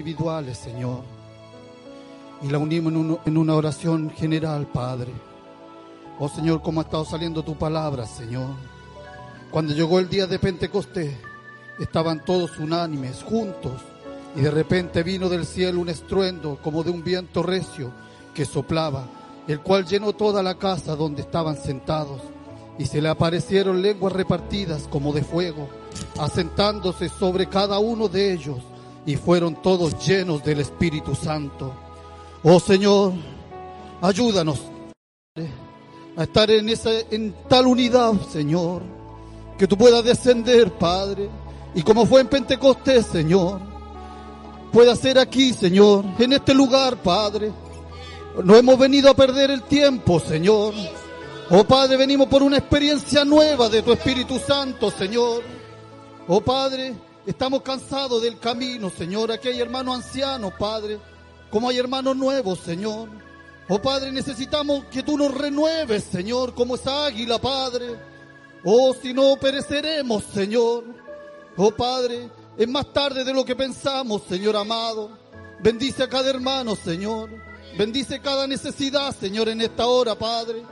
individuales, 0.00 0.56
Señor. 0.56 1.02
Y 2.42 2.48
la 2.48 2.58
unimos 2.58 2.92
en, 2.92 3.18
en 3.26 3.36
una 3.36 3.54
oración 3.54 4.10
general, 4.10 4.66
Padre. 4.66 5.12
Oh 6.18 6.28
Señor, 6.28 6.62
cómo 6.62 6.80
ha 6.80 6.84
estado 6.84 7.04
saliendo 7.04 7.42
tu 7.42 7.54
palabra, 7.56 8.06
Señor. 8.06 8.48
Cuando 9.50 9.74
llegó 9.74 9.98
el 9.98 10.08
día 10.08 10.26
de 10.26 10.38
Pentecostés, 10.38 11.14
estaban 11.78 12.24
todos 12.24 12.58
unánimes, 12.58 13.22
juntos, 13.22 13.72
y 14.34 14.40
de 14.40 14.50
repente 14.50 15.02
vino 15.02 15.28
del 15.28 15.44
cielo 15.44 15.80
un 15.80 15.90
estruendo 15.90 16.58
como 16.62 16.82
de 16.82 16.90
un 16.90 17.04
viento 17.04 17.42
recio 17.42 17.90
que 18.32 18.46
soplaba, 18.46 19.04
el 19.48 19.60
cual 19.60 19.84
llenó 19.84 20.14
toda 20.14 20.42
la 20.42 20.54
casa 20.54 20.96
donde 20.96 21.20
estaban 21.20 21.56
sentados, 21.56 22.22
y 22.78 22.86
se 22.86 23.02
le 23.02 23.10
aparecieron 23.10 23.82
lenguas 23.82 24.14
repartidas 24.14 24.88
como 24.88 25.12
de 25.12 25.22
fuego, 25.22 25.68
asentándose 26.18 27.10
sobre 27.10 27.48
cada 27.48 27.78
uno 27.80 28.08
de 28.08 28.32
ellos, 28.32 28.60
y 29.06 29.16
fueron 29.16 29.60
todos 29.62 30.06
llenos 30.06 30.42
del 30.44 30.60
Espíritu 30.60 31.14
Santo. 31.14 31.74
Oh 32.42 32.60
Señor, 32.60 33.12
ayúdanos 34.00 34.60
a 36.16 36.22
estar 36.24 36.50
en, 36.50 36.68
esa, 36.68 36.90
en 37.10 37.34
tal 37.48 37.66
unidad, 37.66 38.12
Señor, 38.30 38.82
que 39.58 39.66
tú 39.66 39.76
puedas 39.76 40.04
descender, 40.04 40.72
Padre, 40.72 41.28
y 41.74 41.82
como 41.82 42.06
fue 42.06 42.20
en 42.22 42.28
Pentecostés, 42.28 43.06
Señor, 43.06 43.60
pueda 44.72 44.96
ser 44.96 45.18
aquí, 45.18 45.52
Señor, 45.52 46.04
en 46.18 46.32
este 46.32 46.54
lugar, 46.54 46.96
Padre. 47.02 47.52
No 48.44 48.56
hemos 48.56 48.78
venido 48.78 49.10
a 49.10 49.14
perder 49.14 49.50
el 49.50 49.62
tiempo, 49.62 50.20
Señor. 50.20 50.74
Oh 51.50 51.64
Padre, 51.64 51.96
venimos 51.96 52.28
por 52.28 52.42
una 52.42 52.58
experiencia 52.58 53.24
nueva 53.24 53.68
de 53.68 53.82
tu 53.82 53.92
Espíritu 53.92 54.38
Santo, 54.38 54.90
Señor. 54.90 55.42
Oh 56.28 56.40
Padre, 56.40 56.94
estamos 57.30 57.62
cansados 57.62 58.22
del 58.22 58.38
camino, 58.38 58.90
Señor. 58.90 59.32
Aquí 59.32 59.48
hay 59.48 59.60
hermanos 59.60 59.96
ancianos, 59.96 60.52
Padre, 60.58 60.98
como 61.50 61.68
hay 61.68 61.78
hermanos 61.78 62.16
nuevos, 62.16 62.58
Señor. 62.58 63.08
Oh 63.68 63.80
Padre, 63.80 64.10
necesitamos 64.10 64.84
que 64.86 65.02
tú 65.02 65.16
nos 65.16 65.32
renueves, 65.32 66.04
Señor, 66.04 66.54
como 66.54 66.74
esa 66.74 67.06
águila, 67.06 67.40
Padre. 67.40 67.96
Oh, 68.64 68.92
si 69.00 69.14
no 69.14 69.36
pereceremos, 69.36 70.24
Señor. 70.24 70.84
Oh 71.56 71.70
Padre, 71.70 72.28
es 72.58 72.68
más 72.68 72.92
tarde 72.92 73.24
de 73.24 73.32
lo 73.32 73.44
que 73.44 73.54
pensamos, 73.54 74.22
Señor 74.28 74.56
amado. 74.56 75.10
Bendice 75.62 76.02
a 76.02 76.08
cada 76.08 76.30
hermano, 76.30 76.74
Señor. 76.74 77.30
Bendice 77.78 78.20
cada 78.20 78.46
necesidad, 78.48 79.14
Señor, 79.16 79.48
en 79.48 79.60
esta 79.60 79.86
hora, 79.86 80.16
Padre. 80.16 80.64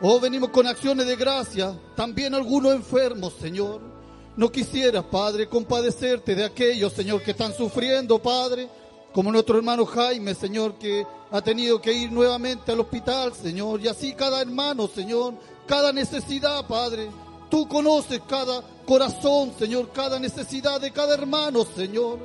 Oh, 0.00 0.18
venimos 0.18 0.50
con 0.50 0.66
acciones 0.66 1.06
de 1.06 1.14
gracia, 1.14 1.78
también 1.94 2.34
algunos 2.34 2.74
enfermos, 2.74 3.34
Señor. 3.40 3.93
No 4.36 4.50
quisieras, 4.50 5.04
Padre, 5.04 5.48
compadecerte 5.48 6.34
de 6.34 6.44
aquellos, 6.44 6.92
Señor, 6.92 7.22
que 7.22 7.30
están 7.30 7.54
sufriendo, 7.54 8.18
Padre, 8.18 8.68
como 9.12 9.30
nuestro 9.30 9.56
hermano 9.56 9.86
Jaime, 9.86 10.34
Señor, 10.34 10.74
que 10.74 11.06
ha 11.30 11.40
tenido 11.40 11.80
que 11.80 11.92
ir 11.92 12.10
nuevamente 12.10 12.72
al 12.72 12.80
hospital, 12.80 13.32
Señor, 13.32 13.80
y 13.80 13.86
así 13.86 14.12
cada 14.12 14.40
hermano, 14.40 14.88
Señor, 14.88 15.34
cada 15.66 15.92
necesidad, 15.92 16.66
Padre. 16.66 17.10
Tú 17.48 17.68
conoces 17.68 18.20
cada 18.28 18.62
corazón, 18.84 19.52
Señor, 19.56 19.90
cada 19.92 20.18
necesidad 20.18 20.80
de 20.80 20.90
cada 20.90 21.14
hermano, 21.14 21.64
Señor. 21.64 22.18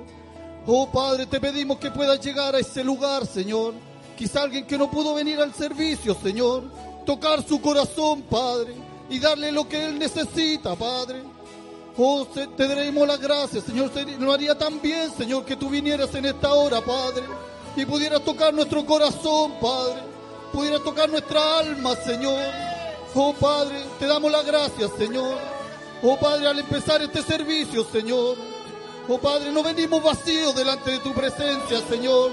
Oh 0.66 0.90
Padre, 0.92 1.28
te 1.28 1.40
pedimos 1.40 1.78
que 1.78 1.92
puedas 1.92 2.20
llegar 2.20 2.56
a 2.56 2.60
ese 2.60 2.84
lugar, 2.84 3.28
Señor. 3.28 3.76
Quizá 4.18 4.42
alguien 4.42 4.66
que 4.66 4.78
no 4.78 4.90
pudo 4.90 5.14
venir 5.14 5.40
al 5.40 5.54
servicio, 5.54 6.18
Señor. 6.24 6.64
Tocar 7.06 7.48
su 7.48 7.62
corazón, 7.62 8.24
Padre, 8.24 8.74
y 9.10 9.20
darle 9.20 9.52
lo 9.52 9.70
que 9.70 9.86
él 9.86 10.00
necesita, 10.00 10.76
Padre. 10.76 11.22
Oh, 12.02 12.26
te 12.26 12.68
daremos 12.68 13.06
las 13.08 13.20
gracias, 13.20 13.66
Señor. 13.66 13.92
Se- 13.94 14.06
Nos 14.06 14.34
haría 14.34 14.58
tan 14.58 14.82
bien, 14.82 15.12
Señor, 15.18 15.44
que 15.44 15.58
tú 15.58 15.70
vinieras 15.70 16.14
en 16.16 16.26
esta 16.26 16.54
hora, 16.54 16.80
Padre, 16.82 17.24
y 17.76 17.86
pudieras 17.86 18.22
tocar 18.24 18.54
nuestro 18.54 18.86
corazón, 18.86 19.54
Padre. 19.62 20.02
Pudieras 20.54 20.82
tocar 20.84 21.10
nuestra 21.10 21.60
alma, 21.60 21.96
Señor. 21.98 22.40
Oh, 23.16 23.34
Padre, 23.34 23.84
te 24.00 24.08
damos 24.08 24.32
las 24.32 24.46
gracias, 24.46 24.90
Señor. 24.98 25.38
Oh, 26.02 26.18
Padre, 26.18 26.48
al 26.48 26.60
empezar 26.60 27.02
este 27.02 27.22
servicio, 27.22 27.86
Señor. 27.92 28.38
Oh, 29.10 29.18
Padre, 29.18 29.52
no 29.52 29.62
venimos 29.62 30.02
vacíos 30.02 30.56
delante 30.56 30.92
de 30.92 31.00
tu 31.00 31.12
presencia, 31.14 31.82
Señor. 31.90 32.32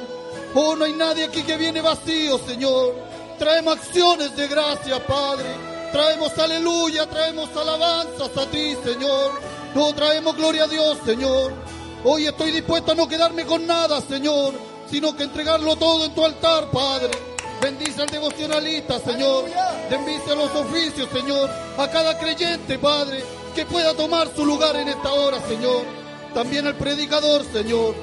Oh, 0.54 0.76
no 0.76 0.84
hay 0.84 0.92
nadie 0.92 1.24
aquí 1.24 1.42
que 1.42 1.56
viene 1.56 1.80
vacío, 1.80 2.38
Señor. 2.46 2.94
Traemos 3.38 3.78
acciones 3.78 4.36
de 4.36 4.46
gracia, 4.46 5.04
Padre. 5.06 5.46
Traemos 5.92 6.36
aleluya, 6.38 7.06
traemos 7.08 7.48
alabanzas 7.56 8.36
a 8.36 8.46
ti, 8.50 8.76
Señor. 8.84 9.32
No 9.76 9.94
traemos 9.94 10.34
gloria 10.34 10.64
a 10.64 10.68
Dios, 10.68 10.96
Señor. 11.04 11.52
Hoy 12.02 12.26
estoy 12.26 12.50
dispuesto 12.50 12.92
a 12.92 12.94
no 12.94 13.06
quedarme 13.06 13.44
con 13.44 13.66
nada, 13.66 14.00
Señor, 14.00 14.54
sino 14.90 15.14
que 15.14 15.24
entregarlo 15.24 15.76
todo 15.76 16.06
en 16.06 16.14
tu 16.14 16.24
altar, 16.24 16.70
Padre. 16.70 17.10
Bendice 17.60 18.00
al 18.00 18.08
devocionalista, 18.08 18.98
Señor. 18.98 19.44
Bendice 19.90 20.32
a 20.32 20.34
los 20.34 20.50
oficios, 20.54 21.10
Señor. 21.12 21.50
A 21.76 21.90
cada 21.90 22.18
creyente, 22.18 22.78
Padre, 22.78 23.22
que 23.54 23.66
pueda 23.66 23.92
tomar 23.92 24.34
su 24.34 24.46
lugar 24.46 24.76
en 24.76 24.88
esta 24.88 25.12
hora, 25.12 25.46
Señor. 25.46 25.84
También 26.32 26.66
al 26.66 26.76
predicador, 26.76 27.44
Señor. 27.52 27.94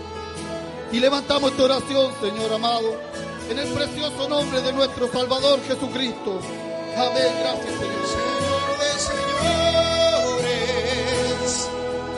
Y 0.91 0.99
levantamos 0.99 1.53
esta 1.53 1.63
oración, 1.63 2.13
Señor 2.21 2.53
amado, 2.53 3.01
en 3.49 3.57
el 3.57 3.73
precioso 3.73 4.29
nombre 4.29 4.61
de 4.61 4.73
nuestro 4.73 5.11
Salvador 5.11 5.59
Jesucristo. 5.67 6.39
Amén. 6.95 7.33
Gracias, 7.39 7.79
Señor. 7.79 8.05
Señor 8.05 8.77
de 8.77 8.99
señores, 8.99 10.02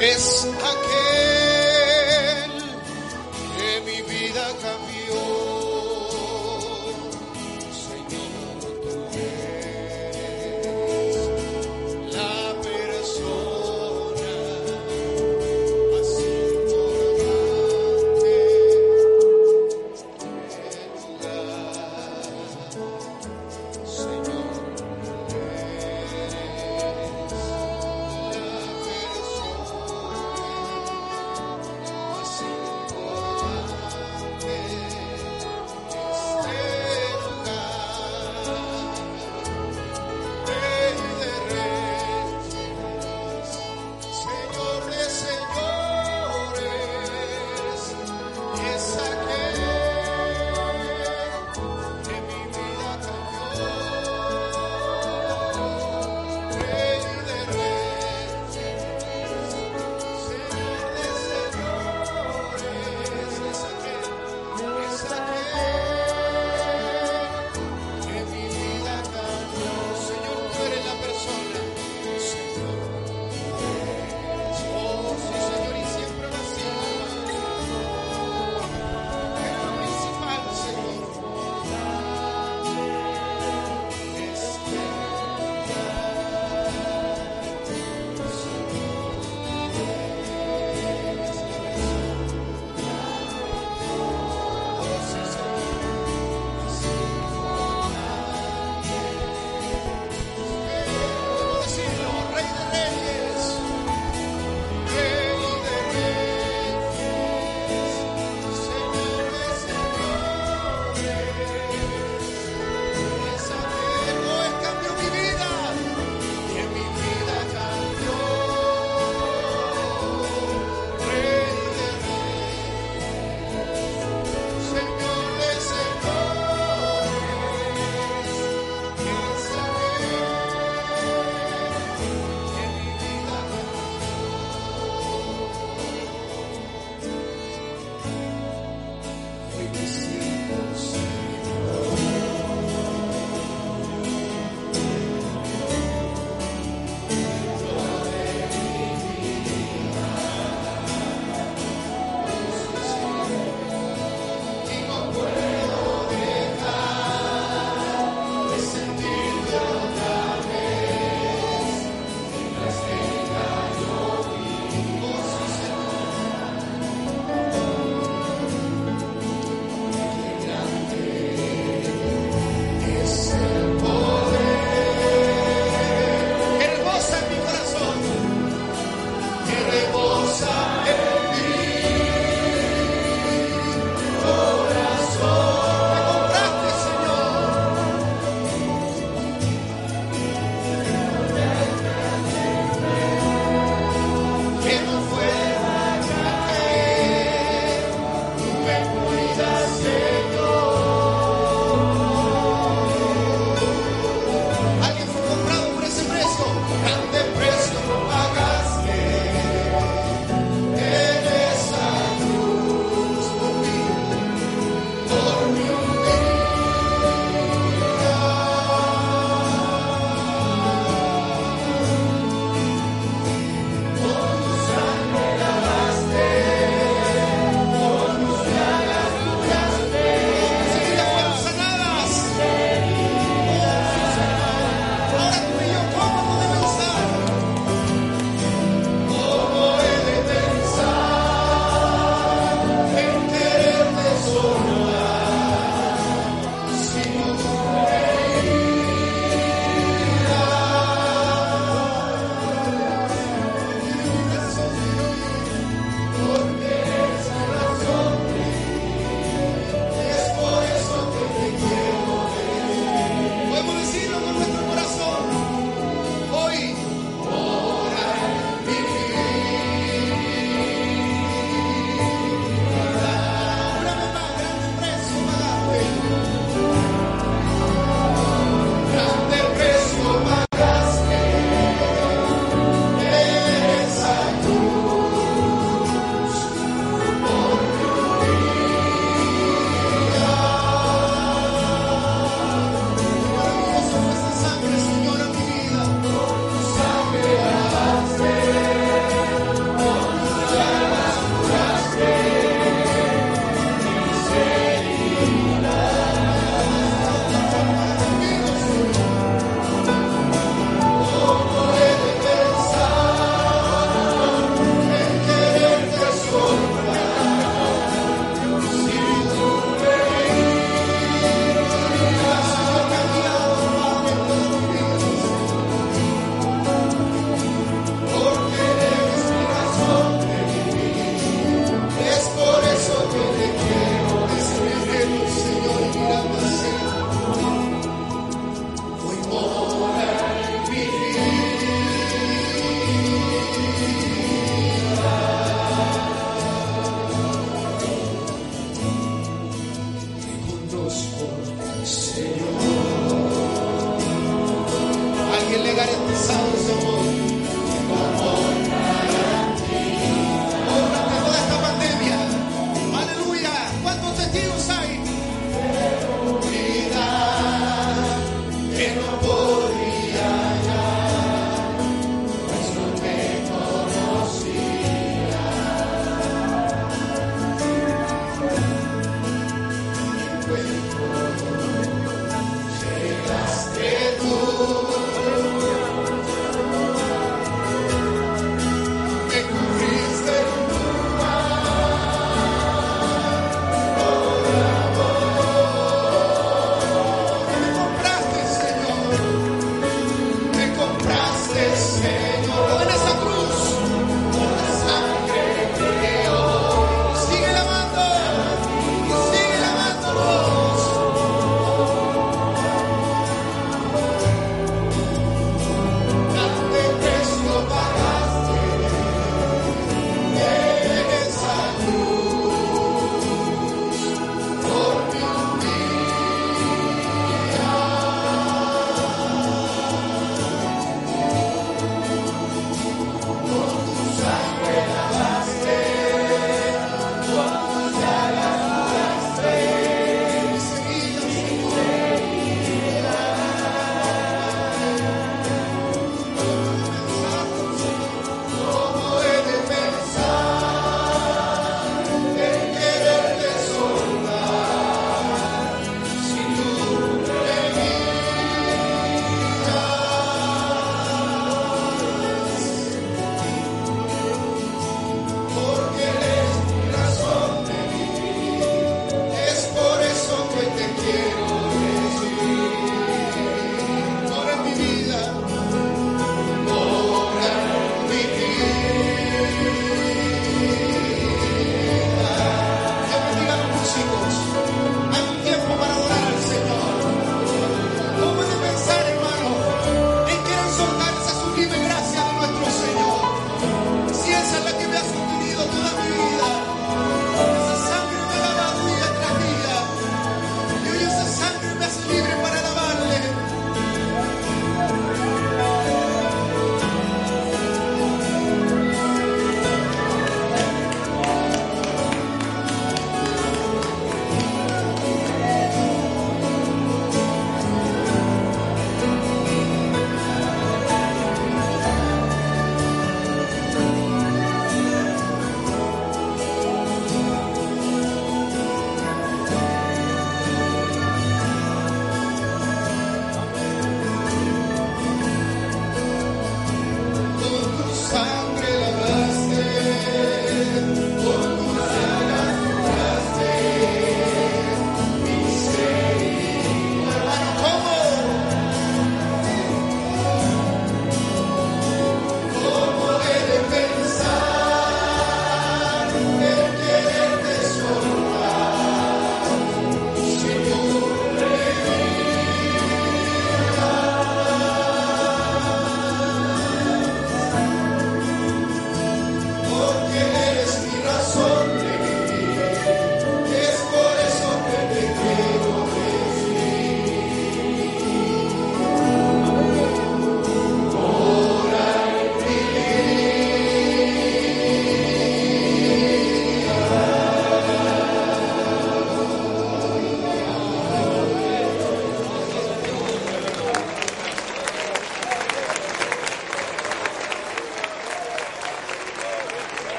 es 0.00 0.46
aquel 0.72 2.52
que 3.56 3.80
mi 3.84 4.02
vida 4.02 4.44
cambió. 4.62 5.47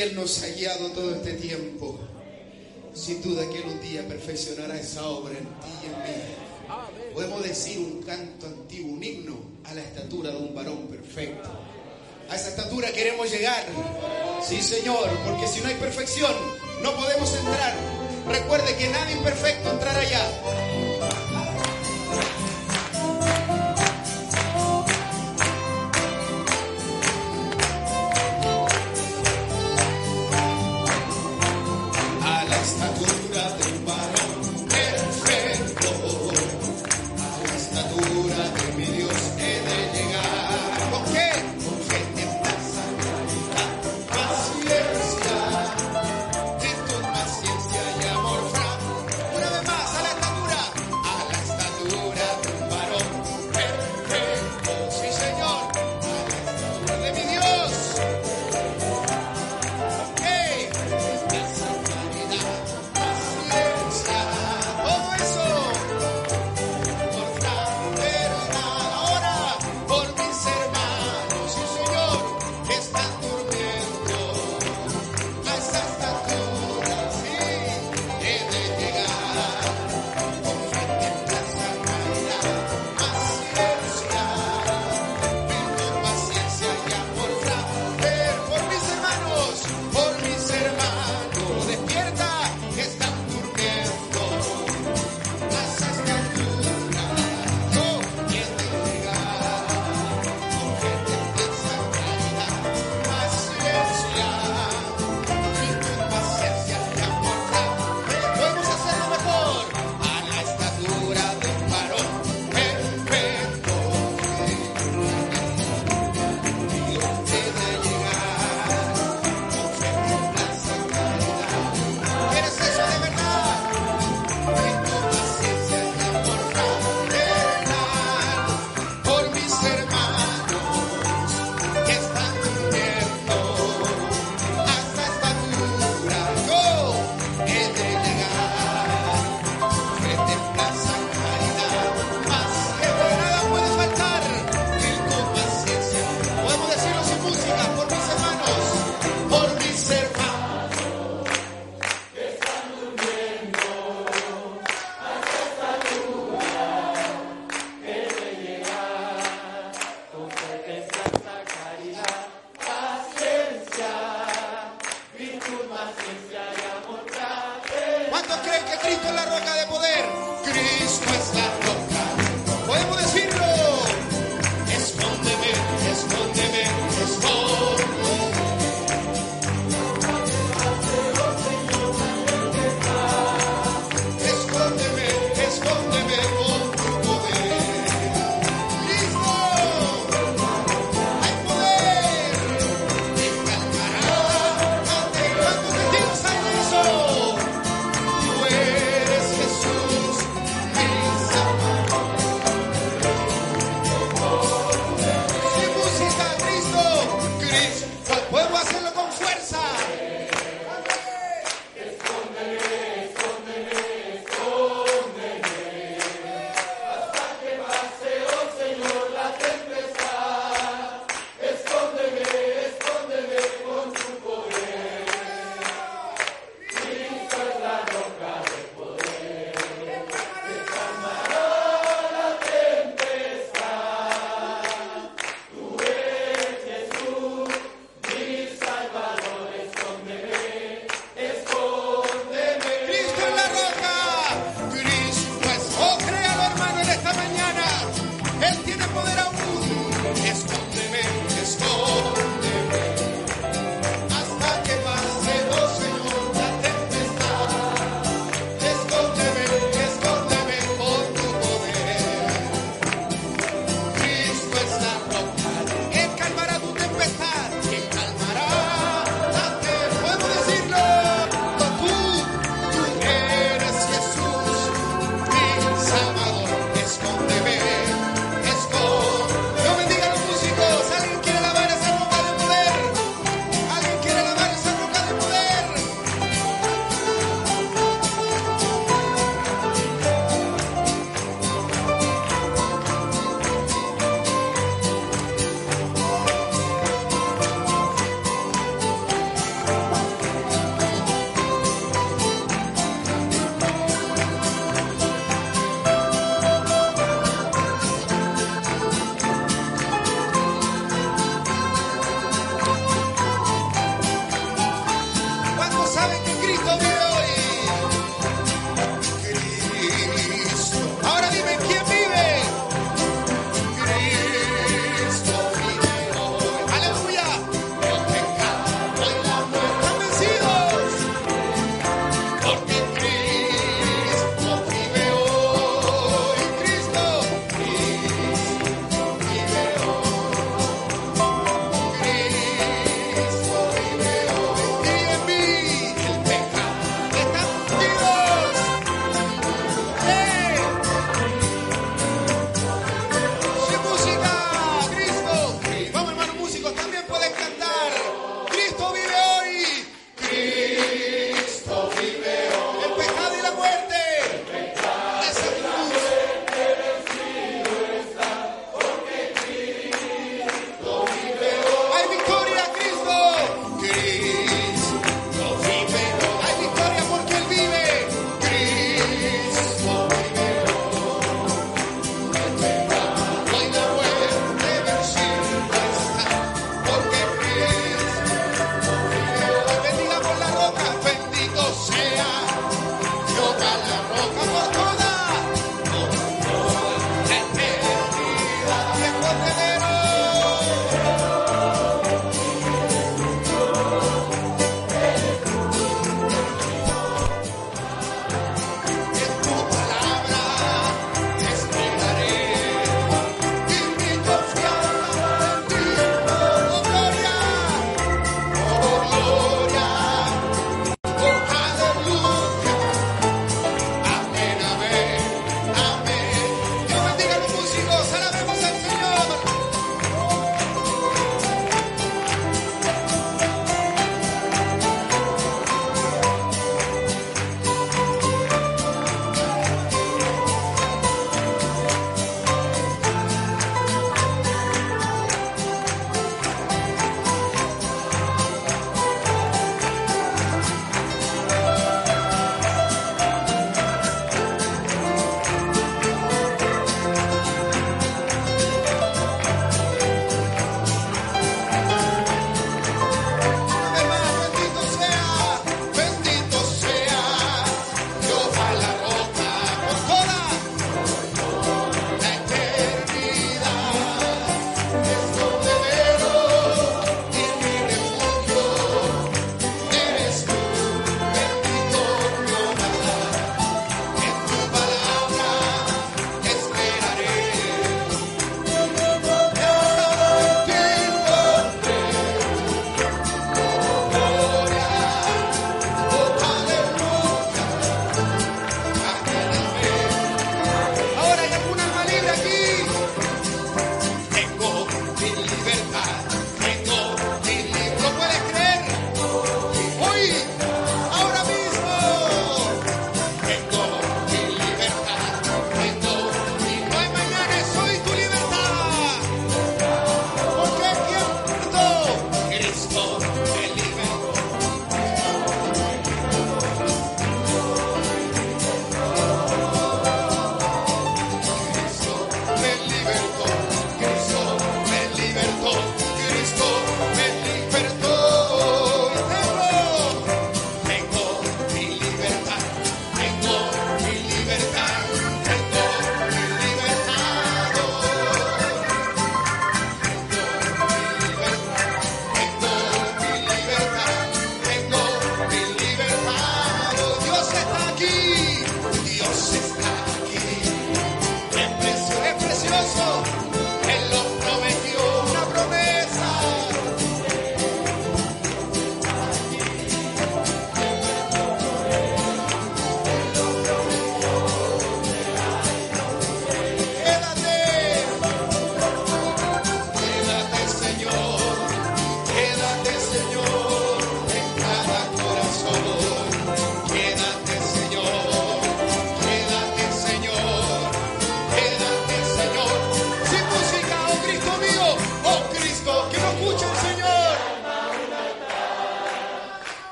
Él 0.00 0.14
nos 0.14 0.42
ha 0.42 0.46
guiado 0.48 0.88
todo 0.92 1.14
este 1.14 1.34
tiempo, 1.34 1.98
sin 2.94 3.20
duda 3.20 3.46
que 3.50 3.58
Él 3.58 3.64
un 3.66 3.80
día 3.82 4.06
perfeccionará 4.08 4.80
esa 4.80 5.06
obra 5.06 5.32
en 5.36 5.44
ti 5.44 5.70
y 5.82 5.86
en 5.86 5.92
mí. 5.92 6.22
Podemos 7.12 7.42
decir 7.42 7.78
un 7.78 8.02
canto 8.02 8.46
antiguo, 8.46 8.92
un 8.92 9.04
himno 9.04 9.36
a 9.64 9.74
la 9.74 9.82
estatura 9.82 10.30
de 10.30 10.38
un 10.38 10.54
varón 10.54 10.86
perfecto. 10.86 11.50
A 12.30 12.36
esa 12.36 12.48
estatura 12.48 12.90
queremos 12.92 13.30
llegar. 13.30 13.66
Sí, 14.42 14.62
Señor, 14.62 15.10
porque 15.26 15.46
si 15.46 15.60
no 15.60 15.68
hay 15.68 15.74
perfección, 15.74 16.32
no 16.82 16.96
podemos 16.96 17.34
entrar. 17.34 17.74
Recuerde 18.28 18.76
que 18.76 18.88
nadie 18.88 19.16
imperfecto 19.16 19.69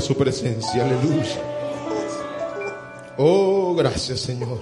su 0.00 0.16
presencia, 0.16 0.84
aleluya. 0.84 1.38
Oh, 3.18 3.74
gracias 3.76 4.20
Señor. 4.20 4.58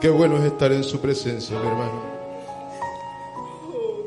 Qué 0.00 0.10
bueno 0.10 0.36
es 0.38 0.44
estar 0.44 0.72
en 0.72 0.82
su 0.82 1.00
presencia, 1.00 1.56
mi 1.58 1.66
hermano. 1.66 2.02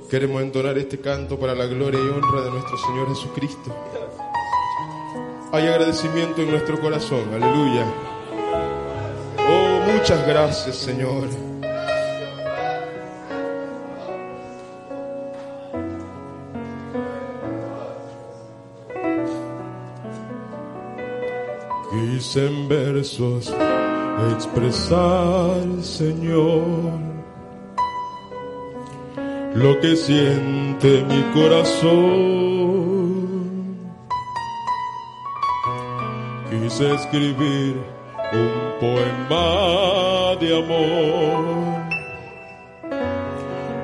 Queremos 0.10 0.42
entonar 0.42 0.78
este 0.78 1.00
canto 1.00 1.40
para 1.40 1.56
la 1.56 1.66
gloria 1.66 2.00
y 2.00 2.08
honra 2.08 2.42
de 2.42 2.52
nuestro 2.52 2.78
Señor 2.78 3.08
Jesucristo. 3.08 3.74
Hay 5.54 5.68
agradecimiento 5.68 6.42
en 6.42 6.52
nuestro 6.52 6.80
corazón, 6.82 7.34
aleluya. 7.34 7.86
Oh, 9.40 9.92
muchas 9.94 10.28
gracias, 10.28 10.76
Señor. 10.76 11.45
Versos 23.06 23.54
expresar, 24.36 25.62
Señor, 25.82 26.64
lo 29.54 29.80
que 29.80 29.96
siente 29.96 31.04
mi 31.04 31.22
corazón. 31.34 31.86
Quise 36.50 36.94
escribir 36.96 37.76
un 38.34 38.52
poema 38.80 40.36
de 40.40 40.58
amor, 40.58 41.46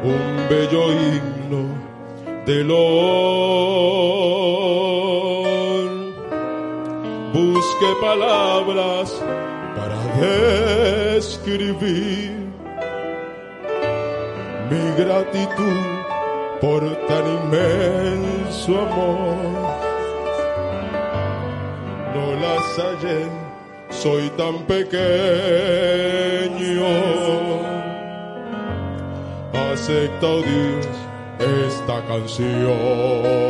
un 0.03 0.49
bello 0.49 0.83
himno 0.93 1.63
de 2.45 2.63
dolor. 2.63 2.90
Gratitud 15.21 15.81
por 16.59 16.81
tan 17.07 17.25
inmenso 17.27 18.79
amor. 18.79 19.37
No 22.13 22.25
las 22.43 22.65
hallé, 22.77 23.21
soy 23.89 24.29
tan 24.31 24.55
pequeño. 24.65 24.91
Acepta, 29.53 30.27
oh 30.27 30.41
Dios, 30.41 30.87
esta 31.67 31.97
canción 32.05 33.41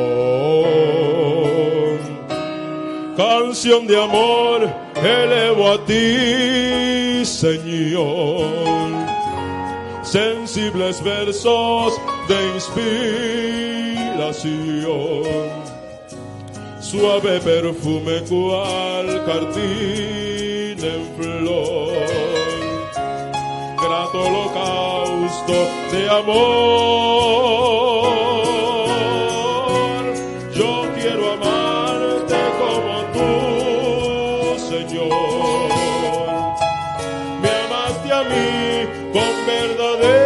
canción 3.18 3.86
de 3.86 4.02
amor 4.02 4.70
elevo 4.96 5.72
a 5.74 5.86
ti, 5.86 7.26
Señor. 7.26 9.01
Sensibles 10.12 11.02
versos 11.02 11.98
de 12.28 12.36
inspiración, 12.56 15.24
suave 16.82 17.40
perfume 17.40 18.22
cual 18.28 19.24
cartín 19.26 20.84
en 20.84 21.06
flor, 21.16 21.94
grato 23.82 24.22
holocausto 24.22 25.56
de 25.94 26.10
amor. 26.10 28.01
Verdadero 39.98 40.21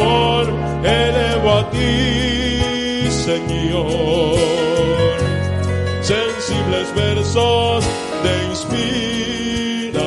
amor 0.00 0.46
elevo 0.84 1.50
a 1.50 1.70
ti, 1.70 3.10
Señor. 3.10 4.38
Sensibles 6.02 6.94
versos 6.94 7.84
de 8.24 8.32
inspiración, 8.50 10.06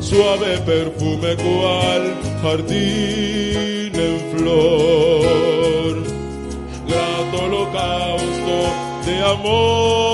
suave 0.00 0.58
perfume 0.58 1.36
cual 1.36 2.14
jardín 2.42 3.92
en 3.94 4.18
flor, 4.32 5.94
grato 6.86 7.36
holocausto 7.44 8.56
de 9.06 9.16
amor. 9.22 10.05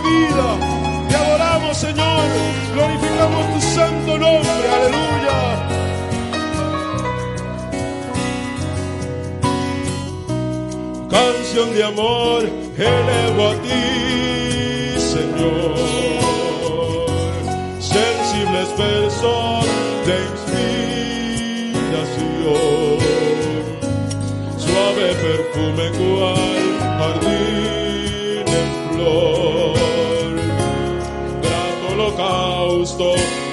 Vida. 0.00 0.46
Te 1.08 1.14
adoramos, 1.16 1.76
Señor. 1.76 2.22
Glorificamos 2.74 3.54
tu 3.54 3.60
santo 3.60 4.18
nombre. 4.18 4.68
Aleluya. 4.76 5.38
Canción 11.10 11.74
de 11.74 11.84
amor 11.84 12.42
elevo 12.76 13.48
a 13.48 13.54
ti, 13.64 15.00
Señor. 15.14 15.74
Sensibles 17.80 18.68
versos 18.78 19.66
de 20.06 20.14
inspiración 20.30 21.00
suave 24.56 25.06
perfume 25.14 25.86
cual 25.98 26.60
jardín 26.98 27.39
holocausto 33.00 33.49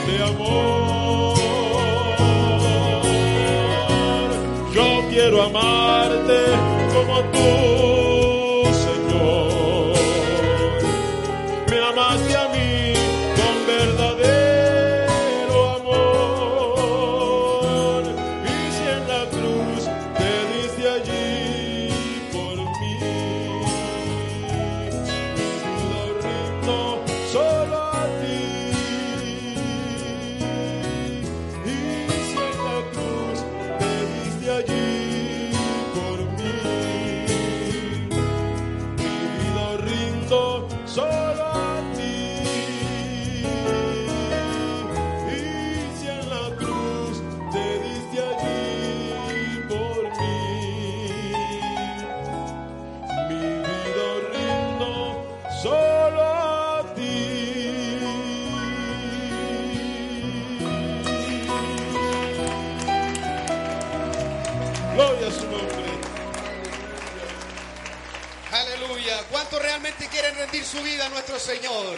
Señor? 71.39 71.97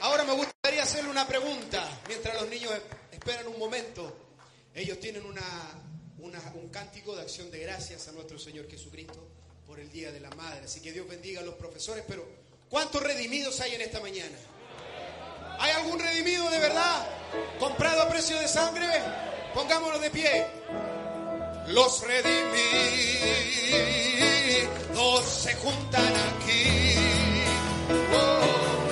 Ahora 0.00 0.24
me 0.24 0.32
gustaría 0.32 0.82
hacerle 0.82 1.10
una 1.10 1.26
pregunta. 1.26 1.86
Mientras 2.08 2.34
los 2.40 2.48
niños 2.48 2.72
esperan 3.10 3.46
un 3.48 3.58
momento, 3.58 4.16
ellos 4.74 4.98
tienen 5.00 5.24
una- 5.24 5.80
un 6.54 6.68
cántico 6.70 7.14
de 7.14 7.22
acción 7.22 7.50
de 7.50 7.58
gracias 7.60 8.08
a 8.08 8.12
nuestro 8.12 8.38
Señor 8.38 8.68
Jesucristo 8.68 9.28
por 9.66 9.78
el 9.78 9.90
Día 9.92 10.10
de 10.10 10.20
la 10.20 10.30
Madre. 10.30 10.64
Así 10.64 10.80
que 10.80 10.90
Dios 10.92 11.06
bendiga 11.06 11.40
a 11.40 11.44
los 11.44 11.54
profesores. 11.54 12.02
Pero, 12.08 12.26
¿cuántos 12.68 13.02
redimidos 13.02 13.60
hay 13.60 13.74
en 13.74 13.82
esta 13.82 14.00
mañana? 14.00 14.36
¿Hay 15.58 15.70
algún 15.72 15.98
redimido 16.00 16.48
de 16.50 16.58
verdad? 16.58 17.06
¿Comprado 17.58 18.02
a 18.02 18.08
precio 18.08 18.38
de 18.38 18.48
sangre? 18.48 18.86
Pongámonos 19.54 20.00
de 20.00 20.10
pie. 20.10 20.46
Los 21.68 22.00
redimidos 23.44 25.24
se 25.24 25.54
juntan 25.54 26.12
aquí. 26.16 27.43
Oh, 27.96 28.83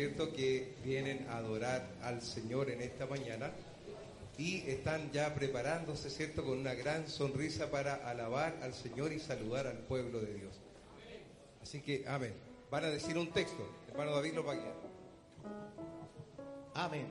¿cierto? 0.00 0.32
Que 0.32 0.76
vienen 0.82 1.26
a 1.28 1.36
adorar 1.36 1.86
al 2.00 2.22
Señor 2.22 2.70
en 2.70 2.80
esta 2.80 3.04
mañana 3.04 3.50
y 4.38 4.62
están 4.66 5.12
ya 5.12 5.34
preparándose, 5.34 6.08
¿cierto? 6.08 6.42
Con 6.42 6.56
una 6.56 6.72
gran 6.72 7.06
sonrisa 7.06 7.70
para 7.70 7.96
alabar 8.08 8.56
al 8.62 8.72
Señor 8.72 9.12
y 9.12 9.20
saludar 9.20 9.66
al 9.66 9.76
pueblo 9.76 10.22
de 10.22 10.32
Dios. 10.32 10.58
Así 11.62 11.82
que, 11.82 12.06
amén. 12.08 12.32
Van 12.70 12.84
a 12.84 12.88
decir 12.88 13.18
un 13.18 13.30
texto. 13.30 13.62
Hermano 13.90 14.12
David 14.12 14.32
lo 14.36 14.42
va 14.42 14.52
a 14.52 14.56
guiar. 14.56 14.74
Amén. 16.72 17.06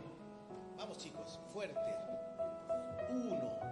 Vamos 0.75 0.97
chicos, 0.97 1.39
fuerte. 1.53 1.93
Uno, 3.11 3.68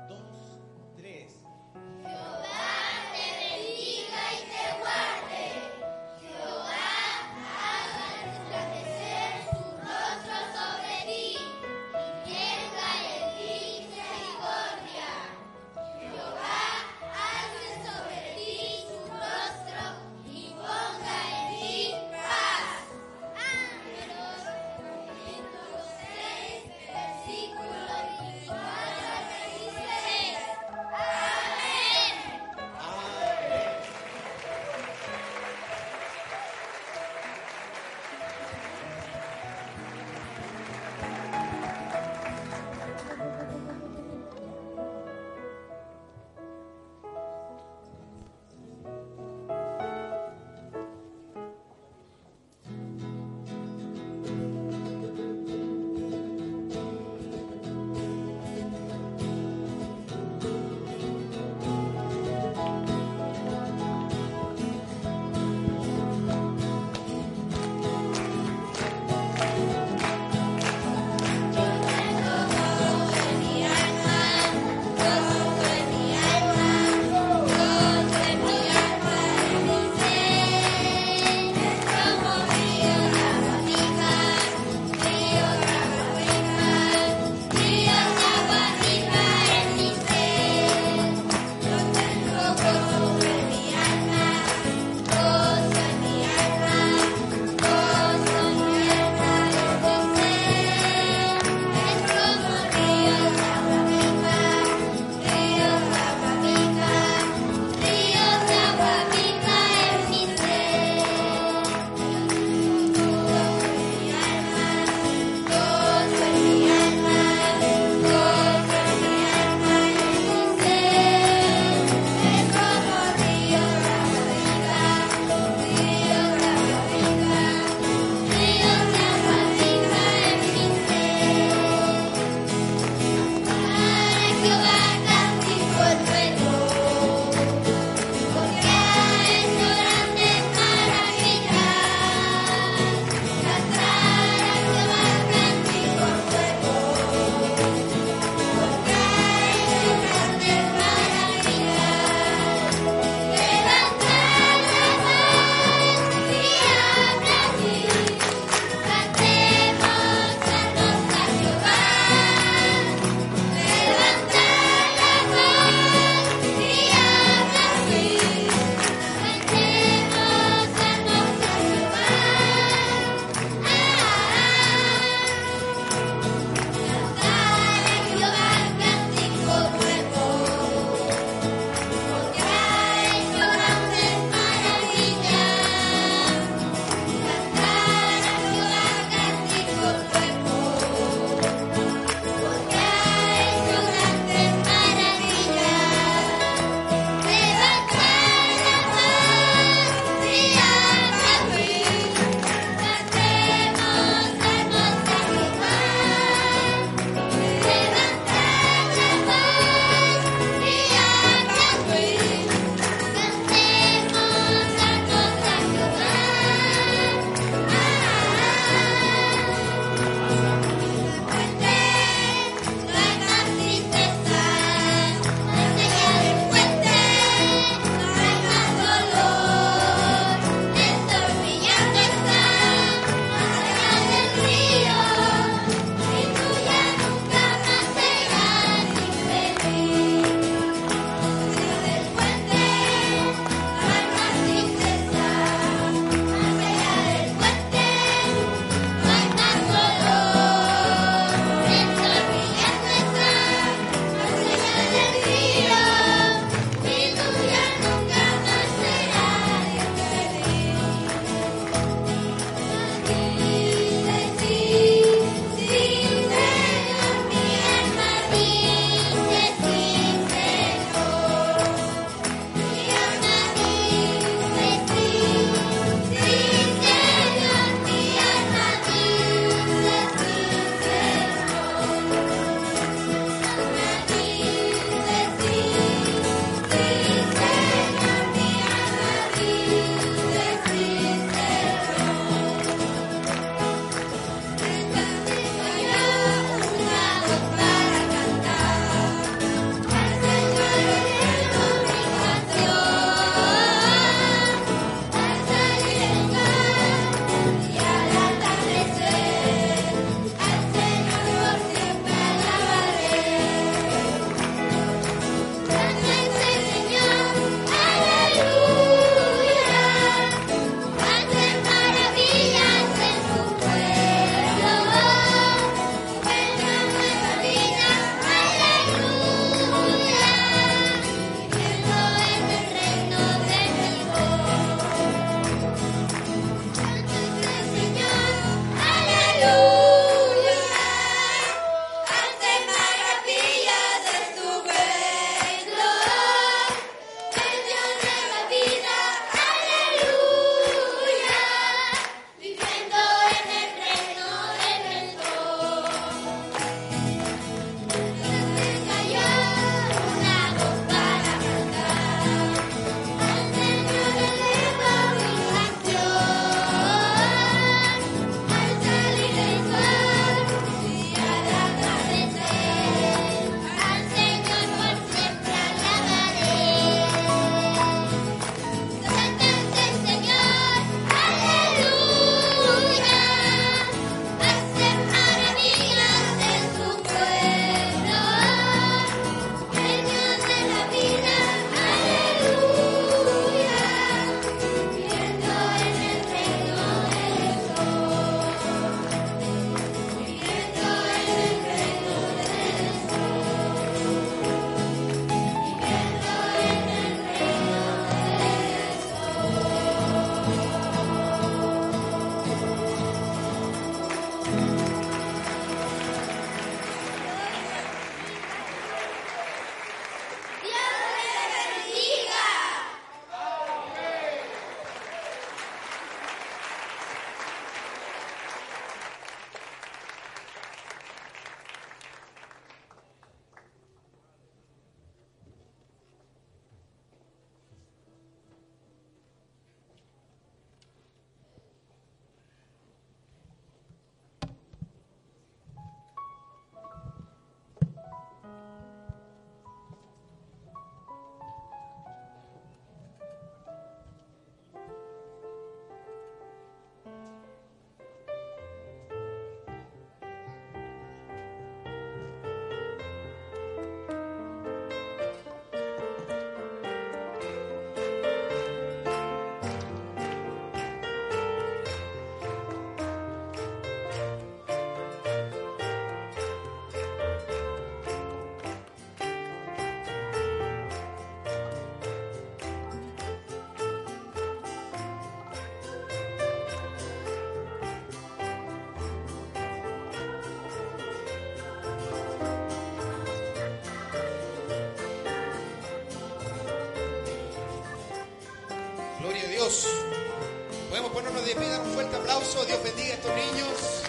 Podemos 499.67 501.11
ponernos 501.11 501.45
de 501.45 501.53
pie, 501.53 501.67
dar 501.67 501.81
un 501.81 501.91
fuerte 501.93 502.15
aplauso. 502.15 502.63
Dios 502.63 502.81
bendiga 502.83 503.09
a 503.09 503.13
estos 503.15 503.31
niños. 503.35 504.03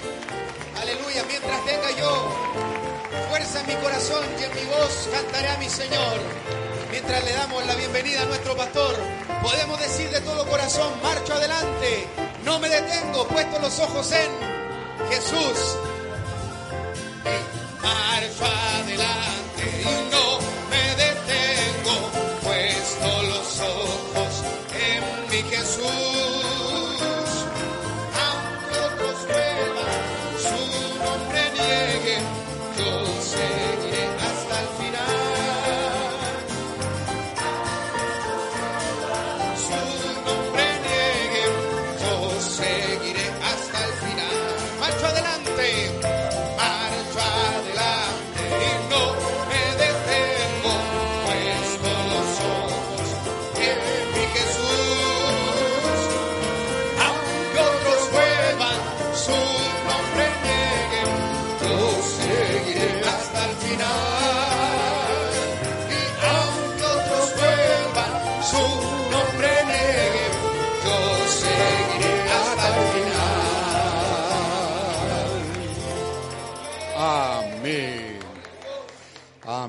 Aleluya. 0.80 1.24
Mientras 1.26 1.64
tenga 1.64 1.90
yo 1.98 2.28
fuerza 3.28 3.60
en 3.62 3.66
mi 3.66 3.74
corazón 3.82 4.24
y 4.38 4.44
en 4.44 4.54
mi 4.54 4.64
voz, 4.70 5.08
cantaré 5.10 5.48
a 5.48 5.58
mi 5.58 5.68
Señor. 5.68 6.20
Mientras 6.92 7.24
le 7.24 7.32
damos 7.32 7.66
la 7.66 7.74
bienvenida 7.74 8.22
a 8.22 8.26
nuestro 8.26 8.56
pastor, 8.56 8.94
podemos 9.42 9.80
decir 9.80 10.08
de 10.10 10.20
todo 10.20 10.46
corazón, 10.46 10.92
marcho 11.02 11.34
adelante. 11.34 12.06
No 12.44 12.60
me 12.60 12.68
detengo, 12.68 13.26
puesto 13.26 13.58
los 13.58 13.80
ojos 13.80 14.12
en 14.12 14.30
Jesús. 15.10 15.76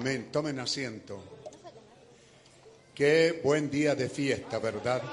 Tomen 0.10 0.60
asiento. 0.60 1.24
Qué 2.95 3.41
buen 3.43 3.70
día 3.70 3.93
de 3.93 4.10
fiesta, 4.10 4.57
¿verdad? 4.57 5.03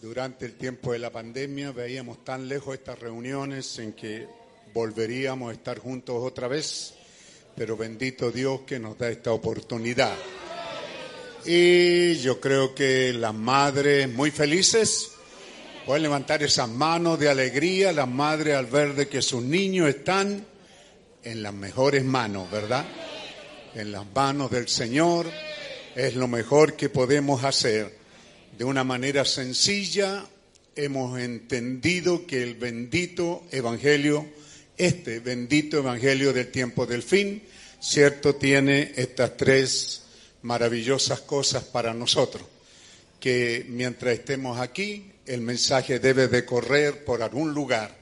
Durante 0.00 0.46
el 0.46 0.54
tiempo 0.54 0.92
de 0.92 1.00
la 1.00 1.10
pandemia 1.10 1.72
veíamos 1.72 2.24
tan 2.24 2.46
lejos 2.46 2.74
estas 2.74 3.00
reuniones 3.00 3.76
en 3.80 3.94
que 3.94 4.28
volveríamos 4.72 5.50
a 5.50 5.52
estar 5.52 5.80
juntos 5.80 6.14
otra 6.22 6.46
vez, 6.46 6.94
pero 7.56 7.76
bendito 7.76 8.30
Dios 8.30 8.60
que 8.60 8.78
nos 8.78 8.96
da 8.96 9.10
esta 9.10 9.32
oportunidad. 9.32 10.14
Y 11.44 12.14
yo 12.20 12.38
creo 12.40 12.72
que 12.72 13.12
las 13.12 13.34
madres 13.34 14.08
muy 14.08 14.30
felices 14.30 15.10
pueden 15.84 16.04
levantar 16.04 16.40
esas 16.44 16.68
manos 16.68 17.18
de 17.18 17.28
alegría, 17.28 17.90
las 17.92 18.08
madres 18.08 18.54
al 18.54 18.66
ver 18.66 18.94
de 18.94 19.08
que 19.08 19.20
sus 19.22 19.42
niños 19.42 19.88
están 19.88 20.51
en 21.24 21.42
las 21.42 21.54
mejores 21.54 22.04
manos, 22.04 22.50
¿verdad? 22.50 22.84
En 23.74 23.92
las 23.92 24.04
manos 24.14 24.50
del 24.50 24.68
Señor 24.68 25.30
es 25.94 26.14
lo 26.14 26.28
mejor 26.28 26.76
que 26.76 26.88
podemos 26.88 27.44
hacer. 27.44 27.96
De 28.56 28.64
una 28.64 28.84
manera 28.84 29.24
sencilla 29.24 30.24
hemos 30.76 31.18
entendido 31.20 32.26
que 32.26 32.42
el 32.42 32.54
bendito 32.54 33.44
Evangelio, 33.50 34.26
este 34.76 35.20
bendito 35.20 35.78
Evangelio 35.78 36.32
del 36.32 36.50
tiempo 36.50 36.86
del 36.86 37.02
fin, 37.02 37.42
cierto, 37.80 38.36
tiene 38.36 38.92
estas 38.96 39.36
tres 39.36 40.02
maravillosas 40.42 41.20
cosas 41.20 41.64
para 41.64 41.94
nosotros. 41.94 42.44
Que 43.20 43.64
mientras 43.68 44.14
estemos 44.14 44.58
aquí, 44.58 45.12
el 45.26 45.40
mensaje 45.40 45.98
debe 45.98 46.28
de 46.28 46.44
correr 46.44 47.04
por 47.04 47.22
algún 47.22 47.54
lugar. 47.54 48.01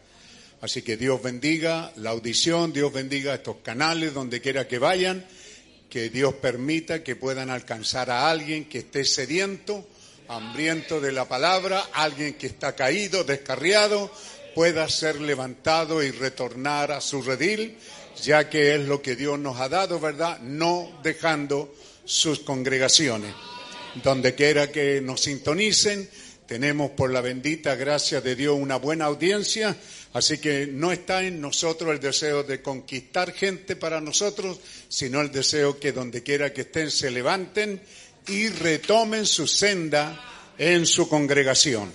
Así 0.61 0.83
que 0.83 0.97
Dios 0.97 1.23
bendiga 1.23 1.93
la 1.97 2.11
audición, 2.11 2.73
Dios 2.73 2.93
bendiga 2.93 3.35
estos 3.35 3.57
canales 3.63 4.13
donde 4.13 4.43
quiera 4.43 4.69
que 4.69 4.79
vayan, 4.79 5.25
que 5.89 6.11
Dios 6.11 6.35
permita 6.35 7.03
que 7.03 7.17
puedan 7.17 7.51
alcanzar 7.51 8.11
a 8.11 8.31
alguien 8.31 8.67
que 8.67 8.79
esté 8.79 9.05
sediento, 9.05 9.87
hambriento 10.29 11.01
de 11.01 11.13
la 11.13 11.27
palabra, 11.27 11.89
alguien 11.93 12.35
que 12.35 12.47
está 12.47 12.77
caído, 12.77 13.25
descarriado, 13.25 14.13
pueda 14.55 14.89
ser 14.89 15.21
levantado 15.21 16.03
y 16.03 16.11
retornar 16.11 16.93
a 16.93 17.01
su 17.01 17.23
redil, 17.23 17.77
ya 18.23 18.51
que 18.51 18.75
es 18.75 18.83
lo 18.83 19.01
que 19.01 19.17
Dios 19.17 19.39
nos 19.39 19.59
ha 19.61 19.69
dado, 19.69 19.99
¿verdad? 19.99 20.41
No 20.41 21.01
dejando 21.03 21.75
sus 22.05 22.41
congregaciones. 22.41 23.35
Donde 24.03 24.35
quiera 24.35 24.71
que 24.71 25.01
nos 25.01 25.23
sintonicen, 25.23 26.09
tenemos 26.51 26.90
por 26.90 27.12
la 27.12 27.20
bendita 27.20 27.76
gracia 27.76 28.20
de 28.20 28.34
Dios 28.34 28.59
una 28.59 28.74
buena 28.74 29.05
audiencia, 29.05 29.76
así 30.14 30.38
que 30.38 30.66
no 30.66 30.90
está 30.90 31.22
en 31.22 31.40
nosotros 31.40 31.92
el 31.92 32.01
deseo 32.01 32.42
de 32.42 32.61
conquistar 32.61 33.32
gente 33.32 33.76
para 33.76 34.01
nosotros, 34.01 34.59
sino 34.88 35.20
el 35.20 35.30
deseo 35.30 35.78
que 35.78 35.92
donde 35.92 36.24
quiera 36.24 36.53
que 36.53 36.62
estén 36.62 36.90
se 36.90 37.12
levanten 37.12 37.80
y 38.26 38.48
retomen 38.48 39.26
su 39.26 39.46
senda 39.46 40.53
en 40.59 40.86
su 40.86 41.09
congregación. 41.09 41.92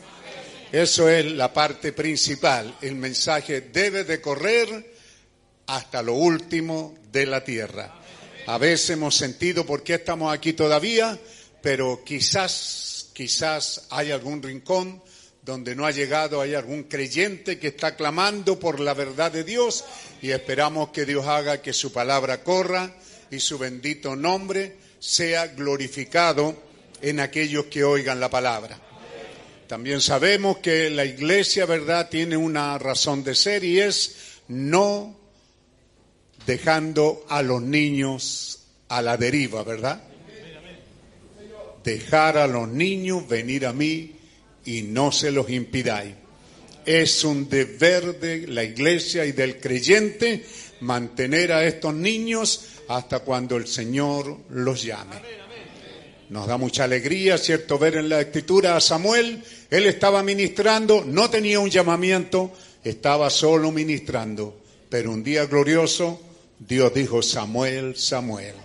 Eso 0.72 1.10
es 1.10 1.26
la 1.26 1.52
parte 1.52 1.92
principal. 1.92 2.78
El 2.82 2.96
mensaje 2.96 3.60
debe 3.60 4.06
de 4.06 4.22
correr 4.22 4.96
hasta 5.68 6.02
lo 6.02 6.14
último 6.14 6.98
de 7.12 7.26
la 7.26 7.44
tierra. 7.44 7.94
A 8.48 8.58
veces 8.58 8.92
hemos 8.92 9.18
sentido 9.18 9.66
por 9.66 9.84
qué 9.84 9.96
estamos 9.96 10.34
aquí 10.34 10.54
todavía, 10.54 11.20
pero 11.62 12.04
quizás, 12.06 12.95
quizás 13.16 13.88
hay 13.92 14.12
algún 14.12 14.44
rincón 14.44 15.02
donde 15.42 15.74
no 15.74 15.86
ha 15.86 15.92
llegado, 15.92 16.42
hay 16.42 16.54
algún 16.54 16.84
creyente 16.84 17.58
que 17.58 17.70
está 17.70 17.96
clamando 17.96 18.60
por 18.60 18.80
la 18.80 18.94
verdad 18.94 19.32
de 19.32 19.46
Dios 19.46 19.86
y 20.22 20.32
esperamos 20.32 20.90
que 20.90 21.06
Dios 21.06 21.26
haga 21.26 21.62
que 21.62 21.72
su 21.72 21.94
palabra 21.94 22.44
corra 22.44 22.94
y 23.32 23.40
su 23.40 23.58
bendito 23.58 24.16
nombre 24.16 24.76
sea 25.00 25.48
glorificado 25.48 26.62
en 27.02 27.22
aquellos 27.22 27.66
que 27.66 27.86
oigan 27.86 28.20
la 28.20 28.30
palabra. 28.30 28.82
También 29.68 30.02
sabemos 30.02 30.58
que 30.58 30.90
la 30.90 31.06
iglesia, 31.06 31.66
¿verdad?, 31.66 32.10
tiene 32.10 32.36
una 32.36 32.78
razón 32.78 33.24
de 33.24 33.34
ser 33.34 33.64
y 33.64 33.80
es 33.80 34.16
no 34.50 35.18
dejando 36.46 37.26
a 37.30 37.42
los 37.42 37.62
niños 37.62 38.60
a 38.90 39.02
la 39.02 39.16
deriva, 39.16 39.64
¿verdad? 39.64 40.04
Dejar 41.86 42.40
a 42.40 42.48
los 42.48 42.68
niños 42.68 43.28
venir 43.28 43.68
a 43.68 43.72
mí 43.72 44.12
y 44.66 44.82
no 44.82 45.12
se 45.12 45.32
los 45.32 45.50
impidáis. 45.52 46.16
Es 46.84 47.24
un 47.24 47.48
deber 47.48 48.20
de 48.20 48.48
la 48.48 48.64
iglesia 48.64 49.26
y 49.26 49.32
del 49.32 49.60
creyente 49.60 50.44
mantener 50.82 51.52
a 51.52 51.66
estos 51.66 51.94
niños 51.94 52.66
hasta 52.88 53.20
cuando 53.20 53.56
el 53.56 53.68
Señor 53.68 54.38
los 54.50 54.84
llame. 54.84 55.16
Nos 56.30 56.48
da 56.48 56.58
mucha 56.58 56.86
alegría, 56.86 57.38
¿cierto?, 57.38 57.78
ver 57.78 57.98
en 57.98 58.10
la 58.10 58.20
escritura 58.22 58.76
a 58.76 58.82
Samuel. 58.82 59.44
Él 59.70 59.86
estaba 59.86 60.24
ministrando, 60.24 61.04
no 61.06 61.30
tenía 61.30 61.60
un 61.60 61.70
llamamiento, 61.70 62.52
estaba 62.84 63.30
solo 63.30 63.72
ministrando. 63.72 64.60
Pero 64.90 65.12
un 65.12 65.24
día 65.24 65.46
glorioso, 65.46 66.20
Dios 66.58 66.94
dijo, 66.96 67.22
Samuel, 67.22 67.96
Samuel. 67.96 68.56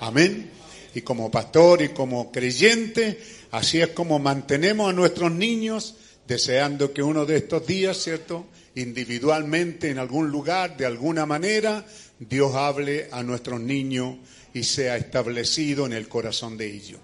Amén. 0.00 0.59
Y 0.94 1.02
como 1.02 1.30
pastor 1.30 1.82
y 1.82 1.88
como 1.90 2.32
creyente, 2.32 3.18
así 3.52 3.80
es 3.80 3.88
como 3.88 4.18
mantenemos 4.18 4.90
a 4.90 4.92
nuestros 4.92 5.30
niños 5.30 5.94
deseando 6.26 6.92
que 6.92 7.02
uno 7.02 7.26
de 7.26 7.38
estos 7.38 7.66
días, 7.66 7.96
¿cierto? 7.96 8.46
Individualmente, 8.76 9.90
en 9.90 9.98
algún 9.98 10.30
lugar, 10.30 10.76
de 10.76 10.86
alguna 10.86 11.26
manera, 11.26 11.84
Dios 12.18 12.54
hable 12.54 13.08
a 13.10 13.22
nuestros 13.22 13.60
niños 13.60 14.16
y 14.54 14.62
sea 14.62 14.96
establecido 14.96 15.86
en 15.86 15.92
el 15.92 16.08
corazón 16.08 16.56
de 16.56 16.66
ellos. 16.72 17.00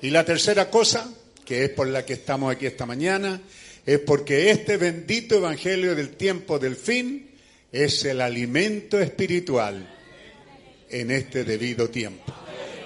Y 0.00 0.10
la 0.10 0.24
tercera 0.24 0.70
cosa, 0.70 1.12
que 1.44 1.64
es 1.64 1.70
por 1.70 1.88
la 1.88 2.04
que 2.04 2.14
estamos 2.14 2.52
aquí 2.52 2.66
esta 2.66 2.86
mañana, 2.86 3.40
es 3.84 3.98
porque 3.98 4.50
este 4.50 4.76
bendito 4.76 5.36
Evangelio 5.36 5.94
del 5.94 6.16
tiempo 6.16 6.58
del 6.58 6.76
fin 6.76 7.30
es 7.70 8.04
el 8.04 8.20
alimento 8.20 8.98
espiritual 9.00 9.94
en 10.88 11.10
este 11.10 11.44
debido 11.44 11.88
tiempo. 11.88 12.41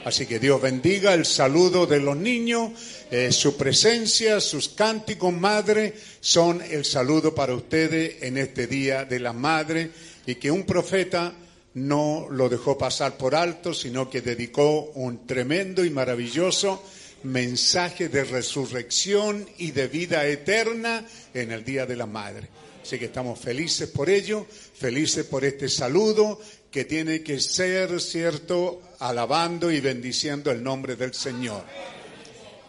Así 0.07 0.25
que 0.27 0.39
Dios 0.39 0.63
bendiga 0.63 1.15
el 1.15 1.27
saludo 1.27 1.85
de 1.85 1.99
los 1.99 2.17
niños, 2.17 2.71
eh, 3.11 3.33
su 3.33 3.57
presencia, 3.57 4.41
sus 4.41 4.69
cánticos 4.69 5.33
madre 5.33 5.95
son 6.21 6.63
el 6.63 6.85
saludo 6.85 7.35
para 7.35 7.57
ustedes 7.57 8.23
en 8.23 8.39
este 8.39 8.69
día 8.69 9.05
de 9.05 9.19
la 9.19 9.33
madre 9.33 9.91
y 10.25 10.37
que 10.37 10.53
un 10.53 10.63
profeta 10.63 11.35
no 11.75 12.29
lo 12.31 12.49
dejó 12.49 12.79
pasar 12.79 13.17
por 13.17 13.35
alto, 13.35 13.75
sino 13.75 14.09
que 14.09 14.21
dedicó 14.21 14.93
un 14.95 15.27
tremendo 15.27 15.85
y 15.85 15.91
maravilloso 15.91 16.85
mensaje 17.25 18.09
de 18.09 18.23
resurrección 18.23 19.45
y 19.59 19.73
de 19.73 19.89
vida 19.89 20.25
eterna 20.25 21.05
en 21.35 21.51
el 21.51 21.65
Día 21.65 21.85
de 21.85 21.97
la 21.97 22.07
Madre. 22.07 22.49
Así 22.81 22.97
que 23.01 23.07
estamos 23.07 23.41
felices 23.41 23.89
por 23.89 24.09
ello, 24.09 24.47
felices 24.49 25.25
por 25.25 25.45
este 25.45 25.69
saludo 25.69 26.41
que 26.71 26.85
tiene 26.85 27.25
que 27.25 27.41
ser, 27.41 28.01
cierto, 28.01 28.81
alabando 29.01 29.71
y 29.71 29.81
bendiciendo 29.81 30.51
el 30.51 30.63
nombre 30.63 30.97
del 30.97 31.15
Señor. 31.15 31.65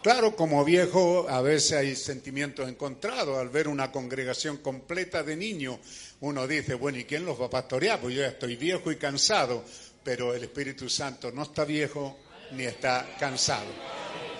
Claro, 0.02 0.36
como 0.36 0.64
viejo 0.64 1.26
a 1.28 1.42
veces 1.42 1.72
hay 1.72 1.96
sentimientos 1.96 2.68
encontrados 2.68 3.36
al 3.36 3.48
ver 3.48 3.66
una 3.66 3.90
congregación 3.90 4.58
completa 4.58 5.22
de 5.22 5.36
niños. 5.36 5.78
Uno 6.20 6.46
dice, 6.46 6.74
bueno, 6.74 6.98
¿y 6.98 7.04
quién 7.04 7.24
los 7.24 7.40
va 7.40 7.46
a 7.46 7.50
pastorear? 7.50 8.00
Pues 8.00 8.14
yo 8.14 8.22
ya 8.22 8.28
estoy 8.28 8.56
viejo 8.56 8.92
y 8.92 8.96
cansado, 8.96 9.64
pero 10.04 10.34
el 10.34 10.44
Espíritu 10.44 10.88
Santo 10.88 11.32
no 11.32 11.42
está 11.42 11.64
viejo 11.64 12.16
ni 12.52 12.64
está 12.64 13.06
cansado. 13.18 13.66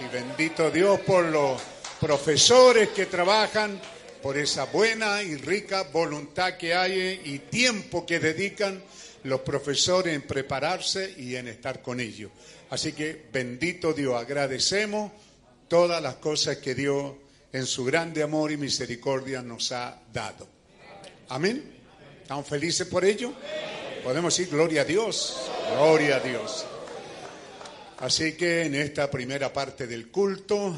Y 0.01 0.15
bendito 0.15 0.71
Dios 0.71 1.01
por 1.01 1.25
los 1.25 1.61
profesores 2.01 2.91
que 2.91 3.07
trabajan 3.07 3.81
por 4.23 4.37
esa 4.37 4.65
buena 4.65 5.23
y 5.23 5.37
rica 5.37 5.83
voluntad 5.93 6.57
que 6.57 6.75
hay 6.75 7.21
y 7.25 7.39
tiempo 7.41 8.07
que 8.07 8.21
dedican 8.21 8.83
los 9.25 9.41
profesores 9.41 10.15
en 10.15 10.23
prepararse 10.23 11.15
y 11.17 11.37
en 11.37 11.49
estar 11.49 11.83
con 11.83 12.01
ellos. 12.01 12.31
Así 12.71 12.93
que 12.93 13.27
bendito 13.33 13.93
Dios, 13.93 14.15
agradecemos 14.21 15.13
todas 15.69 16.03
las 16.03 16.17
cosas 16.17 16.59
que 16.59 16.75
Dios 16.75 17.15
en 17.53 17.67
su 17.67 17.85
grande 17.85 18.23
amor 18.23 18.53
y 18.53 18.57
misericordia 18.57 19.43
nos 19.43 19.73
ha 19.73 20.01
dado. 20.13 20.47
Amén. 21.29 21.79
¿Estamos 22.23 22.47
felices 22.47 22.87
por 22.87 23.05
ello? 23.05 23.33
Podemos 24.05 24.37
decir 24.37 24.53
gloria 24.53 24.83
a 24.83 24.85
Dios, 24.85 25.37
gloria 25.73 26.17
a 26.17 26.21
Dios. 26.21 26.67
Así 27.99 28.35
que 28.35 28.63
en 28.63 28.75
esta 28.75 29.11
primera 29.11 29.53
parte 29.53 29.87
del 29.87 30.09
culto 30.09 30.75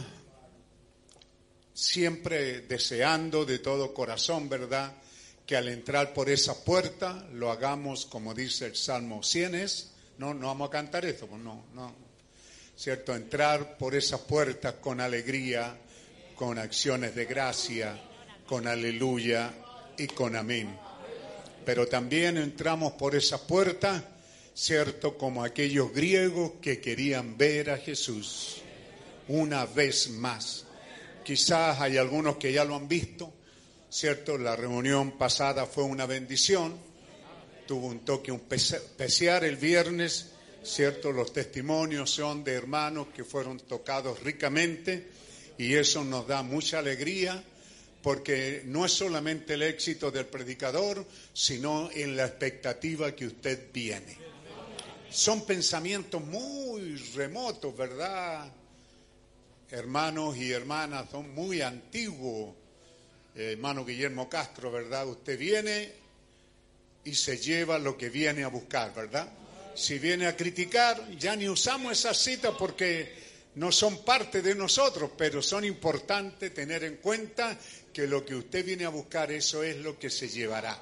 siempre 1.75 2.63
deseando 2.63 3.45
de 3.45 3.59
todo 3.59 3.95
corazón, 3.95 4.49
¿verdad? 4.49 4.93
Que 5.51 5.57
al 5.57 5.67
entrar 5.67 6.15
por 6.15 6.31
esa 6.31 6.63
puerta 6.63 7.27
lo 7.33 7.51
hagamos 7.51 8.07
como 8.07 8.35
dice 8.35 8.67
el 8.67 8.77
Salmo 8.77 9.21
100 9.21 9.67
No, 10.19 10.33
no 10.33 10.47
vamos 10.47 10.69
a 10.69 10.71
cantar 10.71 11.05
esto, 11.05 11.27
pues 11.27 11.43
no, 11.43 11.65
no. 11.75 11.93
¿Cierto? 12.77 13.17
Entrar 13.17 13.77
por 13.77 13.97
esa 13.97 14.25
puerta 14.25 14.81
con 14.81 15.01
alegría, 15.01 15.77
con 16.37 16.57
acciones 16.57 17.17
de 17.17 17.25
gracia, 17.25 18.01
con 18.47 18.69
aleluya 18.69 19.53
y 19.99 20.07
con 20.07 20.37
amén. 20.37 20.79
Pero 21.67 21.89
también 21.89 22.37
entramos 22.37 22.93
por 22.93 23.17
esa 23.17 23.45
puerta, 23.45 24.05
¿cierto? 24.55 25.19
Como 25.19 25.43
aquellos 25.43 25.93
griegos 25.93 26.53
que 26.63 26.81
querían 26.81 27.37
ver 27.37 27.71
a 27.71 27.79
Jesús 27.79 28.63
una 29.27 29.67
vez 29.67 30.11
más 30.11 30.67
Quizás 31.25 31.81
hay 31.81 31.97
algunos 31.97 32.37
que 32.37 32.53
ya 32.53 32.65
lo 32.65 32.75
han 32.75 32.89
visto, 32.89 33.33
¿cierto? 33.91 34.39
La 34.39 34.57
reunión 34.57 35.19
pasada 35.19 35.67
fue 35.67 35.85
una 35.85 36.07
bendición, 36.07 36.75
tuvo 37.67 37.89
un 37.89 38.01
toque 38.01 38.33
especial 38.53 39.45
el 39.45 39.57
viernes, 39.57 40.31
¿cierto? 40.63 41.13
Los 41.13 41.33
testimonios 41.33 42.11
son 42.11 42.45
de 42.45 42.55
hermanos 42.55 43.09
que 43.15 43.25
fueron 43.25 43.59
tocados 43.61 44.23
ricamente 44.23 45.09
y 45.59 45.75
eso 45.75 46.05
nos 46.05 46.27
da 46.27 46.43
mucha 46.43 46.79
alegría 46.79 47.43
porque 48.03 48.63
no 48.65 48.87
es 48.87 48.93
solamente 48.93 49.55
el 49.55 49.63
éxito 49.63 50.11
del 50.11 50.27
predicador, 50.27 51.05
sino 51.35 51.91
en 51.93 52.17
la 52.17 52.25
expectativa 52.25 53.15
que 53.15 53.27
usted 53.27 53.71
viene. 53.73 54.17
Son 55.11 55.45
pensamientos 55.45 56.25
muy 56.25 56.97
remotos, 57.15 57.77
¿verdad? 57.77 58.51
hermanos 59.71 60.37
y 60.37 60.51
hermanas, 60.51 61.07
son 61.11 61.33
muy 61.35 61.63
antiguos. 61.63 62.55
Eh, 63.37 63.53
hermano 63.53 63.85
Guillermo 63.85 64.29
Castro, 64.29 64.73
¿verdad? 64.73 65.07
Usted 65.07 65.39
viene 65.39 65.93
y 67.05 67.15
se 67.15 67.39
lleva 67.39 67.79
lo 67.79 67.97
que 67.97 68.11
viene 68.11 68.45
a 68.45 68.49
buscar, 68.49 68.93
¿verdad? 68.95 69.31
Si 69.75 69.99
viene 69.99 70.27
a 70.27 70.37
criticar, 70.37 71.11
ya 71.17 71.37
ni 71.37 71.49
usamos 71.49 71.93
esas 71.93 72.19
citas 72.19 72.55
porque 72.59 73.15
no 73.55 73.71
son 73.71 74.05
parte 74.05 74.43
de 74.43 74.55
nosotros, 74.55 75.13
pero 75.17 75.41
son 75.43 75.65
importantes 75.65 76.53
tener 76.53 76.85
en 76.85 76.97
cuenta 76.97 77.57
que 77.93 78.07
lo 78.07 78.25
que 78.25 78.35
usted 78.35 78.65
viene 78.65 78.85
a 78.85 78.89
buscar, 78.91 79.31
eso 79.31 79.63
es 79.63 79.77
lo 79.77 79.99
que 79.99 80.11
se 80.11 80.29
llevará. 80.29 80.79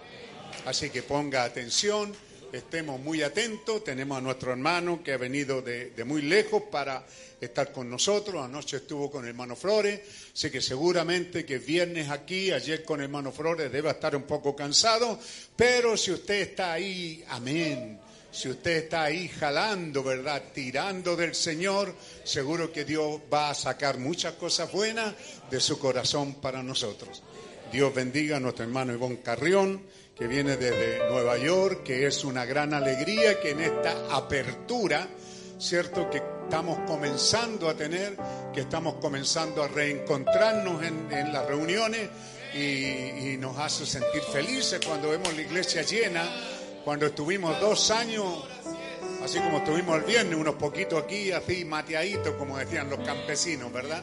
Así 0.64 0.90
que 0.90 1.02
ponga 1.02 1.44
atención, 1.44 2.14
estemos 2.52 2.98
muy 3.00 3.22
atentos, 3.22 3.84
tenemos 3.84 4.18
a 4.18 4.20
nuestro 4.22 4.52
hermano 4.52 5.02
que 5.02 5.12
ha 5.12 5.18
venido 5.18 5.62
de, 5.62 5.90
de 5.90 6.04
muy 6.04 6.22
lejos 6.22 6.62
para 6.70 7.04
estar 7.40 7.72
con 7.72 7.88
nosotros. 7.88 8.44
Anoche 8.44 8.78
estuvo 8.78 9.10
con 9.10 9.24
el 9.24 9.30
hermano 9.30 9.56
Flores. 9.56 10.00
Sé 10.32 10.50
que 10.50 10.60
seguramente 10.60 11.44
que 11.44 11.58
viernes 11.58 12.10
aquí, 12.10 12.50
ayer 12.50 12.84
con 12.84 13.00
el 13.00 13.04
hermano 13.04 13.32
Flores, 13.32 13.70
debe 13.70 13.90
estar 13.90 14.14
un 14.16 14.24
poco 14.24 14.54
cansado. 14.54 15.18
Pero 15.56 15.96
si 15.96 16.12
usted 16.12 16.40
está 16.40 16.72
ahí, 16.72 17.24
amén. 17.28 18.00
Si 18.30 18.48
usted 18.48 18.84
está 18.84 19.04
ahí 19.04 19.28
jalando, 19.28 20.02
¿verdad? 20.02 20.42
Tirando 20.52 21.16
del 21.16 21.34
Señor, 21.34 21.94
seguro 22.24 22.70
que 22.70 22.84
Dios 22.84 23.20
va 23.32 23.50
a 23.50 23.54
sacar 23.54 23.98
muchas 23.98 24.34
cosas 24.34 24.70
buenas 24.70 25.14
de 25.50 25.60
su 25.60 25.78
corazón 25.78 26.34
para 26.34 26.62
nosotros. 26.62 27.22
Dios 27.72 27.94
bendiga 27.94 28.36
a 28.36 28.40
nuestro 28.40 28.64
hermano 28.64 28.92
Ivón 28.92 29.16
Carrión, 29.16 29.82
que 30.16 30.26
viene 30.26 30.56
desde 30.56 31.08
Nueva 31.08 31.38
York, 31.38 31.84
que 31.84 32.06
es 32.06 32.24
una 32.24 32.44
gran 32.44 32.74
alegría 32.74 33.40
que 33.40 33.50
en 33.50 33.60
esta 33.60 34.14
apertura, 34.14 35.08
¿cierto? 35.58 36.10
Que 36.10 36.37
estamos 36.48 36.78
comenzando 36.86 37.68
a 37.68 37.74
tener, 37.74 38.16
que 38.54 38.60
estamos 38.62 38.94
comenzando 38.94 39.62
a 39.62 39.68
reencontrarnos 39.68 40.82
en, 40.82 41.30
las 41.30 41.46
reuniones 41.46 42.08
y, 42.54 43.36
nos 43.36 43.58
hace 43.58 43.84
sentir 43.84 44.22
felices 44.22 44.80
cuando 44.84 45.10
vemos 45.10 45.34
la 45.34 45.42
iglesia 45.42 45.82
llena, 45.82 46.24
cuando 46.86 47.04
estuvimos 47.04 47.60
dos 47.60 47.90
años, 47.90 48.24
así 49.22 49.38
como 49.40 49.58
estuvimos 49.58 49.98
el 49.98 50.04
viernes, 50.04 50.38
unos 50.38 50.54
poquitos 50.54 51.04
aquí, 51.04 51.32
así 51.32 51.66
mateaditos, 51.66 52.34
como 52.36 52.56
decían 52.56 52.88
los 52.88 53.00
campesinos, 53.00 53.70
¿verdad? 53.70 54.02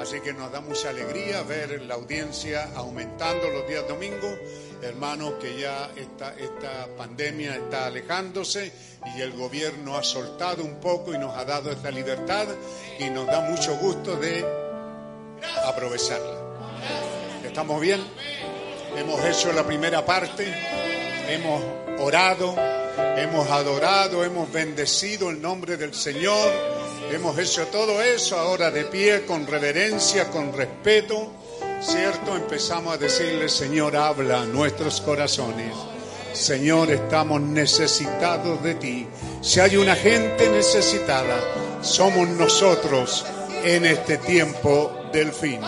Así 0.00 0.20
que 0.20 0.32
nos 0.32 0.50
da 0.50 0.60
mucha 0.60 0.90
alegría 0.90 1.42
ver 1.42 1.82
la 1.82 1.94
audiencia 1.94 2.70
aumentando 2.74 3.48
los 3.50 3.68
días 3.68 3.86
domingos 3.86 4.38
hermanos, 4.82 5.34
que 5.40 5.58
ya 5.58 5.90
esta, 5.96 6.34
esta 6.36 6.88
pandemia 6.96 7.56
está 7.56 7.86
alejándose 7.86 8.72
y 9.16 9.20
el 9.20 9.32
gobierno 9.32 9.96
ha 9.96 10.02
soltado 10.02 10.64
un 10.64 10.80
poco 10.80 11.14
y 11.14 11.18
nos 11.18 11.36
ha 11.36 11.44
dado 11.44 11.70
esta 11.70 11.90
libertad 11.90 12.46
y 12.98 13.10
nos 13.10 13.26
da 13.26 13.40
mucho 13.40 13.76
gusto 13.76 14.16
de 14.16 14.44
aprovecharla. 15.66 16.38
¿Estamos 17.44 17.80
bien? 17.80 18.00
Hemos 18.96 19.24
hecho 19.24 19.52
la 19.52 19.64
primera 19.64 20.04
parte, 20.04 20.46
hemos 21.28 21.62
orado, 21.98 22.54
hemos 23.16 23.48
adorado, 23.50 24.24
hemos 24.24 24.50
bendecido 24.50 25.30
el 25.30 25.40
nombre 25.40 25.76
del 25.76 25.94
Señor, 25.94 26.52
hemos 27.12 27.38
hecho 27.38 27.66
todo 27.66 28.02
eso 28.02 28.38
ahora 28.38 28.70
de 28.70 28.84
pie, 28.84 29.24
con 29.26 29.46
reverencia, 29.46 30.28
con 30.30 30.52
respeto 30.52 31.30
¿cierto? 31.80 32.36
Empezamos 32.36 32.94
a 32.94 32.98
decirle, 32.98 33.48
Señor, 33.48 33.96
habla 33.96 34.42
a 34.42 34.46
nuestros 34.46 35.00
corazones. 35.00 35.74
Señor, 36.32 36.90
estamos 36.90 37.40
necesitados 37.40 38.62
de 38.62 38.74
ti. 38.74 39.06
Si 39.40 39.60
hay 39.60 39.76
una 39.76 39.96
gente 39.96 40.48
necesitada, 40.50 41.36
somos 41.82 42.28
nosotros 42.28 43.24
en 43.64 43.86
este 43.86 44.18
tiempo 44.18 44.92
del 45.12 45.32
fin. 45.32 45.60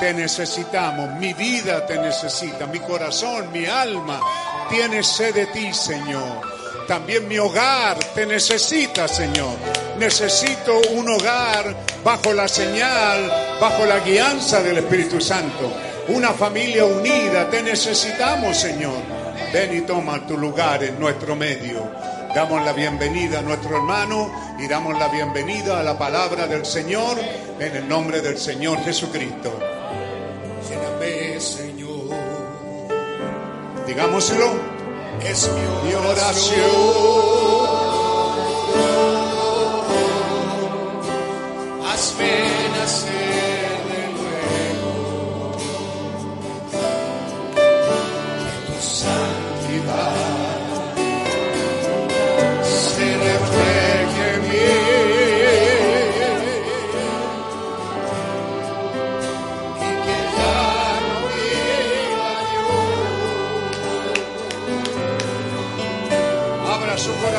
Te 0.00 0.12
necesitamos, 0.12 1.18
mi 1.18 1.32
vida 1.32 1.86
te 1.86 1.98
necesita, 1.98 2.66
mi 2.66 2.80
corazón, 2.80 3.50
mi 3.52 3.64
alma 3.64 4.20
tiene 4.68 5.02
sed 5.02 5.34
de 5.34 5.46
ti, 5.46 5.72
Señor. 5.72 6.53
También 6.86 7.26
mi 7.26 7.38
hogar 7.38 7.98
te 8.14 8.26
necesita, 8.26 9.08
Señor. 9.08 9.56
Necesito 9.98 10.78
un 10.92 11.08
hogar 11.08 11.74
bajo 12.04 12.32
la 12.32 12.46
señal, 12.46 13.30
bajo 13.60 13.86
la 13.86 14.00
guianza 14.00 14.62
del 14.62 14.78
Espíritu 14.78 15.20
Santo. 15.20 15.72
Una 16.08 16.30
familia 16.30 16.84
unida, 16.84 17.48
te 17.48 17.62
necesitamos, 17.62 18.58
Señor. 18.58 18.98
Ven 19.52 19.76
y 19.76 19.80
toma 19.82 20.26
tu 20.26 20.36
lugar 20.36 20.84
en 20.84 21.00
nuestro 21.00 21.34
medio. 21.36 21.90
Damos 22.34 22.62
la 22.64 22.72
bienvenida 22.72 23.38
a 23.38 23.42
nuestro 23.42 23.76
hermano 23.76 24.30
y 24.58 24.66
damos 24.66 24.98
la 24.98 25.08
bienvenida 25.08 25.80
a 25.80 25.82
la 25.82 25.96
palabra 25.96 26.46
del 26.46 26.66
Señor 26.66 27.16
en 27.58 27.76
el 27.76 27.88
nombre 27.88 28.20
del 28.20 28.36
Señor 28.36 28.84
Jesucristo. 28.84 29.58
Lléname, 30.68 31.40
Señor. 31.40 31.74
Es 35.22 35.50
mi 35.84 35.94
oración. 35.94 37.14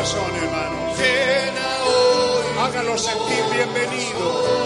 corazón, 0.06 0.36
hermano. 0.36 0.94
Llena 0.96 1.84
hoy. 1.86 2.58
Hágalo 2.60 2.98
sentir 2.98 3.44
bienvenido. 3.52 4.65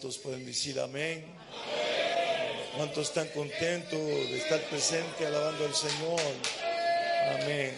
¿Cuántos 0.00 0.16
pueden 0.22 0.46
decir 0.46 0.80
amén? 0.80 1.26
¿Cuántos 2.74 3.08
están 3.08 3.28
contentos 3.28 4.00
de 4.00 4.38
estar 4.38 4.58
presente 4.70 5.26
alabando 5.26 5.66
al 5.66 5.74
Señor? 5.74 6.18
Amén. 7.34 7.74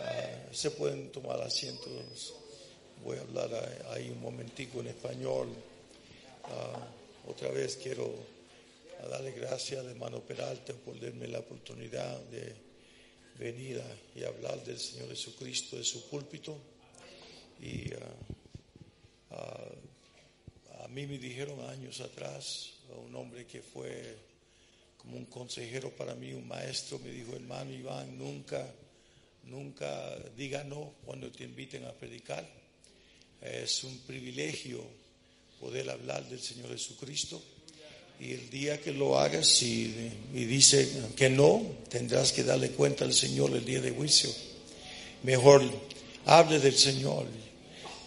Ah, 0.00 0.48
se 0.50 0.72
pueden 0.72 1.12
tomar 1.12 1.40
asientos. 1.42 2.34
Voy 3.04 3.18
a 3.18 3.20
hablar 3.20 3.50
ahí- 3.90 4.10
un 4.10 4.20
momentico 4.20 4.80
en 4.80 4.88
español. 4.88 5.48
Ah, 6.46 6.88
otra 7.28 7.50
vez 7.50 7.76
quiero 7.80 8.12
ah, 9.00 9.06
darle 9.06 9.30
gracias 9.30 9.78
al 9.78 9.90
hermano 9.90 10.18
Peralta 10.22 10.72
por 10.84 10.98
darme 10.98 11.28
la 11.28 11.38
oportunidad 11.38 12.18
de 12.32 12.52
venir 13.38 13.80
a- 13.80 14.18
y 14.18 14.24
hablar 14.24 14.60
del 14.64 14.80
Señor 14.80 15.08
Jesucristo 15.10 15.76
de 15.76 15.84
su 15.84 16.08
púlpito. 16.10 16.58
Y 17.60 17.92
mí 20.90 21.06
me 21.06 21.18
dijeron 21.18 21.60
años 21.68 22.00
atrás, 22.00 22.72
un 23.06 23.14
hombre 23.14 23.46
que 23.46 23.62
fue 23.62 24.16
como 24.96 25.16
un 25.16 25.26
consejero 25.26 25.90
para 25.90 26.14
mí, 26.14 26.32
un 26.32 26.46
maestro, 26.46 26.98
me 26.98 27.10
dijo, 27.10 27.34
hermano 27.34 27.72
Iván, 27.72 28.18
nunca, 28.18 28.66
nunca 29.44 30.16
diga 30.36 30.64
no 30.64 30.94
cuando 31.04 31.30
te 31.30 31.44
inviten 31.44 31.84
a 31.84 31.92
predicar. 31.92 32.46
Es 33.40 33.84
un 33.84 33.98
privilegio 34.00 34.84
poder 35.58 35.88
hablar 35.88 36.28
del 36.28 36.40
Señor 36.40 36.70
Jesucristo. 36.70 37.42
Y 38.18 38.32
el 38.32 38.50
día 38.50 38.78
que 38.80 38.92
lo 38.92 39.18
hagas 39.18 39.62
y 39.62 40.10
dice 40.32 40.86
que 41.16 41.30
no, 41.30 41.62
tendrás 41.88 42.32
que 42.32 42.44
darle 42.44 42.72
cuenta 42.72 43.04
al 43.06 43.14
Señor 43.14 43.56
el 43.56 43.64
día 43.64 43.80
de 43.80 43.92
juicio. 43.92 44.30
Mejor 45.22 45.62
hable 46.26 46.58
del 46.58 46.76
Señor. 46.76 47.26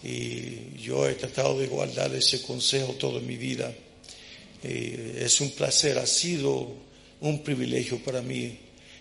Y 0.04 0.76
yo 0.82 1.08
he 1.08 1.14
tratado 1.14 1.58
de 1.58 1.66
guardar 1.66 2.14
ese 2.14 2.42
consejo 2.42 2.92
toda 2.92 3.20
mi 3.20 3.36
vida. 3.36 3.72
Es 4.62 5.40
un 5.40 5.50
placer, 5.52 5.98
ha 5.98 6.06
sido 6.06 6.68
un 7.20 7.42
privilegio 7.42 7.98
para 8.00 8.20
mí 8.20 8.58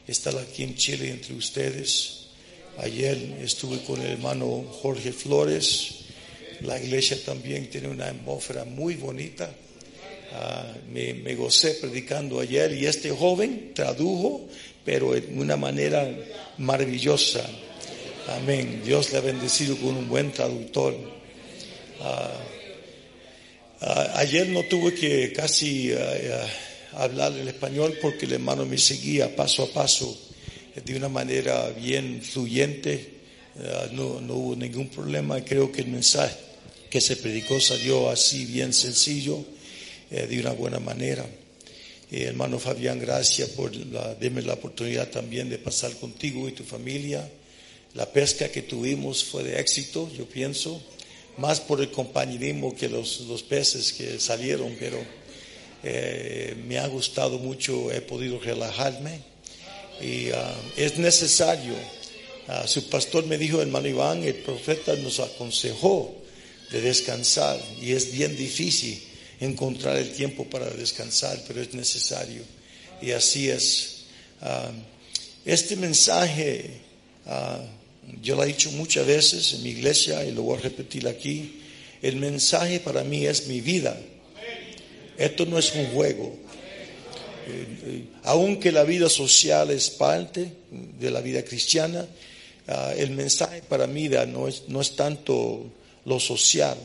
estar 0.07 0.37
aquí 0.37 0.63
en 0.63 0.75
Chile 0.75 1.09
entre 1.09 1.33
ustedes. 1.33 2.27
Ayer 2.77 3.17
estuve 3.41 3.83
con 3.83 4.01
el 4.01 4.11
hermano 4.11 4.63
Jorge 4.81 5.11
Flores. 5.11 5.89
La 6.61 6.81
iglesia 6.81 7.17
también 7.23 7.69
tiene 7.69 7.89
una 7.89 8.07
atmósfera 8.07 8.63
muy 8.63 8.95
bonita. 8.95 9.53
Ah, 10.31 10.73
me, 10.89 11.13
me 11.15 11.35
gocé 11.35 11.71
predicando 11.81 12.39
ayer 12.39 12.73
y 12.73 12.85
este 12.85 13.11
joven 13.11 13.73
tradujo, 13.75 14.47
pero 14.85 15.11
de 15.11 15.27
una 15.35 15.57
manera 15.57 16.09
maravillosa. 16.57 17.45
Amén. 18.27 18.81
Dios 18.85 19.11
le 19.11 19.17
ha 19.17 19.21
bendecido 19.21 19.75
con 19.75 19.97
un 19.97 20.07
buen 20.07 20.31
traductor. 20.31 20.95
Ah, 21.99 22.39
ah, 23.81 24.13
ayer 24.15 24.47
no 24.47 24.63
tuve 24.63 24.93
que 24.93 25.33
casi 25.33 25.91
ah, 25.91 26.47
hablar 26.93 27.33
el 27.33 27.49
español 27.49 27.97
porque 28.01 28.25
el 28.25 28.33
hermano 28.33 28.65
me 28.65 28.77
seguía 28.77 29.35
paso 29.35 29.63
a 29.63 29.67
paso 29.67 30.17
eh, 30.73 30.81
de 30.85 30.95
una 30.95 31.09
manera 31.09 31.69
bien 31.71 32.21
fluyente. 32.21 33.11
No, 33.91 34.17
hubo 34.33 34.55
ningún 34.55 34.87
problema. 34.87 35.43
Creo 35.43 35.71
que 35.71 35.81
el 35.81 35.87
mensaje 35.87 36.35
que 36.89 37.01
se 37.01 37.17
predicó 37.17 37.59
salió 37.59 38.09
así 38.09 38.45
bien 38.45 38.73
sencillo, 38.73 39.43
eh, 40.09 40.27
de 40.27 40.39
una 40.39 40.51
buena 40.51 40.79
manera. 40.79 41.25
Eh, 42.09 42.23
hermano 42.23 42.57
Fabián, 42.57 42.99
gracias 42.99 43.49
por 43.49 43.71
darme 43.91 44.41
la 44.41 44.53
oportunidad 44.53 45.09
también 45.09 45.49
de 45.49 45.57
pasar 45.57 45.91
contigo 45.97 46.47
y 46.47 46.53
tu 46.53 46.63
familia. 46.63 47.29
La 47.95 48.11
pesca 48.11 48.49
que 48.49 48.63
tuvimos 48.63 49.23
fue 49.23 49.43
de 49.43 49.59
éxito, 49.59 50.09
yo 50.17 50.25
pienso, 50.25 50.81
más 51.37 51.59
por 51.61 51.79
el 51.79 51.91
compañerismo 51.91 52.75
que 52.75 52.89
los, 52.89 53.21
los 53.21 53.43
peces 53.43 53.93
que 53.93 54.19
salieron, 54.19 54.75
pero 54.79 54.97
eh, 55.83 56.55
me 56.65 56.79
ha 56.79 56.87
gustado 56.87 57.39
mucho, 57.39 57.91
he 57.91 57.99
podido 57.99 58.39
relajarme 58.39 59.19
Y 60.01 60.29
ah, 60.31 60.55
es 60.77 60.97
necesario. 60.97 61.75
Ah, 62.47 62.65
su 62.67 62.89
pastor 62.89 63.25
me 63.25 63.37
dijo, 63.37 63.61
hermano 63.61 63.87
Iván, 63.87 64.23
el 64.23 64.35
profeta 64.35 64.95
nos 64.95 65.19
aconsejó 65.19 66.15
de 66.71 66.81
descansar 66.81 67.59
y 67.81 67.91
es 67.91 68.11
bien 68.11 68.35
difícil 68.35 69.01
encontrar 69.39 69.97
el 69.97 70.11
tiempo 70.13 70.45
para 70.45 70.69
descansar, 70.69 71.41
pero 71.47 71.61
es 71.61 71.73
necesario. 71.73 72.43
Y 73.01 73.11
así 73.11 73.49
es. 73.49 74.05
Ah, 74.41 74.71
este 75.45 75.75
mensaje, 75.75 76.81
yo 78.21 78.35
lo 78.35 78.43
he 78.43 78.47
dicho 78.47 78.71
muchas 78.71 79.05
veces 79.05 79.53
en 79.53 79.63
mi 79.63 79.69
iglesia 79.69 80.23
y 80.25 80.31
lo 80.31 80.43
voy 80.43 80.57
a 80.57 80.61
repetir 80.61 81.07
aquí, 81.07 81.59
el 82.01 82.17
mensaje 82.17 82.79
para 82.79 83.03
mí 83.03 83.25
es 83.25 83.47
mi 83.47 83.61
vida. 83.61 83.97
Esto 85.17 85.45
no 85.45 85.57
es 85.57 85.73
un 85.75 85.87
juego. 85.87 86.35
Eh, 87.47 87.67
eh, 87.85 88.05
aunque 88.23 88.71
la 88.71 88.83
vida 88.83 89.09
social 89.09 89.71
es 89.71 89.89
parte 89.89 90.51
de 90.99 91.11
la 91.11 91.21
vida 91.21 91.43
cristiana, 91.43 92.07
ah, 92.67 92.93
el 92.97 93.11
mensaje 93.11 93.61
para 93.61 93.87
mí 93.87 94.09
no 94.09 94.47
es, 94.47 94.63
no 94.67 94.81
es 94.81 94.95
tanto 94.95 95.65
lo 96.05 96.19
social, 96.19 96.77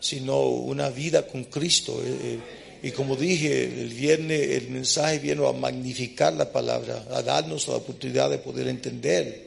sino 0.00 0.40
una 0.48 0.90
vida 0.90 1.26
con 1.26 1.44
Cristo. 1.44 2.02
Eh, 2.04 2.38
y 2.82 2.90
como 2.90 3.16
dije 3.16 3.64
el 3.64 3.88
viernes, 3.88 4.40
el 4.50 4.68
mensaje 4.70 5.18
vino 5.18 5.48
a 5.48 5.52
magnificar 5.52 6.32
la 6.34 6.52
palabra, 6.52 7.06
a 7.10 7.22
darnos 7.22 7.66
la 7.68 7.76
oportunidad 7.76 8.28
de 8.28 8.38
poder 8.38 8.68
entender 8.68 9.43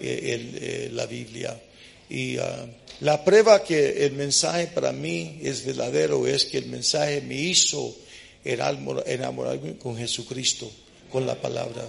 la 0.00 1.06
Biblia. 1.06 1.60
Y 2.08 2.38
ah, 2.38 2.66
la 3.00 3.24
prueba 3.24 3.62
que 3.62 4.04
el 4.04 4.12
mensaje 4.12 4.66
para 4.66 4.92
mí 4.92 5.40
es 5.42 5.64
verdadero 5.64 6.26
es 6.26 6.44
que 6.44 6.58
el 6.58 6.66
mensaje 6.66 7.20
me 7.20 7.36
hizo 7.36 7.96
enamorarme 8.44 9.76
con 9.76 9.96
Jesucristo, 9.96 10.70
con 11.10 11.26
la 11.26 11.34
palabra. 11.34 11.88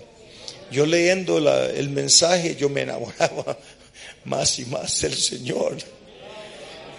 Yo 0.71 0.85
leyendo 0.85 1.37
el 1.37 1.89
mensaje, 1.89 2.55
yo 2.55 2.69
me 2.69 2.81
enamoraba 2.81 3.57
más 4.25 4.59
y 4.59 4.65
más 4.65 5.01
del 5.01 5.15
Señor. 5.15 5.77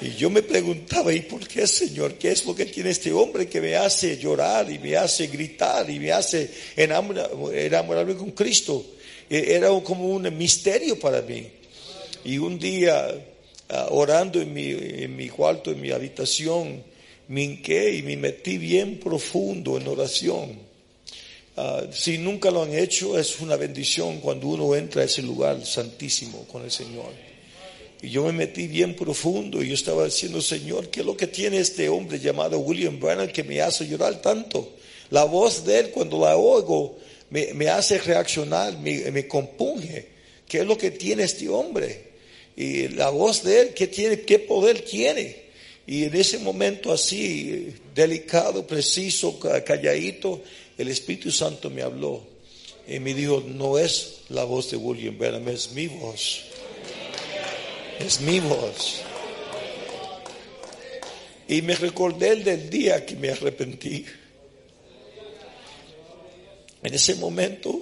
Y 0.02 0.16
yo 0.16 0.30
me 0.30 0.42
preguntaba, 0.42 1.12
¿y 1.14 1.20
por 1.20 1.46
qué, 1.46 1.64
Señor? 1.66 2.14
¿Qué 2.14 2.32
es 2.32 2.44
lo 2.44 2.56
que 2.56 2.66
tiene 2.66 2.90
este 2.90 3.12
hombre 3.12 3.48
que 3.48 3.60
me 3.60 3.76
hace 3.76 4.18
llorar 4.18 4.68
y 4.68 4.80
me 4.80 4.96
hace 4.96 5.28
gritar 5.28 5.88
y 5.88 6.00
me 6.00 6.10
hace 6.10 6.50
enamorarme 6.76 8.16
con 8.16 8.32
Cristo? 8.32 8.84
E, 9.28 9.54
era 9.54 9.68
como 9.82 10.08
un 10.08 10.36
misterio 10.36 10.98
para 10.98 11.22
mí. 11.22 11.46
Y 12.24 12.38
un 12.38 12.58
día, 12.58 13.08
ah, 13.68 13.88
orando 13.90 14.40
en 14.40 14.52
mi, 14.52 14.70
en 14.70 15.16
mi 15.16 15.28
cuarto, 15.28 15.70
en 15.70 15.80
mi 15.80 15.90
habitación, 15.90 16.82
me 17.28 17.42
hinqué 17.42 17.94
y 17.94 18.02
me 18.02 18.16
metí 18.16 18.58
bien 18.58 18.98
profundo 18.98 19.78
en 19.78 19.88
oración. 19.88 20.58
Ah, 21.56 21.82
si 21.92 22.18
nunca 22.18 22.50
lo 22.50 22.62
han 22.62 22.74
hecho, 22.74 23.18
es 23.18 23.40
una 23.40 23.56
bendición 23.56 24.20
cuando 24.20 24.48
uno 24.48 24.74
entra 24.74 25.02
a 25.02 25.04
ese 25.04 25.22
lugar 25.22 25.64
santísimo 25.64 26.46
con 26.50 26.62
el 26.64 26.70
Señor. 26.70 27.12
Y 28.00 28.10
yo 28.10 28.24
me 28.24 28.32
metí 28.32 28.66
bien 28.66 28.96
profundo 28.96 29.62
y 29.62 29.68
yo 29.68 29.74
estaba 29.74 30.04
diciendo, 30.06 30.40
Señor, 30.40 30.88
¿qué 30.88 31.00
es 31.00 31.06
lo 31.06 31.16
que 31.16 31.28
tiene 31.28 31.58
este 31.58 31.88
hombre 31.88 32.18
llamado 32.18 32.58
William 32.58 32.98
Brannan 32.98 33.28
que 33.28 33.44
me 33.44 33.60
hace 33.60 33.86
llorar 33.86 34.20
tanto? 34.20 34.72
La 35.10 35.24
voz 35.24 35.64
de 35.64 35.78
él 35.78 35.90
cuando 35.90 36.18
la 36.18 36.36
oigo 36.36 36.98
me, 37.32 37.68
hace 37.68 37.98
reaccionar, 37.98 38.78
me, 38.78 39.26
compunge. 39.26 40.06
¿Qué 40.48 40.58
es 40.58 40.66
lo 40.66 40.76
que 40.76 40.90
tiene 40.90 41.24
este 41.24 41.48
hombre? 41.48 42.12
Y 42.56 42.88
la 42.88 43.10
voz 43.10 43.42
de 43.42 43.60
él, 43.60 43.74
¿qué, 43.74 43.86
tiene, 43.86 44.20
qué 44.20 44.38
poder 44.38 44.82
tiene? 44.82 45.42
Y 45.86 46.04
en 46.04 46.14
ese 46.14 46.38
momento 46.38 46.92
así, 46.92 47.74
delicado, 47.94 48.66
preciso, 48.66 49.38
calladito, 49.64 50.42
el 50.78 50.88
Espíritu 50.88 51.30
Santo 51.30 51.70
me 51.70 51.82
habló 51.82 52.22
y 52.86 52.98
me 53.00 53.14
dijo, 53.14 53.42
no 53.46 53.78
es 53.78 54.20
la 54.28 54.44
voz 54.44 54.70
de 54.70 54.76
William 54.76 55.16
Branham, 55.18 55.48
es 55.48 55.72
mi 55.72 55.86
voz 55.88 56.52
es 58.04 58.20
mi 58.20 58.40
voz. 58.40 59.02
Y 61.48 61.62
me 61.62 61.74
recordé 61.74 62.30
el 62.30 62.44
del 62.44 62.70
día 62.70 63.04
que 63.04 63.16
me 63.16 63.30
arrepentí. 63.30 64.04
En 66.82 66.94
ese 66.94 67.14
momento 67.16 67.80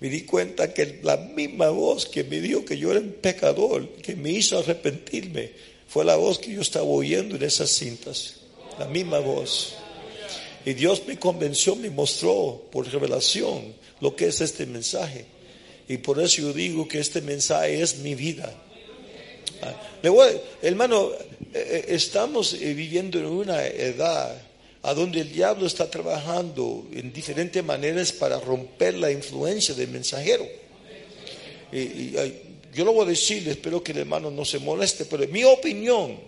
me 0.00 0.08
di 0.08 0.22
cuenta 0.22 0.74
que 0.74 1.00
la 1.02 1.16
misma 1.16 1.70
voz 1.70 2.06
que 2.06 2.24
me 2.24 2.40
dijo 2.40 2.64
que 2.64 2.76
yo 2.76 2.90
era 2.90 3.00
un 3.00 3.12
pecador, 3.12 3.88
que 3.96 4.14
me 4.14 4.30
hizo 4.30 4.58
arrepentirme, 4.58 5.50
fue 5.88 6.04
la 6.04 6.16
voz 6.16 6.38
que 6.38 6.52
yo 6.52 6.60
estaba 6.60 6.84
oyendo 6.84 7.36
en 7.36 7.42
esas 7.42 7.70
cintas. 7.70 8.34
La 8.78 8.86
misma 8.86 9.20
voz. 9.20 9.74
Y 10.66 10.74
Dios 10.74 11.02
me 11.06 11.18
convenció, 11.18 11.76
me 11.76 11.88
mostró 11.88 12.62
por 12.70 12.86
revelación 12.90 13.74
lo 14.00 14.14
que 14.14 14.26
es 14.26 14.40
este 14.40 14.66
mensaje. 14.66 15.24
Y 15.88 15.98
por 15.98 16.20
eso 16.20 16.42
yo 16.42 16.52
digo 16.52 16.86
que 16.86 16.98
este 16.98 17.22
mensaje 17.22 17.80
es 17.80 17.98
mi 17.98 18.14
vida. 18.14 18.52
Le 20.02 20.12
hermano, 20.62 21.12
eh, 21.12 21.54
eh, 21.54 21.84
estamos 21.88 22.52
eh, 22.54 22.74
viviendo 22.74 23.18
en 23.18 23.26
una 23.26 23.64
edad 23.66 24.36
a 24.86 24.94
donde 24.94 25.20
el 25.20 25.32
diablo 25.32 25.66
está 25.66 25.90
trabajando 25.90 26.86
en 26.92 27.12
diferentes 27.12 27.62
maneras 27.62 28.12
para 28.12 28.40
romper 28.40 28.94
la 28.94 29.10
influencia 29.10 29.74
del 29.74 29.88
mensajero. 29.88 30.46
Y, 31.72 32.14
yo 32.72 32.84
lo 32.84 32.92
voy 32.92 33.06
a 33.06 33.08
decir, 33.08 33.48
espero 33.48 33.82
que 33.82 33.92
el 33.92 33.98
hermano 33.98 34.30
no 34.30 34.44
se 34.44 34.58
moleste, 34.58 35.06
pero 35.06 35.22
en 35.22 35.32
mi 35.32 35.44
opinión, 35.44 36.18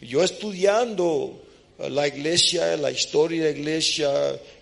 yo 0.00 0.24
estudiando 0.24 1.40
la 1.78 2.08
iglesia, 2.08 2.76
la 2.76 2.90
historia 2.90 3.44
de 3.44 3.52
la 3.52 3.58
iglesia, 3.58 4.10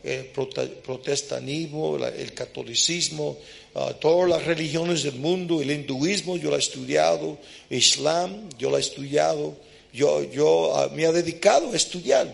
el 0.03 0.27
protestantismo, 0.27 1.97
el 1.97 2.35
catolicismo, 2.35 3.39
Ah, 3.75 3.95
todas 3.99 4.29
las 4.29 4.45
religiones 4.45 5.03
del 5.03 5.15
mundo, 5.15 5.63
el 5.63 5.71
hinduismo 5.71 6.37
yo 6.37 6.51
lo 6.51 6.57
he 6.57 6.59
estudiado, 6.59 7.39
islam 7.71 8.51
yo 8.59 8.69
lo 8.69 8.77
he 8.77 8.81
estudiado, 8.81 9.57
yo, 9.95 10.23
yo 10.25 10.77
ah, 10.77 10.91
me 10.95 11.05
he 11.05 11.13
dedicado 11.13 11.73
a 11.73 11.77
estudiar. 11.77 12.29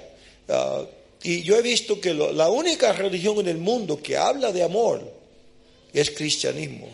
Ah, 0.48 0.85
y 1.23 1.43
yo 1.43 1.57
he 1.57 1.62
visto 1.62 2.01
que 2.01 2.15
la 2.15 2.49
única 2.49 2.93
religión 2.93 3.39
en 3.40 3.49
el 3.49 3.59
mundo 3.59 4.01
que 4.03 4.16
habla 4.16 4.53
de 4.53 4.62
amor 4.62 5.03
es 5.93 6.11
cristianismo. 6.11 6.89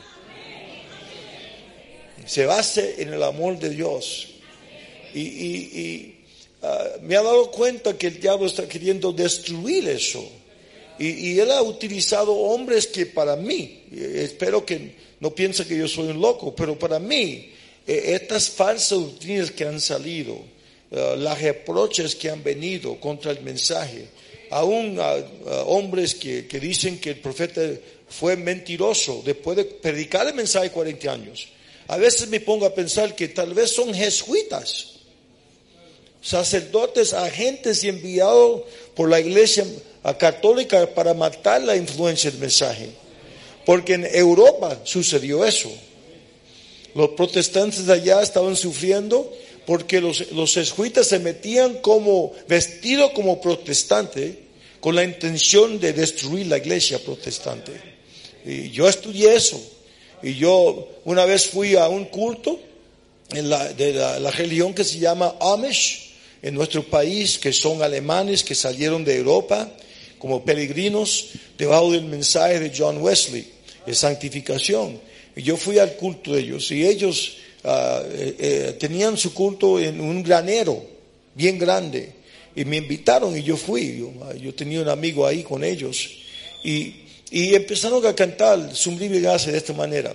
Se 2.26 2.46
basa 2.46 2.82
en 2.96 3.12
el 3.12 3.22
amor 3.22 3.58
de 3.58 3.70
Dios. 3.70 4.28
Y, 5.12 5.20
y 5.20 6.14
me 7.02 7.16
ha 7.16 7.22
dado 7.22 7.50
cuenta 7.50 7.96
que 7.96 8.08
el 8.08 8.20
diablo 8.20 8.46
está 8.46 8.68
queriendo 8.68 9.12
destruir 9.12 9.88
eso. 9.88 10.26
Y, 10.98 11.38
él 11.40 11.50
ha 11.50 11.60
utilizado 11.60 12.32
hombres 12.32 12.86
que 12.86 13.06
para 13.06 13.34
mí, 13.34 13.82
espero 13.92 14.64
que 14.64 14.94
no 15.18 15.34
piense 15.34 15.66
que 15.66 15.76
yo 15.76 15.88
soy 15.88 16.08
un 16.08 16.20
loco, 16.20 16.54
pero 16.54 16.78
para 16.78 17.00
mí, 17.00 17.50
eh, 17.86 18.12
estas 18.14 18.48
falsas 18.48 19.00
doctrinas 19.00 19.50
que 19.50 19.64
han 19.64 19.80
salido, 19.80 20.38
uh, 20.90 21.16
las 21.16 21.40
reproches 21.40 22.14
que 22.14 22.30
han 22.30 22.42
venido 22.42 22.98
contra 23.00 23.30
el 23.30 23.40
mensaje, 23.42 24.06
aún 24.50 25.00
hombres 25.66 26.14
que, 26.14 26.46
que, 26.46 26.60
dicen 26.60 27.00
que 27.00 27.10
el 27.10 27.16
profeta 27.18 27.60
fue 28.08 28.36
mentiroso 28.36 29.22
después 29.24 29.56
de 29.56 29.64
predicar 29.64 30.26
el 30.26 30.34
mensaje 30.34 30.70
40 30.70 31.12
años. 31.12 31.48
A 31.88 31.96
veces 31.96 32.28
me 32.28 32.40
pongo 32.40 32.66
a 32.66 32.74
pensar 32.74 33.14
que 33.14 33.28
tal 33.28 33.52
vez 33.52 33.70
son 33.70 33.92
jesuitas, 33.92 34.94
sacerdotes, 36.22 37.12
agentes 37.12 37.84
y 37.84 37.88
enviados 37.88 38.62
por 38.94 39.10
la 39.10 39.20
iglesia 39.20 39.66
a 40.02 40.16
católica 40.16 40.86
para 40.94 41.14
matar 41.14 41.62
la 41.62 41.76
influencia 41.76 42.30
del 42.30 42.40
mensaje. 42.40 42.88
Porque 43.66 43.94
en 43.94 44.06
Europa 44.06 44.80
sucedió 44.84 45.44
eso. 45.44 45.70
Los 46.94 47.10
protestantes 47.10 47.86
de 47.86 47.92
allá 47.92 48.22
estaban 48.22 48.56
sufriendo 48.56 49.30
porque 49.66 50.00
los, 50.00 50.32
los 50.32 50.52
se 50.52 51.18
metían 51.18 51.74
como 51.80 52.32
vestidos 52.48 53.12
como 53.12 53.40
protestante 53.40 54.44
con 54.80 54.94
la 54.94 55.04
intención 55.04 55.80
de 55.80 55.92
destruir 55.92 56.46
la 56.46 56.58
iglesia 56.58 56.98
protestante. 56.98 57.72
Y 58.44 58.70
yo 58.70 58.88
estudié 58.88 59.34
eso. 59.34 59.60
Y 60.22 60.34
yo 60.34 60.88
una 61.04 61.24
vez 61.24 61.46
fui 61.46 61.76
a 61.76 61.88
un 61.88 62.06
culto 62.06 62.60
de 63.30 63.42
la, 63.42 64.18
la 64.20 64.30
religión 64.30 64.74
que 64.74 64.84
se 64.84 64.98
llama 64.98 65.34
Amish 65.40 66.12
en 66.42 66.54
nuestro 66.54 66.82
país, 66.82 67.38
que 67.38 67.52
son 67.52 67.82
alemanes 67.82 68.44
que 68.44 68.54
salieron 68.54 69.04
de 69.04 69.16
Europa 69.16 69.70
como 70.18 70.44
peregrinos 70.44 71.28
debajo 71.56 71.92
del 71.92 72.04
mensaje 72.04 72.60
de 72.60 72.72
John 72.76 73.00
Wesley, 73.00 73.46
de 73.86 73.94
santificación. 73.94 75.00
Y 75.36 75.42
yo 75.42 75.56
fui 75.56 75.78
al 75.78 75.96
culto 75.96 76.32
de 76.34 76.40
ellos 76.40 76.70
y 76.70 76.86
ellos 76.86 77.36
eh, 77.66 78.36
eh, 78.38 78.76
tenían 78.78 79.16
su 79.16 79.32
culto 79.32 79.80
en 79.80 79.98
un 79.98 80.22
granero 80.22 80.84
bien 81.34 81.58
grande 81.58 82.12
y 82.54 82.64
me 82.66 82.76
invitaron 82.76 83.36
y 83.36 83.42
yo 83.42 83.56
fui. 83.56 83.98
Yo, 83.98 84.12
ah, 84.22 84.34
tenía 84.54 84.82
un 84.82 84.88
amigo 84.88 85.26
ahí 85.26 85.42
con 85.42 85.64
ellos 85.64 86.10
y, 86.62 87.00
empezaron 87.30 88.04
a 88.06 88.14
cantar 88.14 88.76
Sublime 88.76 89.18
Gracia 89.18 89.50
de 89.50 89.58
esta 89.58 89.72
manera. 89.72 90.14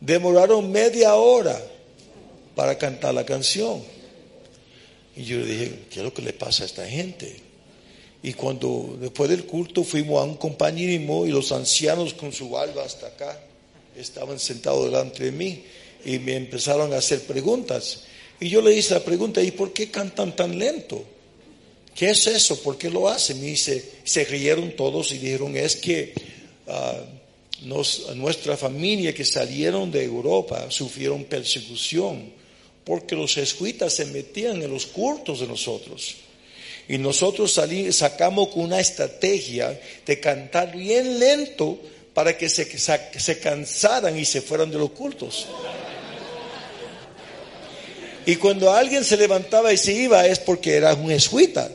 Demoraron 0.00 0.70
media 0.70 1.16
hora 1.16 1.60
para 2.54 2.78
cantar 2.78 3.12
la 3.12 3.24
canción. 3.26 3.95
Y 5.16 5.24
yo 5.24 5.38
le 5.38 5.46
dije, 5.46 5.78
¿qué 5.90 6.00
es 6.00 6.04
lo 6.04 6.12
que 6.12 6.22
le 6.22 6.32
pasa 6.32 6.62
a 6.62 6.66
esta 6.66 6.86
gente? 6.86 7.34
Y 8.22 8.34
cuando 8.34 8.98
después 9.00 9.30
del 9.30 9.44
culto 9.44 9.84
fuimos 9.84 10.20
a 10.20 10.24
un 10.24 10.36
compañerismo 10.36 11.26
y 11.26 11.30
los 11.30 11.52
ancianos 11.52 12.14
con 12.14 12.32
su 12.32 12.50
barba 12.50 12.84
hasta 12.84 13.06
acá 13.06 13.40
estaban 13.96 14.38
sentados 14.38 14.86
delante 14.86 15.24
de 15.24 15.32
mí 15.32 15.62
y 16.04 16.18
me 16.18 16.36
empezaron 16.36 16.92
a 16.92 16.98
hacer 16.98 17.22
preguntas. 17.22 18.00
Y 18.40 18.48
yo 18.48 18.60
le 18.60 18.76
hice 18.76 18.94
la 18.94 19.04
pregunta, 19.04 19.42
¿y 19.42 19.50
por 19.52 19.72
qué 19.72 19.90
cantan 19.90 20.36
tan 20.36 20.58
lento? 20.58 21.02
¿Qué 21.94 22.10
es 22.10 22.26
eso? 22.26 22.60
¿Por 22.62 22.76
qué 22.76 22.90
lo 22.90 23.08
hacen? 23.08 23.42
Y 23.42 23.56
se, 23.56 23.92
se 24.04 24.24
rieron 24.24 24.76
todos 24.76 25.12
y 25.12 25.18
dijeron, 25.18 25.56
es 25.56 25.76
que 25.76 26.12
ah, 26.68 27.00
nuestra 27.62 28.56
familia 28.56 29.14
que 29.14 29.24
salieron 29.24 29.90
de 29.90 30.04
Europa 30.04 30.70
sufrieron 30.70 31.24
persecución 31.24 32.30
porque 32.86 33.16
los 33.16 33.34
jesuitas 33.34 33.92
se 33.92 34.06
metían 34.06 34.62
en 34.62 34.72
los 34.72 34.86
cultos 34.86 35.40
de 35.40 35.48
nosotros. 35.48 36.14
Y 36.88 36.98
nosotros 36.98 37.52
salí- 37.52 37.90
sacamos 37.92 38.50
una 38.54 38.78
estrategia 38.78 39.78
de 40.06 40.20
cantar 40.20 40.74
bien 40.76 41.18
lento 41.18 41.80
para 42.14 42.38
que 42.38 42.48
se 42.48 43.40
cansaran 43.40 44.16
y 44.16 44.24
se 44.24 44.40
fueran 44.40 44.70
de 44.70 44.78
los 44.78 44.90
cultos. 44.92 45.48
Y 48.24 48.36
cuando 48.36 48.72
alguien 48.72 49.02
se 49.04 49.16
levantaba 49.16 49.72
y 49.72 49.76
se 49.76 49.92
iba 49.92 50.24
es 50.26 50.38
porque 50.38 50.74
era 50.74 50.94
un 50.94 51.08
jesuita. 51.08 51.68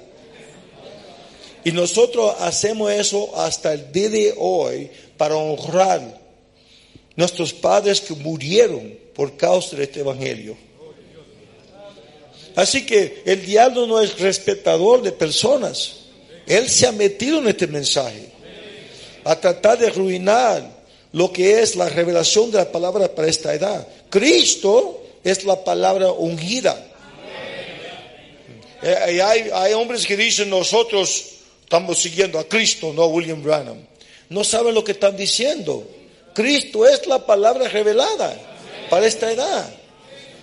Y 1.66 1.72
nosotros 1.74 2.36
hacemos 2.40 2.90
eso 2.92 3.38
hasta 3.38 3.74
el 3.74 3.92
día 3.92 4.10
de 4.10 4.34
hoy 4.38 4.90
para 5.18 5.36
honrar 5.36 6.20
nuestros 7.18 7.54
padres 7.54 8.00
que 8.00 8.14
murieron 8.16 8.98
por 9.14 9.36
causa 9.36 9.76
de 9.76 9.84
este 9.84 10.00
evangelio. 10.00 10.71
Así 12.56 12.86
que 12.86 13.24
el 13.26 13.46
diablo 13.46 13.88
no 13.88 14.02
es 14.02 14.20
respetador 14.20 15.02
de 15.02 15.12
personas. 15.12 15.94
Él 16.48 16.70
se 16.70 16.88
ha 16.88 16.92
metido 16.92 17.40
en 17.40 17.48
este 17.48 17.68
mensaje 17.68 18.30
a 19.24 19.40
tratar 19.40 19.78
de 19.78 19.88
arruinar 19.88 20.82
lo 21.14 21.32
que 21.32 21.62
es 21.62 21.76
la 21.76 21.88
revelación 21.90 22.52
de 22.52 22.58
la 22.58 22.72
palabra 22.72 23.14
para 23.14 23.28
esta 23.28 23.54
edad. 23.54 23.88
Cristo 24.10 25.04
es 25.24 25.44
la 25.46 25.64
palabra 25.64 26.12
ungida. 26.12 26.88
Eh, 28.84 29.14
y 29.16 29.20
hay, 29.20 29.50
hay 29.54 29.74
hombres 29.74 30.06
que 30.06 30.18
dicen 30.18 30.50
nosotros 30.50 31.26
estamos 31.62 32.00
siguiendo 32.00 32.40
a 32.40 32.48
Cristo, 32.48 32.92
no 32.94 33.04
a 33.04 33.08
William 33.08 33.42
Branham. 33.42 33.78
No 34.30 34.44
saben 34.44 34.74
lo 34.74 34.84
que 34.84 34.94
están 34.94 35.16
diciendo. 35.16 35.88
Cristo 36.34 36.88
es 36.88 37.06
la 37.08 37.26
palabra 37.26 37.68
revelada 37.70 38.36
para 38.90 39.06
esta 39.06 39.32
edad. 39.32 39.74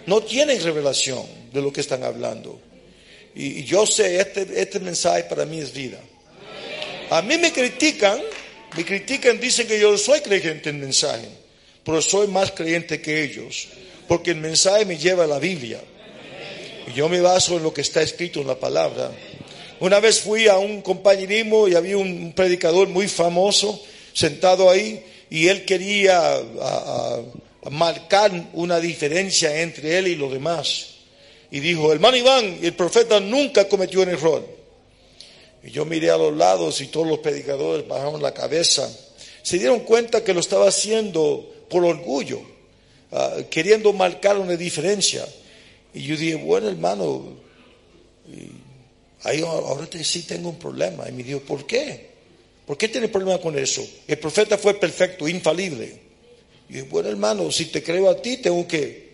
No 0.06 0.22
tienen 0.22 0.62
revelación 0.62 1.38
de 1.52 1.62
lo 1.62 1.72
que 1.72 1.80
están 1.80 2.02
hablando. 2.02 2.60
Y, 3.34 3.64
yo 3.64 3.86
sé, 3.86 4.20
este, 4.20 4.46
este 4.60 4.80
mensaje 4.80 5.24
para 5.24 5.44
mí 5.44 5.58
es 5.58 5.72
vida. 5.72 5.98
A 7.10 7.22
mí 7.22 7.38
me 7.38 7.52
critican, 7.52 8.20
me 8.76 8.84
critican, 8.84 9.40
dicen 9.40 9.66
que 9.66 9.80
yo 9.80 9.96
soy 9.96 10.20
creyente 10.20 10.70
en 10.70 10.80
mensaje, 10.80 11.28
pero 11.84 12.02
soy 12.02 12.26
más 12.26 12.50
creyente 12.50 13.00
que 13.00 13.22
ellos, 13.22 13.68
porque 14.06 14.32
el 14.32 14.38
mensaje 14.38 14.84
me 14.84 14.98
lleva 14.98 15.24
a 15.24 15.26
la 15.26 15.38
Biblia. 15.38 15.80
Y 16.86 16.92
yo 16.92 17.08
me 17.08 17.20
baso 17.20 17.56
en 17.56 17.62
lo 17.62 17.72
que 17.72 17.80
está 17.80 18.02
escrito 18.02 18.40
en 18.40 18.46
la 18.46 18.58
palabra. 18.58 19.10
Una 19.80 20.00
vez 20.00 20.20
fui 20.20 20.48
a 20.48 20.58
un 20.58 20.82
compañerismo 20.82 21.68
y 21.68 21.74
había 21.74 21.96
un 21.96 22.32
predicador 22.34 22.88
muy 22.88 23.08
famoso 23.08 23.80
sentado 24.12 24.68
ahí 24.68 25.02
y 25.30 25.46
él 25.48 25.64
quería 25.64 26.40
marcar 27.70 28.48
una 28.54 28.80
diferencia 28.80 29.60
entre 29.60 29.98
él 29.98 30.08
y 30.08 30.16
los 30.16 30.32
demás. 30.32 30.97
Y 31.50 31.60
dijo, 31.60 31.92
hermano 31.92 32.16
Iván, 32.16 32.58
el 32.62 32.74
profeta 32.74 33.20
nunca 33.20 33.68
cometió 33.68 34.02
un 34.02 34.10
error. 34.10 34.46
Y 35.64 35.70
yo 35.70 35.84
miré 35.84 36.10
a 36.10 36.16
los 36.18 36.36
lados 36.36 36.80
y 36.80 36.86
todos 36.88 37.06
los 37.06 37.18
predicadores 37.20 37.86
bajaron 37.88 38.22
la 38.22 38.34
cabeza. 38.34 38.88
Se 39.42 39.58
dieron 39.58 39.80
cuenta 39.80 40.22
que 40.22 40.34
lo 40.34 40.40
estaba 40.40 40.68
haciendo 40.68 41.50
por 41.70 41.84
orgullo, 41.84 42.40
ah, 43.12 43.36
queriendo 43.50 43.92
marcar 43.92 44.36
una 44.38 44.56
diferencia. 44.56 45.26
Y 45.94 46.02
yo 46.02 46.16
dije, 46.16 46.34
bueno 46.36 46.68
hermano, 46.68 47.32
ahí 49.24 49.40
ahora 49.40 49.86
te- 49.86 50.04
sí 50.04 50.22
tengo 50.22 50.50
un 50.50 50.58
problema. 50.58 51.08
Y 51.08 51.12
me 51.12 51.22
dijo, 51.22 51.40
¿por 51.40 51.66
qué? 51.66 52.08
¿Por 52.66 52.76
qué 52.76 52.88
tiene 52.88 53.08
problema 53.08 53.40
con 53.40 53.58
eso? 53.58 53.86
El 54.06 54.18
profeta 54.18 54.58
fue 54.58 54.74
perfecto, 54.74 55.26
infalible. 55.26 55.98
Y 56.68 56.74
yo, 56.78 56.86
bueno 56.86 57.08
hermano, 57.08 57.50
si 57.50 57.66
te 57.66 57.82
creo 57.82 58.10
a 58.10 58.20
ti, 58.20 58.36
tengo 58.36 58.68
que 58.68 59.08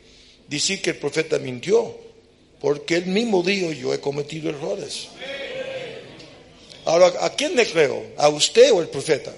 decir 0.49 0.83
que 0.83 0.91
el 0.91 0.97
profeta 0.97 1.39
mintió. 1.39 2.03
Porque 2.65 2.97
él 2.97 3.05
mismo 3.05 3.43
dijo, 3.43 3.73
yo 3.73 3.93
he 3.93 4.01
cometido 4.01 4.49
errores. 4.49 5.09
Ahora, 6.87 7.13
¿a 7.21 7.29
quién 7.29 7.55
le 7.57 7.67
creo? 7.67 8.03
¿A 8.17 8.31
usted 8.31 8.73
o 8.73 8.81
al 8.81 8.89
profeta? 8.89 9.35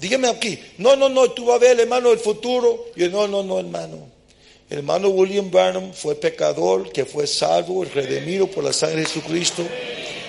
Dígame 0.00 0.26
aquí. 0.26 0.58
No, 0.76 0.96
no, 0.96 1.08
no, 1.08 1.30
tú 1.30 1.44
vas 1.44 1.58
a 1.58 1.58
ver 1.60 1.70
el 1.70 1.80
hermano 1.82 2.10
del 2.10 2.18
futuro. 2.18 2.86
Yo, 2.96 3.08
no, 3.10 3.28
no, 3.28 3.44
no, 3.44 3.60
hermano. 3.60 4.08
El 4.68 4.78
hermano 4.78 5.10
William 5.10 5.48
Branham 5.48 5.92
fue 5.92 6.16
pecador, 6.16 6.90
que 6.90 7.04
fue 7.04 7.28
salvo 7.28 7.84
y 7.84 7.90
redimido 7.90 8.48
por 8.48 8.64
la 8.64 8.72
sangre 8.72 9.02
de 9.02 9.06
Jesucristo. 9.06 9.62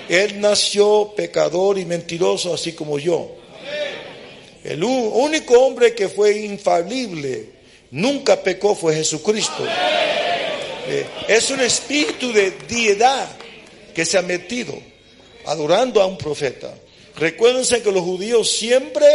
Él 0.08 0.40
nació 0.40 1.14
pecador 1.16 1.80
y 1.80 1.86
mentiroso, 1.86 2.54
así 2.54 2.74
como 2.74 3.00
yo. 3.00 3.32
El 4.64 4.84
único 4.84 5.66
hombre 5.66 5.96
que 5.96 6.10
fue 6.10 6.38
infalible, 6.42 7.50
nunca 7.90 8.40
pecó, 8.44 8.76
fue 8.76 8.94
Jesucristo. 8.94 9.66
Es 11.28 11.52
un 11.52 11.60
espíritu 11.60 12.32
de 12.32 12.52
diedad 12.68 13.28
que 13.94 14.06
se 14.06 14.18
ha 14.18 14.22
metido 14.22 14.74
adorando 15.46 16.02
a 16.02 16.06
un 16.06 16.18
profeta. 16.18 16.74
Recuérdense 17.16 17.82
que 17.82 17.92
los 17.92 18.04
judíos 18.04 18.52
siempre 18.52 19.08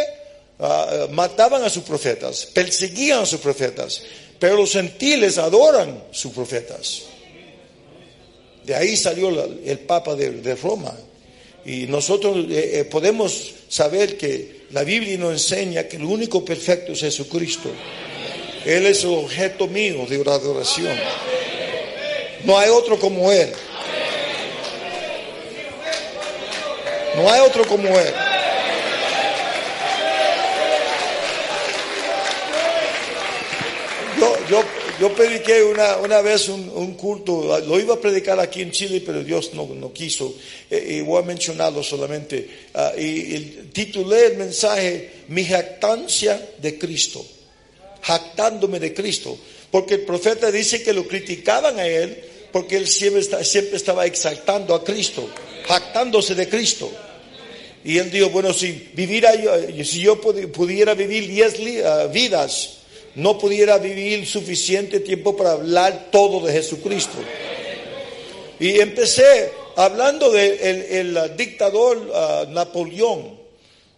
ah, 0.58 1.06
mataban 1.10 1.62
a 1.62 1.70
sus 1.70 1.84
profetas, 1.84 2.46
perseguían 2.46 3.20
a 3.20 3.26
sus 3.26 3.40
profetas, 3.40 4.02
pero 4.38 4.56
los 4.56 4.72
gentiles 4.72 5.38
adoran 5.38 6.04
sus 6.10 6.32
profetas. 6.32 7.02
De 8.64 8.74
ahí 8.74 8.96
salió 8.96 9.28
el 9.64 9.78
Papa 9.80 10.14
de, 10.14 10.30
de 10.30 10.54
Roma. 10.56 10.96
Y 11.64 11.86
nosotros 11.86 12.46
eh, 12.50 12.80
eh, 12.80 12.84
podemos 12.84 13.54
saber 13.68 14.16
que 14.16 14.62
la 14.70 14.82
Biblia 14.82 15.16
nos 15.18 15.32
enseña 15.32 15.86
que 15.86 15.96
el 15.96 16.04
único 16.04 16.44
perfecto 16.44 16.92
es 16.92 17.00
Jesucristo. 17.00 17.70
Él 18.64 18.86
es 18.86 19.04
el 19.04 19.10
objeto 19.10 19.66
mío 19.68 20.06
de 20.08 20.20
adoración. 20.20 20.96
No 22.44 22.58
hay 22.58 22.70
otro 22.70 22.98
como 22.98 23.30
Él. 23.30 23.52
No 27.16 27.30
hay 27.30 27.40
otro 27.40 27.64
como 27.66 27.88
Él. 27.88 28.14
Yo, 34.18 34.36
yo, 34.48 34.64
yo 35.00 35.12
prediqué 35.14 35.62
una, 35.62 35.96
una 35.98 36.20
vez 36.20 36.48
un, 36.48 36.68
un 36.74 36.94
culto, 36.94 37.60
lo 37.60 37.80
iba 37.80 37.94
a 37.94 38.00
predicar 38.00 38.38
aquí 38.40 38.62
en 38.62 38.70
Chile, 38.70 39.02
pero 39.04 39.22
Dios 39.22 39.52
no, 39.52 39.66
no 39.66 39.92
quiso, 39.92 40.34
eh, 40.70 40.98
y 40.98 41.00
voy 41.00 41.22
a 41.22 41.26
mencionarlo 41.26 41.82
solamente. 41.82 42.48
Ah, 42.74 42.92
y, 42.96 43.02
y 43.02 43.68
titulé 43.72 44.26
el 44.26 44.36
mensaje 44.36 45.24
Mi 45.28 45.44
jactancia 45.44 46.40
de 46.58 46.78
Cristo, 46.78 47.24
jactándome 48.02 48.78
de 48.78 48.94
Cristo, 48.94 49.36
porque 49.70 49.94
el 49.94 50.02
profeta 50.02 50.50
dice 50.50 50.82
que 50.82 50.92
lo 50.92 51.06
criticaban 51.08 51.78
a 51.78 51.86
él, 51.86 52.31
porque 52.52 52.76
él 52.76 52.86
siempre, 52.86 53.20
está- 53.22 53.42
siempre 53.44 53.76
estaba 53.76 54.06
exaltando 54.06 54.74
a 54.74 54.84
Cristo, 54.84 55.28
jactándose 55.66 56.34
de 56.34 56.48
Cristo. 56.48 56.90
Y 57.84 57.98
él 57.98 58.10
dijo, 58.10 58.28
bueno, 58.30 58.52
si 58.52 58.90
viviera 58.94 59.34
yo, 59.34 59.52
si 59.84 60.00
yo 60.00 60.20
pudi- 60.20 60.46
pudiera 60.50 60.94
vivir 60.94 61.26
diez 61.26 61.54
ah, 61.84 62.06
vidas, 62.06 62.74
no 63.16 63.38
pudiera 63.38 63.78
vivir 63.78 64.24
suficiente 64.26 65.00
tiempo 65.00 65.36
para 65.36 65.52
hablar 65.52 66.08
todo 66.12 66.46
de 66.46 66.52
Jesucristo. 66.52 67.18
Y 68.60 68.78
empecé 68.80 69.50
hablando 69.76 70.30
del 70.30 70.52
el, 70.60 71.16
el 71.16 71.36
dictador 71.36 72.10
ah, 72.14 72.44
Napoleón. 72.50 73.40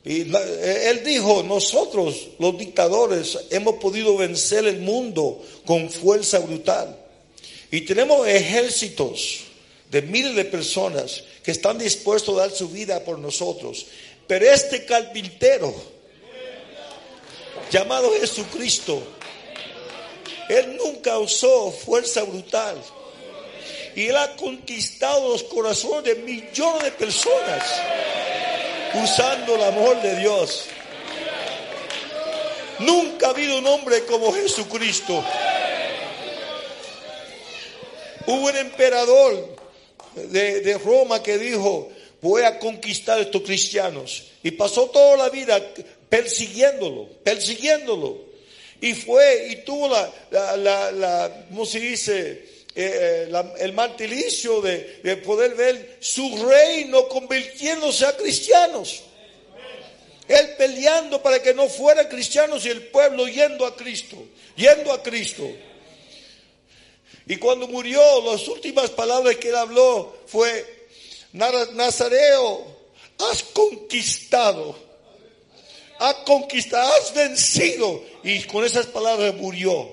Y 0.05 0.25
la- 0.25 0.43
él 0.91 1.03
dijo, 1.05 1.43
nosotros 1.43 2.29
los 2.39 2.57
dictadores 2.59 3.39
hemos 3.51 3.75
podido 3.77 4.17
vencer 4.17 4.67
el 4.67 4.79
mundo 4.81 5.43
con 5.67 5.91
fuerza 5.91 6.39
brutal. 6.39 6.97
Y 7.75 7.81
tenemos 7.81 8.29
ejércitos 8.29 9.41
de 9.91 10.01
miles 10.01 10.37
de 10.37 10.45
personas 10.45 11.25
que 11.43 11.51
están 11.51 11.77
dispuestos 11.77 12.39
a 12.39 12.43
dar 12.43 12.53
su 12.53 12.69
vida 12.69 13.03
por 13.03 13.19
nosotros. 13.19 13.87
Pero 14.29 14.49
este 14.49 14.85
carpintero, 14.85 15.75
llamado 17.73 18.13
Jesucristo, 18.21 19.03
él 20.49 20.77
nunca 20.77 21.19
usó 21.19 21.73
fuerza 21.73 22.23
brutal. 22.23 22.81
Y 23.97 24.07
él 24.07 24.17
ha 24.19 24.37
conquistado 24.37 25.31
los 25.31 25.43
corazones 25.43 26.05
de 26.05 26.15
millones 26.15 26.85
de 26.85 26.93
personas 26.93 27.65
usando 29.03 29.57
el 29.57 29.65
amor 29.65 30.01
de 30.01 30.15
Dios. 30.21 30.67
Nunca 32.79 33.27
ha 33.27 33.31
habido 33.31 33.59
un 33.59 33.67
hombre 33.67 34.05
como 34.05 34.33
Jesucristo. 34.33 35.25
Hubo 38.27 38.47
un 38.47 38.57
emperador 38.57 39.57
de, 40.15 40.61
de 40.61 40.79
Roma 40.79 41.23
que 41.23 41.39
dijo, 41.39 41.91
voy 42.21 42.43
a 42.43 42.59
conquistar 42.59 43.19
a 43.19 43.23
estos 43.23 43.43
cristianos. 43.43 44.25
Y 44.43 44.53
pasó 44.53 44.87
toda 44.91 45.17
la 45.17 45.29
vida 45.31 45.61
persiguiéndolo, 46.09 47.09
persiguiéndolo. 47.23 48.19
Y 48.81 48.95
fue 48.95 49.49
y 49.51 49.57
tuvo 49.65 49.89
la, 49.89 50.13
la, 50.57 50.91
la, 50.93 51.47
¿cómo 51.49 51.65
se 51.67 51.81
dice? 51.81 52.55
Eh, 52.77 53.29
la- 53.31 53.55
el 53.61 53.73
martiricio 53.73 54.61
de, 54.61 55.01
de 55.03 55.17
poder 55.19 55.55
ver 55.55 55.97
su 56.01 56.45
reino 56.45 57.09
convirtiéndose 57.09 58.05
a 58.05 58.17
cristianos. 58.17 59.03
Él 60.27 60.51
peleando 60.57 61.23
para 61.23 61.41
que 61.43 61.53
no 61.55 61.69
fueran 61.69 62.09
cristianos 62.09 62.65
y 62.65 62.71
el 62.71 62.83
pueblo 62.87 63.29
yendo 63.29 63.67
a 63.67 63.77
Cristo, 63.77 64.17
yendo 64.57 64.93
a 64.93 65.03
Cristo. 65.03 65.47
Y 67.27 67.37
cuando 67.37 67.67
murió, 67.69 68.01
las 68.31 68.47
últimas 68.49 68.91
palabras 68.91 69.37
que 69.37 69.49
él 69.49 69.57
habló 69.57 70.15
fue, 70.27 70.89
"Nara- 71.33 71.69
Nazareo, 71.73 72.67
has 73.19 73.43
conquistado, 73.45 74.77
has 75.99 76.15
conquistado, 76.27 76.93
has 76.95 77.15
vencido. 77.15 78.03
Y 78.23 78.43
con 78.45 78.65
esas 78.65 78.87
palabras 78.87 79.35
murió. 79.35 79.89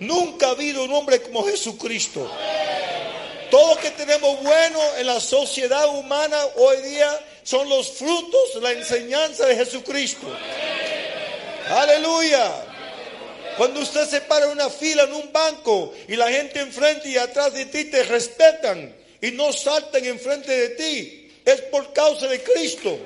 Nunca 0.00 0.48
ha 0.48 0.50
habido 0.50 0.84
un 0.84 0.92
hombre 0.92 1.22
como 1.22 1.44
Jesucristo. 1.46 2.30
Todo 3.50 3.74
lo 3.74 3.80
que 3.80 3.90
tenemos 3.92 4.42
bueno 4.42 4.78
en 4.98 5.06
la 5.06 5.20
sociedad 5.20 5.88
humana 5.88 6.36
hoy 6.56 6.82
día 6.82 7.18
son 7.44 7.68
los 7.68 7.92
frutos 7.92 8.54
de 8.54 8.60
la 8.60 8.72
enseñanza 8.72 9.46
de 9.46 9.56
Jesucristo. 9.56 10.26
Aleluya. 11.70 12.75
Cuando 13.56 13.80
usted 13.80 14.06
se 14.06 14.20
para 14.20 14.46
en 14.46 14.52
una 14.52 14.68
fila 14.68 15.04
en 15.04 15.14
un 15.14 15.32
banco 15.32 15.94
y 16.08 16.16
la 16.16 16.30
gente 16.30 16.60
enfrente 16.60 17.08
y 17.08 17.16
atrás 17.16 17.54
de 17.54 17.66
ti 17.66 17.84
te 17.86 18.02
respetan 18.02 18.94
y 19.20 19.30
no 19.30 19.52
saltan 19.52 20.04
enfrente 20.04 20.52
de 20.52 20.68
ti, 20.70 21.32
es 21.44 21.62
por 21.62 21.92
causa 21.92 22.26
de 22.26 22.42
Cristo. 22.42 22.98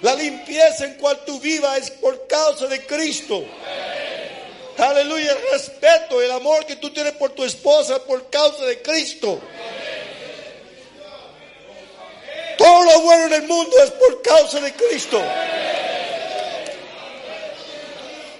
La 0.00 0.14
limpieza 0.14 0.86
en 0.86 0.94
cual 0.94 1.20
tú 1.26 1.40
vivas 1.40 1.78
es 1.78 1.90
por 1.90 2.26
causa 2.26 2.66
de 2.68 2.86
Cristo. 2.86 3.44
Aleluya, 4.78 5.32
el 5.32 5.50
respeto, 5.50 6.22
el 6.22 6.30
amor 6.30 6.64
que 6.64 6.76
tú 6.76 6.90
tienes 6.90 7.14
por 7.14 7.30
tu 7.30 7.44
esposa 7.44 8.02
por 8.04 8.30
causa 8.30 8.64
de 8.64 8.80
Cristo. 8.80 9.40
Todo 12.56 12.84
lo 12.84 13.00
bueno 13.00 13.26
en 13.26 13.32
el 13.34 13.42
mundo 13.42 13.76
es 13.82 13.90
por 13.90 14.22
causa 14.22 14.60
de 14.60 14.72
Cristo. 14.72 15.20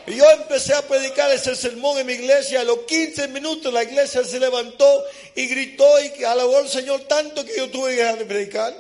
Y 0.08 0.16
yo 0.16 0.30
empecé 0.30 0.72
a 0.72 0.80
predicar 0.80 1.30
ese 1.30 1.54
sermón 1.54 1.98
en 1.98 2.06
mi 2.06 2.14
iglesia. 2.14 2.62
A 2.62 2.64
los 2.64 2.78
15 2.80 3.28
minutos 3.28 3.72
la 3.72 3.82
iglesia 3.82 4.24
se 4.24 4.40
levantó 4.40 5.04
y 5.34 5.46
gritó 5.48 5.86
y 6.00 6.24
alabó 6.24 6.56
al 6.56 6.68
Señor 6.68 7.02
tanto 7.02 7.44
que 7.44 7.54
yo 7.54 7.68
tuve 7.68 7.90
que 7.90 7.96
dejar 8.02 8.18
de 8.18 8.24
predicar. 8.24 8.74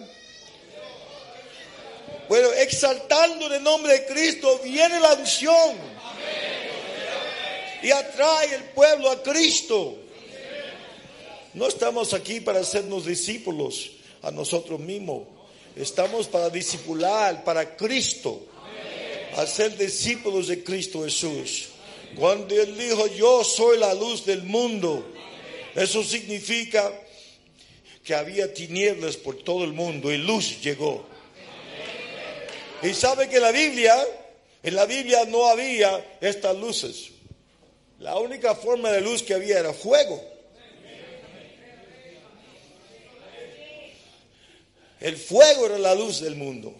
Bueno, 2.30 2.48
exaltando 2.52 3.52
el 3.52 3.62
nombre 3.62 3.92
de 3.92 4.06
Cristo 4.06 4.58
viene 4.64 5.00
la 5.00 5.14
unción 5.14 5.76
y 7.82 7.90
atrae 7.90 8.54
el 8.54 8.64
pueblo 8.70 9.10
a 9.10 9.22
Cristo. 9.22 9.96
No 11.52 11.68
estamos 11.68 12.14
aquí 12.14 12.40
para 12.40 12.60
hacernos 12.60 13.04
discípulos 13.04 13.90
a 14.22 14.30
nosotros 14.30 14.80
mismos. 14.80 15.24
Estamos 15.76 16.26
para 16.26 16.48
discipular 16.48 17.44
para 17.44 17.76
Cristo, 17.76 18.42
a 19.36 19.46
ser 19.46 19.76
discípulos 19.76 20.48
de 20.48 20.62
Cristo 20.62 21.04
Jesús. 21.04 21.68
Cuando 22.16 22.54
Él 22.60 22.76
dijo, 22.76 23.06
yo 23.08 23.44
soy 23.44 23.78
la 23.78 23.94
luz 23.94 24.24
del 24.24 24.42
mundo, 24.42 25.04
eso 25.74 26.02
significa 26.02 26.92
que 28.04 28.14
había 28.14 28.52
tinieblas 28.52 29.16
por 29.16 29.36
todo 29.36 29.64
el 29.64 29.72
mundo 29.72 30.10
y 30.10 30.16
luz 30.16 30.60
llegó. 30.62 31.06
Y 32.82 32.94
sabe 32.94 33.28
que 33.28 33.40
la 33.40 33.52
Biblia, 33.52 33.94
en 34.62 34.74
la 34.74 34.86
Biblia 34.86 35.24
no 35.26 35.46
había 35.46 36.16
estas 36.20 36.56
luces. 36.56 37.10
La 37.98 38.16
única 38.16 38.54
forma 38.54 38.90
de 38.90 39.00
luz 39.00 39.22
que 39.22 39.34
había 39.34 39.58
era 39.58 39.72
fuego. 39.72 40.22
El 45.00 45.16
fuego 45.16 45.66
era 45.66 45.78
la 45.78 45.94
luz 45.94 46.20
del 46.20 46.36
mundo. 46.36 46.74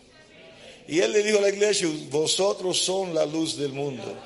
Y 0.89 1.01
él 1.01 1.13
le 1.13 1.23
dijo 1.23 1.39
a 1.39 1.43
la 1.43 1.51
iglesia, 1.51 1.87
vosotros 2.09 2.79
son 2.79 3.15
la 3.15 3.27
luz 3.27 3.59
del 3.59 3.73
mundo. 3.73 4.17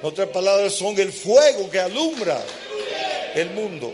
En 0.00 0.08
otras 0.08 0.28
palabras, 0.28 0.72
son 0.72 0.98
el 0.98 1.12
fuego 1.12 1.68
que 1.68 1.78
alumbra 1.78 2.42
el 3.34 3.50
mundo. 3.50 3.92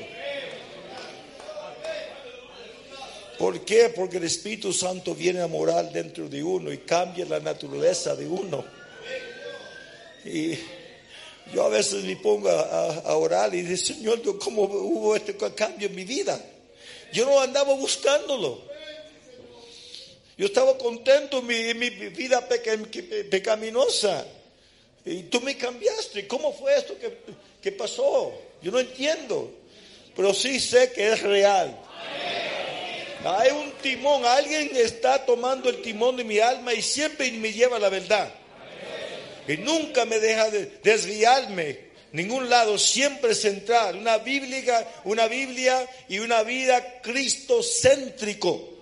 ¿Por 3.36 3.64
qué? 3.64 3.92
Porque 3.94 4.18
el 4.18 4.24
Espíritu 4.24 4.72
Santo 4.72 5.16
viene 5.16 5.40
a 5.40 5.48
morar 5.48 5.90
dentro 5.90 6.28
de 6.28 6.44
uno 6.44 6.72
y 6.72 6.78
cambia 6.78 7.26
la 7.26 7.40
naturaleza 7.40 8.14
de 8.14 8.28
uno. 8.28 8.64
Y 10.24 10.54
yo 11.52 11.64
a 11.64 11.68
veces 11.70 12.04
me 12.04 12.14
pongo 12.16 12.50
a, 12.50 13.00
a 13.00 13.16
orar 13.16 13.52
y 13.52 13.62
digo, 13.62 13.76
Señor, 13.76 14.22
¿cómo 14.38 14.62
hubo 14.62 15.16
este 15.16 15.36
cambio 15.36 15.88
en 15.88 15.94
mi 15.96 16.04
vida? 16.04 16.40
Yo 17.12 17.24
no 17.24 17.40
andaba 17.40 17.74
buscándolo. 17.74 18.73
Yo 20.36 20.46
estaba 20.46 20.76
contento 20.76 21.38
en 21.38 21.46
mi, 21.78 21.90
vida 21.90 22.48
peca- 22.48 22.76
pecaminosa. 23.30 24.26
Y 25.04 25.24
tú 25.24 25.40
me 25.40 25.56
cambiaste. 25.56 26.26
¿Cómo 26.26 26.52
fue 26.52 26.76
esto 26.76 26.96
que, 27.62 27.72
pasó? 27.72 28.32
Yo 28.62 28.72
no 28.72 28.80
entiendo. 28.80 29.50
Pero 30.16 30.32
sí 30.34 30.58
sé 30.58 30.92
que 30.92 31.12
es 31.12 31.22
real. 31.22 31.78
Hay 33.24 33.50
un 33.52 33.72
timón. 33.82 34.24
Alguien 34.24 34.70
está 34.74 35.24
tomando 35.24 35.68
el 35.70 35.82
timón 35.82 36.16
de 36.16 36.24
mi 36.24 36.38
alma 36.40 36.74
y 36.74 36.82
siempre 36.82 37.30
me 37.32 37.52
lleva 37.52 37.78
la 37.78 37.88
verdad. 37.88 38.32
Y 39.46 39.56
nunca 39.58 40.04
me 40.04 40.18
deja 40.18 40.50
de 40.50 40.66
desviarme 40.82 41.92
ningún 42.12 42.48
lado, 42.48 42.78
siempre 42.78 43.34
central, 43.34 43.96
una 43.96 44.18
bíblica, 44.18 44.88
una 45.04 45.26
Biblia 45.26 45.86
y 46.08 46.18
una 46.20 46.42
vida 46.42 47.00
cristocéntrico. 47.02 48.73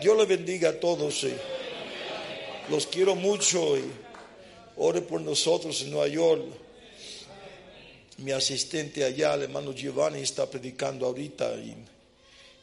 Dios 0.00 0.16
le 0.16 0.26
bendiga 0.26 0.70
a 0.70 0.80
todos. 0.80 1.26
los 2.68 2.86
quiero 2.86 3.14
mucho 3.14 3.76
y 3.76 3.82
ore 4.76 5.00
por 5.00 5.20
nosotros 5.20 5.82
en 5.82 5.90
Nueva 5.90 6.08
York. 6.08 6.42
Mi 8.18 8.32
asistente 8.32 9.04
allá, 9.04 9.34
el 9.34 9.42
hermano 9.42 9.72
Giovanni, 9.72 10.20
está 10.20 10.48
predicando 10.48 11.06
ahorita 11.06 11.54
y, 11.54 11.76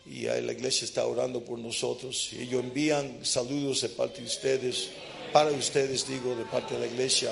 y 0.09 0.27
ahí 0.27 0.41
la 0.41 0.53
iglesia 0.53 0.85
está 0.85 1.05
orando 1.05 1.43
por 1.43 1.59
nosotros. 1.59 2.31
Ellos 2.33 2.63
envían 2.63 3.25
saludos 3.25 3.81
de 3.81 3.89
parte 3.89 4.21
de 4.21 4.27
ustedes, 4.27 4.89
para 5.33 5.51
ustedes 5.51 6.07
digo, 6.07 6.35
de 6.35 6.45
parte 6.45 6.75
de 6.75 6.81
la 6.81 6.87
iglesia. 6.87 7.31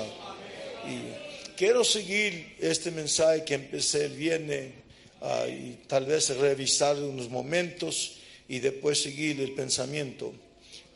Y 0.86 1.56
quiero 1.56 1.84
seguir 1.84 2.56
este 2.58 2.90
mensaje 2.90 3.44
que 3.44 3.54
empecé 3.54 4.06
el 4.06 4.12
viernes 4.12 4.72
ah, 5.22 5.46
y 5.48 5.78
tal 5.86 6.04
vez 6.04 6.36
revisar 6.36 6.96
unos 6.96 7.30
momentos 7.30 8.17
y 8.48 8.58
después 8.60 9.02
seguir 9.02 9.40
el 9.40 9.52
pensamiento. 9.52 10.32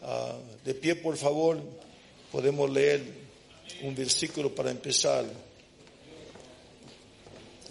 Ah, 0.03 0.37
de 0.65 0.75
pie, 0.75 0.97
por 0.97 1.17
favor, 1.17 1.61
podemos 2.33 2.71
leer 2.71 3.03
un 3.83 3.95
versículo 3.95 4.55
para 4.55 4.71
empezar. 4.71 5.25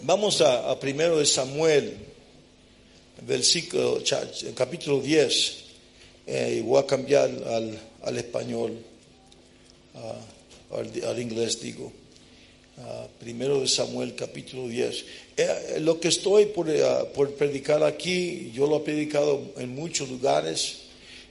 Vamos 0.03 0.41
a, 0.41 0.79
primero 0.79 1.17
de 1.17 1.25
Samuel, 1.25 1.97
versículo, 3.25 4.01
capítulo 4.55 5.01
10, 5.01 5.63
eh, 6.27 6.61
voy 6.65 6.81
a 6.81 6.85
cambiar 6.85 7.29
al, 7.29 7.79
al 8.03 8.17
español, 8.17 8.79
ah, 9.95 10.19
al, 10.77 11.03
al 11.03 11.19
inglés 11.19 11.59
digo. 11.61 11.91
Ah, 12.77 13.05
primero 13.19 13.59
de 13.59 13.67
Samuel 13.67 14.15
capítulo 14.15 14.67
10. 14.67 15.05
Eh, 15.35 15.79
lo 15.81 15.99
que 15.99 16.07
estoy 16.07 16.45
por, 16.45 16.69
eh, 16.69 16.81
por 17.13 17.33
predicar 17.33 17.83
aquí, 17.83 18.51
yo 18.55 18.65
lo 18.65 18.77
he 18.77 18.79
predicado 18.79 19.41
en 19.57 19.75
muchos 19.75 20.09
lugares 20.09 20.77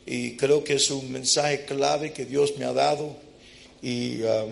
y 0.05 0.37
creo 0.37 0.63
que 0.63 0.75
es 0.75 0.91
un 0.91 1.11
mensaje 1.11 1.65
clave 1.65 2.13
que 2.13 2.27
Dios 2.27 2.59
me 2.59 2.67
ha 2.67 2.75
dado 2.75 3.17
y, 3.83 4.23
ah, 4.25 4.45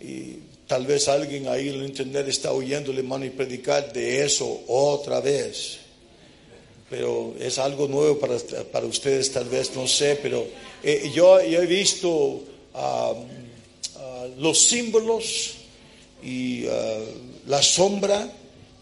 y 0.00 0.36
tal 0.66 0.86
vez 0.86 1.08
alguien 1.08 1.48
ahí 1.48 1.70
en 1.70 1.76
el 1.76 1.86
internet 1.86 2.28
está 2.28 2.52
oyendo 2.52 2.92
el 2.92 2.98
hermano 2.98 3.24
y 3.24 3.30
predicar 3.30 3.90
de 3.92 4.22
eso 4.22 4.64
otra 4.68 5.20
vez. 5.20 5.78
Pero 6.90 7.34
es 7.40 7.58
algo 7.58 7.88
nuevo 7.88 8.18
para, 8.18 8.36
para 8.70 8.84
ustedes, 8.84 9.32
tal 9.32 9.48
vez, 9.48 9.74
no 9.74 9.88
sé, 9.88 10.18
pero 10.22 10.46
eh, 10.82 11.10
yo, 11.14 11.42
yo 11.42 11.62
he 11.62 11.66
visto 11.66 12.42
ah, 12.74 13.14
ah, 13.96 14.26
los 14.36 14.62
símbolos 14.66 15.61
y 16.22 16.66
ah, 16.66 16.98
la 17.46 17.62
sombra 17.62 18.30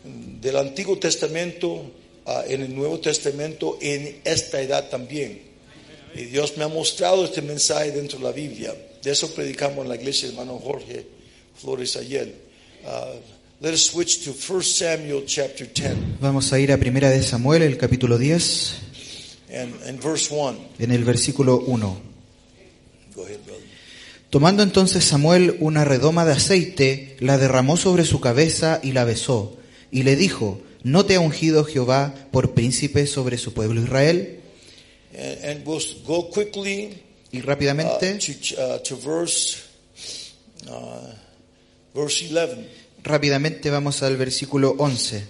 del 0.04 0.56
Antiguo 0.56 0.98
Testamento 0.98 1.90
ah, 2.26 2.44
en 2.46 2.62
el 2.62 2.74
Nuevo 2.74 3.00
Testamento 3.00 3.78
en 3.80 4.20
esta 4.24 4.60
edad 4.60 4.88
también. 4.88 5.42
Y 6.14 6.24
Dios 6.24 6.56
me 6.56 6.64
ha 6.64 6.68
mostrado 6.68 7.24
este 7.24 7.42
mensaje 7.42 7.92
dentro 7.92 8.18
de 8.18 8.24
la 8.24 8.32
Biblia. 8.32 8.74
De 9.02 9.10
eso 9.10 9.32
predicamos 9.32 9.84
en 9.84 9.88
la 9.88 9.96
iglesia, 9.96 10.28
hermano 10.28 10.58
Jorge 10.58 11.06
Flores 11.54 11.96
ayer. 11.96 12.34
Uh, 12.84 13.20
let 13.60 13.72
us 13.72 13.86
switch 13.86 14.24
to 14.24 14.32
1 14.32 14.62
Samuel 14.62 15.24
chapter 15.26 15.70
10 15.70 16.18
Vamos 16.20 16.50
a 16.52 16.58
ir 16.58 16.72
a 16.72 16.78
Primera 16.78 17.10
de 17.10 17.22
Samuel, 17.22 17.62
el 17.62 17.76
capítulo 17.76 18.16
10, 18.16 18.74
and, 19.50 19.74
and 19.86 20.02
verse 20.02 20.34
1. 20.34 20.58
en 20.78 20.90
el 20.90 21.04
versículo 21.04 21.58
1. 21.66 22.00
Go 23.14 23.24
ahead, 23.24 23.38
brother. 23.44 23.69
Tomando 24.30 24.62
entonces 24.62 25.04
Samuel 25.04 25.56
una 25.60 25.84
redoma 25.84 26.24
de 26.24 26.32
aceite, 26.32 27.16
la 27.18 27.36
derramó 27.36 27.76
sobre 27.76 28.04
su 28.04 28.20
cabeza 28.20 28.78
y 28.82 28.92
la 28.92 29.04
besó, 29.04 29.56
y 29.90 30.04
le 30.04 30.14
dijo, 30.14 30.60
¿no 30.84 31.04
te 31.04 31.16
ha 31.16 31.20
ungido 31.20 31.64
Jehová 31.64 32.14
por 32.30 32.54
príncipe 32.54 33.06
sobre 33.08 33.38
su 33.38 33.52
pueblo 33.52 33.82
Israel? 33.82 34.38
And, 35.18 35.44
and 35.44 35.66
we'll 35.68 35.78
s- 35.78 35.96
go 36.06 36.30
quickly 36.30 37.02
Y 37.32 37.38
uh, 37.40 37.42
rápidamente, 37.42 38.14
to, 38.18 38.32
uh, 38.62 38.78
to 38.82 38.96
verse, 38.96 39.56
uh, 40.68 41.98
verse 41.98 42.26
11. 42.32 42.68
rápidamente 43.02 43.68
vamos 43.70 44.02
al 44.04 44.16
versículo 44.16 44.76
11. 44.78 45.24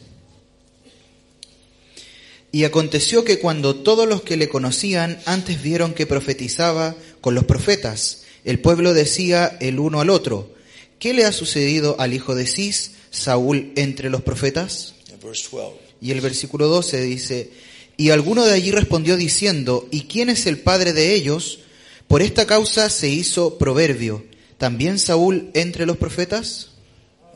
Y 2.52 2.64
aconteció 2.64 3.24
que 3.24 3.38
cuando 3.38 3.76
todos 3.76 4.06
los 4.08 4.22
que 4.22 4.36
le 4.36 4.48
conocían 4.48 5.18
antes 5.24 5.62
vieron 5.62 5.94
que 5.94 6.06
profetizaba 6.06 6.96
con 7.20 7.34
los 7.34 7.44
profetas, 7.44 8.24
el 8.44 8.60
pueblo 8.60 8.94
decía 8.94 9.56
el 9.60 9.78
uno 9.78 10.00
al 10.00 10.10
otro, 10.10 10.50
¿qué 10.98 11.14
le 11.14 11.24
ha 11.24 11.32
sucedido 11.32 11.96
al 11.98 12.14
hijo 12.14 12.34
de 12.34 12.46
Cis, 12.46 12.92
Saúl, 13.10 13.72
entre 13.76 14.10
los 14.10 14.22
profetas? 14.22 14.94
And 15.12 15.22
verse 15.22 15.48
12. 15.50 15.76
Y 16.00 16.12
el 16.12 16.20
versículo 16.20 16.68
12 16.68 17.02
dice, 17.02 17.50
y 17.96 18.10
alguno 18.10 18.44
de 18.44 18.54
allí 18.54 18.70
respondió 18.70 19.16
diciendo, 19.16 19.86
¿y 19.90 20.02
quién 20.04 20.30
es 20.30 20.46
el 20.46 20.58
padre 20.58 20.92
de 20.92 21.14
ellos? 21.14 21.60
Por 22.08 22.22
esta 22.22 22.46
causa 22.46 22.88
se 22.88 23.08
hizo 23.08 23.58
proverbio. 23.58 24.24
¿También 24.56 24.98
Saúl 24.98 25.50
entre 25.54 25.86
los 25.86 25.98
profetas? 25.98 26.68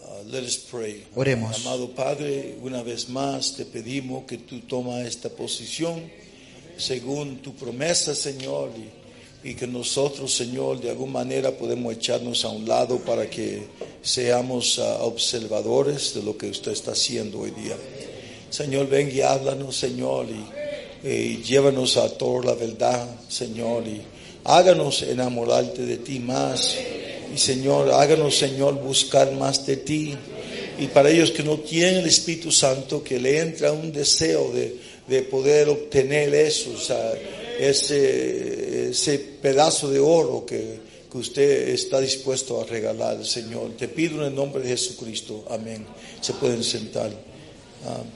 Uh, 0.00 0.26
let 0.30 0.42
us 0.42 0.56
pray. 0.56 1.04
Oremos. 1.14 1.54
Amado 1.56 1.94
Padre, 1.94 2.56
una 2.62 2.82
vez 2.82 3.08
más 3.08 3.56
te 3.56 3.64
pedimos 3.66 4.24
que 4.24 4.38
tú 4.38 4.60
tomas 4.60 5.06
esta 5.06 5.28
posición 5.28 6.02
según 6.76 7.38
tu 7.38 7.54
promesa, 7.54 8.14
Señor, 8.14 8.72
y, 8.76 9.03
y 9.44 9.54
que 9.54 9.66
nosotros, 9.66 10.34
Señor, 10.34 10.80
de 10.80 10.88
alguna 10.88 11.12
manera 11.12 11.50
podemos 11.50 11.92
echarnos 11.92 12.46
a 12.46 12.48
un 12.48 12.66
lado 12.66 12.98
para 13.00 13.28
que 13.28 13.62
seamos 14.00 14.78
ah, 14.78 15.02
observadores 15.02 16.14
de 16.14 16.22
lo 16.22 16.36
que 16.36 16.48
usted 16.48 16.72
está 16.72 16.92
haciendo 16.92 17.40
hoy 17.40 17.50
día. 17.50 17.76
Señor, 18.48 18.88
ven 18.88 19.12
y 19.14 19.20
háblanos, 19.20 19.76
Señor, 19.76 20.26
y, 20.30 21.08
y 21.08 21.42
llévanos 21.42 21.98
a 21.98 22.08
toda 22.16 22.46
la 22.46 22.54
verdad, 22.54 23.06
Señor, 23.28 23.86
y 23.86 24.00
háganos 24.44 25.02
enamorarte 25.02 25.84
de 25.84 25.98
ti 25.98 26.20
más. 26.20 26.76
Y 27.34 27.36
Señor, 27.36 27.90
háganos, 27.90 28.38
Señor, 28.38 28.80
buscar 28.80 29.30
más 29.32 29.66
de 29.66 29.76
ti. 29.76 30.14
Y 30.78 30.86
para 30.86 31.10
ellos 31.10 31.30
que 31.30 31.42
no 31.42 31.58
tienen 31.58 31.96
el 31.96 32.06
Espíritu 32.06 32.50
Santo, 32.50 33.04
que 33.04 33.20
le 33.20 33.40
entra 33.40 33.72
un 33.72 33.92
deseo 33.92 34.50
de, 34.52 34.78
de 35.06 35.22
poder 35.22 35.68
obtener 35.68 36.34
eso, 36.34 36.70
o 36.74 36.80
sea, 36.80 37.12
ese, 37.58 38.90
ese 38.90 39.18
pedazo 39.18 39.90
de 39.90 40.00
oro 40.00 40.44
que, 40.46 40.80
que 41.10 41.18
usted 41.18 41.68
está 41.68 42.00
dispuesto 42.00 42.60
a 42.60 42.64
regalar, 42.64 43.24
Señor. 43.24 43.72
Te 43.76 43.88
pido 43.88 44.20
en 44.22 44.28
el 44.28 44.34
nombre 44.34 44.62
de 44.62 44.70
Jesucristo. 44.70 45.44
Amén. 45.50 45.86
Se 46.20 46.32
pueden 46.34 46.64
sentar. 46.64 47.10
Um, 47.84 48.06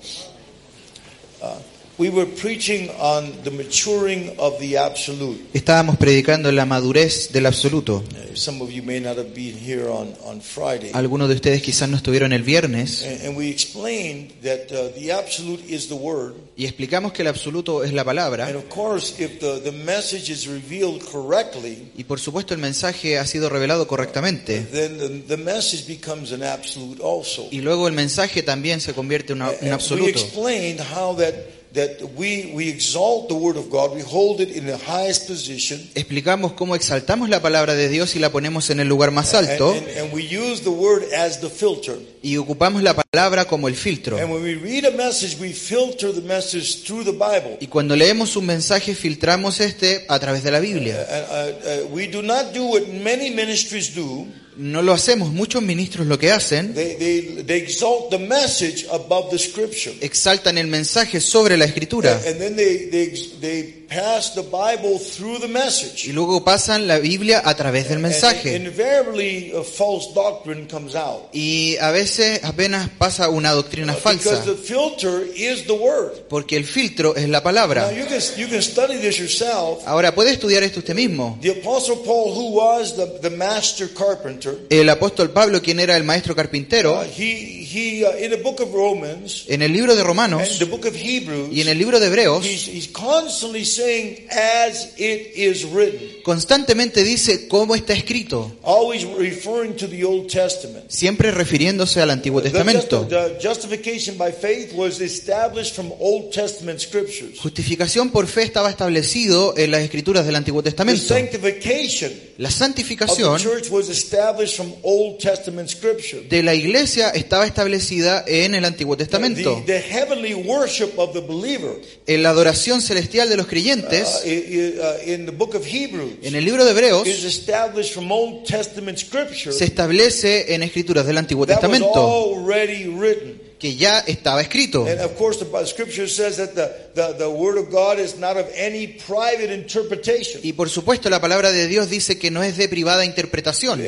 uh, 1.46 1.77
we 1.98 2.10
were 2.10 2.26
preaching 2.26 2.90
on 3.00 3.32
the 3.42 3.50
maturing 3.50 4.32
of 4.38 4.58
the 4.60 4.76
absolute. 4.78 5.40
Estábamos 5.52 5.96
predicando 5.96 6.52
la 6.52 6.64
madurez 6.64 7.32
del 7.32 7.46
absoluto. 7.46 8.04
Uh, 8.12 8.36
Some 8.36 8.62
of 8.62 8.70
you 8.70 8.84
may 8.84 9.00
not 9.00 9.16
have 9.18 9.34
been 9.34 9.56
here 9.58 9.88
on, 9.88 10.14
on 10.24 10.40
Friday. 10.40 10.90
Algunos 10.92 11.28
de 11.28 11.34
ustedes 11.34 11.60
quizás 11.60 11.88
no 11.88 11.96
estuvieron 11.96 12.32
el 12.32 12.42
viernes 12.44 13.02
And, 13.02 13.26
and 13.26 13.36
we 13.36 13.48
explained 13.50 14.30
that 14.42 14.70
uh, 14.70 14.94
the 14.96 15.10
absolute 15.12 15.64
is 15.68 15.88
the 15.88 15.94
word. 15.96 16.34
y 16.56 16.66
explicamos 16.66 17.12
que 17.12 17.22
el 17.22 17.28
absoluto 17.28 17.82
es 17.82 17.92
la 17.92 18.04
palabra 18.04 18.46
And 18.46 18.54
of 18.56 18.68
course, 18.68 19.14
if 19.20 19.40
the, 19.40 19.58
the 19.60 19.72
message 19.72 20.30
is 20.30 20.46
revealed 20.46 21.02
correctly, 21.10 21.88
y 21.96 22.04
por 22.04 22.20
supuesto 22.20 22.54
el 22.54 22.60
mensaje 22.60 23.18
ha 23.18 23.26
sido 23.26 23.48
revelado 23.48 23.88
correctamente 23.88 24.60
then 24.70 24.98
the, 24.98 25.36
the 25.36 25.42
message 25.42 25.86
becomes 25.88 26.30
an 26.32 26.44
absolute 26.44 27.02
also. 27.02 27.48
y 27.50 27.60
luego 27.60 27.88
el 27.88 27.94
mensaje 27.94 28.44
también 28.44 28.80
se 28.80 28.92
convierte 28.94 29.32
en 29.32 29.42
una- 29.42 29.50
en 29.50 29.56
And 29.58 29.64
we 29.64 29.72
absoluto. 29.72 30.10
explained 30.10 30.80
how 30.80 31.16
that, 31.16 31.34
that 31.74 32.02
we, 32.16 32.52
we 32.54 32.68
exalt 32.68 33.28
the 33.28 33.34
word 33.34 33.56
of 33.56 33.70
God, 33.70 33.94
we 33.94 34.02
hold 34.02 34.40
it 34.40 34.50
in 34.50 34.66
the 34.66 34.76
highest 34.78 35.28
position, 35.28 35.78
Explicamos 35.94 36.52
cómo 36.52 36.74
exaltamos 36.74 37.28
la 37.28 37.40
palabra 37.40 37.74
de 37.74 37.88
Dios 37.88 38.16
y 38.16 38.18
la 38.18 38.30
ponemos 38.30 38.70
en 38.70 38.80
el 38.80 38.88
lugar 38.88 39.10
más 39.10 39.34
and, 39.34 39.48
alto 39.48 39.72
and, 39.72 39.86
and 39.98 40.12
we 40.12 40.22
use 40.22 40.62
the 40.62 40.70
word 40.70 41.02
as 41.14 41.40
the 41.40 41.50
filter. 41.50 41.98
y 42.22 42.36
ocupamos 42.36 42.82
la 42.82 42.94
palabra 42.94 43.44
como 43.46 43.68
el 43.68 43.76
filtro. 43.76 44.18
And 44.18 44.30
when 44.30 44.42
we 44.42 44.54
read 44.54 44.84
a 44.84 44.96
message, 44.96 45.36
we 45.40 45.52
filter 45.52 46.12
the 46.12 46.22
message 46.22 46.84
through 46.84 47.04
the 47.04 47.12
Bible. 47.12 47.58
Y 47.60 47.66
cuando 47.66 47.94
leemos 47.96 48.36
un 48.36 48.46
mensaje 48.46 48.94
filtramos 48.94 49.60
este 49.60 50.04
a 50.08 50.18
través 50.18 50.42
de 50.42 50.50
la 50.50 50.60
Biblia. 50.60 51.06
And, 51.08 51.26
uh, 51.28 51.86
uh, 51.86 51.94
we 51.94 52.06
do 52.08 52.22
not 52.22 52.52
do 52.52 52.64
what 52.64 52.88
many 52.88 53.30
ministries 53.30 53.94
do. 53.94 54.26
No 54.58 54.82
lo 54.82 54.92
hacemos, 54.92 55.30
muchos 55.32 55.62
ministros 55.62 56.06
lo 56.08 56.18
que 56.18 56.32
hacen, 56.32 56.74
They, 56.74 56.96
they, 56.96 57.42
they 57.44 57.58
exalt 57.58 58.10
the 58.10 58.18
message 58.18 58.86
above 58.90 59.30
the 59.30 59.38
scripture. 59.38 59.94
exaltan 60.00 60.58
el 60.58 60.66
mensaje 60.66 61.20
sobre 61.20 61.56
la 61.56 61.64
escritura 61.64 62.20
And 62.26 62.38
then 62.38 62.56
they, 62.56 62.88
they, 62.90 63.12
they 63.40 63.77
pass 63.88 64.34
the 64.34 64.42
Bible 64.42 64.98
through 64.98 65.38
the 65.40 65.46
y 65.46 65.50
message. 65.52 66.12
luego 66.12 66.44
pasan 66.44 66.86
la 66.86 66.98
Biblia 66.98 67.42
a 67.44 67.54
través 67.56 67.84
del 67.88 67.94
And 67.98 68.02
mensaje. 68.02 68.54
invariably, 68.56 69.52
a 69.56 69.62
false 69.62 70.08
doctrine 70.14 70.66
comes 70.68 70.94
out. 70.94 71.28
Y 71.32 71.76
a 71.80 71.90
veces 71.90 72.40
apenas 72.44 72.88
pasa 72.98 73.28
una 73.28 73.52
doctrina 73.52 73.94
falsa, 73.94 74.30
Because 74.30 74.44
the 74.46 74.56
filter 74.56 75.26
is 75.34 75.64
the 75.66 75.72
word. 75.72 76.12
porque 76.28 76.56
el 76.56 76.64
filtro 76.64 77.16
es 77.16 77.28
la 77.28 77.38
Now, 77.38 77.44
palabra. 77.44 77.92
you 77.92 78.04
can, 78.06 78.20
you 78.36 78.46
can 78.48 78.62
study 78.62 78.98
this 78.98 79.18
yourself. 79.18 79.82
Ahora, 79.86 80.14
puede 80.14 80.32
estudiar 80.32 80.62
esto 80.62 80.80
usted 80.80 80.94
mismo. 80.94 81.38
The 81.40 81.50
Apostle 81.60 81.96
Paul, 82.04 82.34
who 82.34 82.56
was 82.56 82.94
the, 82.96 83.06
the 83.22 83.30
master 83.30 83.88
carpenter, 83.94 84.58
El 84.70 84.88
apóstol 84.90 85.30
Pablo, 85.30 85.62
quien 85.62 85.80
era 85.80 85.96
el 85.96 86.04
maestro 86.04 86.34
uh, 86.34 86.36
carpintero, 86.36 87.02
he, 87.04 87.64
he 87.64 88.04
uh, 88.04 88.16
in 88.22 88.30
the 88.30 88.36
book 88.42 88.60
of 88.60 88.72
Romans 88.72 89.44
en 89.48 89.62
el 89.62 89.72
libro 89.72 89.94
de 89.94 90.00
and 90.00 90.08
Romanos 90.08 90.58
the 90.58 90.66
book 90.66 90.84
of 90.86 90.94
Hebrews, 90.94 91.48
y 91.52 91.60
en 91.62 91.68
el 91.68 91.78
libro 91.78 91.98
de 92.00 92.06
Hebreos, 92.06 92.44
he's, 92.44 92.66
he's 92.68 92.88
constantly 92.92 93.64
saying, 93.78 94.26
as 94.30 94.92
it 94.98 95.32
is 95.36 95.64
written, 95.64 96.00
constantemente 96.22 97.02
dice 97.04 97.48
cómo 97.48 97.74
está 97.74 97.92
escrito, 97.94 98.52
always 98.62 99.04
referring 99.16 99.74
to 99.76 99.88
the 99.88 100.04
Old 100.04 100.28
Testament. 100.30 100.84
siempre 100.90 101.30
refiriéndose 101.30 102.00
al 102.00 102.10
Antiguo 102.10 102.42
The, 102.42 102.50
Testamento. 102.50 103.06
the 103.08 103.38
justification 103.40 104.18
by 104.18 104.32
faith 104.32 104.72
was 104.74 105.00
established 105.00 105.74
from 105.74 105.92
Old 106.00 106.32
Testament 106.32 106.80
scriptures. 106.80 107.38
Justificación 107.40 108.10
por 108.10 108.26
fe 108.26 108.42
estaba 108.42 108.68
establecido 108.70 109.54
en 109.56 109.70
las 109.70 109.82
escrituras 109.82 110.26
del 110.26 110.36
Antiguo 110.36 110.62
The 110.62 110.70
Testamento. 110.70 111.02
sanctification 111.06 112.12
La 112.38 112.48
of 112.48 112.54
the 112.54 112.58
santificación 112.58 113.38
church 113.38 113.70
was 113.70 113.88
established 113.88 114.56
from 114.56 114.72
Old 114.82 115.18
Testament 115.18 115.68
scripture. 115.68 116.22
de 116.28 116.42
la 116.42 116.54
iglesia 116.54 117.10
estaba 117.10 117.46
establecida 117.46 118.24
en 118.26 118.54
el 118.54 118.64
Antiguo 118.64 118.96
Testamento. 118.96 119.62
The, 119.66 119.72
the 119.72 119.80
heavenly 119.80 120.34
worship 120.34 120.92
of 120.96 121.12
the 121.12 121.20
believer 121.20 121.76
En 122.06 122.22
la 122.22 122.30
adoración 122.30 122.80
celestial 122.80 123.28
de 123.28 123.36
los 123.36 123.46
uh, 123.46 123.48
creyentes, 123.68 124.22
uh, 124.24 125.10
in 125.10 125.26
the 125.26 125.32
book 125.32 125.54
of 125.54 125.64
Hebrews 125.66 126.18
en 126.22 126.34
el 126.34 126.44
libro 126.44 126.64
de 126.64 126.72
Hebreos, 126.72 127.06
is 127.06 127.24
established 127.24 127.92
from 127.92 128.10
Old 128.10 128.44
Testament 128.46 128.98
scripture 128.98 129.52
se 129.52 129.64
establece 129.64 130.54
en 130.54 130.62
escrituras 130.62 131.06
del 131.06 131.18
Antiguo 131.18 131.46
that 131.46 131.62
was 131.62 131.70
Testamento, 131.70 132.00
already 132.00 132.86
written. 132.86 133.48
que 133.58 133.74
ya 133.74 133.98
estaba 134.06 134.40
escrito. 134.40 134.86
And 134.86 135.00
of 135.00 135.16
course, 135.16 135.38
the 135.38 135.44
Bi- 135.44 135.66
scripture 135.66 136.08
says 136.08 136.36
that 136.36 136.54
the, 136.54 136.70
the, 136.94 137.18
the 137.18 137.28
word 137.28 137.58
of 137.58 137.70
God 137.70 137.98
is 137.98 138.16
not 138.16 138.36
of 138.36 138.46
any 138.56 138.86
private 138.86 139.52
interpretation. 139.52 140.40
Y 140.44 140.52
por 140.52 140.68
supuesto 140.68 141.10
la 141.10 141.20
palabra 141.20 141.50
de 141.50 141.66
Dios 141.66 141.90
dice 141.90 142.18
que 142.18 142.30
no 142.30 142.42
es 142.42 142.56
de 142.56 142.68
privada 142.68 143.04
interpretación. 143.04 143.82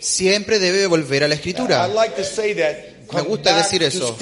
Siempre 0.00 0.58
debe 0.58 0.86
volver 0.86 1.24
a 1.24 1.28
la 1.28 1.34
escritura. 1.34 1.88
Me 3.12 3.22
gusta 3.22 3.56
decir 3.56 3.82
eso. 3.82 4.16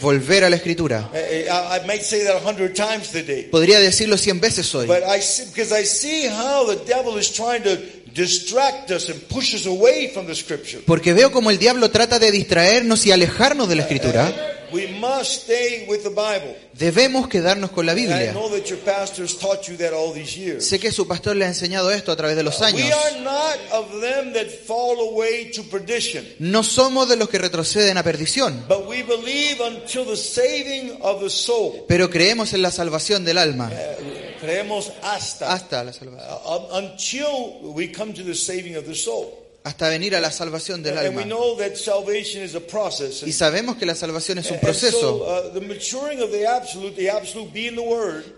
Volver 0.00 0.44
a 0.44 0.50
la 0.50 0.56
escritura. 0.56 1.10
I, 1.12 1.48
I 1.48 1.80
I 1.82 1.86
might 1.86 2.02
say 2.02 2.24
that 2.24 2.36
a 2.36 2.40
hundred 2.40 2.74
times 2.74 3.10
today. 3.10 3.48
Podría 3.50 3.78
decirlo 3.80 4.16
cien 4.16 4.40
veces 4.40 4.74
hoy. 4.74 4.86
But 4.86 5.02
I 5.04 5.20
see, 5.20 5.46
because 5.46 5.72
I 5.72 5.84
see 5.84 6.26
how 6.26 6.66
the 6.66 6.76
devil 6.86 7.18
is 7.18 7.32
trying 7.32 7.62
to 7.62 7.76
distract 8.14 8.90
us 8.90 9.08
and 9.08 9.20
push 9.28 9.54
us 9.54 9.66
away 9.66 10.10
from 10.12 10.26
the 10.26 10.34
scripture. 10.34 10.82
Porque 10.86 11.12
veo 11.12 11.30
como 11.32 11.50
el 11.50 11.58
diablo 11.58 11.90
trata 11.90 12.18
de 12.18 12.30
distraernos 12.30 13.06
y 13.06 13.12
alejarnos 13.12 13.68
de 13.68 13.76
la 13.76 13.82
escritura. 13.82 14.60
We 14.72 14.88
must 14.98 15.42
stay 15.44 15.86
with 15.88 16.02
the 16.02 16.08
Bible. 16.10 16.56
Debemos 16.72 17.28
quedarnos 17.28 17.70
con 17.70 17.84
la 17.86 17.92
And 17.92 18.00
I 18.00 18.04
Biblia. 18.06 18.32
know 18.32 18.48
that 18.50 18.66
your 18.68 18.78
pastor's 18.80 19.36
taught 19.38 19.68
you 19.68 19.76
that 19.76 19.92
all 19.92 20.12
these 20.12 20.36
years. 20.38 20.66
Sé 20.66 20.78
que 20.80 20.90
su 20.90 21.06
pastor 21.06 21.36
le 21.36 21.44
ha 21.44 21.48
enseñado 21.48 21.90
esto 21.90 22.10
a 22.12 22.16
través 22.16 22.36
de 22.36 22.42
los 22.42 22.60
años. 22.62 22.82
We 22.82 22.92
are 22.92 23.20
not 23.20 23.58
of 23.72 24.00
them 24.00 24.32
that 24.32 24.46
fall 24.66 24.96
away 25.12 25.50
to 25.52 25.62
perdition, 25.64 26.26
No 26.38 26.62
somos 26.62 27.08
de 27.08 27.16
los 27.16 27.28
que 27.28 27.38
retroceden 27.38 27.98
a 27.98 28.02
perdición, 28.02 28.64
but 28.68 28.86
we 28.88 29.02
believe 29.02 29.60
until 29.60 30.04
the 30.06 30.16
saving 30.16 30.96
of 31.02 31.20
the 31.22 31.28
soul. 31.30 31.84
pero 31.86 32.08
creemos 32.08 32.52
en 32.54 32.62
la 32.62 32.70
salvación 32.70 33.24
del 33.24 33.38
alma. 33.38 33.70
Uh, 33.70 34.22
Creemos 34.40 34.90
hasta. 35.02 35.52
Hasta 35.52 35.84
la 35.84 35.92
salvación. 35.92 36.18
Uh, 36.44 36.76
until 36.78 37.60
we 37.74 37.92
come 37.92 38.12
to 38.12 38.24
the 38.24 38.34
saving 38.34 38.74
of 38.76 38.84
the 38.86 38.94
soul. 38.94 39.38
Hasta 39.64 39.88
venir 39.88 40.16
a 40.16 40.20
la 40.20 40.32
salvación 40.32 40.82
del 40.82 40.98
And 40.98 41.16
we 41.16 41.22
alma. 41.22 41.36
know 41.36 41.56
that 41.56 41.76
salvation 41.76 42.42
is 42.42 42.56
a 42.56 42.60
process. 42.60 43.22
Y 43.22 43.32
sabemos 43.32 43.76
que 43.76 43.86
la 43.86 43.94
salvación 43.94 44.38
es 44.38 44.50
un 44.50 44.58
proceso. 44.58 45.18
uh, 45.24 45.52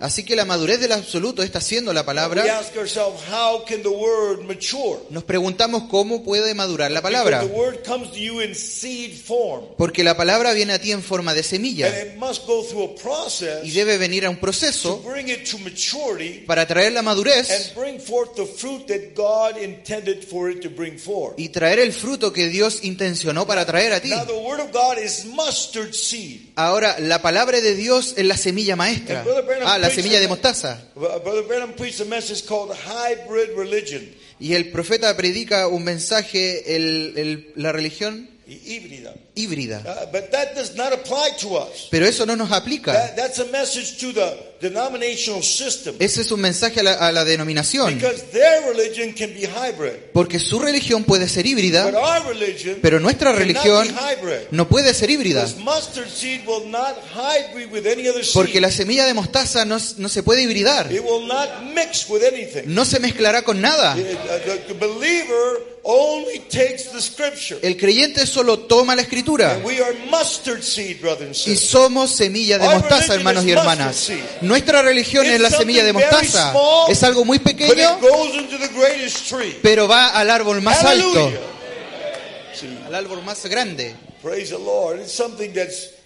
Así 0.01 0.24
que 0.24 0.36
la 0.36 0.44
madurez 0.44 0.80
del 0.80 0.92
absoluto 0.92 1.42
está 1.42 1.62
siendo 1.62 1.94
la 1.94 2.05
palabra. 2.05 2.44
Nos 5.10 5.24
preguntamos 5.24 5.84
cómo 5.84 6.22
puede 6.22 6.52
madurar 6.55 6.90
la 6.90 7.01
palabra. 7.01 7.42
Porque 9.78 10.05
la 10.05 10.16
palabra 10.16 10.52
viene 10.52 10.74
a 10.74 10.78
ti 10.78 10.92
en 10.92 11.02
forma 11.02 11.32
de 11.32 11.42
semilla 11.42 11.90
y 13.62 13.70
debe 13.70 13.96
venir 13.96 14.26
a 14.26 14.30
un 14.30 14.36
proceso 14.36 15.02
para 16.46 16.66
traer 16.66 16.92
la 16.92 17.02
madurez 17.02 17.72
for 21.15 21.35
y 21.36 21.49
traer 21.51 21.78
el 21.78 21.93
fruto 21.93 22.32
que 22.32 22.49
Dios 22.49 22.81
intencionó 22.82 23.47
para 23.47 23.65
traer 23.65 23.93
a 23.93 24.01
ti. 24.01 24.11
Now 24.11 24.24
the 24.27 24.32
word 24.32 24.61
of 24.61 24.73
God 24.73 24.99
is 24.99 25.24
mustard 25.27 25.93
seed. 25.93 26.41
Ahora, 26.57 26.99
la 26.99 27.23
palabra 27.23 27.61
de 27.61 27.74
Dios 27.74 28.15
es 28.16 28.24
la 28.27 28.36
semilla 28.36 28.77
maestra. 28.77 29.24
Ah, 29.65 29.78
la 29.78 29.91
semilla 29.91 30.19
de 30.20 30.28
mostaza. 30.28 30.81
Brother 30.95 31.45
Branham 31.47 31.73
preached 31.74 32.01
a 32.01 32.05
message 32.05 32.45
called 32.47 32.73
hybrid 32.77 33.57
religion. 33.57 34.03
Y 34.41 34.55
el 34.55 34.70
profeta 34.70 35.16
predica 35.16 35.69
un 35.69 35.85
mensaje, 35.85 36.74
el- 36.77 37.12
el- 37.16 37.53
la 37.57 37.70
religión 37.73 38.28
Híbrida. 38.47 39.15
Híbrida. 39.35 39.81
Uh, 39.85 40.06
but 40.12 40.31
that 40.31 40.55
does 40.55 40.74
not 40.77 40.93
apply 40.93 41.31
to 41.40 41.56
us. 41.56 41.89
Pero 41.90 42.06
eso 42.06 42.24
no 42.27 42.36
nos 42.36 42.52
aplica. 42.52 42.93
That, 42.93 43.16
that's 43.16 43.39
a 43.40 43.47
message 43.47 43.98
to 43.98 44.12
the 44.12 44.32
denominational 44.61 45.43
system. 45.43 45.97
Ese 45.98 46.23
es 46.23 46.31
un 46.31 46.40
mensaje 46.40 46.81
a 46.81 46.82
la, 46.82 46.93
a 46.94 47.12
la 47.12 47.24
denominación. 47.24 47.94
Because 47.94 48.23
their 48.32 48.62
religion 48.69 49.12
can 49.12 49.35
be 49.35 49.47
hybrid. 49.47 50.12
Porque 50.12 50.39
su 50.39 50.59
religión 50.61 51.05
puede 51.05 51.28
ser 51.28 51.47
híbrida, 51.47 51.85
But 51.85 51.94
our 51.97 52.27
religion 52.28 52.78
pero 52.81 53.01
nuestra 53.01 53.32
cannot 53.32 53.40
religión 53.40 53.89
be 53.89 53.93
hybrid. 53.94 54.40
no 54.52 54.69
puede 54.69 54.94
ser 54.94 55.11
híbrida. 55.11 55.43
Because 55.44 55.61
mustard 55.62 56.09
seed 56.09 56.47
will 56.47 56.70
not 56.70 56.97
hybrid 57.15 57.70
with 57.73 57.86
any 57.86 58.09
other 58.09 58.24
seed. 58.24 58.35
Porque 58.35 58.61
la 58.61 58.70
semilla 58.70 59.05
de 59.06 59.15
mostaza 59.15 59.65
no, 59.65 59.78
no 59.98 60.09
se 60.09 60.23
puede 60.23 60.43
hibridar. 60.43 60.93
It 60.93 61.02
will 61.02 61.27
not 61.27 61.62
mix 61.74 62.09
with 62.09 62.23
anything. 62.23 62.62
No 62.73 62.85
se 62.85 63.01
mezclará 63.01 63.43
con 63.43 63.61
nada. 63.61 63.98
It- 63.98 64.15
uh, 64.15 64.39
the, 64.47 64.73
the 64.73 64.74
believer 64.74 65.61
only 65.82 66.39
takes 66.48 66.90
the 66.93 67.01
scripture. 67.02 67.59
El 67.62 67.77
creyente 67.77 68.27
solo 68.27 68.61
toma 68.61 68.94
la 68.97 69.02
escritura. 69.02 69.23
Y 71.46 71.56
somos 71.56 72.10
semilla 72.14 72.59
de 72.59 72.66
mostaza, 72.74 73.14
hermanos 73.14 73.44
y 73.44 73.51
hermanas. 73.52 74.10
Nuestra 74.42 74.82
religión 74.82 75.26
es 75.26 75.40
la 75.40 75.51
semilla 75.51 75.84
de 75.84 75.92
mostaza. 75.92 76.52
Es 76.88 77.02
algo 77.02 77.24
muy 77.24 77.38
pequeño, 77.38 77.98
pero 79.62 79.88
va 79.88 80.09
al 80.09 80.30
árbol 80.30 80.60
más 80.62 80.82
alto, 80.84 81.32
al 82.86 82.94
árbol 82.94 83.22
más 83.24 83.44
grande. 83.46 83.94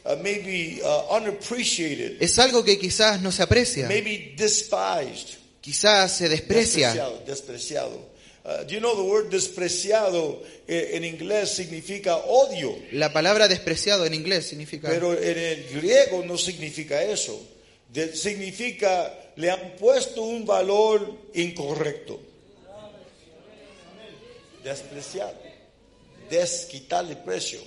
uh, 0.05 1.15
uh, 1.15 2.19
Es 2.21 2.39
algo 2.39 2.65
que 2.65 2.79
quizás 2.79 3.21
no 3.21 3.31
se 3.31 3.43
aprecia, 3.43 3.87
quizás 5.61 6.17
se 6.17 6.29
desprecia. 6.29 6.95
Despreciado. 7.27 8.08
Uh, 8.49 8.65
do 8.65 8.73
you 8.73 8.81
know 8.81 8.97
the 8.97 9.03
word 9.03 9.29
despreciado 9.29 10.43
eh, 10.67 10.93
en 10.95 11.05
inglés 11.05 11.51
significa 11.51 12.17
odio? 12.17 12.75
La 12.93 13.13
palabra 13.13 13.47
despreciado 13.47 14.07
en 14.07 14.15
inglés 14.15 14.47
significa... 14.47 14.89
Pero 14.89 15.13
en 15.13 15.37
el 15.37 15.65
griego 15.69 16.25
no 16.25 16.39
significa 16.39 17.03
eso. 17.03 17.39
De- 17.93 18.17
significa 18.17 19.13
le 19.37 19.51
han 19.51 19.77
puesto 19.79 20.23
un 20.23 20.47
valor 20.47 21.15
incorrecto. 21.35 22.19
Despreciado. 24.65 25.35
Desquitarle 26.31 27.17
precio. 27.17 27.61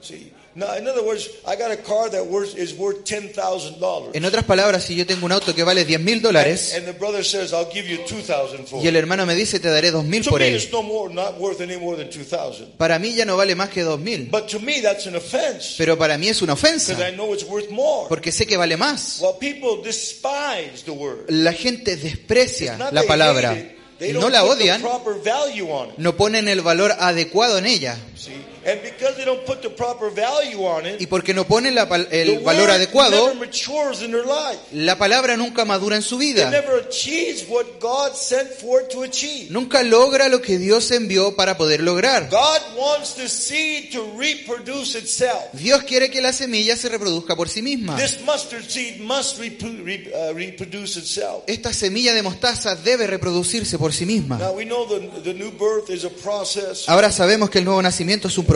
See? 0.00 0.32
Now, 0.58 0.74
in 0.78 0.88
other 0.88 1.02
words, 1.04 1.28
I 1.46 1.54
got 1.54 1.70
a 1.70 1.76
car 1.76 2.08
that 2.12 2.24
worth, 2.28 2.56
is 2.56 2.72
worth 2.78 3.04
$10,000. 3.04 4.12
En 4.14 4.24
otras 4.24 4.42
palabras, 4.46 4.84
si 4.84 4.96
yo 4.96 5.04
tengo 5.04 5.26
un 5.26 5.32
auto 5.32 5.54
que 5.54 5.62
vale 5.62 5.84
10 5.84 6.00
mil 6.00 6.22
dólares 6.22 6.72
And 6.74 6.86
the 6.86 6.92
brother 6.94 7.22
says, 7.22 7.52
I'll 7.52 7.68
give 7.70 7.86
you 7.86 7.98
2000 8.06 8.66
for 8.66 8.82
y 8.82 8.88
el 8.88 8.96
hermano 8.96 9.26
me 9.26 9.34
dice 9.34 9.60
te 9.60 9.68
daré 9.68 9.90
2 9.90 10.02
mil 10.04 10.22
To 10.24 10.30
por 10.30 10.40
me, 10.40 10.48
él, 10.48 10.54
it's 10.56 10.72
no 10.72 10.82
more, 10.82 11.12
not 11.12 11.38
worth 11.38 11.60
any 11.60 11.76
more 11.76 11.94
than 11.98 12.08
2000 12.08 12.72
para 12.78 12.98
mí 12.98 13.12
ya 13.14 13.26
no 13.26 13.36
vale 13.36 13.54
más 13.54 13.68
que 13.68 13.82
2 13.82 14.00
mil. 14.00 14.28
But 14.30 14.46
to 14.48 14.58
me, 14.58 14.80
that's 14.80 15.06
an 15.06 15.16
offense. 15.16 15.74
Pero 15.76 15.98
para 15.98 16.16
mí 16.16 16.28
es 16.28 16.40
una 16.40 16.54
Because 16.54 16.88
I 16.90 16.94
ofensa, 16.94 17.12
know 17.12 17.34
it's 17.34 17.44
worth 17.44 17.68
more. 17.68 18.08
porque 18.08 18.32
sé 18.32 18.46
que 18.46 18.56
vale 18.56 18.78
más. 18.78 19.18
Well, 19.20 19.34
people 19.38 19.82
despise 19.84 20.84
the 20.86 20.92
word. 20.92 21.26
La 21.28 21.52
gente 21.52 21.96
desprecia 21.96 22.78
not 22.78 22.94
la 22.94 23.02
they 23.02 23.08
palabra. 23.08 23.50
hate 23.52 23.60
it, 23.60 23.98
they 23.98 24.12
No 24.14 24.30
la 24.30 24.40
put 24.40 24.56
the 24.56 24.64
odian, 24.64 24.80
proper 24.80 25.14
value 25.22 25.70
on 25.70 25.90
it. 25.90 25.98
no 25.98 26.16
ponen 26.16 26.48
el 26.48 26.62
valor 26.62 26.92
adecuado 26.98 27.58
en 27.58 27.66
ella. 27.66 27.98
See? 28.16 28.32
And 28.66 28.82
because 28.82 29.14
they 29.16 29.24
don't 29.24 29.44
put 29.46 29.62
the 29.62 29.70
proper 29.70 30.10
value 30.10 30.66
on 30.66 30.86
it, 30.86 31.00
Y 31.00 31.06
porque 31.06 31.32
no 31.32 31.46
ponen 31.46 31.76
la 31.76 31.82
el 32.10 32.40
valor 32.40 32.68
adecuado, 32.72 33.28
never 33.28 33.46
matures 33.46 34.02
in 34.02 34.10
their 34.10 34.24
life. 34.26 34.58
la 34.72 34.98
palabra 34.98 35.36
nunca 35.36 35.64
madura 35.64 35.94
en 35.94 36.02
su 36.02 36.16
It 36.16 36.34
vida. 36.34 36.50
never 36.50 36.80
achieves 36.84 37.44
what 37.48 37.64
God 37.80 38.14
sent 38.16 38.50
for 38.50 38.82
it 38.82 38.88
to 38.88 39.04
achieve. 39.04 39.50
Nunca 39.50 39.84
logra 39.84 40.28
lo 40.28 40.42
que 40.42 40.58
Dios 40.58 40.90
envió 40.90 41.36
para 41.36 41.56
poder 41.56 41.80
lograr. 41.80 42.28
God 42.28 42.60
wants 42.76 43.14
the 43.14 43.28
seed 43.28 43.92
to 43.92 44.02
reproduce 44.18 44.98
itself. 44.98 45.44
Dios 45.52 45.84
quiere 45.84 46.10
que 46.10 46.20
la 46.20 46.32
semilla 46.32 46.76
se 46.76 46.88
reproduzca 46.88 47.36
por 47.36 47.48
sí 47.48 47.62
misma. 47.62 47.94
This 47.96 48.18
mustard 48.26 48.64
seed 48.68 48.98
must 49.00 49.38
re- 49.38 50.10
uh, 50.12 50.34
reproduce 50.34 50.98
itself. 50.98 51.44
Esta 51.46 51.72
semilla 51.72 52.12
de 52.14 52.22
mostaza 52.24 52.74
debe 52.74 53.06
reproducirse 53.06 53.78
por 53.78 53.92
sí 53.92 54.06
misma. 54.06 54.38
Now 54.38 54.54
we 54.56 54.64
know 54.64 54.88
the, 54.88 55.20
the 55.22 55.34
new 55.34 55.52
birth 55.52 55.88
is 55.88 56.04
a 56.04 56.10
process. 56.10 56.88
Ahora 56.88 57.12
sabemos 57.12 57.48
que 57.48 57.60
el 57.60 57.64
nuevo 57.64 57.80
nacimiento 57.80 58.26
es 58.26 58.36
un 58.36 58.44
proceso. 58.44 58.55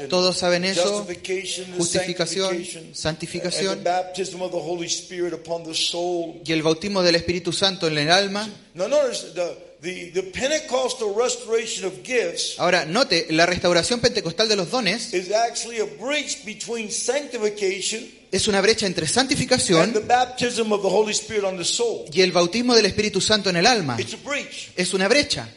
And 0.00 0.08
Todos 0.08 0.36
saben 0.38 0.64
eso. 0.64 1.06
Justificación, 1.76 2.64
santificación. 2.92 3.82
Y 6.44 6.52
el 6.52 6.62
bautismo 6.62 7.02
del 7.02 7.14
Espíritu 7.16 7.52
Santo 7.52 7.86
en 7.86 7.98
el 7.98 8.10
alma. 8.10 8.48
Ahora, 12.58 12.84
note, 12.86 13.26
la 13.30 13.46
restauración 13.46 14.00
pentecostal 14.00 14.48
de 14.48 14.56
los 14.56 14.70
dones 14.70 15.12
es 18.34 18.48
una 18.48 18.60
brecha 18.60 18.86
entre 18.86 19.06
santificación 19.06 19.92
y 22.12 22.20
el 22.20 22.32
bautismo 22.32 22.74
del 22.74 22.86
Espíritu 22.86 23.20
Santo 23.20 23.48
en 23.48 23.56
el 23.56 23.66
alma. 23.66 23.96
Es 24.76 24.92
una 24.92 25.06
brecha. 25.06 25.48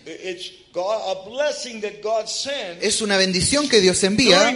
Es 2.79 3.01
una 3.01 3.17
bendición 3.17 3.67
que 3.67 3.81
Dios 3.81 4.03
envía 4.03 4.55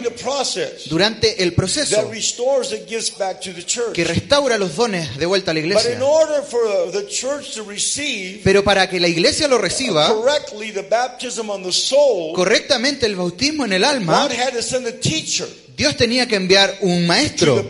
durante 0.86 1.42
el 1.42 1.54
proceso 1.54 1.96
que 3.94 4.04
restaura 4.04 4.60
los 4.60 4.76
dones 4.76 5.18
de 5.18 5.26
vuelta 5.26 5.50
a 5.50 5.54
la 5.56 5.62
iglesia. 5.62 5.98
uh, 6.00 6.04
Pero 8.44 8.64
para 8.64 8.88
que 8.88 9.00
la 9.00 9.08
iglesia 9.08 9.48
lo 9.48 9.58
reciba 9.58 10.10
correctamente 12.36 13.08
el 13.08 13.16
bautismo 13.16 13.66
en 13.66 13.74
el 13.74 13.84
alma, 13.84 14.28
Dios 15.82 15.98
tenía 15.98 16.28
que 16.28 16.36
enviar 16.36 16.78
un 16.82 17.08
maestro 17.08 17.68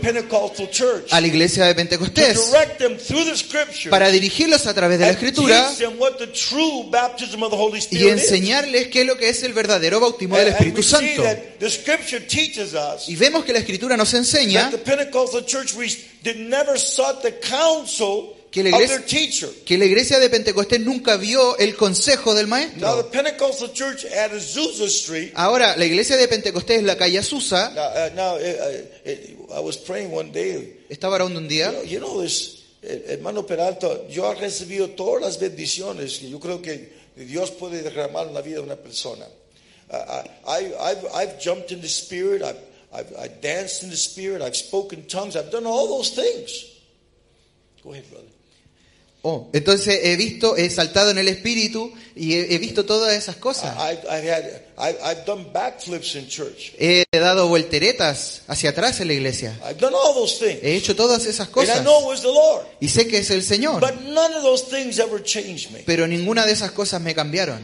a 1.12 1.22
la 1.22 1.28
iglesia 1.28 1.64
de 1.64 1.74
Pentecostés 1.74 2.52
para 3.90 4.12
dirigirlos 4.12 4.68
a 4.68 4.74
través 4.74 5.00
de 5.00 5.06
la 5.06 5.12
escritura 5.12 5.72
y 7.90 8.08
enseñarles 8.10 8.88
qué 8.90 9.02
es 9.02 9.08
lo 9.08 9.18
que 9.18 9.30
es 9.30 9.44
el 9.44 9.54
verdadero 9.54 10.02
bautismo 10.02 10.38
del 10.38 10.50
Espíritu 10.50 10.84
Santo. 10.84 11.24
that 11.24 11.38
the 11.60 11.70
scripture 11.70 12.20
teaches 12.28 12.74
us 12.74 13.08
Y 13.08 13.16
vemos 13.16 13.46
que 13.46 13.54
la 13.54 13.60
escritura 13.60 13.96
nos 13.96 14.14
enseña 14.14 14.70
Que 18.52 18.64
la 18.64 18.70
iglesia- 18.70 19.54
que 19.66 19.78
la 19.78 19.86
iglesia 19.86 20.20
de 20.20 20.30
Pentecostés 20.30 20.82
nunca 20.82 21.16
vio 21.16 21.58
el 21.58 21.74
consejo 21.78 22.36
del 22.36 22.48
Now 22.48 22.60
the 22.60 22.68
maestro. 22.68 23.10
Pentecostal 23.12 23.72
church 23.72 24.06
at 24.06 24.32
Azusa 24.34 24.86
Street. 24.88 25.32
Ahora, 25.36 25.78
la 25.78 25.86
iglesia 25.86 26.18
de 26.18 26.28
Pentecostés 26.28 26.80
en 26.80 26.86
la 26.86 26.98
calle 26.98 27.18
Azusa 27.18 27.72
Now, 27.72 27.82
uh, 27.82 28.10
now 28.14 28.36
uh, 28.36 28.40
uh, 28.40 29.54
uh, 29.54 29.58
I 29.58 29.60
was 29.62 29.78
praying 29.78 30.12
one 30.14 30.32
day. 30.34 30.82
estaba 30.90 31.16
orando 31.16 31.40
un 31.40 31.46
You 31.46 31.50
día 31.50 31.84
you 31.86 32.00
know 32.00 32.22
eh, 32.84 33.06
hermano 33.08 33.46
Peralta, 33.46 34.06
yo 34.10 34.30
he 34.32 34.36
recibido 34.36 34.90
todas 34.90 35.22
las 35.22 35.40
bendiciones 35.40 36.20
que 36.20 36.30
yo 36.30 36.40
creo 36.40 36.62
que 36.62 36.92
Dios 37.16 37.52
puede 37.52 37.82
derramar 37.82 38.28
en 38.28 38.34
la 38.34 38.42
vida 38.42 38.56
de 38.58 38.64
una 38.64 38.76
persona. 38.76 39.26
Uh, 39.90 40.24
I, 40.48 40.74
I've, 40.78 41.06
I've 41.14 41.40
jumped 41.40 41.72
in 41.72 41.80
the 41.82 41.88
spirit. 41.90 42.42
I've, 42.42 42.60
I've 42.94 43.14
I 43.18 43.28
danced 43.42 43.84
in 43.84 43.90
the 43.90 43.98
spirit. 43.98 44.42
I've 44.42 44.56
spoken 44.56 45.06
tongues. 45.08 45.36
I've 45.36 45.52
done 45.52 45.66
all 45.66 45.88
those 45.88 46.10
things. 46.12 46.66
Go 47.84 47.92
ahead, 47.92 48.10
brother. 48.10 48.28
Oh, 49.24 49.50
entonces 49.54 50.00
he 50.04 50.16
visto, 50.16 50.58
he 50.58 50.68
saltado 50.72 51.12
en 51.12 51.20
el 51.20 51.28
espíritu 51.28 51.94
y 52.16 52.34
he, 52.34 52.56
he 52.56 52.58
visto 52.58 52.86
todas 52.86 53.14
esas 53.14 53.36
cosas. 53.36 53.76
I, 53.78 54.00
I've 54.10 54.28
had, 54.28 54.62
I've 54.80 55.26
done 55.28 55.46
backflips 55.54 56.16
in 56.16 56.28
church. 56.28 56.74
He 56.80 57.06
dado 57.12 57.48
volteretas 57.48 58.42
hacia 58.48 58.72
atrás 58.72 59.00
en 59.00 59.08
la 59.10 59.14
iglesia. 59.14 59.56
I've 59.64 59.80
done 59.80 59.94
all 59.94 60.16
those 60.16 60.40
things. 60.44 60.64
He 60.64 60.76
hecho 60.76 60.96
todas 60.96 61.28
esas 61.28 61.48
And 61.48 61.50
I 61.50 61.54
cosas. 61.54 61.84
know 61.84 62.02
it 62.02 62.08
was 62.08 62.22
the 62.22 62.30
Lord. 62.30 62.66
Y 62.80 62.88
sé 62.88 63.08
que 63.08 63.20
es 63.20 63.30
el 63.30 63.44
Señor. 63.44 63.80
But 63.80 64.02
none 64.02 64.34
of 64.34 64.42
those 64.42 64.66
things 64.66 64.98
ever 64.98 65.22
changed 65.22 65.70
me. 65.72 65.82
Pero 65.86 66.08
ninguna 66.08 66.48
de 66.48 66.54
esas 66.54 66.72
cosas 66.72 67.00
me 67.00 67.14
cambiaron. 67.14 67.62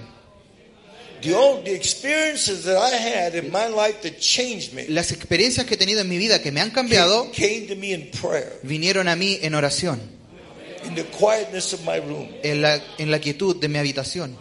The, 1.24 1.34
old, 1.34 1.66
the 1.66 1.74
experiences 1.74 2.66
that 2.66 2.78
I 2.78 2.96
had 2.96 3.34
in 3.34 3.52
my 3.52 3.68
life 3.68 4.04
that 4.04 4.20
changed 4.20 4.74
me 4.74 4.86
Las 4.88 5.12
experiencias 5.12 5.66
que 5.66 5.74
he 5.74 5.78
tenido 5.78 6.02
en 6.02 6.08
mi 6.10 6.20
vida 6.20 6.44
que 6.44 6.52
me 6.52 6.62
han 6.62 6.70
cambiado 6.70 7.32
came 7.32 7.62
to 7.68 7.76
me 7.76 7.92
in 7.94 8.12
prayer, 8.12 8.60
vinieron 8.62 9.08
a 9.08 9.16
mí 9.16 9.40
en 9.42 9.56
oración, 9.56 10.00
in 10.88 10.96
the 10.96 11.04
quietness 11.06 11.74
of 11.74 11.82
my 11.86 11.98
room. 12.00 12.28
en 12.44 12.62
la, 12.62 12.80
en 12.98 13.12
la 13.12 13.20
quietud 13.20 13.56
de 13.60 13.68
mi 13.68 13.78
habitación. 13.80 14.36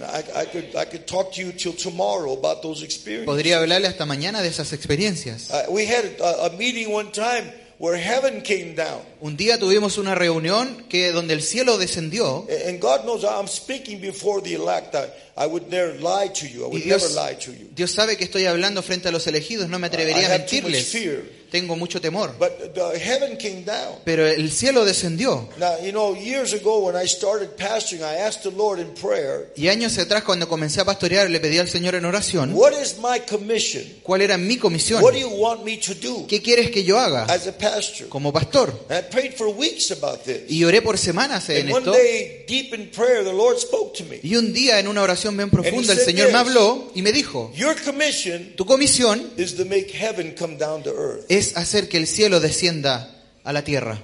I, 0.00 0.42
I 0.42 0.44
could 0.46 0.76
I 0.76 0.84
could 0.84 1.06
talk 1.06 1.32
to 1.32 1.40
you 1.40 1.52
till 1.52 1.72
tomorrow 1.74 2.32
about 2.32 2.62
those 2.62 2.84
experiences. 2.84 3.26
Podría 3.26 3.58
hablarle 3.58 3.88
hasta 3.88 4.06
mañana 4.06 4.42
de 4.42 4.48
esas 4.48 4.72
experiencias. 4.72 5.50
Uh, 5.50 5.72
we 5.72 5.86
had 5.86 6.04
a, 6.20 6.46
a 6.46 6.50
meeting 6.50 6.92
one 6.92 7.10
time 7.10 7.50
where 7.80 7.96
heaven 7.96 8.40
came 8.42 8.74
down, 8.76 9.00
Un 9.20 9.36
día 9.36 9.58
tuvimos 9.58 9.98
una 9.98 10.14
reunión 10.14 10.84
que 10.88 11.10
donde 11.12 11.34
el 11.34 11.42
cielo 11.42 11.78
descendió 11.78 12.46
A- 12.48 12.68
and 12.68 12.80
God 12.80 13.02
knows 13.04 13.24
I'm 13.24 13.48
speaking 13.48 14.00
before 14.00 14.40
the 14.40 14.54
elect. 14.54 14.94
I, 14.94 15.08
I 15.36 15.46
would 15.46 15.68
never 15.68 15.94
lie 16.00 16.28
to 16.28 16.46
you. 16.46 16.64
I 16.64 16.68
would 16.68 16.82
Dios, 16.84 17.02
never 17.16 17.28
lie 17.30 17.34
to 17.36 17.52
you. 17.52 17.68
Dios 17.74 17.90
sabe 17.92 18.16
que 18.16 18.24
estoy 18.24 18.46
hablando 18.46 18.82
frente 18.82 19.08
a 19.08 19.12
los 19.12 19.26
elegidos, 19.26 19.68
no 19.68 19.80
me 19.80 19.86
I 19.86 19.90
atrevería 19.90 20.26
a 20.32 20.38
too 20.46 20.62
much 20.62 20.62
mentirles. 20.72 20.86
fear. 20.92 21.22
Tengo 21.50 21.76
mucho 21.76 22.00
temor. 22.00 22.34
But 22.38 22.74
the 22.74 22.98
heaven 22.98 23.36
came 23.38 23.64
down. 23.64 23.96
Pero 24.04 24.26
el 24.26 24.50
cielo 24.50 24.84
descendió. 24.84 25.48
Now, 25.58 25.76
you 25.82 25.92
know, 25.92 26.14
years 26.14 26.52
ago 26.52 26.80
when 26.80 26.94
I 26.96 27.06
started 27.06 27.56
pastoring, 27.56 28.02
I 28.02 28.16
asked 28.20 28.42
the 28.42 28.50
Lord 28.54 28.78
in 28.80 28.92
prayer, 28.94 29.50
Y 29.56 29.68
años 29.68 29.96
atrás 29.98 30.22
cuando 30.24 30.48
comencé 30.48 30.80
a 30.80 30.84
pastorear 30.84 31.30
le 31.30 31.40
pedí 31.40 31.58
al 31.58 31.68
Señor 31.68 31.94
en 31.94 32.04
oración 32.04 32.52
What 32.54 32.72
is 32.80 32.96
my 32.98 33.20
commission? 33.28 33.82
cuál 34.02 34.20
era 34.22 34.36
mi 34.36 34.56
comisión. 34.58 35.02
What 35.02 35.12
do 35.14 35.18
you 35.18 35.28
want 35.28 35.64
me 35.64 35.78
to 35.78 35.94
do 35.94 36.26
¿Qué 36.26 36.42
quieres 36.42 36.70
que 36.70 36.84
yo 36.84 36.98
haga 36.98 37.24
as 37.24 37.46
a 37.46 37.56
pastor? 37.56 38.08
como 38.08 38.32
pastor? 38.32 38.72
And 38.90 38.98
I 38.98 39.08
prayed 39.10 39.34
for 39.34 39.48
weeks 39.48 39.90
about 39.90 40.24
this. 40.24 40.42
Y 40.48 40.64
oré 40.64 40.82
por 40.82 40.98
semanas 40.98 41.48
en 41.48 41.66
And 41.66 41.72
one 41.72 41.78
esto. 41.80 41.92
day, 41.92 42.44
deep 42.46 42.74
in 42.74 42.90
prayer, 42.90 43.24
the 43.24 43.32
Lord 43.32 43.58
spoke 43.58 43.96
to 43.98 44.04
me. 44.04 44.20
Y 44.22 44.36
un 44.36 44.52
día 44.52 44.78
en 44.78 44.88
una 44.88 45.02
oración 45.02 45.36
bien 45.36 45.50
profunda 45.50 45.92
el 45.94 45.98
Señor 46.00 46.30
me 46.30 46.38
habló 46.38 46.90
y 46.94 47.02
me 47.02 47.12
dijo, 47.12 47.50
Your 47.54 47.74
commission 47.82 48.52
tu 48.56 48.66
comisión 48.66 49.30
is 49.36 49.54
to 49.56 49.64
make 49.64 49.90
heaven 49.92 50.34
come 50.38 50.56
down 50.56 50.82
to 50.82 50.90
earth. 50.90 51.24
Es 51.38 51.56
hacer 51.56 51.88
que 51.88 51.96
el 51.96 52.06
cielo 52.06 52.40
descienda 52.40 53.14
a 53.44 53.52
la 53.52 53.62
tierra. 53.64 53.98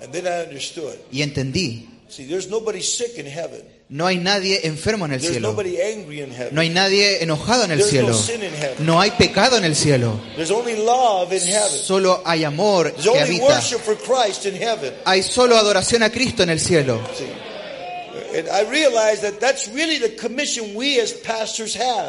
And 0.00 0.12
then 0.12 0.26
I 0.26 0.46
understood. 0.46 0.94
Y 1.10 1.22
entendí, 1.22 1.88
See, 2.08 2.24
there's 2.26 2.48
nobody 2.48 2.80
sick 2.82 3.18
in 3.18 3.26
heaven. 3.26 3.62
no 3.90 4.06
hay 4.06 4.16
nadie 4.18 4.60
enfermo 4.66 5.04
en 5.06 5.12
el 5.12 5.20
There's 5.20 5.32
cielo. 5.34 5.48
nobody 5.50 5.80
angry 5.80 6.20
in 6.22 6.30
heaven. 6.30 6.54
No 6.54 6.60
hay 6.60 6.68
nadie 6.70 7.22
enojado 7.22 7.64
en 7.64 7.72
el 7.72 7.78
There's 7.78 7.90
cielo. 7.90 8.08
no 8.10 8.14
sin 8.14 8.42
in 8.42 8.52
heaven. 8.54 8.86
No 8.86 9.00
hay 9.00 9.10
pecado 9.12 9.56
en 9.58 9.64
el 9.64 9.74
cielo. 9.74 10.18
There's 10.36 10.50
only 10.50 10.76
love 10.76 11.32
in 11.32 11.40
heaven. 11.46 11.78
Solo 11.82 12.22
hay 12.24 12.44
amor 12.44 12.92
There's 12.92 13.02
que 13.02 13.10
only 13.10 13.20
habita. 13.40 13.44
worship 13.56 13.80
for 13.80 13.96
Christ 13.96 14.46
in 14.46 14.54
heaven. 14.56 14.94
Hay 15.04 15.22
solo 15.22 15.56
adoración 15.58 16.02
a 16.02 16.10
Cristo 16.10 16.42
en 16.44 16.50
el 16.50 16.60
cielo. 16.60 17.00
See? 17.16 17.26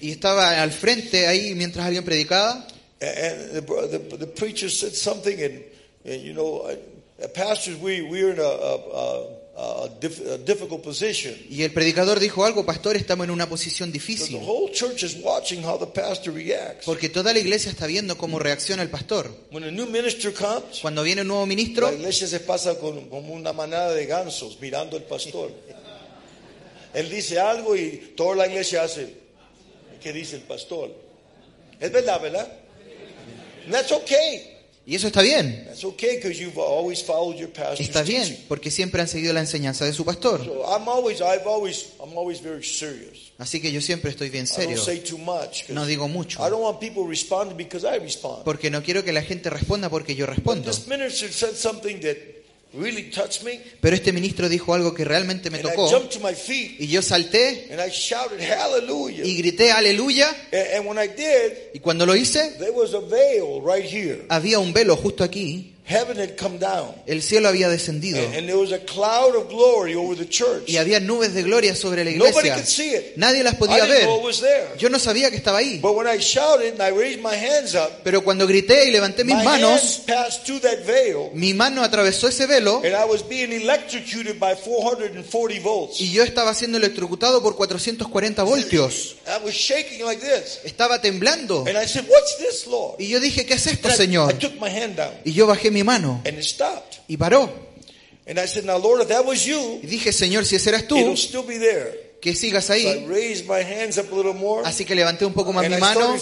Y 0.00 0.10
estaba 0.10 0.62
al 0.62 0.72
frente 0.72 1.26
ahí 1.26 1.54
mientras 1.54 1.86
alguien 1.86 2.04
predicaba. 2.04 2.66
and 3.00 3.52
the, 3.52 3.98
the, 3.98 4.16
the 4.18 4.26
preacher 4.26 4.68
said 4.68 4.92
something, 4.92 5.40
and, 5.42 5.64
and 6.04 6.22
you 6.22 6.34
know, 6.34 6.70
pastors, 7.34 7.76
we 7.76 8.02
we're 8.02 8.30
in 8.30 8.38
a, 8.38 8.42
a, 8.42 8.74
a, 9.56 9.84
a, 9.84 9.88
diff, 10.00 10.20
a 10.20 10.38
difficult 10.38 10.82
position. 10.82 11.34
Y 11.48 11.62
el 11.62 11.72
predicador 11.72 12.20
dijo 12.20 12.44
algo, 12.44 12.66
pastor, 12.66 12.96
estamos 12.96 13.24
en 13.24 13.30
una 13.30 13.48
posición 13.48 13.90
difícil. 13.90 14.36
whole 14.36 14.70
church 14.72 15.02
is 15.02 15.16
watching 15.22 15.64
how 15.64 15.78
the 15.78 15.86
pastor 15.86 16.34
reacts. 16.34 16.84
Porque 16.84 17.08
toda 17.08 17.32
la 17.32 17.38
iglesia 17.38 17.70
está 17.70 17.86
viendo 17.86 18.18
cómo 18.18 18.38
reacciona 18.38 18.82
el 18.82 18.90
pastor. 18.90 19.30
When 19.50 19.64
a 19.64 19.70
new 19.70 19.86
minister 19.86 20.32
comes, 20.32 20.80
Cuando 20.82 21.02
viene 21.02 21.22
un 21.22 21.28
nuevo 21.28 21.46
ministro, 21.46 21.90
la 21.90 21.96
iglesia 21.96 22.26
se 22.26 22.40
pasa 22.40 22.78
como 22.78 23.32
una 23.32 23.52
manada 23.54 23.92
de 23.94 24.04
gansos 24.04 24.58
mirando 24.60 24.96
al 24.96 25.04
pastor. 25.04 25.50
Él 26.94 27.08
dice 27.08 27.38
algo 27.38 27.76
y 27.76 28.12
toda 28.16 28.36
la 28.36 28.46
iglesia 28.48 28.82
hace, 28.82 29.14
¿qué 30.02 30.12
dice 30.12 30.36
el 30.36 30.42
pastor? 30.42 30.90
Es 31.78 31.90
verdad, 31.92 32.20
¿verdad? 32.20 32.52
And 33.64 33.72
that's 33.72 33.92
okay. 33.92 34.56
y 34.86 34.94
eso 34.96 35.06
está 35.06 35.22
bien. 35.22 35.64
That's 35.66 35.84
okay 35.84 36.16
because 36.16 36.38
you've 36.40 36.58
always 36.58 37.02
followed 37.02 37.36
your 37.36 37.50
pastor's 37.50 37.80
Está 37.80 38.02
bien, 38.02 38.22
teaching. 38.24 38.44
porque 38.48 38.70
siempre 38.70 39.00
han 39.00 39.06
seguido 39.08 39.32
la 39.32 39.40
enseñanza 39.40 39.84
de 39.84 39.92
su 39.92 40.04
pastor. 40.04 40.44
So 40.44 40.64
I'm 40.66 40.88
always, 40.88 41.20
I've 41.20 41.46
always, 41.46 41.90
I'm 42.02 42.16
always 42.18 42.42
very 42.42 42.64
serious. 42.64 43.30
Así 43.38 43.60
que 43.60 43.70
yo 43.70 43.80
siempre 43.80 44.10
estoy 44.10 44.30
bien 44.30 44.46
I 44.46 44.48
don't 44.48 44.56
serio. 44.56 44.78
say 44.78 44.98
too 45.00 45.18
much. 45.18 45.68
No 45.68 45.86
digo 45.86 46.08
mucho. 46.08 46.44
I 46.44 46.50
don't 46.50 46.62
want 46.62 46.80
people 46.80 47.04
responding 47.06 47.56
because 47.56 47.86
I 47.86 47.98
respond. 48.00 48.42
Porque 48.44 48.70
no 48.70 48.82
quiero 48.82 49.04
que 49.04 49.12
la 49.12 49.22
gente 49.22 49.48
responda 49.50 49.88
porque 49.90 50.14
yo 50.16 50.26
But 50.26 50.36
respondo. 50.36 50.70
this 50.70 50.86
minister 50.88 51.30
said 51.30 51.54
something 51.54 52.00
that 52.00 52.16
really 52.74 53.10
touched 53.10 53.42
me. 53.42 53.60
Pero 53.80 53.96
este 53.96 54.12
ministro 54.12 54.48
dijo 54.48 54.72
algo 54.74 54.94
que 54.94 55.04
realmente 55.04 55.50
me 55.50 55.58
And 55.58 55.66
I 55.66 55.70
tocó. 55.70 55.90
jumped 55.90 56.12
to 56.12 56.20
my 56.20 56.34
feet 56.34 56.76
Y 56.80 56.86
yo 56.88 57.02
salté 57.02 57.68
and 57.70 57.80
I 57.80 57.90
shouted 57.90 58.40
hallelujah. 58.40 59.24
y 59.24 59.36
grité 59.38 59.72
aleluya. 59.72 60.28
And, 60.52 60.78
and 60.78 60.86
when 60.86 60.98
I 60.98 61.08
did, 61.08 61.70
Y 61.74 61.80
cuando 61.80 62.06
lo 62.06 62.14
hice, 62.14 62.52
there 62.58 62.72
was 62.72 62.94
a 62.94 63.00
veil 63.00 63.60
right 63.62 63.84
here. 63.84 64.24
había 64.28 64.58
un 64.58 64.72
velo 64.72 64.96
justo 64.96 65.24
aquí. 65.24 65.74
Heaven 65.84 66.18
had 66.18 66.36
come 66.36 66.58
down. 66.58 66.94
El 67.06 67.20
cielo 67.20 67.48
había 67.48 67.68
descendido. 67.68 68.20
And, 68.20 68.46
there 68.46 68.56
was 68.56 68.70
a 68.70 68.78
cloud 68.84 69.34
of 69.34 69.48
glory 69.48 69.94
over 69.96 70.14
the 70.16 70.28
church. 70.28 70.68
Y 70.68 70.76
había 70.76 71.00
nubes 71.00 71.34
de 71.34 71.42
gloria 71.42 71.74
sobre 71.74 72.04
la 72.04 72.12
Nobody 72.12 72.48
iglesia. 72.48 72.54
could 72.54 72.66
see 72.66 72.94
it. 72.94 73.16
Nadie 73.16 73.42
las 73.42 73.54
I 73.54 73.56
podía 73.56 73.84
didn't 73.84 73.90
ver. 73.98 74.04
know 74.06 74.18
it 74.20 74.24
was 74.24 74.40
there. 74.40 74.68
Yo 74.78 74.88
no 74.88 74.98
sabía 75.00 75.30
que 75.30 75.36
estaba 75.36 75.58
ahí. 75.58 75.80
But 75.80 75.96
when 75.96 76.06
I 76.06 76.18
shouted 76.20 76.74
and 76.74 76.80
I 76.82 76.90
raised 76.96 77.20
my 77.20 77.34
hands 77.34 77.74
up, 77.74 77.90
Pero 78.04 78.22
cuando 78.22 78.46
grité 78.46 78.86
y 78.86 78.92
levanté 78.92 79.24
mis 79.24 79.34
my 79.34 79.40
hands 79.44 79.60
manos, 79.62 80.02
passed 80.06 80.44
through 80.44 80.60
that 80.60 80.84
veil 80.86 81.30
mi 81.34 81.54
mano 81.54 81.82
atravesó 81.82 82.28
ese 82.28 82.46
velo 82.46 82.82
and 82.84 82.94
I 82.94 83.04
was 83.04 83.22
being 83.28 83.50
electrocuted 83.52 84.38
by 84.38 84.54
440 84.54 85.58
volts. 85.60 86.00
y 86.00 86.12
yo 86.12 86.22
estaba 86.22 86.54
siendo 86.54 86.78
electrocutado 86.78 87.42
por 87.42 87.56
440 87.56 88.44
voltios. 88.44 89.16
I 89.26 89.44
was 89.44 89.54
shaking 89.54 90.04
like 90.04 90.20
this. 90.20 90.60
Estaba 90.64 91.00
temblando. 91.00 91.64
And 91.66 91.76
I 91.76 91.86
said, 91.88 92.04
What's 92.08 92.36
this, 92.38 92.66
Lord? 92.68 93.00
Y 93.00 93.08
yo 93.08 93.18
dije, 93.18 93.44
¿qué 93.44 93.54
es 93.54 93.66
esto, 93.66 93.88
And 93.88 93.94
I- 93.94 93.96
Señor? 93.96 94.30
I 94.30 94.34
took 94.38 94.54
my 94.60 94.68
hand 94.70 94.96
down 94.96 95.10
Y 95.24 95.32
yo 95.32 95.46
bajé 95.46 95.69
mi 95.70 95.82
mano 95.82 96.20
and 96.24 96.38
it 96.38 96.44
stopped. 96.44 96.98
y 97.08 97.16
paró. 97.16 97.50
And 98.26 98.38
I 98.38 98.46
said, 98.46 98.64
Now, 98.64 98.78
Lord, 98.78 99.02
if 99.02 99.08
that 99.08 99.24
was 99.24 99.44
you, 99.44 99.80
Y 99.82 99.86
dije, 99.86 100.12
Señor, 100.12 100.44
si 100.44 100.56
ese 100.56 100.70
eras 100.70 100.86
tú, 100.86 100.96
it'll 100.96 101.16
still 101.16 101.42
be 101.42 101.58
there. 101.58 102.10
que 102.20 102.34
sigas 102.34 102.70
ahí. 102.70 103.06
raised 103.08 103.46
my 103.46 103.62
hands 103.62 103.98
up 103.98 104.12
a 104.12 104.14
little 104.14 104.34
more 104.34 104.62
Así 104.66 104.84
que 104.84 104.94
levanté 104.94 105.24
un 105.24 105.32
poco 105.32 105.52
más 105.52 105.68
mi 105.68 105.76
mano 105.76 106.14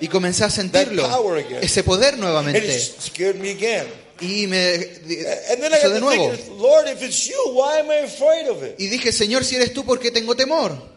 y 0.00 0.08
comencé 0.08 0.44
a 0.44 0.50
sentirlo. 0.50 1.08
Ese 1.60 1.82
poder 1.82 2.14
And 2.14 2.22
nuevamente. 2.22 2.64
it 2.66 3.00
scared 3.00 3.36
me 3.36 3.50
again. 3.50 3.86
Y 4.20 4.46
me 4.46 4.76
hizo 4.76 5.90
de 5.90 6.00
nuevo. 6.00 6.32
Y 8.78 8.86
dije, 8.86 9.12
Señor, 9.12 9.44
si 9.44 9.56
eres 9.56 9.72
tú, 9.72 9.84
¿por 9.84 9.98
qué 9.98 10.10
tengo 10.10 10.36
temor? 10.36 10.93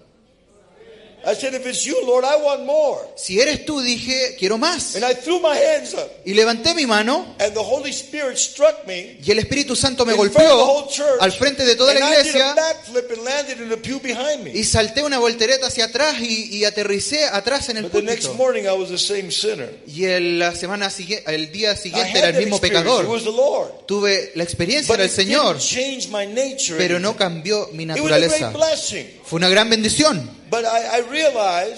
I 1.29 1.35
said, 1.35 1.53
if 1.55 1.65
it's 1.67 1.83
you, 1.85 1.93
Lord, 2.05 2.23
I 2.23 2.41
want 2.41 2.63
more. 2.65 3.01
Si 3.17 3.37
eres 3.37 3.65
tú, 3.65 3.81
dije, 3.81 4.37
quiero 4.39 4.57
más. 4.57 4.95
And 4.95 5.03
I 5.03 5.13
threw 5.13 5.41
my 5.41 5.57
hands 5.57 5.93
up. 5.93 6.09
Y 6.23 6.33
levanté 6.33 6.73
mi 6.73 6.85
mano 6.85 7.35
And 7.39 7.53
the 7.53 7.59
Holy 7.59 7.89
Spirit 7.91 8.37
struck 8.37 8.85
me 8.87 9.17
y 9.21 9.29
el 9.31 9.39
Espíritu 9.39 9.75
Santo 9.75 10.05
me 10.05 10.13
golpeó 10.13 10.87
church. 10.89 11.17
al 11.19 11.33
frente 11.33 11.65
de 11.65 11.75
toda 11.75 11.93
la 11.93 11.99
iglesia 11.99 12.53
backflip 12.55 13.11
and 13.11 13.23
landed 13.25 13.61
in 13.61 13.67
the 13.69 13.75
pew 13.75 13.99
behind 13.99 14.41
me. 14.45 14.51
y 14.57 14.63
salté 14.63 15.03
una 15.03 15.19
voltereta 15.19 15.67
hacia 15.67 15.85
atrás 15.85 16.15
y, 16.21 16.55
y 16.57 16.63
aterricé 16.63 17.25
atrás 17.25 17.67
en 17.67 17.77
el 17.77 17.83
But 17.83 17.91
the 17.91 18.01
next 18.03 18.27
púlpito. 18.27 18.37
morning 18.37 18.63
I 18.63 18.71
was 18.71 18.87
the 18.87 18.97
same 18.97 19.29
sinner. 19.29 19.69
Y 19.85 20.05
el, 20.05 20.39
la 20.39 20.55
semana 20.55 20.89
siguiente, 20.89 21.29
el 21.35 21.51
día 21.51 21.73
I 21.73 21.77
siguiente 21.77 22.17
era 22.19 22.29
el 22.29 22.37
mismo 22.37 22.61
pecador. 22.61 23.05
Tuve 23.85 24.31
la 24.35 24.43
experiencia 24.43 24.87
But 24.93 24.99
era 25.01 25.03
el 25.03 25.09
it 25.09 25.15
Señor, 25.15 25.57
pero 26.77 26.99
no 26.99 27.17
cambió 27.17 27.69
mi 27.73 27.83
It 27.83 27.89
was 27.89 27.99
a 27.99 28.01
great 28.03 28.21
naturaleza. 28.21 28.49
blessing. 28.51 29.07
Fue 29.25 29.37
una 29.37 29.49
gran 29.49 29.69
bendición. 29.69 30.36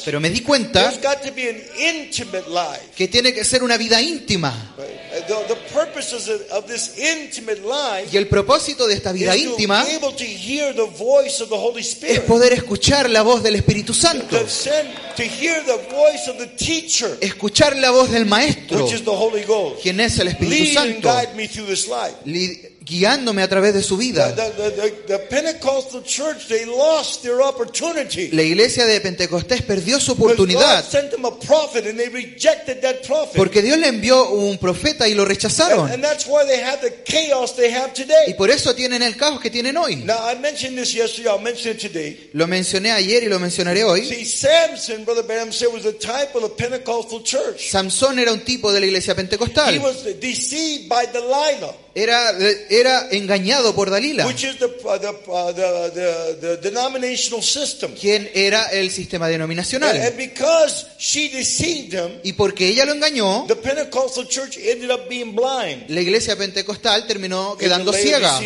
Pero 0.05 0.19
me 0.19 0.29
di 0.29 0.41
cuenta 0.41 0.89
there's 0.89 1.01
got 1.01 1.21
to 1.21 1.31
be 1.33 1.49
an 1.49 1.57
intimate 1.77 2.47
life. 2.49 2.91
que 2.95 3.07
tiene 3.07 3.33
que 3.33 3.43
ser 3.43 3.63
una 3.63 3.77
vida 3.77 4.01
íntima. 4.01 4.73
Right? 4.77 5.27
The, 5.27 5.53
the 5.53 5.59
purposes 5.73 6.29
of, 6.29 6.41
of 6.51 6.65
this 6.67 6.97
intimate 6.97 7.61
life 7.61 8.09
Y 8.11 8.17
el 8.17 8.27
propósito 8.27 8.87
de 8.87 8.93
esta 8.93 9.11
vida 9.11 9.35
íntima 9.35 9.85
es 9.87 9.99
poder 12.21 12.53
escuchar 12.53 13.09
la 13.09 13.21
voz 13.21 13.43
del 13.43 13.55
Espíritu 13.55 13.93
Santo, 13.93 14.37
To, 14.37 14.47
send, 14.47 14.89
to 15.15 15.23
hear 15.23 15.63
the 15.65 15.77
voice 15.89 16.29
of 16.29 16.37
the 16.37 16.47
teacher, 16.47 17.17
escuchar 17.21 17.75
la 17.75 17.91
voz 17.91 18.11
del 18.11 18.25
Maestro, 18.25 18.83
which 18.83 18.93
is 18.93 19.03
the 19.03 19.11
Holy 19.11 19.43
Ghost. 19.43 19.81
quien 19.81 19.99
es 19.99 20.17
el 20.19 20.27
Espíritu 20.29 20.73
Santo, 20.73 21.09
guiándome 22.89 23.43
a 23.43 23.47
través 23.47 23.73
de 23.73 23.83
su 23.83 23.97
vida. 23.97 24.35
La 28.31 28.43
iglesia 28.43 28.85
de 28.85 29.01
Pentecostés 29.01 29.61
perdió 29.61 29.99
su 29.99 30.13
oportunidad 30.13 30.85
porque 33.35 33.61
Dios 33.61 33.77
le 33.77 33.87
envió 33.87 34.29
un 34.29 34.57
profeta 34.57 35.07
y 35.07 35.13
lo 35.13 35.25
rechazaron. 35.25 35.91
and 35.91 36.03
that's 36.03 36.25
why 36.25 36.45
they 36.45 36.61
have 36.61 36.79
the 36.81 37.03
chaos 37.03 37.55
they 37.55 37.71
have 37.71 37.91
Y 37.95 38.03
today. 38.03 38.33
por 38.35 38.49
eso 38.49 38.73
tienen 38.73 39.03
el 39.03 39.15
caos 39.15 39.39
que 39.39 39.49
tienen 39.49 39.77
hoy. 39.77 40.03
Lo 42.33 42.47
mencioné 42.47 42.91
ayer 42.91 43.23
y 43.23 43.27
lo 43.27 43.39
mencionaré 43.39 43.83
hoy. 43.83 44.05
Samson, 47.59 48.19
era 48.19 48.33
un 48.33 48.41
tipo 48.41 48.71
de 48.71 48.79
la 48.79 48.85
iglesia 48.85 49.15
pentecostal. 49.15 49.79
Era, 51.99 52.33
era 52.69 53.07
engañado 53.11 53.75
por 53.75 53.89
Dalila, 53.89 54.25
which 54.25 54.43
is 54.43 54.57
the, 54.57 54.67
the, 54.67 55.53
the, 55.53 55.91
the, 55.93 56.37
the 56.39 56.57
denominational 56.69 57.41
system. 57.43 57.93
quien 57.93 58.29
era 58.33 58.67
el 58.71 58.89
sistema 58.89 59.25
And, 59.25 59.33
denominacional. 59.33 59.95
and 59.95 60.15
because 60.15 60.85
she 60.97 61.29
deceived 61.29 61.93
him, 61.93 62.19
Y 62.23 62.33
porque 62.33 62.67
ella 62.69 62.85
lo 62.85 62.93
engañó, 62.93 63.45
the 63.47 63.55
Pentecostal 63.55 64.27
church 64.27 64.57
ended 64.57 64.89
up 64.89 65.09
being 65.09 65.35
blind. 65.35 65.89
la 65.89 66.01
iglesia 66.01 66.35
pentecostal 66.35 67.05
terminó 67.05 67.57
quedando 67.57 67.91
ciega 67.91 68.39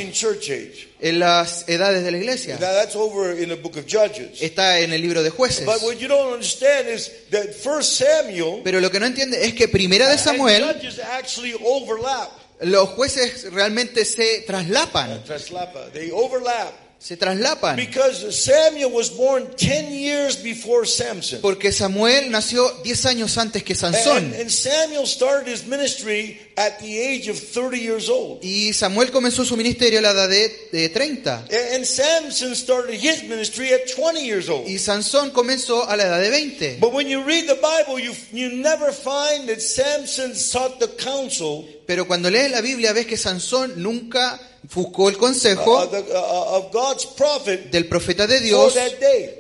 en 0.99 1.19
las 1.19 1.65
edades 1.67 2.03
de 2.03 2.11
la 2.11 2.17
iglesia. 2.17 2.55
Now 2.59 2.73
that's 2.73 2.95
over 2.95 3.38
in 3.38 3.49
the 3.49 3.55
book 3.55 3.77
of 3.77 3.85
Judges. 3.85 4.41
Está 4.41 4.80
en 4.80 4.93
el 4.93 5.01
libro 5.01 5.21
de 5.21 5.30
jueces. 5.30 5.65
But 5.65 5.81
what 5.84 5.97
you 5.99 6.07
don't 6.07 6.34
understand 6.34 6.88
is 6.88 7.11
that 7.30 7.53
First 7.53 7.97
Samuel 7.97 8.61
Pero 8.63 8.80
lo 8.80 8.89
que 8.89 8.99
no 8.99 9.05
entiende 9.05 9.45
es 9.45 9.53
que 9.53 9.67
primera 9.67 10.07
de 10.07 10.13
and 10.13 10.21
Samuel, 10.21 10.63
Judges 10.73 10.99
actually 10.99 11.53
overlap. 11.63 12.31
Los 12.64 12.90
jueces 12.90 13.52
realmente 13.52 14.06
se 14.06 14.44
traslapan. 14.45 15.23
Traslapa. 15.23 15.91
They 15.91 16.11
overlap. 16.11 16.73
Se 17.03 17.18
traslapan. 17.18 17.76
Because 17.76 18.31
Samuel 18.31 18.90
was 18.90 19.10
born 19.10 19.45
10 19.57 19.91
years 19.91 20.41
before 20.41 20.85
Samson. 20.85 21.41
Porque 21.41 21.73
Samuel 21.73 22.31
nació 22.31 22.65
10 22.81 23.06
años 23.07 23.38
antes 23.38 23.61
que 23.61 23.76
Sansón. 23.76 24.19
And, 24.19 24.35
and 24.35 24.49
Samuel 24.49 25.06
started 25.06 25.52
his 25.52 25.68
ministry 25.68 26.40
at 26.56 26.80
the 26.80 26.98
age 26.98 27.27
of 27.27 27.38
30 27.38 27.77
years 27.77 28.07
old. 28.07 28.40
Y 28.41 28.72
Samuel 28.72 29.11
comenzó 29.11 29.44
su 29.44 29.57
ministerio 29.57 29.99
a 29.99 30.02
la 30.02 30.11
edad 30.11 30.30
de, 30.30 30.69
de 30.72 30.88
30. 30.88 31.40
And, 31.40 31.76
and 31.76 31.85
Samson 31.85 32.56
started 32.56 32.95
his 32.95 33.23
ministry 33.23 33.73
at 33.73 33.81
20 33.94 34.26
years 34.26 34.48
old. 34.48 34.65
Y 34.65 34.77
Sansón 34.77 35.31
comenzó 35.31 35.85
a 35.90 35.98
la 35.98 36.03
edad 36.03 36.22
de 36.22 36.30
20. 36.30 36.77
But 36.80 36.94
when 36.94 37.10
you 37.10 37.22
read 37.26 37.48
the 37.48 37.60
Bible, 37.61 37.99
you, 37.99 38.14
you 38.31 38.49
never 38.61 38.94
find 38.94 39.49
that 39.49 39.61
Samson 39.61 40.34
sought 40.35 40.80
the 40.80 40.88
counsel 40.88 41.68
Pero 41.85 42.07
cuando 42.07 42.30
lees 42.30 42.51
la 42.51 42.61
Biblia 42.61 42.93
ves 42.93 43.05
que 43.05 43.18
Sansón 43.18 43.73
nunca 43.77 44.39
buscó 44.73 45.10
el 45.10 45.18
consejo 45.18 45.84
uh, 45.84 46.72
God's 46.72 47.05
prophet 47.07 47.69
del 47.69 47.88
profeta 47.88 48.26
de 48.26 48.39
Dios 48.39 48.73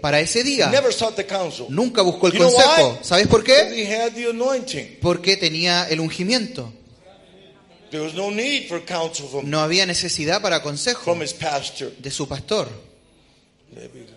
para 0.01 0.19
ese 0.19 0.43
día. 0.43 0.69
Nunca 1.69 2.01
buscó 2.01 2.27
el 2.27 2.37
consejo. 2.37 2.99
¿Sabes 3.01 3.27
por 3.27 3.43
qué? 3.43 3.53
Porque 5.01 5.37
tenía 5.37 5.87
el 5.89 5.99
ungimiento. 5.99 6.73
No 9.43 9.59
había 9.61 9.85
necesidad 9.85 10.41
para 10.41 10.61
consejo 10.61 11.15
de 11.99 12.11
su 12.11 12.27
pastor. 12.27 12.92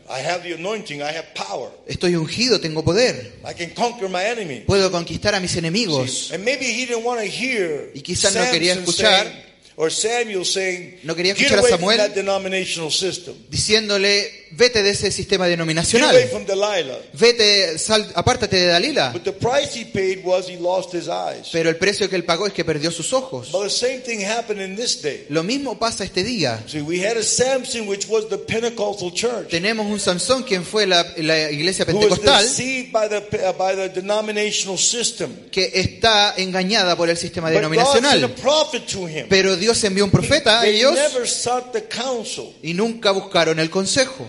I 0.09 0.21
have 0.21 0.43
the 0.43 0.55
anointing. 0.55 1.03
I 1.03 1.13
have 1.13 1.35
power. 1.35 1.71
Estoy 1.87 2.15
ungido, 2.17 2.61
tengo 2.61 2.83
poder. 2.85 3.33
I 3.45 3.55
can 3.55 3.71
conquer 3.75 4.09
my 4.09 4.25
enemy. 4.25 4.65
Puedo 4.67 4.91
conquistar 4.91 5.35
a 5.35 5.41
mis 5.41 5.57
enemigos. 5.57 6.31
And 6.33 6.45
maybe 6.45 6.67
he 6.67 6.87
didn't 6.87 7.05
want 7.05 7.21
to 7.21 7.27
hear 7.27 7.91
Y 7.95 8.01
quizás 8.03 8.35
no 8.35 8.43
quería 8.51 8.75
escuchar- 8.75 9.25
saying, 9.25 9.43
or 9.77 9.91
Samuel 9.91 10.45
saying, 10.45 11.01
No 11.03 11.15
quería 11.15 11.35
get 11.35 11.43
escuchar 11.47 11.59
a 11.65 11.69
Samuel 11.69 11.99
from 11.99 12.07
that 12.09 12.15
denominational 12.15 12.91
system. 12.91 13.35
Diciéndole, 13.51 14.46
vete 14.53 14.83
de 14.83 14.91
ese 14.91 15.11
sistema 15.11 15.45
Get 15.47 15.59
away 15.59 15.75
denominacional. 15.75 16.17
from 16.31 16.45
Delilah. 16.45 16.99
Vete, 17.13 17.79
sal, 17.79 18.07
apártate 18.15 18.57
de 18.57 18.67
Dalila. 18.67 19.13
But 19.13 19.25
the 19.25 19.33
price 19.33 19.75
he 19.75 19.85
paid 19.85 20.25
was 20.25 20.49
he 20.49 20.57
lost 20.57 20.93
his 20.95 21.09
eyes. 21.09 21.49
Pero 21.53 21.69
el 21.71 21.77
precio 21.77 22.09
que 22.09 22.17
él 22.17 22.25
pagó 22.25 22.47
es 22.47 22.53
que 22.53 22.65
perdió 22.65 22.91
sus 22.91 23.13
ojos. 23.13 23.51
But 23.53 23.65
the 23.65 23.71
same 23.71 24.01
thing 24.01 24.21
happened 24.25 24.61
in 24.61 24.77
this 24.77 25.01
day. 25.03 25.27
Lo 25.29 25.43
mismo 25.43 25.79
pasa 25.79 26.05
este 26.05 26.23
día. 26.25 26.63
See, 26.67 26.81
we 26.81 27.05
had 27.05 27.17
a 27.17 27.23
Samson, 27.23 27.87
which 27.89 28.07
was 28.09 28.29
the 28.29 28.39
Pentecostal 28.39 29.13
church, 29.13 29.49
Tenemos 29.51 29.87
un 29.87 29.99
Sansón 30.01 30.43
quien 30.45 30.65
fue 30.65 30.87
la, 30.87 31.05
la 31.19 31.51
iglesia 31.51 31.85
who 31.89 31.97
was 31.99 32.19
pentecostal 32.19 32.43
deceived 32.43 32.93
by 32.93 33.09
the 33.09 33.19
uh, 33.19 33.53
by 33.57 33.75
the 33.75 33.89
denominational 33.89 34.79
system. 34.79 35.31
que 35.51 35.71
está 35.75 36.35
engañada 36.37 36.97
por 36.97 37.09
el 37.11 37.17
sistema 37.17 37.51
But 37.51 37.63
God 37.63 37.93
sent 37.93 38.07
a 38.07 38.15
denominacional. 38.17 38.31
prophet 38.41 38.87
to 38.87 39.07
him. 39.09 39.27
Pero 39.29 39.57
Dios 39.57 39.83
envió 39.85 40.05
un 40.05 40.11
profeta 40.11 40.61
a 40.61 40.63
They 40.63 40.77
ellos 40.77 40.95
never 40.95 41.27
sought 41.29 41.73
the 41.73 41.85
counsel 41.89 42.55
y 42.63 42.75
nunca 42.75 43.11
buscaron 43.11 43.59
el 43.59 43.71
consejo 43.71 44.27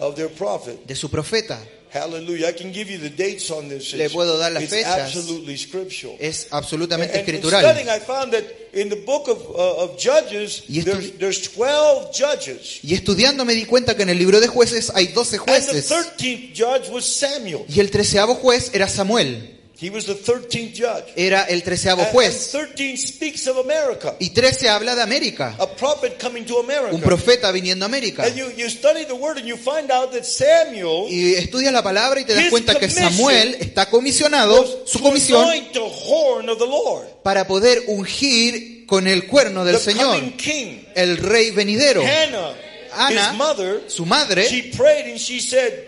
of 0.00 0.14
their 0.16 0.28
prophet. 0.28 0.78
de 0.86 0.94
su 0.94 1.08
profeta. 1.08 1.58
Hallelujah. 1.88 2.48
I 2.48 2.52
can 2.52 2.72
give 2.72 2.90
you 2.90 2.98
the 2.98 3.08
dates 3.08 3.50
on 3.50 3.68
this. 3.68 3.94
Le 3.94 4.10
puedo 4.10 4.36
dar 4.36 4.52
las 4.52 4.64
it's 4.64 4.72
fechas. 4.74 5.06
absolutely 5.06 5.56
scriptural. 5.56 6.16
Es 6.20 6.48
absolutamente 6.50 7.16
And 7.18 7.26
escritural. 7.26 7.62
studying, 7.62 7.88
I 7.88 8.00
found 8.00 8.32
that 8.32 8.44
in 8.74 8.90
the 8.90 8.96
book 8.96 9.28
of, 9.28 9.38
uh, 9.48 9.84
of 9.84 9.96
Judges, 9.98 10.64
there's, 10.68 11.12
there's 11.18 11.40
12 11.54 12.12
judges. 12.12 12.80
Y 12.82 12.94
estudiando 12.94 13.46
me 13.46 13.54
di 13.54 13.64
cuenta 13.64 13.96
que 13.96 14.02
en 14.02 14.10
el 14.10 14.18
libro 14.18 14.40
de 14.40 14.48
jueces 14.48 14.90
hay 14.94 15.06
12 15.06 15.36
And 15.38 15.46
the 15.46 15.52
jueces. 15.52 15.90
13th 15.90 16.52
judge 16.54 16.90
was 16.90 17.06
Samuel. 17.06 17.64
Y 17.68 17.80
el 17.80 17.90
treceavo 17.90 18.34
juez 18.34 18.70
era 18.74 18.88
Samuel. 18.88 19.55
He 19.78 19.90
was 19.90 20.06
the 20.06 20.14
13th 20.14 20.72
judge. 20.72 21.12
Era 21.16 21.44
el 21.50 21.62
treceavo 21.62 22.00
And, 22.00 22.08
and 22.08 22.14
juez. 22.14 22.50
13 22.50 22.96
speaks 22.96 23.46
of 23.46 23.58
America. 23.58 24.16
Y 24.18 24.30
13 24.30 24.70
habla 24.70 24.94
de 24.94 25.02
América. 25.02 25.54
A 25.58 25.66
prophet 25.66 26.18
coming 26.18 26.46
to 26.46 26.58
America. 26.60 26.94
Un 26.94 27.02
profeta 27.02 27.52
viniendo 27.52 27.84
a 27.84 27.88
América. 27.88 28.24
And 28.24 28.34
you, 28.36 28.50
you 28.56 28.70
study 28.70 29.04
the 29.04 29.14
word 29.14 29.36
and 29.36 29.46
you 29.46 29.56
find 29.58 29.90
out 29.90 30.12
that 30.12 30.24
Samuel 30.24 31.08
Y 31.10 31.34
estudias 31.34 31.74
la 31.74 31.82
palabra 31.82 32.18
y 32.20 32.24
te 32.24 32.34
das 32.34 32.48
cuenta 32.48 32.78
que 32.78 32.88
Samuel 32.88 33.54
está 33.60 33.90
comisionado, 33.90 34.86
su 34.86 34.98
comisión, 35.00 35.46
the 35.74 35.80
horn 35.80 36.48
of 36.48 36.58
the 36.58 36.66
Lord. 36.66 37.06
para 37.22 37.46
poder 37.46 37.82
ungir 37.88 38.86
con 38.86 39.06
el 39.06 39.26
cuerno 39.26 39.64
del 39.66 39.76
the 39.76 39.82
Señor 39.82 40.36
king. 40.38 40.86
el 40.94 41.18
rey 41.18 41.50
venidero. 41.50 42.02
Hannah, 42.02 42.54
Ana, 42.94 43.30
his 43.30 43.36
mother, 43.36 43.82
su 43.88 44.06
madre, 44.06 44.46
she 44.48 44.72
prayed 44.74 45.04
and 45.10 45.20
she 45.20 45.38
said 45.38 45.86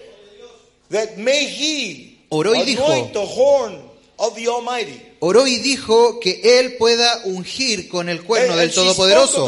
that 0.91 1.17
may 1.17 1.47
he 1.47 2.08
Oró 2.31 2.55
y 2.55 2.63
dijo- 2.65 2.85
anoint 2.87 3.13
the 3.13 3.19
horn 3.19 3.89
of 4.17 4.35
the 4.35 4.47
Almighty. 4.49 5.01
oró 5.21 5.47
y 5.47 5.57
dijo 5.59 6.21
que 6.21 6.41
él 6.61 6.77
pueda 6.77 7.23
ungir 7.25 7.89
con 7.89 8.09
el 8.09 8.23
cuerno 8.23 8.57
del 8.57 8.71
Todopoderoso. 8.73 9.47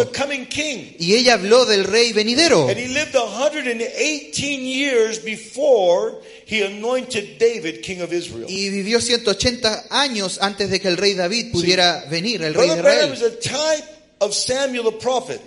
Y 0.98 1.14
ella 1.14 1.34
habló 1.34 1.66
del 1.66 1.84
rey 1.84 2.12
venidero. 2.12 2.68
And 2.68 2.78
he 2.78 2.88
lived 2.88 3.14
118 3.14 4.62
years 4.64 5.22
before 5.22 6.20
he 6.46 6.64
anointed 6.64 7.38
David 7.38 7.80
king 7.82 8.00
of 8.00 8.12
Israel. 8.12 8.46
Y 8.48 8.70
vivió 8.70 9.00
180 9.00 9.86
años 9.90 10.38
antes 10.40 10.70
de 10.70 10.80
que 10.80 10.88
el 10.88 10.96
rey 10.96 11.14
David 11.14 11.52
pudiera 11.52 12.04
venir, 12.10 12.42
el 12.42 12.54
rey 12.54 12.68
de 12.70 12.76
Israel. 12.76 13.12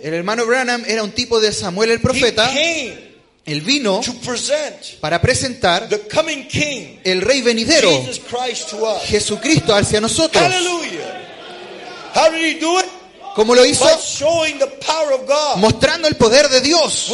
El 0.02 0.14
hermano 0.14 0.46
Branham 0.46 0.84
era 0.86 1.02
un 1.02 1.12
tipo 1.12 1.40
de 1.40 1.52
Samuel 1.52 1.90
el 1.90 2.00
profeta. 2.00 2.50
Él 3.46 3.60
vino 3.60 4.00
to 4.00 4.14
present 4.14 4.98
para 5.00 5.20
presentar 5.20 5.86
the 5.88 6.00
coming 6.08 6.48
king, 6.48 6.98
el 7.04 7.20
rey 7.20 7.42
venidero. 7.42 7.90
Jesucristo 9.06 9.74
hacia 9.74 10.00
nosotros. 10.00 10.42
Hallelujah. 10.42 11.20
How 12.14 12.30
did 12.30 12.56
he 12.56 12.60
do 12.60 12.80
it? 12.80 12.86
¿Cómo 13.34 13.54
lo 13.54 13.64
hizo? 13.66 13.84
By 13.84 13.96
showing 14.00 14.58
the 14.58 14.66
power 14.66 15.12
of 15.12 15.26
God. 15.26 15.56
Mostrando 15.58 16.08
el 16.08 16.14
poder 16.14 16.48
de 16.48 16.60
Dios. 16.60 17.08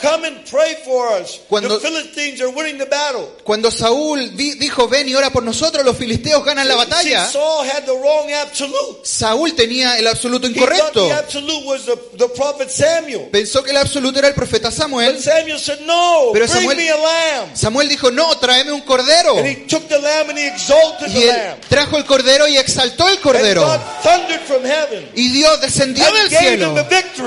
Come 0.00 0.24
and 0.26 0.44
pray 0.50 0.76
for 0.84 1.08
us. 1.20 1.40
Cuando- 1.48 1.78
the 1.78 1.86
Philistines 1.86 2.40
are 2.40 2.48
winning 2.50 2.78
the 2.78 2.86
battle. 2.86 3.28
Cuando 3.44 3.70
Saúl 3.70 4.34
dijo, 4.36 4.88
ven 4.88 5.08
y 5.08 5.14
ora 5.14 5.30
por 5.30 5.42
nosotros, 5.42 5.84
los 5.84 5.96
filisteos 5.96 6.42
ganan 6.44 6.66
la 6.66 6.74
See, 6.74 6.78
batalla. 6.80 7.26
Saul 7.30 7.66
had 7.68 7.84
the 7.84 7.92
wrong 7.92 8.32
absolute. 8.32 9.00
Saúl 9.04 9.54
tenía 9.54 9.98
el 9.98 10.06
absoluto 10.06 10.46
He 10.46 10.50
incorrecto. 10.52 11.06
the 11.06 11.12
absolute 11.12 11.66
was 11.66 11.84
the, 11.84 11.96
the 12.16 12.28
prophet 12.28 12.70
Samuel. 12.70 13.28
Pensó 13.30 13.62
que 13.62 13.70
el 13.72 13.76
absoluto 13.76 14.18
era 14.18 14.28
el 14.28 14.34
profeta 14.34 14.70
Samuel. 14.70 15.14
But 15.14 15.22
Samuel 15.22 15.58
said, 15.58 15.80
No, 15.80 16.30
Pero 16.32 16.46
bring 16.46 16.48
Samuel- 16.60 16.76
me 16.76 16.90
a 16.90 16.96
lamb. 16.96 17.54
Samuel 17.56 17.88
dijo, 17.88 18.10
no, 18.10 18.38
tráeme 18.38 18.72
un 18.72 18.82
cordero. 18.82 19.36
And 19.38 19.46
he 19.46 19.54
took 19.66 19.86
the 19.88 19.98
lamb 19.98 20.30
and 20.30 20.38
he 20.38 20.46
exalted 20.48 21.08
Y 21.08 21.12
the 21.14 21.20
él 21.22 21.36
lamb. 21.36 21.60
trajo 21.68 21.96
el 21.98 22.04
cordero 22.06 22.48
y 22.48 22.56
exaltó 22.56 23.06
el 23.08 23.14
And 23.14 23.22
cordero. 23.22 23.62
God 23.66 23.80
thundered 24.02 24.40
from 24.46 24.64
heaven. 24.64 25.10
Y 25.14 25.28
Dios 25.28 25.60
descendió 25.60 26.06
And 26.06 26.16
del 26.16 26.30
cielo 26.30 26.74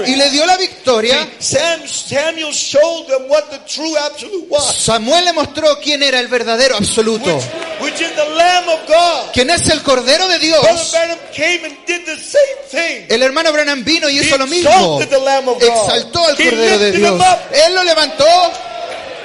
y 0.07 0.15
le 0.15 0.29
dio 0.31 0.45
la 0.45 0.57
victoria. 0.57 1.29
Sam, 1.39 1.81
Samuel 1.87 2.53
showed 2.63 3.07
them 3.07 3.27
what 3.29 3.49
the 3.51 3.59
true 3.67 3.95
absolute 3.97 4.49
was, 4.49 4.75
Samuel 4.75 5.25
le 5.25 5.33
mostró 5.33 5.79
quién 5.81 6.01
era 6.03 6.19
el 6.19 6.27
verdadero 6.27 6.75
absoluto, 6.77 7.35
which, 7.35 7.81
which 7.81 8.01
is 8.01 8.15
the 8.15 8.29
Lamb 8.35 8.69
of 8.69 8.87
God. 8.87 9.31
quién 9.33 9.49
es 9.49 9.69
el 9.69 9.81
Cordero 9.83 10.27
de 10.27 10.39
Brother 10.39 10.39
Dios. 10.39 10.91
Branham 10.91 11.19
came 11.33 11.65
and 11.65 11.77
did 11.85 12.05
the 12.05 12.17
same 12.17 12.57
thing. 12.69 13.05
El 13.09 13.21
hermano 13.21 13.51
Branham 13.51 13.83
vino 13.83 14.09
y 14.09 14.19
He 14.19 14.23
hizo 14.23 14.37
lo 14.37 14.47
mismo. 14.47 14.99
the 14.99 15.19
Lamb 15.19 15.47
of 15.49 15.59
God. 15.59 15.69
Exaltó 15.69 16.25
al 16.25 16.35
He 16.39 16.49
Cordero 16.49 16.77
de 16.79 16.91
Dios. 16.91 17.23
Él 17.65 17.75
lo 17.75 17.83
levantó 17.83 18.25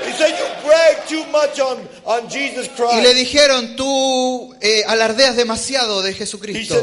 He 0.05 0.12
said, 0.12 0.39
you 0.39 0.47
brag 0.66 1.06
too 1.06 1.24
much 1.31 1.60
on, 1.60 1.86
y 2.09 2.68
Christ. 2.68 3.02
le 3.02 3.12
dijeron, 3.12 3.76
tú 3.76 4.55
eh, 4.62 4.82
alardeas 4.86 5.36
demasiado 5.36 6.01
de 6.01 6.14
Jesucristo. 6.14 6.74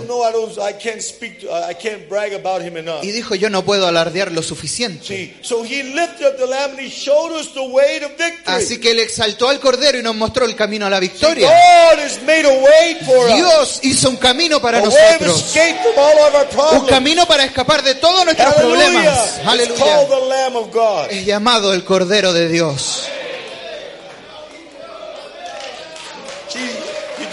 Y 3.01 3.11
dijo, 3.11 3.33
yo 3.33 3.49
no 3.49 3.65
puedo 3.65 3.87
alardear 3.87 4.31
lo 4.31 4.43
suficiente. 4.43 5.35
Así 8.45 8.79
que 8.79 8.91
él 8.91 8.99
exaltó 8.99 9.49
al 9.49 9.59
Cordero 9.59 9.97
y 9.97 10.03
nos 10.03 10.15
mostró 10.15 10.45
el 10.45 10.55
camino 10.55 10.85
a 10.85 10.91
la 10.91 10.99
victoria. 10.99 11.49
God 11.49 11.99
has 11.99 12.21
made 12.21 12.45
a 12.45 12.49
way 12.49 12.95
for 13.03 13.27
us. 13.27 13.35
Dios 13.35 13.79
hizo 13.81 14.09
un 14.09 14.17
camino 14.17 14.61
para 14.61 14.79
nosotros. 14.79 15.55
Un 16.73 16.85
camino 16.85 17.25
para 17.25 17.45
escapar 17.45 17.81
de 17.81 17.95
todos 17.95 18.25
nuestros 18.25 18.53
problemas. 18.53 19.39
Aleluya. 19.43 20.07
Es 21.09 21.25
llamado 21.25 21.73
el 21.73 21.83
Cordero 21.83 22.31
de 22.31 22.47
Dios. 22.47 23.09
See, 26.55 26.61
you 26.61 26.67
just, 26.69 26.69
you, 26.69 26.69
there's 26.69 26.69
not 26.69 26.69
enough 26.69 27.23
words 27.23 27.23
in 27.23 27.23
the 27.23 27.23
English 27.23 27.23
language 27.23 27.24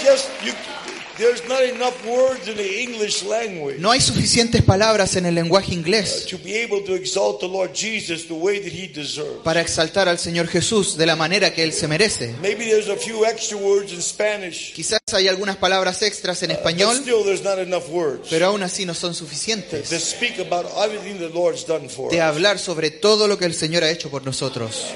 No 3.78 3.90
hay 3.90 4.00
suficientes 4.00 4.62
palabras 4.62 5.14
en 5.16 5.26
el 5.26 5.34
lenguaje 5.34 5.74
inglés 5.74 6.26
to 6.26 6.38
be 6.38 6.62
able 6.62 6.80
to 6.82 6.94
exalt 6.94 7.38
the 7.40 7.46
Lord 7.46 7.72
Jesus 7.74 8.26
the 8.26 8.34
way 8.34 8.60
that 8.60 8.72
he 8.72 8.88
deserves. 8.88 9.42
para 9.44 9.60
exaltar 9.60 10.08
al 10.08 10.18
Señor 10.18 10.48
Jesús 10.48 10.96
de 10.96 11.06
la 11.06 11.14
manera 11.14 11.52
que 11.52 11.62
Él 11.62 11.72
se 11.72 11.86
merece. 11.86 12.34
Maybe 12.40 12.64
there's 12.64 12.88
a 12.88 12.96
few 12.96 13.24
extra 13.26 13.56
words 13.58 13.92
in 13.92 14.00
Spanish, 14.00 14.72
Quizás 14.72 15.00
hay 15.12 15.28
algunas 15.28 15.56
palabras 15.56 16.00
extras 16.02 16.42
en 16.42 16.48
but 16.50 16.58
español, 16.58 16.96
still 16.96 17.22
there's 17.24 17.42
not 17.44 17.58
enough 17.58 17.88
words 17.90 18.28
pero 18.30 18.46
aún 18.46 18.62
así 18.62 18.86
no 18.86 18.94
son 18.94 19.12
to 19.12 19.18
suficientes 19.18 19.88
speak 20.02 20.38
about 20.40 20.66
everything 20.84 21.18
the 21.18 21.28
Lord's 21.28 21.66
done 21.66 21.88
for 21.88 22.10
de 22.10 22.16
us. 22.16 22.22
hablar 22.22 22.58
sobre 22.58 22.90
todo 22.90 23.28
lo 23.28 23.36
que 23.38 23.44
el 23.44 23.54
Señor 23.54 23.84
ha 23.84 23.90
hecho 23.90 24.10
por 24.10 24.24
nosotros. 24.24 24.86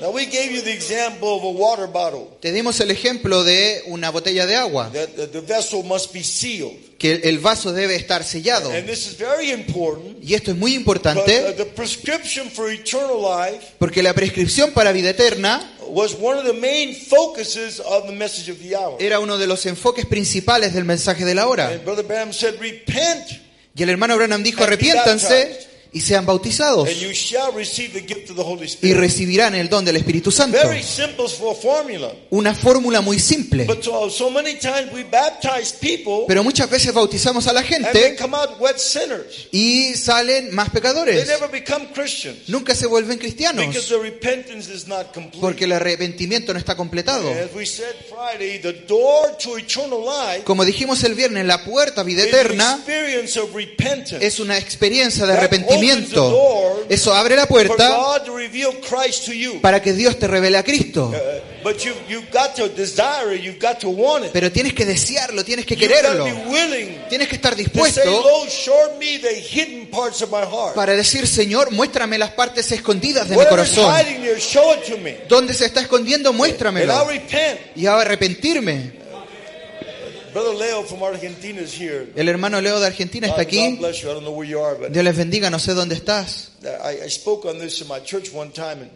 Now 0.00 0.10
we 0.10 0.26
gave 0.26 0.52
you 0.52 0.62
the 0.62 0.72
example 0.72 1.28
of 1.36 1.42
a 1.44 1.48
water 1.50 1.86
bottle 1.86 2.28
Te 2.40 2.52
dimos 2.52 2.78
el 2.80 2.90
ejemplo 2.90 3.42
de 3.44 3.82
una 3.86 4.10
botella 4.10 4.46
de 4.46 4.54
agua, 4.56 4.90
that 4.92 5.08
that 5.16 5.28
the 5.30 5.40
vessel 5.40 5.82
must 5.82 6.12
be 6.12 6.22
sealed, 6.22 6.76
que 6.98 7.20
el 7.24 7.38
vaso 7.40 7.72
debe 7.72 7.96
estar 7.96 8.22
sellado. 8.24 8.70
and 8.70 8.86
this 8.86 9.06
is 9.06 9.16
very 9.18 9.50
important. 9.50 10.18
Y 10.22 10.34
esto 10.34 10.52
es 10.52 10.56
muy 10.56 10.72
But 10.72 10.76
uh, 10.76 10.80
importante 10.80 11.52
the 11.56 11.64
prescription 11.66 12.50
for 12.50 12.70
eternal 12.70 13.20
life 13.20 13.74
porque 13.78 14.02
la 14.02 14.14
prescripción 14.14 14.72
para 14.72 14.92
vida 14.92 15.10
eterna 15.10 15.68
was 15.88 16.14
one 16.20 16.38
of 16.38 16.44
the 16.44 16.52
main 16.52 16.94
focuses 16.94 17.80
of 17.80 18.06
the 18.06 18.12
message 18.12 18.50
of 18.50 18.58
the 18.60 18.76
hour. 18.76 18.96
era 19.00 19.18
uno 19.20 19.38
de 19.38 19.46
los 19.46 19.64
enfoques 19.66 20.06
principales 20.06 20.74
del 20.74 20.84
mensaje 20.84 21.24
de 21.24 21.34
la 21.34 21.46
hora. 21.48 21.68
And 21.68 21.84
Brother 21.84 22.04
Branham 22.04 22.32
said, 22.32 22.54
Repent, 22.60 23.40
Y 23.74 23.82
el 23.84 23.90
hermano 23.90 24.16
Branham 24.16 24.42
dijo, 24.42 24.64
arrepiéntanse. 24.64 25.67
Y 25.92 26.00
sean 26.00 26.26
bautizados 26.26 26.88
and 26.88 26.98
you 26.98 27.12
shall 27.12 27.52
receive 27.54 27.92
the 27.92 28.00
gift 28.00 28.30
of 28.30 28.36
the 28.36 28.42
Holy 28.42 28.68
y 28.82 28.92
recibirán 28.92 29.54
el 29.54 29.68
don 29.68 29.84
del 29.84 29.96
Espíritu 29.96 30.30
Santo. 30.30 30.58
Very 30.58 30.82
simple 30.82 31.28
for 31.28 31.56
a 31.56 31.60
formula. 31.60 32.12
Una 32.30 32.54
fórmula 32.54 33.00
muy 33.00 33.18
simple. 33.18 33.64
But 33.64 33.82
so, 33.82 34.10
so 34.10 34.30
many 34.30 34.54
times 34.58 34.92
we 34.92 35.04
baptize 35.04 35.72
people 35.80 36.24
Pero 36.26 36.42
muchas 36.44 36.68
veces 36.68 36.92
bautizamos 36.92 37.46
a 37.46 37.52
la 37.52 37.62
gente 37.62 38.16
come 38.16 38.36
out 38.36 38.60
wet 38.60 38.76
sinners. 38.78 39.48
y 39.50 39.94
salen 39.94 40.54
más 40.54 40.70
They 40.70 40.80
pecadores. 40.80 41.26
never 41.26 41.50
become 41.50 41.86
Christians 41.94 42.48
Nunca 42.48 42.74
se 42.74 42.86
vuelven 42.86 43.16
because 43.18 43.34
cristianos 43.34 43.88
the 43.88 43.98
repentance 43.98 44.72
is 44.72 44.86
not 44.86 45.12
complete. 45.14 45.40
porque 45.40 45.64
el 45.64 45.72
arrepentimiento 45.72 46.52
no 46.52 46.58
está 46.58 46.76
completado. 46.76 47.30
As 47.30 47.54
we 47.54 47.64
said 47.64 47.94
Friday, 48.08 48.58
the 48.58 48.72
door 48.86 49.36
to 49.42 49.56
eternal 49.56 50.00
life 50.04 50.44
Como 50.44 50.64
dijimos 50.64 51.02
el 51.04 51.14
viernes, 51.14 51.46
la 51.46 51.64
puerta 51.64 52.02
a 52.02 52.04
vida 52.04 52.24
eterna 52.24 52.84
es 54.20 54.40
una 54.40 54.58
experiencia 54.58 55.26
de 55.26 55.32
arrepentimiento. 55.32 55.77
Eso 56.88 57.12
abre 57.12 57.36
la 57.36 57.46
puerta 57.46 57.98
para 59.60 59.80
que 59.82 59.92
Dios 59.92 60.18
te 60.18 60.26
revele 60.26 60.56
a 60.58 60.62
Cristo. 60.62 61.12
Pero 64.32 64.50
tienes 64.50 64.72
que 64.72 64.84
desearlo, 64.86 65.44
tienes 65.44 65.66
que 65.66 65.76
quererlo. 65.76 66.24
Tienes 67.08 67.28
que 67.28 67.34
estar 67.36 67.54
dispuesto 67.56 68.00
para 70.74 70.94
decir, 70.96 71.26
Señor, 71.26 71.70
muéstrame 71.72 72.16
las 72.16 72.30
partes 72.30 72.70
escondidas 72.72 73.28
de 73.28 73.36
mi 73.36 73.42
corazón. 73.50 73.84
¿Dónde 75.28 75.52
se 75.52 75.66
está 75.66 75.80
escondiendo? 75.80 76.32
Muéstramelo. 76.32 76.94
Y 77.76 77.86
a 77.86 77.96
arrepentirme. 78.00 78.97
El 82.16 82.28
hermano 82.28 82.60
Leo 82.60 82.78
de 82.80 82.86
Argentina 82.86 83.26
está 83.26 83.44
God, 83.44 83.50
God 83.50 83.58
aquí. 83.58 83.78
bless 83.78 84.02
you. 84.02 84.10
I 84.10 84.14
don't 84.14 84.24
know 84.24 84.32
where 84.32 84.48
you 84.48 84.60
are, 84.60 84.76
but 84.76 84.92
Dios 84.92 85.04
les 85.04 85.16
bendiga, 85.16 85.50
no 85.50 85.58
sé 85.58 85.74
dónde 85.74 85.94
estás. 85.94 86.50
I, 86.62 87.04
I 87.04 87.08
spoke 87.08 87.46
on 87.48 87.58
this 87.58 87.80
in 87.80 87.88
my 87.88 88.00
church 88.00 88.32
one 88.32 88.50
time, 88.50 88.82
and 88.82 88.90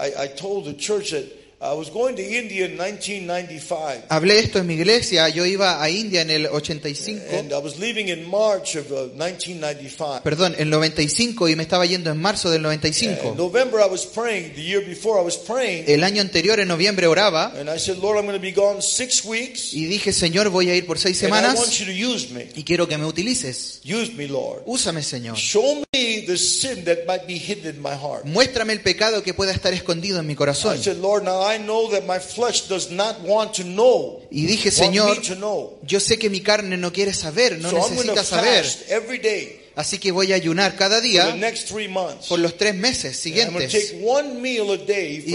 I, 0.00 0.24
I 0.24 0.26
told 0.28 0.64
the 0.66 0.74
church 0.74 1.12
that 1.12 1.24
I 1.60 1.72
was 1.74 1.90
going 1.90 2.14
to 2.14 2.22
India 2.22 2.66
in 2.66 2.78
1995. 2.78 4.04
Hablé 4.10 4.38
esto 4.38 4.60
en 4.60 4.66
mi 4.68 4.74
iglesia, 4.74 5.28
yo 5.28 5.44
iba 5.44 5.82
a 5.82 5.90
India 5.90 6.22
en 6.22 6.30
el 6.30 6.46
85, 6.46 7.36
And 7.36 7.52
I 7.52 7.58
was 7.58 7.80
leaving 7.80 8.08
in 8.08 8.30
March 8.30 8.76
of 8.76 8.92
uh, 8.92 9.08
1995. 9.16 10.22
perdón, 10.22 10.54
en 10.54 10.62
el 10.62 10.70
95 10.70 11.48
y 11.48 11.56
me 11.56 11.64
estaba 11.64 11.84
yendo 11.84 12.12
en 12.12 12.18
marzo 12.18 12.48
del 12.48 12.60
In 12.60 12.68
95. 12.68 13.34
November, 13.36 13.80
I 13.80 13.90
was 13.90 14.06
praying. 14.06 14.54
The 14.54 14.62
year 14.62 14.86
before, 14.86 15.20
I 15.20 15.24
was 15.24 15.36
praying. 15.36 15.86
El 15.88 16.04
año 16.04 16.20
anterior, 16.20 16.60
en 16.60 16.68
noviembre, 16.68 17.08
oraba 17.08 17.52
And 17.58 17.68
I 17.68 17.78
said, 17.80 17.98
Lord, 17.98 18.18
I'm 18.18 18.26
going 18.26 18.38
to 18.38 18.40
be 18.40 18.52
gone 18.52 18.80
six 18.80 19.24
weeks. 19.24 19.74
y 19.74 19.86
dije, 19.86 20.12
Señor, 20.12 20.50
voy 20.50 20.70
a 20.70 20.76
ir 20.76 20.86
por 20.86 20.98
seis 20.98 21.20
And 21.24 21.34
I 21.34 21.54
want 21.54 21.56
semanas 21.56 21.78
you 21.80 21.86
to 21.86 21.92
use 21.92 22.32
me. 22.32 22.46
y 22.54 22.62
quiero 22.62 22.86
que 22.86 22.96
me 22.96 23.04
utilices. 23.04 23.80
Use 23.84 24.12
me, 24.12 24.28
Lord. 24.28 24.62
Úsame, 24.64 25.02
Señor. 25.02 25.36
Show 25.36 25.74
me 25.80 25.87
the 26.26 26.36
sin 26.36 26.84
that 26.84 27.06
might 27.06 27.26
be 27.26 27.38
hidden 27.38 27.76
in 27.76 27.82
my 27.82 27.94
heart. 27.94 28.24
Muéstrame 28.24 28.72
el 28.72 28.80
pecado 28.80 29.22
que 29.22 29.34
pueda 29.34 29.52
estar 29.52 29.72
escondido 29.72 30.18
en 30.18 30.26
mi 30.26 30.32
I 30.32 30.36
corazón. 30.36 30.78
said, 30.82 30.98
Lord, 30.98 31.24
now 31.24 31.42
I 31.42 31.58
know 31.58 31.90
that 31.90 32.04
my 32.06 32.18
flesh 32.18 32.68
does 32.68 32.90
not 32.90 33.20
want 33.22 33.54
to 33.54 33.64
know. 33.64 34.20
Y 34.30 34.46
dije, 34.46 34.70
Señor, 34.70 35.20
yo 35.82 36.00
sé 36.00 36.18
que 36.18 36.30
mi 36.30 36.40
carne 36.40 36.76
no 36.76 36.92
quiere 36.92 37.12
saber, 37.12 37.58
no 37.58 37.72
necesita 37.72 38.24
saber. 38.24 38.64
Así 39.78 39.98
que 39.98 40.10
voy 40.10 40.32
a 40.32 40.34
ayunar 40.34 40.74
cada 40.74 41.00
día 41.00 41.30
por 42.28 42.40
los 42.40 42.56
tres 42.56 42.74
meses 42.74 43.16
siguientes. 43.16 43.92
Y-. 45.24 45.34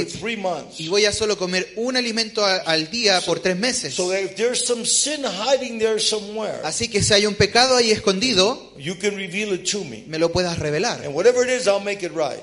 Y 0.77 0.89
voy 0.89 1.05
a 1.05 1.13
solo 1.13 1.37
comer 1.37 1.71
un 1.77 1.95
alimento 1.95 2.43
a- 2.45 2.57
al 2.57 2.91
día 2.91 3.21
por 3.21 3.39
tres 3.39 3.55
meses. 3.55 3.93
So 3.93 4.09
that 4.09 4.19
if 4.19 4.35
there's 4.35 4.65
some 4.65 4.85
sin 4.85 5.23
hiding 5.23 5.79
there 5.79 5.97
somewhere, 5.97 6.59
Así 6.65 6.89
que 6.89 7.01
si 7.01 7.13
hay 7.13 7.25
un 7.25 7.35
pecado 7.35 7.77
ahí 7.77 7.91
escondido, 7.91 8.73
you 8.77 8.95
can 8.99 9.15
reveal 9.15 9.53
it 9.53 9.63
to 9.71 9.81
me. 9.85 10.03
lo 10.19 10.29
puedas 10.33 10.59
revelar. 10.59 11.01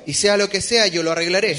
Y 0.06 0.14
sea 0.14 0.38
lo 0.38 0.48
que 0.48 0.62
sea, 0.62 0.86
yo 0.86 1.02
lo 1.02 1.12
arreglaré. 1.12 1.54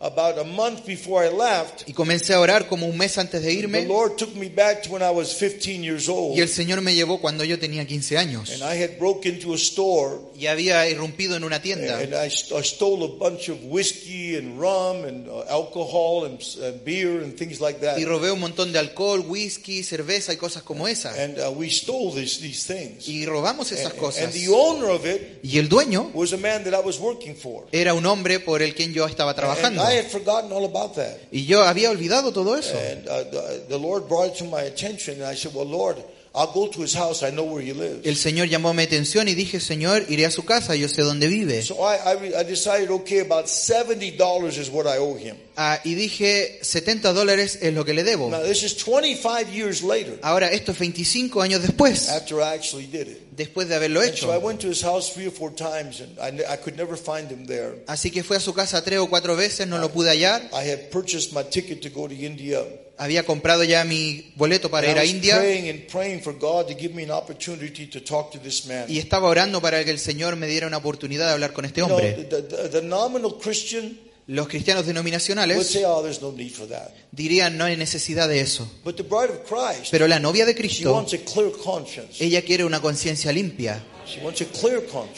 So, 0.00 0.06
so 0.06 0.12
I 0.12 0.32
started 0.32 0.34
praying, 0.34 0.34
and 0.34 0.34
about 0.34 0.38
a 0.38 0.44
month 0.44 0.86
before 0.86 1.24
I 1.24 1.30
left, 1.30 1.88
Y 1.88 1.92
comencé 1.92 2.32
a 2.34 2.40
orar 2.40 2.66
como 2.68 2.86
un 2.86 2.96
mes 2.96 3.18
antes 3.18 3.42
de 3.42 3.48
the 3.48 3.58
irme. 3.58 3.86
Lord 3.86 4.16
took 4.16 4.34
me 4.34 4.48
back 4.48 4.82
to 4.82 4.90
when 4.92 5.02
I 5.02 5.10
was 5.10 5.34
15 5.34 5.82
years 5.82 6.08
old. 6.08 6.36
Y 6.36 6.40
el 6.40 6.48
Señor 6.48 6.80
me 6.80 6.94
llevó 6.94 7.20
cuando 7.20 7.44
yo 7.44 7.58
tenía 7.58 7.86
15 7.86 8.16
años. 8.18 8.50
And 8.50 8.62
I 8.62 8.82
had 8.82 8.98
broke 8.98 9.28
into 9.28 9.52
a 9.52 9.56
store 9.56 10.18
Y 10.40 10.46
había 10.46 10.88
irrumpido 10.88 11.36
en 11.36 11.44
una 11.44 11.60
tienda. 11.60 11.98
and 11.98 12.14
I, 12.14 12.28
st- 12.30 12.58
I 12.58 12.62
stole 12.64 13.04
a 13.04 13.08
bunch 13.08 13.50
of 13.50 13.58
whiskey 13.64 14.36
and 14.36 14.58
rum 14.58 15.04
and 15.04 15.28
uh, 15.28 15.42
alcohol 15.50 16.24
and, 16.24 16.40
and 16.62 16.82
beer 16.82 17.22
and 17.22 17.36
things 17.36 17.60
like 17.60 17.80
that. 17.80 17.98
Y 17.98 18.04
robé 18.06 18.30
un 18.32 18.40
montón 18.40 18.72
de 18.72 18.78
alcohol, 18.78 19.20
whisky, 19.28 19.82
cerveza 19.82 20.32
y 20.32 20.36
cosas 20.36 20.62
como 20.62 20.88
esas. 20.88 21.18
And 21.18 21.38
uh, 21.38 21.50
we 21.50 21.68
stole 21.68 22.12
these, 22.14 22.40
these 22.40 22.64
things. 22.66 23.06
Y 23.06 23.26
robamos 23.26 23.70
esas 23.70 23.92
And, 23.92 24.00
cosas. 24.00 24.24
and 24.24 24.32
the 24.32 24.48
owner 24.48 24.88
of 24.88 25.04
it 25.04 25.40
Y 25.42 25.58
el 25.58 25.68
dueño 25.68 26.10
was 26.14 26.32
a 26.32 26.38
man 26.38 26.64
that 26.64 26.72
I 26.72 26.80
was 26.82 26.98
working 26.98 27.36
for. 27.36 27.66
era 27.70 27.92
un 27.92 28.06
hombre 28.06 28.40
por 28.40 28.62
el 28.62 28.74
quien 28.74 28.94
yo 28.94 29.04
estaba 29.06 29.32
And 29.32 29.40
trabajando. 29.40 29.82
I 29.82 29.98
had 29.98 30.06
forgotten 30.06 30.50
all 30.52 30.64
about 30.64 30.94
that. 30.94 31.18
Y 31.30 31.44
yo 31.44 31.62
había 31.64 31.90
olvidado 31.90 32.32
todo 32.32 32.56
eso. 32.56 32.78
And 32.78 33.06
uh, 33.06 33.24
the, 33.30 33.64
the 33.68 33.78
Lord 33.78 34.08
brought 34.08 34.28
it 34.32 34.38
to 34.38 34.44
my 34.46 34.62
attention, 34.62 35.16
and 35.20 35.24
I 35.30 35.36
said, 35.36 35.52
Well, 35.54 35.66
Lord, 35.68 35.98
I'll 36.32 36.52
go 36.52 36.68
to 36.68 36.82
his 36.82 36.94
house. 36.94 37.24
I 37.24 37.30
know 37.32 37.42
where 37.44 37.60
he 37.60 37.72
lives. 37.72 38.06
El 38.06 38.16
Señor 38.16 38.48
llamó 38.48 38.72
mi 38.72 38.84
atención 38.84 39.26
y 39.26 39.34
dije, 39.34 39.58
Señor, 39.58 40.04
iré 40.08 40.26
a 40.26 40.30
su 40.30 40.44
casa, 40.44 40.76
yo 40.76 40.88
sé 40.88 41.02
dónde 41.02 41.26
vive. 41.26 41.60
So 41.62 41.74
I, 41.84 41.96
I, 42.06 42.14
re- 42.14 42.40
I 42.40 42.44
decided, 42.44 42.88
okay, 42.90 43.18
about 43.20 43.46
$70 43.46 44.56
is 44.58 44.70
what 44.70 44.86
I 44.86 44.98
owe 44.98 45.16
him. 45.16 45.36
Ah, 45.56 45.80
y 45.84 45.94
dije, 45.94 46.60
70 46.62 47.12
dólares 47.12 47.58
es 47.60 47.74
lo 47.74 47.84
que 47.84 47.92
le 47.94 48.04
debo. 48.04 48.30
Now, 48.30 48.42
this 48.42 48.62
is 48.62 48.76
25 48.76 49.48
years 49.52 49.82
later 49.82 50.18
Ahora, 50.22 50.46
esto 50.52 50.72
es 50.72 50.78
25 50.78 51.42
años 51.42 51.60
después, 51.62 52.08
after 52.08 52.38
I 52.38 52.54
actually 52.54 52.86
did 52.86 53.08
it. 53.08 53.18
después 53.36 53.68
de 53.68 53.74
haberlo 53.74 54.00
And 54.00 54.14
so 54.14 54.30
I 54.32 54.36
hecho. 54.36 54.46
went 54.46 54.60
to 54.60 54.68
his 54.68 54.82
house 54.82 55.12
three 55.12 55.26
or 55.26 55.32
four 55.32 55.50
times, 55.54 56.00
and 56.00 56.16
I, 56.20 56.30
ne- 56.30 56.44
I 56.46 56.56
could 56.56 56.76
never 56.76 56.96
find 56.96 57.28
him 57.30 57.44
there. 57.46 57.82
Así 57.88 58.10
que 58.12 58.22
fui 58.22 58.36
a 58.36 58.40
su 58.40 58.54
casa 58.54 58.82
tres 58.82 59.00
o 59.00 59.08
cuatro 59.08 59.34
veces, 59.36 59.66
no 59.66 59.78
lo 59.78 59.90
pude 59.90 60.08
hallar. 60.10 60.48
Había 63.00 63.24
comprado 63.24 63.64
ya 63.64 63.82
mi 63.84 64.30
boleto 64.36 64.70
para 64.70 64.90
ir 64.90 64.98
a 64.98 65.06
India 65.06 65.42
y 68.88 68.98
estaba 68.98 69.26
orando 69.26 69.62
para 69.62 69.82
que 69.82 69.90
el 69.90 69.98
Señor 69.98 70.36
me 70.36 70.46
diera 70.46 70.66
una 70.66 70.76
oportunidad 70.76 71.28
de 71.28 71.32
hablar 71.32 71.54
con 71.54 71.64
este 71.64 71.80
hombre. 71.80 72.28
Los 74.26 74.48
cristianos 74.48 74.84
denominacionales 74.84 75.76
oh, 75.82 76.34
dirían 77.10 77.56
no 77.56 77.64
hay 77.64 77.78
necesidad 77.78 78.28
de 78.28 78.40
eso. 78.40 78.70
Pero 79.90 80.06
la 80.06 80.20
novia 80.20 80.44
de 80.44 80.54
Cristo, 80.54 81.06
ella 82.20 82.42
quiere 82.42 82.64
una 82.66 82.82
conciencia 82.82 83.32
limpia. 83.32 83.82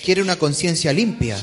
Quiere 0.05 0.23
una 0.23 0.39
conciencia 0.39 0.93
limpia. 0.93 1.37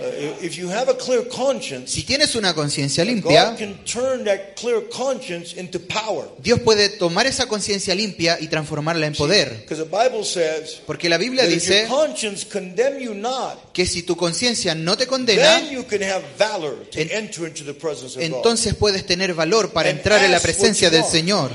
Uh, 0.00 0.36
if 0.40 0.56
you 0.56 0.70
have 0.70 0.88
a 0.88 0.94
clear 0.96 1.26
conscience, 1.28 1.90
Si 1.90 2.04
tienes 2.04 2.36
una 2.36 2.54
conciencia 2.54 3.04
limpia, 3.04 3.50
God 3.50 3.58
can 3.58 3.74
turn 3.84 4.22
that 4.24 4.54
clear 4.54 4.88
conscience 4.88 5.54
into 5.58 5.80
power. 5.80 6.28
Dios 6.38 6.60
puede 6.60 6.88
tomar 6.88 7.26
esa 7.26 7.46
conciencia 7.46 7.96
limpia 7.96 8.38
y 8.40 8.46
transformarla 8.46 9.06
en 9.06 9.14
poder. 9.14 9.62
Because 9.62 9.82
the 9.82 9.90
Bible 9.90 10.22
says 10.24 10.80
Porque 10.86 11.08
la 11.08 11.18
Biblia 11.18 11.42
that 11.42 11.52
if 11.52 11.66
your 11.68 11.78
dice 11.80 11.88
conscience 11.88 12.44
condemn 12.46 13.00
you 13.00 13.12
not, 13.12 13.72
que 13.72 13.86
si 13.86 14.02
tu 14.04 14.16
conciencia 14.16 14.76
no 14.76 14.96
te 14.96 15.06
condena, 15.06 15.42
then 15.58 15.70
you 15.72 15.84
can 15.84 16.00
have 16.02 16.22
valor 16.38 16.76
to 16.92 17.00
En- 17.00 17.10
enter 17.10 17.46
into 17.48 17.64
the 17.64 17.74
presence 17.74 18.14
of 18.16 18.22
God. 18.22 18.36
entonces 18.36 18.74
puedes 18.74 19.04
tener 19.04 19.34
valor 19.34 19.72
para 19.72 19.88
And 19.90 19.98
entrar 19.98 20.22
en 20.24 20.30
la 20.30 20.38
presencia 20.38 20.90
del. 20.90 21.02
Señor 21.04 21.50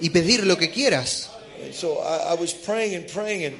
y 0.00 0.10
pedir 0.10 0.46
lo 0.46 0.56
que 0.56 0.70
quieras. 0.70 1.30
So 1.72 2.00
I, 2.02 2.34
I 2.34 2.40
was 2.40 2.52
praying 2.52 2.94
and 2.94 3.06
praying, 3.06 3.44
and 3.46 3.56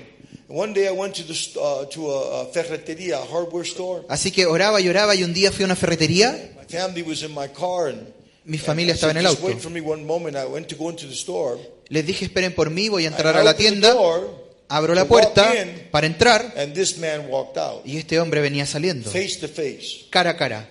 one 0.52 0.72
day 0.74 0.86
I 0.86 0.92
went 0.92 1.14
to 1.16 1.22
the 1.24 1.34
st- 1.34 1.90
to 1.90 2.10
a, 2.10 2.42
a 2.42 2.46
ferreteria, 2.52 3.18
a 3.18 3.26
hardware 3.26 3.64
store. 3.64 4.04
Así 4.08 4.30
que 4.30 4.46
oraba 4.46 4.80
y 4.80 4.88
oraba 4.88 5.14
y 5.14 5.24
un 5.24 5.32
día 5.32 5.50
fui 5.50 5.62
a 5.62 5.66
una 5.66 5.76
ferretería, 5.76 6.52
My 6.56 6.78
family 6.78 7.02
was 7.02 7.22
in 7.22 7.34
my 7.34 7.48
car, 7.48 7.88
and 7.88 8.08
mi 8.44 8.58
familia 8.58 8.94
estaba 8.94 9.12
en 9.12 9.18
el 9.18 9.26
auto. 9.26 9.48
Les 11.88 12.06
dije 12.06 12.24
esperen 12.24 12.54
por 12.54 12.70
mí, 12.70 12.88
voy 12.88 13.04
a 13.04 13.08
entrar 13.08 13.36
a 13.36 13.44
la 13.44 13.54
tienda, 13.56 13.94
abro 14.68 14.94
la 14.94 15.06
puerta 15.06 15.52
para 15.90 16.06
entrar 16.06 16.54
and 16.56 16.74
this 16.74 16.96
man 16.98 17.26
walked 17.28 17.58
out, 17.58 17.86
y 17.86 17.98
este 17.98 18.18
hombre 18.18 18.40
venía 18.40 18.66
saliendo, 18.66 19.10
face 19.10 19.36
to 19.40 19.48
face. 19.48 20.06
cara 20.10 20.30
a 20.30 20.36
cara. 20.36 20.68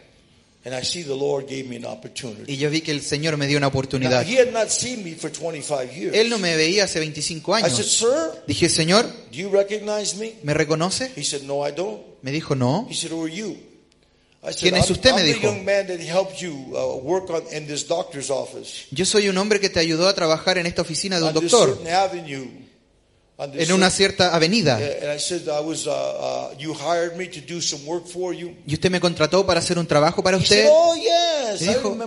And 0.64 0.76
I 0.76 0.84
see 0.84 1.02
the 1.04 1.16
Lord 1.16 1.48
gave 1.48 1.68
me 1.68 1.78
an 1.78 1.86
opportunity. 1.86 2.52
Y 2.54 2.58
yo 2.58 2.70
vi 2.70 2.82
que 2.82 2.92
el 2.92 3.02
Señor 3.02 3.36
me 3.38 3.48
dio 3.48 3.58
una 3.58 3.66
Now, 3.66 3.70
oportunidad. 3.70 4.24
he 4.28 4.40
had 4.40 4.52
not 4.52 4.70
seen 4.70 5.04
me 5.04 5.16
for 5.16 5.32
25 5.32 5.92
years. 5.92 6.16
Él 6.16 6.30
no 6.30 6.38
me 6.38 6.56
veía 6.56 6.84
hace 6.84 7.00
25 7.00 7.58
I 7.58 7.62
said, 7.62 7.72
años. 7.72 7.86
Sir, 7.88 8.44
Dije, 8.46 8.70
Señor, 8.70 9.08
do 9.32 9.38
you 9.38 9.50
recognize 9.50 10.16
me? 10.18 10.36
¿me 10.44 10.54
reconoce? 10.54 11.12
He 11.16 11.24
said, 11.24 11.42
No, 11.44 11.68
I 11.68 11.72
don't. 11.72 12.02
Me 12.22 12.32
dijo, 12.32 12.54
no. 12.56 12.86
He 12.90 12.94
said, 12.94 13.12
Who 13.12 13.26
are 13.26 13.34
you? 13.34 13.58
I 14.44 14.54
said, 14.54 14.60
¿Quién 14.60 14.76
es 14.76 14.90
usted? 14.92 15.16
Me 15.16 15.24
dijo. 15.24 15.48
uh. 15.50 17.02
Yo 18.92 19.06
soy 19.06 19.30
un 19.30 19.38
hombre 19.38 19.60
que 19.60 19.70
te 19.70 19.80
ayudó 19.80 20.08
a 20.08 20.14
trabajar 20.14 20.58
en 20.58 20.66
esta 20.68 20.82
oficina 20.84 21.20
de 21.20 21.26
un 21.26 21.34
doctor, 21.34 21.70
certain 21.76 21.94
avenue. 21.94 22.46
On 22.46 22.50
this 22.50 22.60
en 23.54 23.72
una 23.72 23.90
cierta 23.90 24.36
avenida. 24.36 24.80
Y 28.68 28.74
usted 28.74 28.92
me 28.92 29.00
contrató 29.00 29.46
para 29.46 29.60
hacer 29.60 29.80
un 29.80 29.88
trabajo 29.88 30.24
para 30.24 30.38
usted. 30.38 30.68
Oh, 30.70 30.96
Y 30.96 31.66
dijo. 31.66 31.98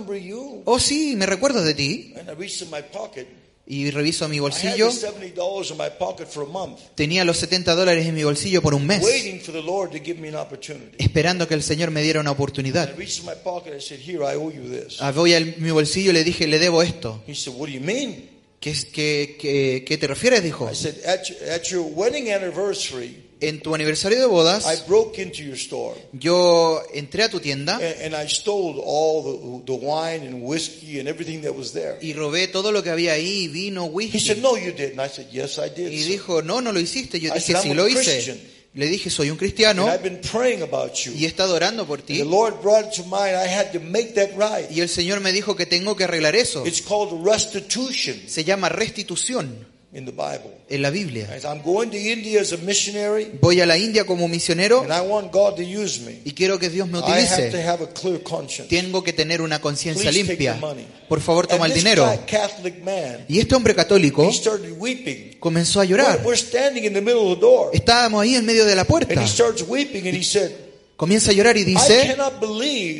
Oh, 0.65 0.79
sí, 0.79 1.15
me 1.15 1.25
recuerdo 1.25 1.63
de 1.63 1.73
ti. 1.73 2.13
Y 3.67 3.89
reviso 3.89 4.29
mi 4.29 4.39
bolsillo. 4.39 4.91
the 4.91 5.07
$70 5.33 5.71
in 5.71 5.77
my 5.77 5.89
pocket 5.97 6.27
for 6.27 6.43
a 6.43 6.51
month, 6.51 6.77
Tenía 6.93 7.25
los 7.25 7.37
70 7.37 7.73
dólares 7.73 8.05
en 8.05 8.13
mi 8.13 8.23
bolsillo 8.23 8.61
por 8.61 8.75
un 8.75 8.85
mes, 8.85 9.03
esperando 10.99 11.47
que 11.47 11.55
el 11.55 11.63
Señor 11.63 11.89
me 11.89 12.03
diera 12.03 12.19
una 12.19 12.29
oportunidad. 12.29 12.93
Ah, 14.99 15.11
Voy 15.11 15.33
a 15.33 15.39
mi 15.57 15.71
bolsillo 15.71 16.11
y 16.11 16.13
le 16.13 16.23
dije, 16.23 16.45
le 16.45 16.59
debo 16.59 16.83
esto. 16.83 17.23
¿Qué, 18.65 18.71
es- 18.71 18.85
qué, 18.85 19.37
qué- 19.39 19.83
qué 19.85 19.97
te 19.99 20.07
refieres? 20.07 20.41
Dijo. 20.41 20.67
I 20.67 20.73
said, 20.73 20.95
At 21.05 21.29
at 21.51 21.65
your 21.69 21.83
wedding 21.93 22.31
anniversary, 22.31 23.21
En 23.39 23.59
tu 23.61 23.75
aniversario 23.75 24.17
de 24.17 24.25
I 24.25 24.27
bodas, 24.27 24.87
broke 24.87 25.21
into 25.21 25.43
your 25.43 25.53
store. 25.53 25.93
yo 26.13 26.81
entré 26.91 27.21
a 27.21 27.29
tu 27.29 27.39
tienda 27.39 27.77
I 27.79 28.31
y 32.01 32.13
robé 32.13 32.47
todo 32.47 32.71
lo 32.71 32.81
que 32.81 32.89
había 32.89 33.13
ahí, 33.13 33.47
vino, 33.49 33.83
He 33.85 34.19
said, 34.19 34.37
whisky. 34.37 34.41
No, 34.41 34.57
you 34.57 34.71
didn't. 34.71 34.99
I 34.99 35.09
said, 35.09 35.27
Yes, 35.31 35.59
I 35.59 35.69
did. 35.69 35.91
Y 35.91 35.99
sir." 36.01 36.11
dijo, 36.13 36.41
no, 36.41 36.59
no 36.59 36.71
lo 36.71 36.79
hiciste. 36.79 37.19
Yo 37.19 37.29
I 37.29 37.37
dije, 37.37 37.53
said, 37.53 37.61
sí 37.61 37.69
"I'm 37.69 37.77
lo 37.77 37.87
hice. 37.87 38.35
Le 38.75 38.87
dije, 38.87 39.09
soy 39.09 39.29
un 39.29 39.37
cristiano 39.37 39.87
I've 39.87 40.03
been 40.03 40.19
praying 40.19 40.61
about 40.61 40.93
you. 40.95 41.13
y 41.15 41.23
he 41.23 41.27
estado 41.27 41.55
orando 41.55 41.87
por 41.87 42.01
ti. 42.01 42.17
the 42.17 42.25
Lord 42.25 42.61
brought 42.61 42.85
it 42.85 43.01
to 43.01 43.03
mind. 43.03 43.33
I 43.35 43.47
had 43.47 43.71
to 43.71 43.79
make 43.79 44.13
that 44.15 44.31
right. 44.37 44.69
Y 44.69 44.81
el 44.81 44.89
Señor 44.89 45.21
me 45.21 45.31
dijo 45.31 45.55
que 45.55 45.65
tengo 45.65 45.95
que 45.95 46.03
arreglar 46.03 46.35
eso. 46.35 46.65
It's 46.65 46.81
called 46.81 47.25
restitution 47.25 48.21
Se 48.27 48.43
llama 48.43 48.67
restitución 48.67 49.65
in 49.95 50.05
the 50.05 50.11
Bible. 50.11 50.51
en 50.69 50.81
la 50.81 50.89
Biblia. 50.89 51.27
As 51.33 51.43
I'm 51.45 51.61
going 51.63 51.89
to 51.91 51.97
India 51.97 52.41
as 52.41 52.51
a 52.51 52.57
missionary, 52.57 53.27
Voy 53.41 53.61
a 53.61 53.65
la 53.65 53.77
India 53.77 54.03
como 54.05 54.27
misionero 54.27 54.81
and 54.81 54.91
I 54.91 55.01
want 55.01 55.31
God 55.31 55.55
to 55.55 55.61
use 55.63 56.01
me. 56.01 56.21
y 56.25 56.31
quiero 56.33 56.59
que 56.59 56.69
Dios 56.69 56.87
me 56.89 56.99
I 56.99 57.01
have 57.01 57.27
to 57.27 57.33
utilice. 57.47 57.63
have 57.67 57.83
a 57.83 57.87
clear 57.93 58.21
conscience. 58.23 58.67
Tengo 58.69 59.03
que 59.03 59.13
tener 59.13 59.41
una 59.41 59.59
conciencia 59.61 60.09
Please 60.09 60.21
take 60.27 60.33
limpia. 60.43 60.53
the 60.55 60.59
money. 60.59 60.87
Por 61.07 61.21
favor, 61.21 61.45
toma 61.47 61.65
And 61.65 61.71
el 61.71 61.75
this 61.75 61.83
dinero. 61.83 62.05
guy, 62.05 62.17
Catholic 62.25 62.83
man, 62.83 63.25
Y 63.27 63.39
este 63.39 63.55
hombre 63.55 63.73
católico 63.75 64.27
he 64.27 64.33
started 64.33 64.73
weeping. 64.77 65.37
comenzó 65.39 65.79
a 65.79 65.83
We're, 65.83 65.91
llorar. 65.97 66.21
we're 66.25 66.35
standing 66.37 66.83
in 66.85 66.93
the 66.93 67.01
middle 67.01 67.31
of 67.31 67.35
the 67.37 67.41
door, 67.41 67.69
Estábamos 67.73 68.21
ahí 68.23 68.35
en 68.35 68.45
medio 68.45 68.65
de 68.65 68.75
la 68.75 68.81
and 68.81 68.89
puerta. 68.89 69.21
he 69.23 69.27
starts 69.27 69.61
weeping, 69.67 70.07
and 70.07 70.17
he 70.17 70.23
said, 70.23 70.51
Comienza 70.95 71.31
a 71.31 71.33
llorar 71.33 71.57
y 71.57 71.61
"I 71.61 71.65
dice, 71.65 72.17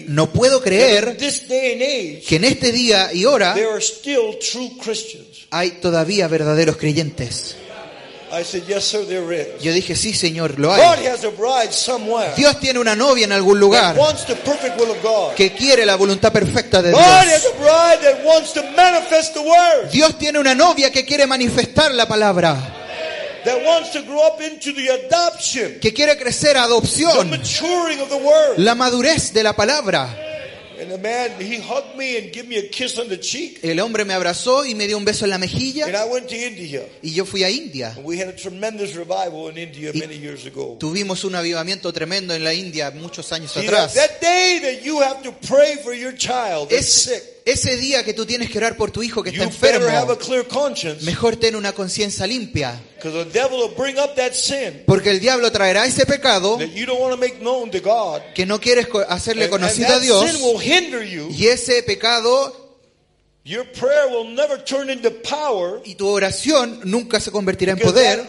no 0.08 0.32
puedo 0.32 0.62
creer 0.62 1.16
que 1.18 2.36
en 2.36 2.44
este 2.44 2.72
día 2.72 3.14
y 3.14 3.26
hora 3.26 3.54
there 3.54 3.70
are 3.70 3.82
still 3.82 4.38
true 4.40 4.72
Christians." 4.84 5.48
hay 5.50 5.72
todavía 5.82 6.28
verdaderos 6.28 6.76
creyentes. 6.76 7.56
I 8.32 8.44
said, 8.44 8.64
"Yes, 8.68 8.84
sir, 8.84 9.06
there 9.08 9.34
is. 9.34 9.64
Yo 9.64 9.72
dije, 9.72 9.96
sí, 9.96 10.14
Señor, 10.14 10.60
lo 10.60 10.74
hay. 10.74 10.82
Dios 12.36 12.60
tiene 12.60 12.80
una 12.80 12.96
novia 12.96 13.26
en 13.26 13.32
algún 13.32 13.60
lugar 13.60 13.96
que 15.38 15.54
quiere 15.54 15.86
la 15.86 15.96
voluntad 15.96 16.34
perfecta 16.34 16.82
de 16.82 16.90
Dios. 16.90 17.02
Dios 19.92 20.18
tiene 20.18 20.40
una 20.40 20.54
novia 20.56 20.92
que 20.92 21.06
quiere 21.06 21.28
manifestar 21.28 21.94
la 21.94 22.08
palabra, 22.08 22.85
that 23.46 23.64
wants 23.66 23.92
to 23.92 24.02
grow 24.04 24.26
up 24.28 24.42
into 24.42 24.74
the 24.74 24.90
adoption, 24.90 25.80
que 25.80 25.94
quiere 25.94 26.18
crecer 26.18 26.52
a 26.58 26.68
the 26.68 26.74
adopción, 26.74 27.30
maturing 27.30 28.02
of 28.02 28.10
the 28.10 28.18
word." 28.18 28.58
la 28.58 28.76
madurez 28.76 29.32
de 29.34 29.44
la 29.44 29.54
palabra. 29.54 30.22
And 30.78 30.92
the 30.92 30.98
man, 30.98 31.32
he 31.40 31.58
hugged 31.62 31.96
me 31.96 32.18
and 32.18 32.34
gave 32.34 32.50
me 32.50 32.58
a 32.58 32.68
kiss 32.70 33.00
on 33.00 33.08
the 33.08 33.18
cheek. 33.18 33.62
El 33.64 33.80
hombre 33.80 34.04
me 34.04 34.14
abrazó 34.14 34.66
y 34.66 34.76
me 34.76 34.88
dio 34.88 34.98
un 34.98 35.06
beso 35.06 35.24
en 35.24 35.30
la 35.30 35.36
And 35.38 35.46
mejilla 35.46 35.88
I 35.88 36.10
went 36.12 36.28
to 36.28 36.36
India. 36.36 36.82
y 37.02 37.14
yo 37.14 37.24
fui 37.24 37.44
a 37.46 37.50
India. 37.50 37.94
And 37.96 38.04
we 38.04 38.18
had 38.22 38.28
a 38.28 38.36
tremendous 38.36 38.94
revival 38.94 39.48
in 39.50 39.58
India 39.58 39.92
Y- 39.94 40.00
many 40.02 40.18
years 40.18 40.46
ago. 40.46 40.76
Tuvimos 40.78 41.24
un 41.24 41.34
avivamiento 41.36 41.94
tremendo 41.94 42.34
en 42.34 42.44
la 42.44 42.54
India 42.54 42.92
muchos 42.92 43.32
años 43.32 43.52
See, 43.54 43.66
atrás. 43.66 43.94
that 43.94 44.20
day 44.20 44.60
that 44.64 44.84
you 44.84 45.00
have 45.02 45.24
to 45.24 45.32
pray 45.48 45.78
for 45.82 45.94
your 45.94 46.12
child 46.14 46.68
that's 46.70 46.82
Es, 46.82 46.94
sick, 46.94 47.24
ese 47.46 47.78
día 47.78 48.04
que 48.04 48.14
tú 48.16 48.26
tienes 48.26 48.50
que 48.50 48.58
orar 48.58 48.76
por 48.76 48.90
tu 48.90 49.04
hijo 49.04 49.22
que 49.22 49.32
you 49.32 49.44
está 49.44 49.68
better 49.68 49.82
have 49.84 50.10
a 50.10 50.14
enfermo, 50.14 50.18
clear 50.18 50.48
conscience 50.48 51.06
mejor 51.06 51.36
ten 51.36 51.56
una 51.56 51.74
conciencia 51.74 52.26
limpia, 52.26 52.82
because 52.96 53.14
the 53.24 53.32
devil 53.32 53.60
will 53.60 53.76
bring 53.78 53.98
up 54.00 54.16
that 54.16 54.34
sin 54.34 54.82
porque 54.88 55.12
el 55.12 55.20
diablo 55.20 55.52
traerá 55.52 55.86
ese 55.86 56.06
pecado 56.08 56.58
that 56.58 56.70
you 56.74 56.86
don't 56.88 57.00
want 57.00 57.14
to 57.14 57.20
make 57.20 57.40
known 57.42 57.70
to 57.70 57.80
God. 57.80 58.22
que 58.34 58.46
no 58.48 58.60
quieres 58.60 58.88
hacerle 59.08 59.46
And, 59.46 59.54
and 59.54 59.62
conocido 59.62 59.94
a 59.96 60.00
Dios 60.00 60.32
sin 60.32 60.42
will 60.42 60.60
hinder 60.60 61.04
you. 61.04 61.30
y 61.30 61.48
ese 61.48 61.84
pecado 61.84 62.62
Your 63.48 63.64
prayer 63.74 64.08
will 64.10 64.34
never 64.34 64.58
turn 64.58 64.90
into 64.90 65.12
power 65.22 65.80
y 65.86 65.94
tu 65.94 66.08
oración 66.08 66.80
nunca 66.84 67.20
se 67.20 67.30
convertirá 67.30 67.74
en 67.74 67.78
poder 67.78 68.26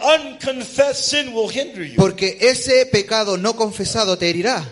sin 0.93 1.33
will 1.33 1.49
hinder 1.51 1.83
you. 1.87 1.95
porque 1.95 2.37
ese 2.39 2.85
pecado 2.85 3.35
no 3.35 3.55
confesado 3.55 4.15
te 4.19 4.29
herirá. 4.29 4.71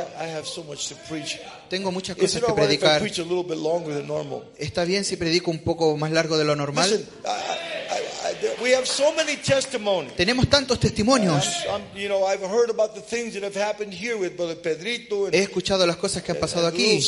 I, 0.00 0.28
have 0.30 0.46
so 0.46 0.62
much 0.64 0.88
to 0.88 0.94
preach. 1.08 1.38
Tengo 1.68 1.90
muchas 1.90 2.16
Is 2.16 2.22
cosas 2.22 2.36
it 2.36 2.44
que 2.44 2.50
all 2.52 2.56
right 2.56 2.70
if 2.70 2.82
I 2.82 2.86
predicar. 2.86 3.00
preach 3.00 3.18
a 3.18 3.22
little 3.22 3.44
bit 3.44 3.58
longer 3.58 3.94
than 3.94 4.06
normal? 4.06 4.44
¿Está 4.58 4.84
bien 4.84 5.04
si 5.04 5.16
predico 5.16 5.50
un 5.50 5.58
poco 5.60 5.96
más 5.96 6.10
largo 6.12 6.36
de 6.38 6.44
lo 6.44 6.56
normal? 6.56 6.90
Listen, 6.90 7.08
I, 7.24 7.73
we 8.62 8.74
have 8.74 8.86
so 8.86 9.12
many 9.14 9.36
testimonies. 9.36 10.14
Tenemos 10.14 10.48
tantos 10.48 10.78
testimonios. 10.78 11.64
You 11.94 12.08
know, 12.08 12.26
I've 12.26 12.42
heard 12.42 12.70
about 12.70 12.94
the 12.94 13.00
things 13.00 13.34
that 13.34 13.42
have 13.42 13.56
happened 13.56 13.92
here 13.92 14.16
with 14.16 14.36
Brother 14.36 14.56
Pedrito 14.56 15.26
and, 15.26 15.34
He 15.34 15.42
escuchado 15.42 15.86
las 15.86 15.96
cosas 15.96 16.22
que 16.22 16.32
han 16.32 16.38
pasado 16.38 16.66
aquí 16.66 17.00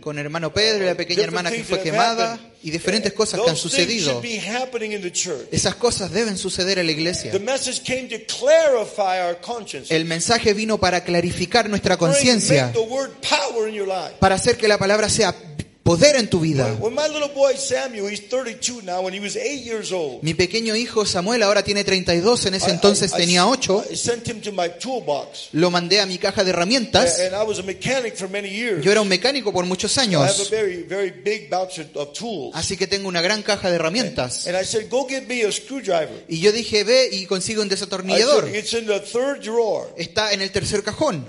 con 0.00 0.18
hermano 0.18 0.52
Pedro 0.52 0.84
y 0.84 0.86
la 0.86 0.94
pequeña 0.94 1.24
hermana 1.24 1.50
que 1.50 1.64
fue 1.64 1.80
quemada 1.80 2.38
y 2.62 2.70
diferentes 2.70 3.12
cosas 3.12 3.40
que 3.40 3.50
han 3.50 3.56
sucedido. 3.56 4.20
Esas 5.50 5.74
cosas 5.76 6.10
deben 6.10 6.36
suceder 6.36 6.78
en 6.78 6.86
la 6.86 6.92
iglesia. 6.92 7.32
El 9.88 10.04
mensaje 10.04 10.54
vino 10.54 10.78
para 10.78 11.04
clarificar 11.04 11.68
nuestra 11.68 11.96
conciencia, 11.96 12.72
para 14.18 14.34
hacer 14.34 14.56
que 14.56 14.68
la 14.68 14.78
palabra 14.78 15.08
sea 15.08 15.34
poder 15.86 16.16
en 16.16 16.28
tu 16.28 16.40
vida. 16.40 16.76
When 16.80 16.94
my 16.94 17.08
little 17.08 17.32
boy 17.32 17.54
Samuel, 17.56 18.10
he's 18.10 18.28
32 18.28 18.82
now, 18.82 19.02
when 19.02 19.14
he 19.14 19.20
was 19.20 19.36
eight 19.36 19.64
years 19.64 19.92
old, 19.92 20.20
Mi 20.22 20.34
pequeño 20.34 20.74
hijo 20.74 21.06
Samuel 21.06 21.44
ahora 21.44 21.62
tiene 21.62 21.84
32, 21.84 22.46
en 22.46 22.54
ese 22.54 22.70
entonces 22.72 23.12
tenía 23.12 23.46
8. 23.46 23.84
I 23.92 23.96
sent 23.96 24.28
him 24.28 24.40
to 24.40 24.50
my 24.50 24.68
toolbox. 24.80 25.50
Lo 25.52 25.70
mandé 25.70 26.00
a 26.00 26.06
mi 26.06 26.18
caja 26.18 26.42
de 26.42 26.50
herramientas. 26.50 27.18
Yo 28.82 28.92
era 28.92 29.00
un 29.00 29.08
mecánico 29.08 29.52
por 29.52 29.64
muchos 29.64 29.96
años, 29.98 30.22
así 32.52 32.76
que 32.76 32.86
tengo 32.88 33.08
una 33.08 33.22
gran 33.22 33.42
caja 33.42 33.70
de 33.70 33.76
herramientas. 33.76 34.48
Y 36.28 36.40
yo 36.40 36.52
dije, 36.52 36.84
ve 36.84 37.08
y 37.12 37.26
consigue 37.26 37.60
un 37.60 37.68
desatornillador. 37.68 38.48
Está 39.96 40.32
en 40.32 40.42
el 40.42 40.50
tercer 40.50 40.82
cajón. 40.82 41.26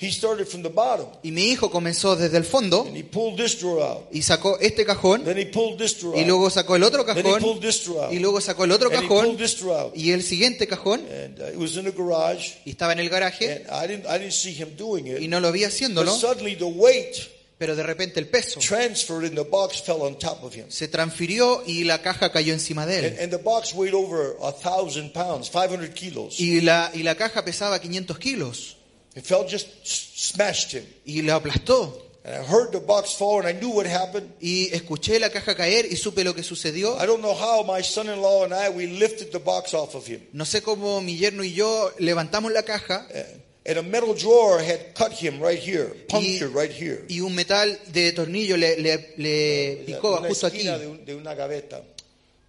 He 0.00 0.10
started 0.10 0.46
from 0.46 0.62
the 0.62 0.70
bottom. 0.70 1.06
Y 1.22 1.30
mi 1.30 1.50
hijo 1.50 1.70
comenzó 1.70 2.16
desde 2.16 2.38
el 2.38 2.44
fondo 2.44 2.84
And 2.86 2.96
he 2.96 3.04
pulled 3.04 3.36
this 3.36 3.58
drawer 3.60 3.82
out. 3.82 4.06
y 4.10 4.22
sacó 4.22 4.58
este 4.58 4.84
cajón 4.86 5.24
Then 5.24 5.36
he 5.38 5.46
pulled 5.46 5.76
this 5.78 5.98
drawer 6.00 6.16
y 6.16 6.20
out. 6.20 6.26
luego 6.28 6.48
sacó 6.50 6.76
el 6.76 6.82
otro 6.84 7.04
Then 7.04 7.18
he 7.18 7.22
cajón 7.22 7.40
pulled 7.42 7.60
this 7.60 7.84
drawer 7.84 8.04
out. 8.06 8.12
y 8.14 8.18
luego 8.18 8.40
sacó 8.40 8.64
el 8.64 8.72
otro 8.72 8.88
And 8.88 8.96
he 9.04 9.08
pulled 9.08 9.20
cajón 9.24 9.36
this 9.36 9.58
drawer 9.60 9.80
out. 9.88 9.96
y 9.96 10.12
el 10.12 10.22
siguiente 10.22 10.66
cajón 10.66 11.00
And 11.06 11.38
uh, 11.40 11.44
it 11.48 11.56
was 11.56 11.76
in 11.76 11.84
the 11.84 11.90
garage. 11.92 12.54
y 12.64 12.70
estaba 12.70 12.92
en 12.94 13.00
el 13.00 13.10
garaje 13.10 13.64
And 13.66 13.84
I 13.84 13.86
didn't, 13.86 14.06
I 14.06 14.18
didn't 14.18 14.32
see 14.32 14.52
him 14.54 14.74
doing 14.76 15.06
y 15.06 15.24
it. 15.24 15.28
no 15.28 15.38
lo 15.40 15.52
vi 15.52 15.60
But 15.60 15.68
haciéndolo, 15.68 16.12
suddenly 16.16 16.56
the 16.56 16.64
weight 16.64 17.16
pero 17.58 17.76
de 17.76 17.82
repente 17.82 18.18
el 18.20 18.26
peso 18.28 18.58
transferred 18.58 19.26
and 19.26 19.34
the 19.36 19.42
box 19.42 19.82
fell 19.82 20.00
on 20.00 20.18
top 20.18 20.42
of 20.42 20.54
him. 20.56 20.64
se 20.70 20.88
transfirió 20.88 21.62
y 21.66 21.84
la 21.84 22.00
caja 22.00 22.32
cayó 22.32 22.54
encima 22.54 22.86
de 22.86 22.96
And, 22.96 23.04
él. 23.06 23.16
and 23.24 23.30
the 23.30 23.36
box 23.36 23.74
weighed 23.74 23.92
over 23.94 24.34
a 24.42 24.50
thousand 24.50 25.12
pounds, 25.12 25.50
500 25.50 25.90
kilos. 25.90 26.40
Y 26.40 26.62
la, 26.62 26.90
y 26.94 27.02
la 27.02 27.16
caja 27.16 27.44
pesaba 27.44 27.78
500 27.78 28.18
kilos 28.18 28.76
It 29.14 29.24
fell, 29.24 29.46
just 29.48 29.66
smashed 29.84 30.72
him. 30.72 30.84
y 31.04 31.22
lo 31.22 31.34
aplastó. 31.34 32.06
And 32.22 32.34
I 32.34 32.44
heard 32.46 32.70
the 32.70 32.80
box 32.80 33.14
fall 33.14 33.38
and 33.40 33.48
I 33.48 33.52
knew 33.58 33.70
what 33.70 33.86
happened. 33.86 34.30
Y 34.40 34.68
escuché 34.72 35.18
la 35.18 35.30
caja 35.30 35.54
caer 35.56 35.86
y 35.90 35.96
supe 35.96 36.22
lo 36.22 36.34
que 36.34 36.42
sucedió. 36.42 36.96
I 37.02 37.06
don't 37.06 37.22
know 37.22 37.34
how 37.34 37.64
my 37.64 37.82
son-in-law 37.82 38.44
and 38.44 38.52
I, 38.54 38.68
we 38.68 38.86
lifted 38.86 39.32
the 39.32 39.38
box 39.38 39.72
off 39.74 39.94
of 39.94 40.06
him. 40.06 40.20
No 40.34 40.44
sé 40.44 40.60
cómo 40.62 41.00
mi 41.00 41.16
yerno 41.16 41.42
y 41.42 41.54
yo 41.54 41.90
levantamos 41.98 42.52
la 42.52 42.62
caja 42.62 43.06
Uh, 43.10 43.38
And 43.66 43.78
a 43.78 43.82
metal 43.82 44.14
drawer 44.14 44.58
had 44.62 44.94
cut 44.94 45.12
him 45.12 45.38
right 45.40 45.58
here, 45.58 45.92
y, 45.94 46.06
punctured 46.08 46.54
right 46.54 46.70
here. 46.72 47.04
y 47.08 47.20
un 47.20 47.34
metal 47.34 47.78
de 47.92 48.12
tornillo 48.12 48.56
le, 48.56 48.76
le- 48.80 49.14
le 49.18 49.82
picó 49.86 50.18
una 50.18 50.28
justo 50.28 50.46
aquí. 50.46 50.62
de, 50.64 50.86
un- 50.86 51.04
de 51.04 51.14
una 51.14 51.34
gaveta. 51.34 51.82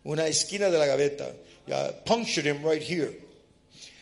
Una 0.05 0.25
esquina 0.27 0.69
de 0.69 0.77
la 0.77 0.85
gaveta. 0.85 1.31
Yeah, 1.67 1.91
punctured 2.05 2.45
him 2.45 2.63
right 2.65 2.81
here. 2.81 3.11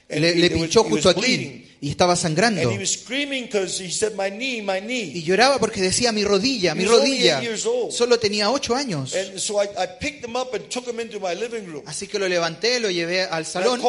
Le, 0.10 0.34
le 0.36 0.49
pinchó 0.49 0.84
justo 0.84 1.10
aquí 1.10 1.65
y 1.81 1.91
estaba 1.91 2.14
And 2.14 2.22
sangrando. 2.22 2.72
Y 5.15 5.23
lloraba 5.23 5.60
porque 5.60 5.81
decía 5.81 6.11
mi 6.11 6.23
rodilla, 6.23 6.73
mi 6.76 6.84
rodilla. 6.86 7.40
Solo 7.91 8.18
tenía 8.19 8.49
ocho 8.49 8.76
años. 8.76 9.14
Así 11.86 12.07
que 12.07 12.18
lo 12.19 12.27
levanté, 12.27 12.80
lo 12.80 12.90
llevé 12.90 13.23
al 13.23 13.45
salón, 13.45 13.80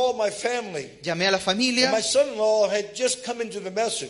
llamé 1.03 1.27
a 1.27 1.31
la 1.31 1.39
familia 1.39 1.91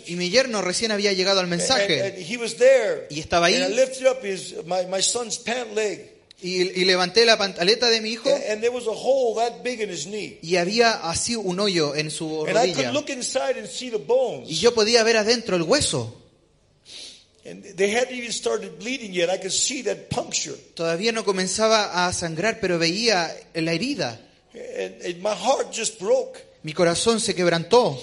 y 0.07 0.17
mi 0.17 0.29
yerno 0.31 0.61
recién 0.63 0.91
había 0.91 1.13
llegado 1.13 1.41
al 1.41 1.47
mensaje. 1.47 2.17
Y 3.09 3.21
estaba 3.21 3.47
ahí. 3.47 3.55
Y, 6.43 6.63
y 6.81 6.85
levanté 6.87 7.27
la 7.27 7.37
pantaleta 7.37 7.91
de 7.91 8.01
mi 8.01 8.13
hijo 8.13 8.31
And, 8.51 8.61
there 8.63 8.71
was 8.71 8.87
a 8.87 8.91
hole 8.93 9.35
that 9.37 9.63
big 9.63 9.81
in 9.83 9.91
his 9.91 10.07
knee. 10.07 10.39
y 10.43 10.57
había 10.57 10.93
así 11.11 11.37
un 11.37 11.61
hoyo 11.61 11.95
en 11.95 12.11
su 12.11 12.47
And 12.47 12.57
I 12.57 12.73
could 12.73 12.85
rodilla. 12.87 12.93
look 12.93 13.11
inside 13.11 13.59
and 13.59 13.67
see 13.69 13.91
the 13.91 13.99
Y 13.99 14.05
bones. 14.07 14.49
yo 14.61 14.73
podía 14.75 15.03
ver 15.03 15.19
adentro 15.19 15.57
el 15.57 15.63
hueso. 15.63 16.17
Todavía 20.75 21.13
no 21.13 21.25
comenzaba 21.25 22.07
a 22.07 22.13
sangrar, 22.13 22.61
pero 22.61 22.79
veía 22.79 23.35
la 23.55 23.73
herida. 23.73 24.21
And, 24.55 25.03
and 25.05 25.17
my 25.23 25.31
heart 25.35 25.73
just 25.73 25.99
broke. 26.01 26.39
Mi 26.63 26.73
corazón 26.73 27.21
se 27.21 27.35
quebrantó. 27.35 27.99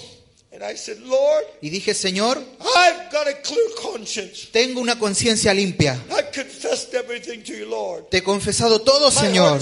And 0.60 0.68
I 0.68 0.76
said, 0.76 0.98
Lord, 1.04 1.44
Y 1.62 1.70
dije, 1.70 1.94
Señor, 1.94 2.36
I've 2.58 3.12
got 3.12 3.28
a 3.28 3.40
clear 3.42 3.62
conscience. 3.80 4.48
tengo 4.50 4.80
una 4.80 4.98
conciencia 4.98 5.54
limpia. 5.54 5.96
I've 6.10 6.32
confessed 6.32 6.94
everything 6.94 7.44
to 7.44 7.52
you, 7.52 7.66
Lord. 7.66 8.08
Te 8.10 8.18
he 8.18 8.22
confesado 8.24 8.80
todo, 8.80 9.12
Señor. 9.12 9.60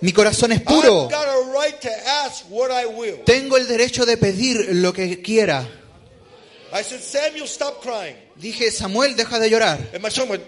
Mi 0.00 0.12
corazón 0.12 0.52
es 0.52 0.60
I've 0.60 0.64
puro. 0.66 1.08
got 1.10 1.28
a 1.28 1.52
right 1.52 1.78
to 1.82 1.90
ask 2.24 2.46
what 2.48 2.70
I 2.70 2.86
will. 2.86 3.18
Tengo 3.26 3.58
el 3.58 3.66
derecho 3.66 4.06
de 4.06 4.16
pedir 4.16 4.74
lo 4.76 4.94
que 4.94 5.20
quiera. 5.20 5.68
I 6.72 6.82
said, 6.82 7.00
Samuel, 7.02 7.46
stop 7.46 7.82
crying. 7.82 8.16
Dije, 8.36 8.70
Samuel, 8.70 9.14
deja 9.14 9.38
de 9.38 9.50
llorar. 9.50 9.90
And 9.92 10.02
my 10.02 10.10
son 10.10 10.30
went, 10.30 10.42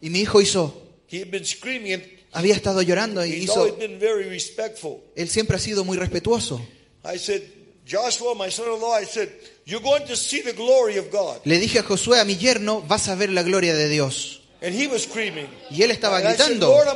Y 0.00 0.08
mi 0.08 0.20
hijo 0.20 0.40
hizo, 0.40 0.72
he 1.08 1.20
had 1.20 1.30
been 1.30 1.44
screaming 1.44 1.92
and 1.92 2.02
había 2.32 2.54
estado 2.54 2.80
llorando 2.80 3.26
y 3.26 3.32
hizo, 3.32 3.66
él 3.76 5.28
siempre 5.28 5.56
ha 5.56 5.60
sido 5.60 5.84
muy 5.84 5.98
respetuoso. 5.98 6.66
I 7.04 7.18
said, 7.18 7.42
Joshua, 7.86 8.34
my 8.34 8.50
son-in-law, 8.50 8.94
I 8.94 9.04
said, 9.04 9.30
you're 9.64 9.80
going 9.80 10.04
to 10.06 10.16
see 10.16 10.42
the 10.42 10.52
glory 10.52 10.96
of 10.96 11.08
God. 11.12 11.40
Le 11.44 11.60
dije 11.60 11.78
a 11.78 11.82
Josué, 11.84 12.20
a 12.20 12.24
mi 12.24 12.36
yerno, 12.36 12.82
vas 12.82 13.08
a 13.08 13.14
ver 13.14 13.30
la 13.30 13.44
gloria 13.44 13.74
de 13.74 13.88
Dios. 13.88 14.42
And 14.62 14.74
he 14.74 14.86
was 14.86 15.02
screaming. 15.02 15.46
Y 15.70 15.82
él 15.82 15.90
estaba 15.90 16.18
gritando. 16.20 16.68
Lord. 16.68 16.88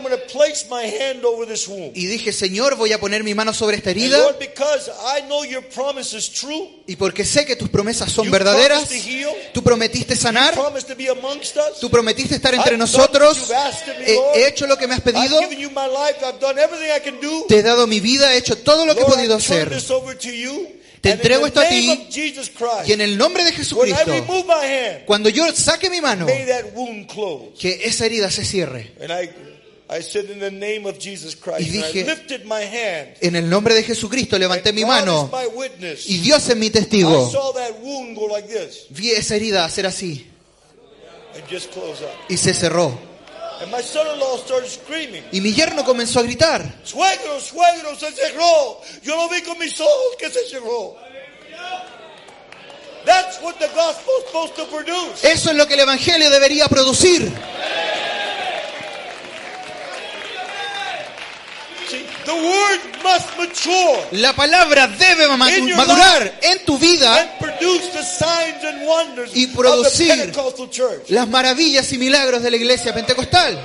Y 1.94 2.06
dije, 2.06 2.32
Señor, 2.32 2.76
voy 2.76 2.92
a 2.92 2.98
poner 2.98 3.22
mi 3.22 3.34
mano 3.34 3.52
sobre 3.52 3.76
esta 3.76 3.90
herida. 3.90 4.16
Lord, 4.16 4.38
because 4.38 4.90
I 4.90 5.20
know 5.26 5.44
your 5.44 5.62
promise 5.68 6.16
is 6.16 6.30
true, 6.30 6.70
Y 6.86 6.96
porque 6.96 7.24
sé 7.24 7.44
que 7.44 7.56
tus 7.56 7.68
promesas 7.68 8.10
son 8.10 8.30
verdaderas, 8.30 8.88
promised 8.88 9.04
to 9.04 9.10
heal, 9.10 9.30
tú 9.52 9.62
prometiste 9.62 10.16
sanar, 10.16 10.54
to 10.54 10.96
be 10.96 11.10
us. 11.10 11.80
tú 11.80 11.90
prometiste 11.90 12.34
estar 12.34 12.54
entre 12.54 12.72
I've 12.72 12.78
nosotros, 12.78 13.50
me, 13.50 14.04
he, 14.06 14.14
Lord. 14.14 14.36
he 14.36 14.46
hecho 14.48 14.66
lo 14.66 14.78
que 14.78 14.88
me 14.88 14.94
has 14.94 15.02
pedido, 15.02 15.38
life. 15.38 15.60
Do. 17.20 17.44
te 17.46 17.58
he 17.58 17.62
dado 17.62 17.86
mi 17.86 18.00
vida, 18.00 18.32
he 18.34 18.38
hecho 18.38 18.56
todo 18.56 18.86
lo 18.86 18.94
que 18.94 19.00
he 19.00 19.04
Lord, 19.04 19.14
podido 19.16 19.36
hacer. 19.36 19.68
Te 21.01 21.12
entrego 21.12 21.47
esto 21.47 21.60
a 21.60 21.68
ti, 21.68 22.09
Y 22.86 22.93
en 22.93 23.01
el 23.01 23.16
nombre 23.16 23.43
de 23.44 23.52
Jesucristo, 23.52 24.12
cuando 25.06 25.28
yo 25.31 25.51
saque 25.55 25.89
mi 25.89 26.01
mano, 26.01 26.27
que 27.59 27.81
esa 27.85 28.06
herida 28.06 28.31
se 28.31 28.44
cierre. 28.44 28.93
Y 31.59 31.64
dije-. 31.64 32.06
En 33.20 33.35
el 33.36 33.48
nombre 33.51 33.74
de 33.74 33.82
Jesucristo 33.82 34.39
levanté 34.39 34.72
mi 34.72 34.85
mano 34.85 35.31
y 36.06 36.18
Dios 36.18 36.48
es 36.48 36.56
mi 36.56 36.70
testigo. 36.70 37.31
Vi 38.90 39.10
esa 39.10 39.36
herida 39.36 39.64
hacer 39.64 39.86
así 39.86 40.27
y 42.28 42.36
se 42.36 42.55
cerró. 42.55 43.09
Y 45.32 45.40
mi 45.40 45.52
yerno 45.52 45.84
comenzó 45.84 46.20
a 46.20 46.22
gritar. 46.22 46.64
Suegro, 46.82 47.40
suegro, 47.40 47.94
se 47.96 48.10
cerró. 48.12 48.80
Yo 49.02 49.16
lo 49.16 49.28
vi 49.28 49.42
con 49.42 49.58
mis 49.58 49.78
ojos 49.80 50.16
que 50.18 50.30
se 50.30 50.48
cerró. 50.48 50.96
That's 53.04 53.40
what 53.40 53.58
the 53.58 53.68
gospel 53.68 54.12
is 54.18 54.26
supposed 54.26 54.54
to 54.56 54.66
produce. 54.66 55.24
Eso 55.24 55.50
es 55.50 55.56
lo 55.56 55.66
que 55.66 55.74
el 55.74 55.80
Evangelio 55.80 56.30
debería 56.30 56.68
producir. 56.68 57.32
See, 61.88 62.06
the 62.31 62.47
word 62.48 62.81
must 63.02 63.39
mature 63.39 63.98
La 64.12 64.32
palabra 64.35 64.86
debe 64.86 65.27
madurar 65.36 66.39
en 66.43 66.65
tu 66.65 66.78
vida 66.78 67.20
and 67.20 67.31
produce 67.39 67.89
the 67.93 68.02
signs 68.05 68.62
and 68.65 68.86
wonders 68.86 69.35
Y 69.35 69.44
of 69.44 69.51
the 69.51 69.57
producir 69.57 70.09
Pentecostal 70.09 70.70
church. 70.70 71.11
las 71.11 71.28
maravillas 71.28 71.93
y 71.93 71.98
milagros 71.98 72.43
de 72.43 72.51
la 72.51 72.57
iglesia 72.57 72.93
pentecostal. 72.94 73.59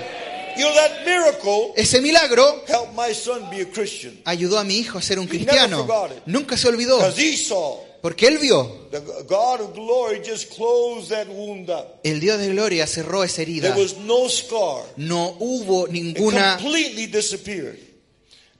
You 0.57 0.63
know, 0.63 0.73
that 0.73 1.05
miracle 1.05 1.73
Ese 1.75 1.99
milagro 2.01 2.63
helped 2.67 2.93
my 2.95 3.13
son 3.13 3.49
be 3.49 3.61
a 3.61 3.65
Christian. 3.65 4.17
ayudó 4.25 4.57
a 4.57 4.63
mi 4.63 4.77
hijo 4.77 4.97
a 4.97 5.01
ser 5.01 5.19
un 5.19 5.27
He 5.27 5.39
never 5.39 5.45
cristiano. 5.45 5.85
it. 6.15 6.23
Nunca 6.27 6.55
se 6.57 6.67
olvidó. 6.69 6.97
Because 6.97 7.17
he 7.21 7.35
saw 7.35 7.79
Porque 8.01 8.27
él 8.27 8.37
vio. 8.37 8.87
the 8.91 8.99
God 9.27 9.61
of 9.61 9.73
glory 9.73 10.21
just 10.23 10.51
closed 10.55 11.09
that 11.09 11.27
wound 11.27 11.69
up. 11.69 11.99
El 12.03 12.19
Dios 12.21 12.37
de 12.39 12.49
gloria 12.49 12.85
cerró 12.87 13.23
esa 13.23 13.41
herida. 13.41 13.69
There 13.73 13.81
was 13.81 13.97
no 13.97 14.29
scar. 14.29 14.83
No 14.95 15.35
hubo 15.39 15.87
It 15.87 15.91
ninguna... 15.91 16.55
completely 16.57 17.07
disappeared. 17.07 17.77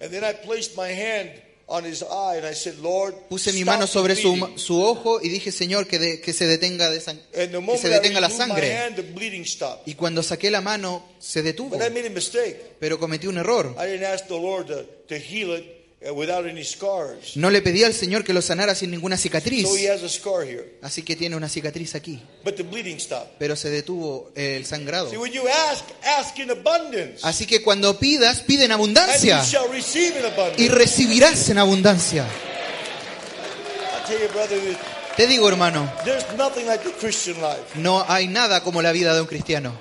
And 0.01 0.11
then 0.11 0.23
I 0.23 0.33
placed 0.33 0.75
my 0.75 0.89
hand 0.89 1.31
on 1.67 1.83
his 1.83 2.03
eye, 2.03 2.37
and 2.37 2.45
I 2.45 2.53
said, 2.53 2.77
Lord, 2.79 3.15
Puse 3.27 3.51
mi 3.53 3.63
mano 3.63 3.87
sobre 3.87 4.15
su, 4.15 4.35
su 4.55 4.79
ojo 4.83 5.19
y 5.21 5.29
dije, 5.29 5.51
Señor, 5.51 5.87
que, 5.87 5.97
de- 5.97 6.21
que 6.21 6.31
se 6.31 6.45
detenga, 6.45 6.91
de 6.91 6.99
sang- 7.01 7.19
que 7.31 7.47
se 7.79 7.87
I 7.87 7.91
detenga 7.91 8.19
la 8.21 8.29
sangre. 8.29 8.71
hand, 8.75 8.95
the 8.97 9.01
bleeding 9.01 9.45
stopped. 9.45 9.87
Y 9.87 9.95
cuando 9.95 10.21
saqué 10.21 10.51
la 10.51 10.61
mano, 10.61 11.03
se 11.17 11.41
detuvo. 11.41 11.71
But 11.77 11.81
I 11.81 11.89
made 11.89 12.05
a 12.05 12.11
mistake. 12.11 12.57
Pero 12.79 12.99
cometí 12.99 13.25
un 13.27 13.37
error. 13.39 13.73
I 13.79 13.85
didn't 13.89 14.03
ask 14.03 14.27
the 14.27 14.35
Lord 14.39 14.67
to, 14.67 14.83
to 15.07 15.15
heal 15.15 15.55
it 15.57 15.74
uh, 16.09 16.13
without 16.13 16.45
any 16.45 16.63
scars. 16.63 17.35
No 17.35 17.49
le 17.49 17.61
pedí 17.61 17.83
al 17.83 17.93
Señor 17.93 18.23
que 18.23 18.33
lo 18.33 18.41
sanara 18.41 18.75
sin 18.75 18.91
ninguna 18.91 19.17
cicatriz. 19.17 19.67
So 19.67 19.75
he 19.75 19.89
has 19.89 20.03
a 20.03 20.09
scar 20.09 20.43
here, 20.45 20.77
Así 20.81 21.03
que 21.03 21.15
tiene 21.15 21.35
una 21.35 21.49
cicatriz 21.49 21.95
aquí. 21.95 22.21
but 22.43 22.55
the 22.55 22.63
bleeding 22.63 22.99
stopped. 22.99 23.37
Pero 23.39 23.55
se 23.55 23.69
detuvo 23.69 24.31
el 24.35 24.65
sangrado. 24.65 25.09
See, 25.09 25.17
when 25.17 25.31
you 25.33 25.47
ask, 25.47 25.83
ask 26.17 26.37
in 26.39 26.51
abundance, 26.51 27.19
Así 27.23 27.45
que 27.45 27.61
cuando 27.61 27.97
pidas, 27.99 28.41
pide 28.41 28.65
en 28.65 28.71
and 28.71 28.79
you 28.79 28.83
abundancia. 28.85 29.43
shall 29.43 29.69
receive 29.71 30.17
in 30.19 30.25
abundance. 30.25 30.61
Y 30.61 30.67
recibirás 30.69 31.49
en 31.49 31.57
abundancia. 31.57 32.25
I 32.25 34.07
tell 34.07 34.19
you, 34.21 34.27
brother, 34.33 34.59
that 34.59 35.15
Te 35.17 35.27
digo, 35.27 35.47
hermano, 35.47 35.89
there's 36.03 36.25
nothing 36.37 36.65
like 36.67 36.83
the 36.83 36.91
Christian 36.99 37.41
life. 37.41 37.63
no 37.75 38.03
hay 38.07 38.27
nada 38.27 38.61
como 38.61 38.81
la 38.81 38.91
vida 38.91 39.13
de 39.15 39.21
un 39.21 39.27
cristiano. 39.27 39.73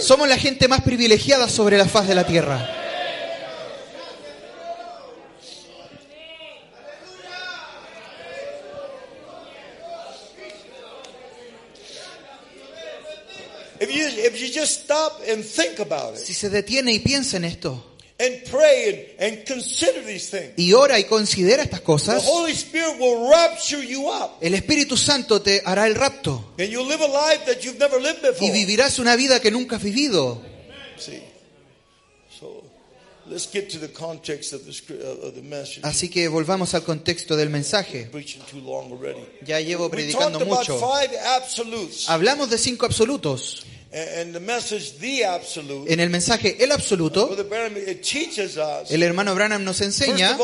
Somos 0.00 0.28
la 0.28 0.38
gente 0.38 0.68
más 0.68 0.82
privilegiada 0.82 1.48
sobre 1.48 1.76
la 1.76 1.86
faz 1.86 2.06
de 2.06 2.14
la 2.14 2.24
tierra. 2.24 2.82
Si 16.24 16.34
se 16.34 16.48
detiene 16.50 16.92
y 16.92 17.00
piensa 17.00 17.36
en 17.36 17.44
esto, 17.44 17.91
and 18.22 18.42
pray 18.50 19.16
and, 19.18 19.34
and 19.36 19.44
consider 19.46 20.00
these 20.06 20.30
things, 20.30 20.52
y 20.56 20.72
ora 20.72 20.98
y 20.98 21.04
considera 21.04 21.64
estas 21.64 21.80
the 21.80 21.84
cosas, 21.84 22.24
Holy 22.24 22.52
Spirit 22.52 22.96
will 23.00 23.28
rapture 23.28 23.82
you 23.84 24.08
up, 24.08 24.38
el 24.40 24.54
Espíritu 24.54 24.96
Santo 24.96 25.42
te 25.42 25.60
hará 25.64 25.86
el 25.88 25.94
rapto 25.96 26.52
and 26.58 26.68
you'll 26.70 26.86
live 26.86 27.02
a 27.02 27.08
life 27.08 27.44
that 27.46 27.62
you've 27.64 27.78
never 27.78 28.00
lived 28.00 28.20
y 28.22 28.28
before. 28.28 28.52
vivirás 28.52 28.98
una 29.00 29.16
vida 29.16 29.40
que 29.40 29.50
nunca 29.50 29.76
has 29.76 29.82
vivido. 29.82 30.40
See, 30.96 31.20
so 32.38 32.62
let's 33.26 33.48
get 33.52 33.68
to 33.70 33.78
the 33.80 33.92
context 33.92 34.52
of 34.52 34.62
the 34.64 34.70
uh, 34.94 35.26
of 35.28 35.34
the 35.34 35.42
message. 35.42 35.80
Así 35.82 36.08
que 36.08 36.28
volvamos 36.28 36.74
al 36.74 36.84
contexto 36.84 37.36
del 37.36 37.50
mensaje. 37.50 38.08
Preaching 38.12 38.42
too 38.48 38.60
long 38.60 38.92
already. 38.92 39.24
Ya 39.44 39.58
llevo 39.60 39.86
We 39.86 39.90
predicando 39.90 40.38
about 40.38 40.60
mucho. 40.60 40.78
five 40.78 41.18
absolutes, 41.18 42.08
Hablamos 42.08 42.50
de 42.50 42.58
cinco 42.58 42.86
absolutos. 42.86 43.64
And, 43.92 44.08
and 44.20 44.34
the 44.34 44.40
message, 44.40 44.98
the 44.98 45.24
absolute. 45.24 45.92
En 45.92 46.00
el 46.00 46.10
mensaje 46.10 46.56
El 46.58 46.72
absoluto, 46.72 47.36
el 48.88 49.02
hermano 49.02 49.34
Branham 49.34 49.64
nos 49.64 49.80
enseña 49.80 50.38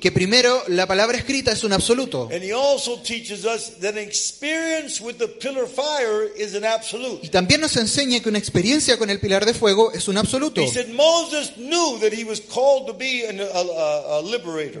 que 0.00 0.12
primero 0.12 0.62
la 0.68 0.86
palabra 0.86 1.18
escrita 1.18 1.52
es 1.52 1.64
un 1.64 1.72
absoluto. 1.72 2.28
And 2.32 2.42
he 2.42 2.52
also 2.52 3.00
teaches 3.02 3.44
us 3.44 3.78
that 3.80 3.92
an 3.92 3.98
experience 3.98 5.02
with 5.02 5.16
the 5.16 5.28
pillar 5.28 5.66
fire 5.66 6.30
is 6.36 6.54
an 6.54 6.64
absolute. 6.64 7.20
Y 7.22 7.28
también 7.28 7.60
nos 7.60 7.76
enseña 7.76 8.20
que 8.20 8.28
una 8.28 8.38
experiencia 8.38 8.98
con 8.98 9.10
el 9.10 9.20
pilar 9.20 9.44
de 9.44 9.54
fuego 9.54 9.92
es 9.92 10.08
un 10.08 10.16
absoluto. 10.16 10.62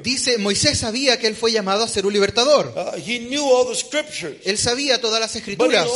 Dice, 0.02 0.38
Moisés 0.38 0.78
sabía 0.78 1.18
que 1.18 1.26
él 1.26 1.36
fue 1.36 1.52
llamado 1.52 1.84
a 1.84 1.88
ser 1.88 2.06
un 2.06 2.12
libertador. 2.12 2.72
Uh, 2.74 2.98
Él 4.44 4.58
sabía 4.58 5.00
todas 5.00 5.20
las 5.20 5.36
escrituras, 5.36 5.88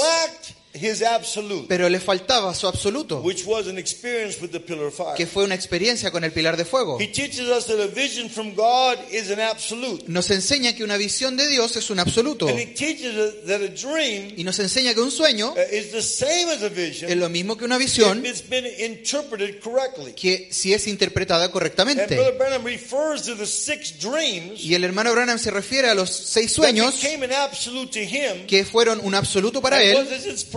his 0.75 1.03
absolute, 1.03 1.67
pero 1.69 1.89
le 1.89 2.01
faltaba 2.01 2.55
su 2.55 2.67
absoluto, 2.67 3.21
which 3.21 3.45
was 3.47 3.67
an 3.69 3.79
experience 3.79 4.41
with 4.41 4.51
the 4.51 4.61
pillar 4.61 4.87
of 4.87 4.95
fire. 4.95 5.15
que 5.17 5.27
fue 5.27 5.45
una 5.45 5.55
experiencia 5.55 6.11
con 6.11 6.25
el 6.25 6.33
pilar 6.33 6.57
de 6.57 6.65
fuego. 6.65 6.99
He 7.01 7.09
teaches 7.09 7.49
us 7.49 7.67
that 7.67 7.79
a 7.79 7.89
vision 7.89 8.31
from 8.31 8.55
God 8.55 8.99
is 9.11 9.31
an 9.31 9.41
absolute. 9.41 10.05
Nos 10.09 10.31
enseña 10.31 10.75
que 10.75 10.85
una 10.85 10.97
visión 10.97 11.37
de 11.37 11.47
Dios 11.49 11.77
es 11.77 11.91
un 11.91 11.99
absoluto. 11.99 12.49
And 12.49 12.59
he 12.59 12.67
teaches 12.67 13.15
us 13.17 13.35
that 13.47 13.61
a 13.61 13.69
dream 13.69 14.33
Y 14.37 14.45
nos 14.45 14.59
enseña 14.59 14.95
que 14.95 15.01
un 15.01 15.11
sueño 15.11 15.53
uh, 15.53 15.75
is 15.75 15.91
the 15.93 16.03
same 16.03 16.51
as 16.51 16.63
a 16.63 16.67
es 16.67 16.75
vision 16.75 17.21
lo 17.21 17.29
mismo 17.29 17.57
que 17.57 17.65
una 17.65 17.77
if 17.77 17.83
visión 17.83 18.25
it's 18.25 18.43
been 18.49 18.67
interpreted 18.67 19.61
correctly. 19.61 20.13
que 20.15 20.49
si 20.51 20.73
es 20.73 20.87
interpretada 20.87 21.45
And 21.45 21.53
correctamente. 21.53 22.15
Brother 22.17 22.37
Branham 22.39 22.65
refers 22.65 23.23
to 23.23 23.37
the 23.37 23.47
six 23.47 23.99
dreams 23.99 24.65
Y 24.65 24.75
el 24.75 24.85
hermano 24.85 25.13
Branham 25.13 25.39
se 25.39 25.51
refiere 25.51 25.89
a 25.89 25.95
los 25.95 26.11
seis 26.11 26.53
that 26.55 26.63
sueños 26.63 27.01
became 27.03 27.25
an 27.25 27.33
absolute 27.33 27.93
to 27.93 28.01
him 28.01 28.47
que 28.47 28.65
fueron 28.65 29.01
un 29.03 29.15
absoluto 29.15 29.61
para 29.61 29.83
él, 29.83 29.97
was 29.97 30.09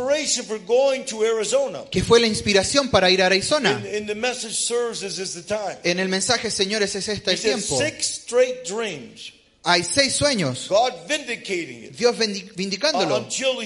his 0.10 0.38
inspiration 0.38 0.46
for 0.46 0.60
going 0.66 1.06
to 1.06 1.24
Arizona. 1.24 1.86
que 1.92 2.04
fue 2.04 2.20
la 2.20 2.28
inspiración 2.28 2.90
para 2.90 3.10
ir 3.10 3.22
a 3.22 3.28
Arizona. 3.28 3.80
In, 3.80 4.04
in 4.04 4.08
the 4.08 4.16
message 4.16 4.56
services 4.56 5.20
is 5.20 5.34
the 5.34 5.44
time. 5.44 5.78
En 5.84 6.00
el 6.00 6.10
mensaje, 6.10 6.50
señores, 6.52 6.96
es 6.96 7.08
este 7.08 7.32
el 7.32 7.40
tiempo. 7.40 7.78
six 7.78 8.22
straight 8.24 8.68
dreams. 8.68 9.32
Hay 9.64 9.84
seis 9.84 10.16
sueños, 10.16 10.68
God 10.70 10.94
vindicating 11.08 11.86
it. 11.86 11.98
Dios 11.98 12.16
Uh, 12.20 12.54
vindicándolo, 12.56 13.18
until 13.18 13.60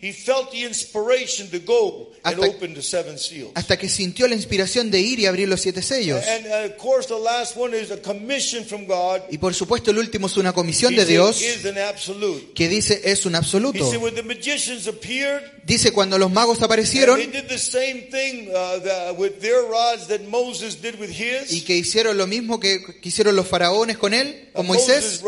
he, 0.00 0.12
felt 0.12 0.50
the 0.50 0.64
inspiration 0.64 1.48
to 1.50 1.58
go 1.58 2.10
and 2.24 2.36
Hasta- 2.36 2.46
open 2.56 2.74
the 2.74 2.82
seven 2.82 3.18
seals. 3.18 3.52
hasta 3.54 3.78
que 3.78 3.88
sintió 3.88 4.26
la 4.28 4.34
inspiración 4.34 4.90
de 4.90 5.00
ir 5.00 5.18
y 5.20 5.26
abrir 5.26 5.48
los 5.48 5.60
siete 5.60 5.82
sellos. 5.82 6.22
And 6.26 6.46
uh, 6.46 6.72
of 6.72 6.76
course, 6.78 7.06
the 7.08 7.18
last 7.18 7.56
one 7.56 7.74
is 7.74 7.90
a 7.90 7.96
commission 8.00 8.64
from 8.64 8.86
God. 8.86 9.22
Y 9.30 9.38
por 9.38 9.54
supuesto, 9.54 9.90
el 9.90 9.98
último 9.98 10.26
es 10.26 10.36
una 10.36 10.52
comisión 10.52 10.94
de 10.96 11.04
Dios 11.04 11.40
is 11.42 11.64
an 11.66 11.78
absolute. 11.78 12.52
que 12.54 12.68
dice 12.68 13.00
es 13.04 13.24
un 13.26 13.34
He 13.34 13.38
absoluto. 13.38 13.90
said 13.90 14.00
when 14.02 14.14
the 14.14 14.22
magicians 14.22 14.86
appeared, 14.86 15.42
Dice 15.64 15.92
cuando 15.92 16.18
los 16.18 16.30
magos 16.32 16.56
and 16.56 16.64
aparecieron 16.64 17.16
they 17.18 17.26
did 17.26 17.46
the 17.48 17.58
same 17.58 18.08
thing 18.10 18.48
uh, 18.50 19.12
with 19.16 19.38
their 19.40 19.62
rods 19.70 20.08
that 20.08 20.20
Moses 20.28 20.80
did 20.80 20.98
with 20.98 21.10
his. 21.10 21.52
y 21.52 21.60
que 21.62 21.76
hicieron 21.76 22.16
lo 22.18 22.26
mismo 22.26 22.58
que, 22.58 22.82
que 23.00 23.08
hicieron 23.08 23.36
los 23.36 23.46
faraones 23.46 23.96
con 23.98 24.12
él, 24.14 24.48
con 24.52 24.66
Moisés, 24.66 25.20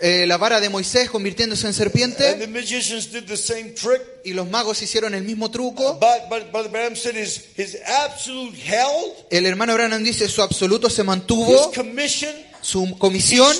eh, 0.00 0.24
la 0.26 0.36
vara 0.36 0.60
de 0.60 0.68
Moisés 0.68 1.08
convirtiéndose 1.10 1.66
en 1.66 1.72
serpiente 1.74 2.34
magicians 2.96 3.12
did 3.12 3.26
the 3.26 3.36
same 3.36 3.74
trick. 3.74 4.02
y 4.24 4.32
los 4.32 4.48
magos 4.48 4.82
hicieron 4.82 5.14
el 5.14 5.22
mismo 5.22 5.50
truco. 5.50 5.98
But 6.00 6.28
but 6.28 6.50
Brother 6.50 6.70
Branham 6.70 6.96
said 6.96 7.14
his 7.14 7.44
his 7.56 7.76
absolute 7.86 8.56
held, 8.56 9.14
El 9.30 9.46
hermano 9.46 9.74
Branham 9.74 10.02
dice 10.02 10.28
su 10.28 10.42
absoluto 10.42 10.90
se 10.90 11.02
his 11.02 11.06
mantuvo, 11.06 11.72
commission, 11.72 12.34
su 12.60 12.96
comisión 12.98 13.54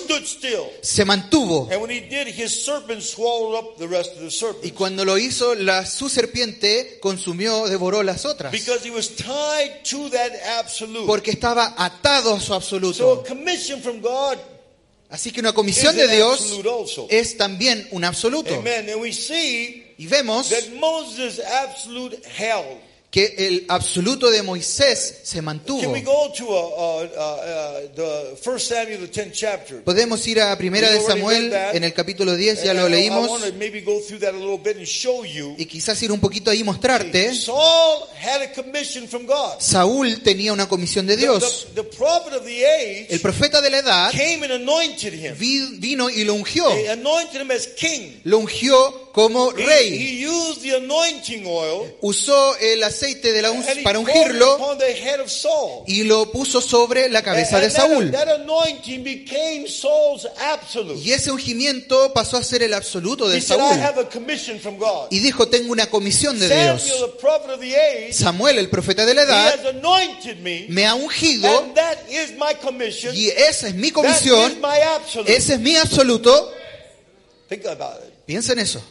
se 0.82 1.04
mantuvo. 1.04 1.68
And 1.70 1.80
when 1.80 1.90
he 1.90 2.00
did, 2.00 2.28
his 2.28 2.64
serpent 2.64 3.02
swallowed 3.02 3.58
up 3.58 3.76
the 3.78 3.86
rest 3.86 4.16
of 4.16 4.20
the 4.20 4.66
Y 4.66 4.72
cuando 4.72 5.04
lo 5.04 5.16
hizo, 5.18 5.54
la, 5.54 5.86
su 5.86 6.08
serpiente 6.08 6.98
consumió, 7.00 7.68
devoró 7.68 8.02
las 8.02 8.24
otras. 8.24 8.50
Because 8.52 8.84
he 8.84 8.90
was 8.90 9.10
tied 9.14 9.82
to 9.84 10.10
that 10.10 10.32
absolute. 10.58 11.06
Porque 11.06 11.30
estaba 11.30 11.74
atado 11.78 12.34
a 12.34 12.40
su 12.40 12.46
So 12.46 12.54
a 12.54 12.56
absoluto. 12.56 13.24
Así 15.08 15.30
que 15.30 15.40
una 15.40 15.50
is 15.50 15.54
comisión 15.54 15.94
de 15.96 16.08
Dios 16.08 16.60
es 17.08 17.36
también 17.36 17.86
un 17.92 18.04
absoluto. 18.04 18.62
Y 19.98 20.06
vemos 20.06 20.52
que 23.16 23.34
el 23.38 23.64
absoluto 23.68 24.30
de 24.30 24.42
Moisés 24.42 25.20
se 25.22 25.40
mantuvo. 25.40 25.80
Can 25.80 25.90
we 25.90 26.02
go 26.02 26.30
to 26.36 26.44
the 27.94 28.36
First 28.36 28.68
Samuel, 28.68 29.08
the 29.08 29.10
10th 29.10 29.32
chapter? 29.32 29.82
Podemos 29.82 30.26
ir 30.26 30.38
a 30.38 30.54
Primera 30.58 30.90
de 30.90 31.00
Samuel 31.00 31.50
en 31.72 31.82
el 31.82 31.94
capítulo 31.94 32.36
10, 32.36 32.64
ya 32.64 32.74
lo 32.74 32.90
leímos, 32.90 33.40
y 35.56 35.64
quizás 35.64 36.02
ir 36.02 36.12
un 36.12 36.20
poquito 36.20 36.50
ahí 36.50 36.60
y 36.60 36.64
mostrarte. 36.64 37.34
Saul 37.34 38.04
had 38.22 38.42
a 38.42 38.52
commission 38.52 39.08
from 39.08 39.24
God. 39.24 39.60
Saúl 39.60 40.22
tenía 40.22 40.52
una 40.52 40.68
comisión 40.68 41.06
de 41.06 41.16
Dios. 41.16 41.68
The, 41.74 41.84
the 41.84 41.88
prophet 41.96 42.34
of 42.34 42.44
the 42.44 42.66
age 42.66 43.06
El 43.08 43.20
profeta 43.20 43.62
de 43.62 43.70
la 43.70 43.78
edad 43.78 44.12
vino 45.78 46.10
y 46.10 46.24
lo 46.24 46.34
ungió. 46.34 46.68
Lo 48.24 48.38
ungió 48.40 49.05
como 49.16 49.50
He, 49.56 49.64
rey. 49.64 49.98
he 49.98 50.26
used 50.26 50.60
the 50.60 50.76
anointing 50.76 51.44
oil 51.46 51.90
Usó 52.02 52.54
el 52.60 52.82
aceite 52.82 53.32
de 53.32 53.40
la 53.40 53.50
un- 53.50 53.64
and 53.66 53.78
he 53.78 53.82
para 53.82 53.98
poured 53.98 54.10
it 54.10 54.14
ungirlo 54.26 54.56
upon 54.56 54.76
the 54.76 54.92
head 54.92 55.20
of 55.20 55.30
Saul. 55.30 55.84
y 55.86 56.02
lo 56.04 56.30
puso 56.30 56.60
sobre 56.60 57.08
la 57.08 57.22
cabeza 57.22 57.56
And- 57.56 57.60
de 57.62 57.66
and 57.66 57.74
that- 57.74 57.80
Saúl. 57.88 58.10
That, 58.12 58.28
anointing 58.42 59.02
became 59.02 59.66
Saul's 59.68 60.26
absolute. 60.38 61.00
Y 61.02 61.12
ese 61.12 61.30
ungimiento 61.30 62.12
pasó 62.12 62.36
a 62.36 62.44
ser 62.44 62.62
el 62.62 62.74
absoluto 62.74 63.26
He 63.30 63.36
de 63.36 63.40
said, 63.40 63.56
I 63.56 63.58
Saúl. 63.60 63.80
have 63.80 63.98
a 63.98 64.04
commission 64.10 64.60
from 64.60 64.76
God. 64.76 65.08
Y 65.10 65.20
dijo, 65.20 65.48
tengo 65.48 65.72
una 65.72 65.86
comisión 65.86 66.38
de 66.38 66.48
Samuel, 66.48 66.76
Dios. 66.84 67.00
the 67.00 67.18
prophet 67.18 67.50
of 67.52 67.60
the 67.60 67.74
age, 67.74 68.12
Samuel, 68.12 68.58
el 68.58 68.68
profeta 68.68 69.06
de 69.06 69.14
la 69.14 69.22
he 69.22 69.24
edad, 69.24 69.54
has 69.60 69.64
anointed 69.74 70.40
me, 70.42 70.66
me 70.68 70.84
ha 70.84 70.94
ungido 70.94 71.48
and 71.60 71.74
that 71.74 71.96
is 72.10 72.32
my 72.38 72.52
commission. 72.60 73.14
y 73.16 73.28
esa 73.30 73.68
es 73.68 73.74
mi 73.74 73.90
That 73.92 74.04
is 74.04 74.20
comisión, 74.20 74.60
my 74.60 74.78
absolute. 74.94 75.34
ese 75.34 75.54
es 75.54 75.60
mi 75.60 75.74
absoluto. 75.74 76.52
Think 77.48 77.64
about 77.64 78.00
it. 78.06 78.12
Piensa 78.26 78.52
en 78.52 78.58
eso. 78.58 78.82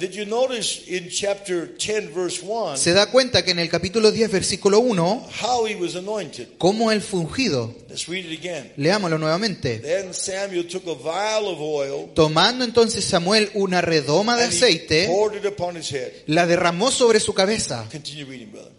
Did 0.00 0.14
you 0.14 0.26
notice 0.26 0.82
in 0.88 1.08
chapter 1.08 1.76
10, 1.76 2.12
verse 2.12 2.42
1, 2.42 2.76
Se 2.76 2.92
da 2.92 3.06
cuenta 3.10 3.44
que 3.44 3.52
en 3.52 3.60
el 3.60 3.68
capítulo 3.68 4.10
10, 4.10 4.32
versículo 4.32 4.80
1, 4.80 5.28
how 5.42 5.64
he 5.64 5.76
was 5.76 5.94
anointed? 5.94 6.48
cómo 6.58 6.90
él 6.90 7.00
fue 7.00 7.20
ungido. 7.20 7.72
Let's 7.88 8.08
read 8.08 8.24
it 8.24 8.36
again. 8.40 8.72
Leámoslo 8.76 9.16
nuevamente. 9.18 9.78
Then 9.78 10.12
Samuel 10.12 10.66
took 10.66 10.88
a 10.88 10.94
vial 10.94 11.46
of 11.46 11.58
oil 11.60 12.10
Tomando 12.14 12.64
entonces 12.64 13.04
Samuel 13.04 13.48
una 13.54 13.80
redoma 13.80 14.36
de 14.36 14.44
aceite, 14.44 15.06
poured 15.06 15.36
it 15.36 15.46
upon 15.46 15.76
his 15.76 15.92
head. 15.92 16.10
la 16.26 16.46
derramó 16.48 16.90
sobre 16.90 17.20
su 17.20 17.32
cabeza. 17.32 17.86
Continue 17.92 18.24
reading, 18.24 18.50
brother. 18.50 18.72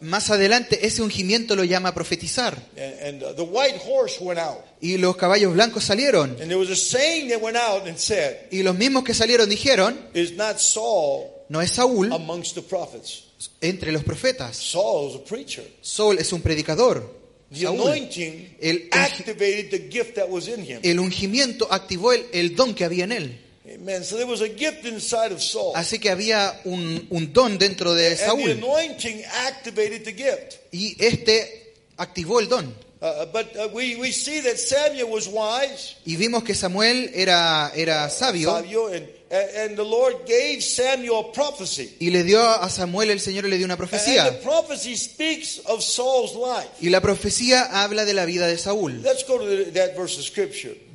Más 0.00 0.30
adelante 0.30 0.86
ese 0.86 1.02
ungimiento 1.02 1.56
lo 1.56 1.64
llama 1.64 1.90
a 1.90 1.94
profetizar. 1.94 2.56
Uh, 2.76 3.34
the 3.34 3.42
white 3.42 3.78
horse 3.86 4.18
went 4.20 4.38
out. 4.40 4.58
Y 4.80 4.96
los 4.98 5.16
caballos 5.16 5.52
blancos 5.54 5.84
salieron. 5.84 6.30
And 6.40 6.48
there 6.48 6.56
was 6.56 6.70
a 6.70 6.76
saying 6.76 7.28
that 7.30 7.40
went 7.40 7.56
out 7.56 7.86
and 7.86 7.96
said, 7.98 8.48
Y 8.50 8.62
los 8.62 8.76
mismos 8.76 9.04
que 9.04 9.14
salieron 9.14 9.48
dijeron, 9.48 9.98
Is 10.14 10.32
not 10.32 10.58
Saul 10.58 11.30
no 11.48 11.60
es 11.60 11.72
Saúl 11.72 12.12
amongst 12.12 12.54
the 12.54 12.62
prophets? 12.62 13.24
entre 13.60 13.92
los 13.92 14.02
profetas. 14.04 14.56
Saul 14.56 15.10
is 15.10 15.16
a 15.16 15.24
preacher. 15.24 15.64
Saúl 15.80 16.18
es 16.18 16.32
un 16.32 16.40
predicador. 16.40 17.22
The 17.52 17.62
Saúl. 17.62 17.80
anointing 17.80 18.56
El- 18.60 18.88
activated 18.90 19.70
the 19.70 19.88
gift 19.90 20.14
that 20.16 20.28
was 20.28 20.48
in 20.48 20.64
him. 20.64 20.80
El 20.82 20.98
ungimiento 20.98 21.68
activó 21.70 22.12
el, 22.12 22.26
el 22.32 22.56
don 22.56 22.74
que 22.74 22.84
había 22.84 23.04
en 23.04 23.12
él. 23.12 23.40
Amen. 23.74 24.04
So 24.04 24.16
there 24.16 24.26
was 24.26 24.40
a 24.40 24.48
gift 24.48 24.84
inside 24.84 25.32
of 25.32 25.42
Saul. 25.42 25.72
Así 25.74 25.98
que 25.98 26.10
había 26.10 26.60
un, 26.64 27.06
un 27.10 27.32
don 27.32 27.58
dentro 27.58 27.94
de 27.94 28.08
And 28.08 28.16
the 28.18 28.24
Saúl. 28.24 28.50
anointing 28.50 29.22
activated 29.48 30.04
the 30.04 30.12
gift. 30.12 30.58
Y 30.72 30.94
este 30.98 31.74
activó 31.96 32.40
el 32.40 32.48
don. 32.48 32.74
But 33.00 33.74
we, 33.74 33.96
we 33.96 34.12
see 34.12 34.40
that 34.40 34.56
Samuel 34.58 35.10
was 35.10 35.28
wise, 35.28 35.96
Y 36.06 36.16
vimos 36.16 36.42
que 36.42 36.54
Samuel 36.54 37.10
era, 37.12 37.70
era 37.76 38.08
sabio 38.08 38.50
Fabio, 38.52 38.86
and, 38.86 39.06
and 39.30 39.76
the 39.76 39.84
Lord 39.84 40.24
gave 40.26 40.62
Samuel 40.62 41.26
a 41.28 41.32
prophecy. 41.32 41.96
y 42.00 42.08
le 42.08 42.22
dio 42.22 42.40
a 42.42 42.70
Samuel, 42.70 43.10
el 43.10 43.20
Señor 43.20 43.44
le 43.44 43.58
dio 43.58 43.66
una 43.66 43.74
And 43.74 43.82
the 43.82 43.86
profecía. 43.86 44.40
prophecy 44.42 44.96
speaks 44.96 45.60
of 45.66 45.82
Saul's 45.82 46.34
life. 46.34 46.70
Y 46.80 46.88
la 46.88 47.02
profecía 47.02 47.64
habla 47.82 48.06
de 48.06 48.14
la 48.14 48.24
vida 48.24 48.46
de 48.46 48.56
Saúl. 48.56 49.02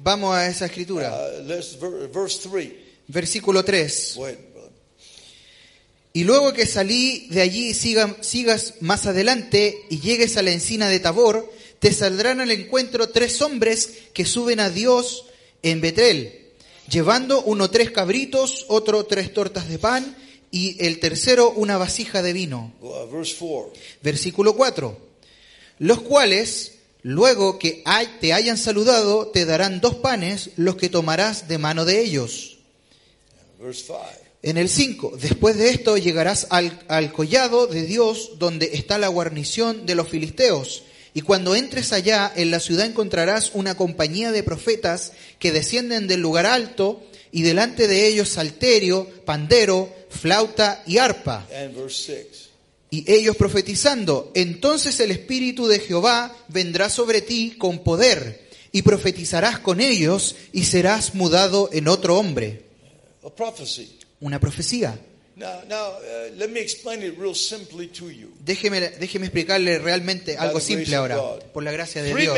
Vamos 0.02 0.36
a 0.36 0.48
esa 0.48 0.66
escritura. 0.66 1.12
Uh, 1.12 1.44
let's, 1.48 1.78
ver- 1.80 2.08
verse 2.10 2.48
3. 2.50 2.72
Versículo 3.08 3.64
3. 3.66 4.14
Go 4.16 4.26
ahead, 4.26 4.38
brother. 4.54 4.70
Y 6.14 6.24
luego 6.24 6.54
que 6.54 6.66
salí 6.66 7.28
de 7.30 7.42
allí 7.42 7.74
siga- 7.74 8.18
sigas 8.22 8.76
más 8.82 9.06
adelante 9.06 9.78
y 9.90 10.00
llegues 10.00 10.38
a 10.38 10.42
la 10.42 10.52
encina 10.52 10.88
de 10.90 11.00
Tabor, 11.00 11.52
te 11.80 11.92
saldrán 11.94 12.40
al 12.42 12.52
encuentro 12.52 13.10
tres 13.10 13.42
hombres 13.42 13.90
que 14.14 14.26
suben 14.26 14.60
a 14.60 14.70
Dios 14.70 15.26
en 15.64 15.82
Betel, 15.82 16.48
llevando 16.90 17.42
uno 17.44 17.70
tres 17.70 17.92
cabritos, 17.92 18.66
otro 18.70 19.06
tres 19.06 19.34
tortas 19.34 19.68
de 19.70 19.80
pan 19.80 20.16
y 20.52 20.84
el 20.86 21.00
tercero 21.00 21.52
una 21.52 21.78
vasija 21.78 22.22
de 22.22 22.34
vino. 22.34 22.74
Verse 23.12 23.36
4. 23.40 23.74
Versículo 24.02 24.56
4. 24.56 24.98
Los 25.80 26.02
cuales, 26.02 26.79
luego 27.10 27.58
que 27.58 27.84
te 28.22 28.34
hayan 28.34 28.58
saludado, 28.58 29.28
te 29.30 29.46
darán 29.46 29.82
dos 29.82 29.96
panes, 29.96 30.52
los 30.58 30.76
que 30.76 30.90
tomarás 30.90 31.48
de 31.48 31.58
mano 31.58 31.84
de 31.84 32.02
ellos. 32.02 32.60
Verse 33.60 33.86
5. 33.88 34.00
En 34.44 34.58
el 34.58 34.70
5, 34.70 35.18
después 35.20 35.58
de 35.58 35.72
esto 35.72 35.98
llegarás 35.98 36.48
al, 36.52 36.80
al 36.88 37.12
collado 37.12 37.66
de 37.68 37.82
Dios 37.84 38.34
donde 38.38 38.70
está 38.74 39.00
la 39.00 39.08
guarnición 39.08 39.88
de 39.88 39.96
los 39.96 40.08
filisteos. 40.08 40.84
Y 41.16 41.22
cuando 41.22 41.56
entres 41.56 41.94
allá, 41.94 42.32
en 42.36 42.52
la 42.52 42.60
ciudad 42.60 42.86
encontrarás 42.86 43.52
una 43.56 43.76
compañía 43.76 44.32
de 44.32 44.44
profetas 44.44 45.14
que 45.40 45.52
descienden 45.52 46.08
del 46.08 46.22
lugar 46.22 46.46
alto 46.46 47.02
y 47.32 47.42
delante 47.42 47.88
de 47.88 48.08
ellos 48.08 48.30
salterio, 48.30 49.10
pandero, 49.26 49.92
flauta 50.10 50.84
y 50.86 51.00
arpa. 51.00 51.48
And 51.52 51.76
verse 51.76 52.24
6. 52.30 52.49
Y 52.92 53.12
ellos 53.12 53.36
profetizando, 53.36 54.32
entonces 54.34 55.00
el 55.00 55.12
Espíritu 55.12 55.68
de 55.68 55.80
Jehová 55.80 56.36
vendrá 56.48 56.90
sobre 56.90 57.22
ti 57.22 57.56
con 57.58 57.84
poder 57.84 58.50
y 58.72 58.82
profetizarás 58.82 59.60
con 59.60 59.80
ellos 59.80 60.36
y 60.54 60.64
serás 60.64 61.14
mudado 61.14 61.70
en 61.72 61.88
otro 61.88 62.18
hombre. 62.18 62.64
Una 64.22 64.40
profecía. 64.40 65.00
Uh, 65.40 66.36
let 66.38 66.50
me 66.50 66.60
explain 66.60 67.02
it 67.02 67.18
real 67.18 67.34
simply 67.34 67.88
to 67.88 68.10
you. 68.10 68.30
Déjeme, 68.44 68.82
déjeme 68.82 69.28
explicarle 69.28 69.80
realmente 69.80 70.36
algo 70.38 70.60
simple 70.60 70.94
ahora, 70.96 71.40
por 71.54 71.64
la 71.64 71.72
gracia 71.72 72.04
de 72.04 72.12
Three 72.12 72.24
Dios. 72.24 72.38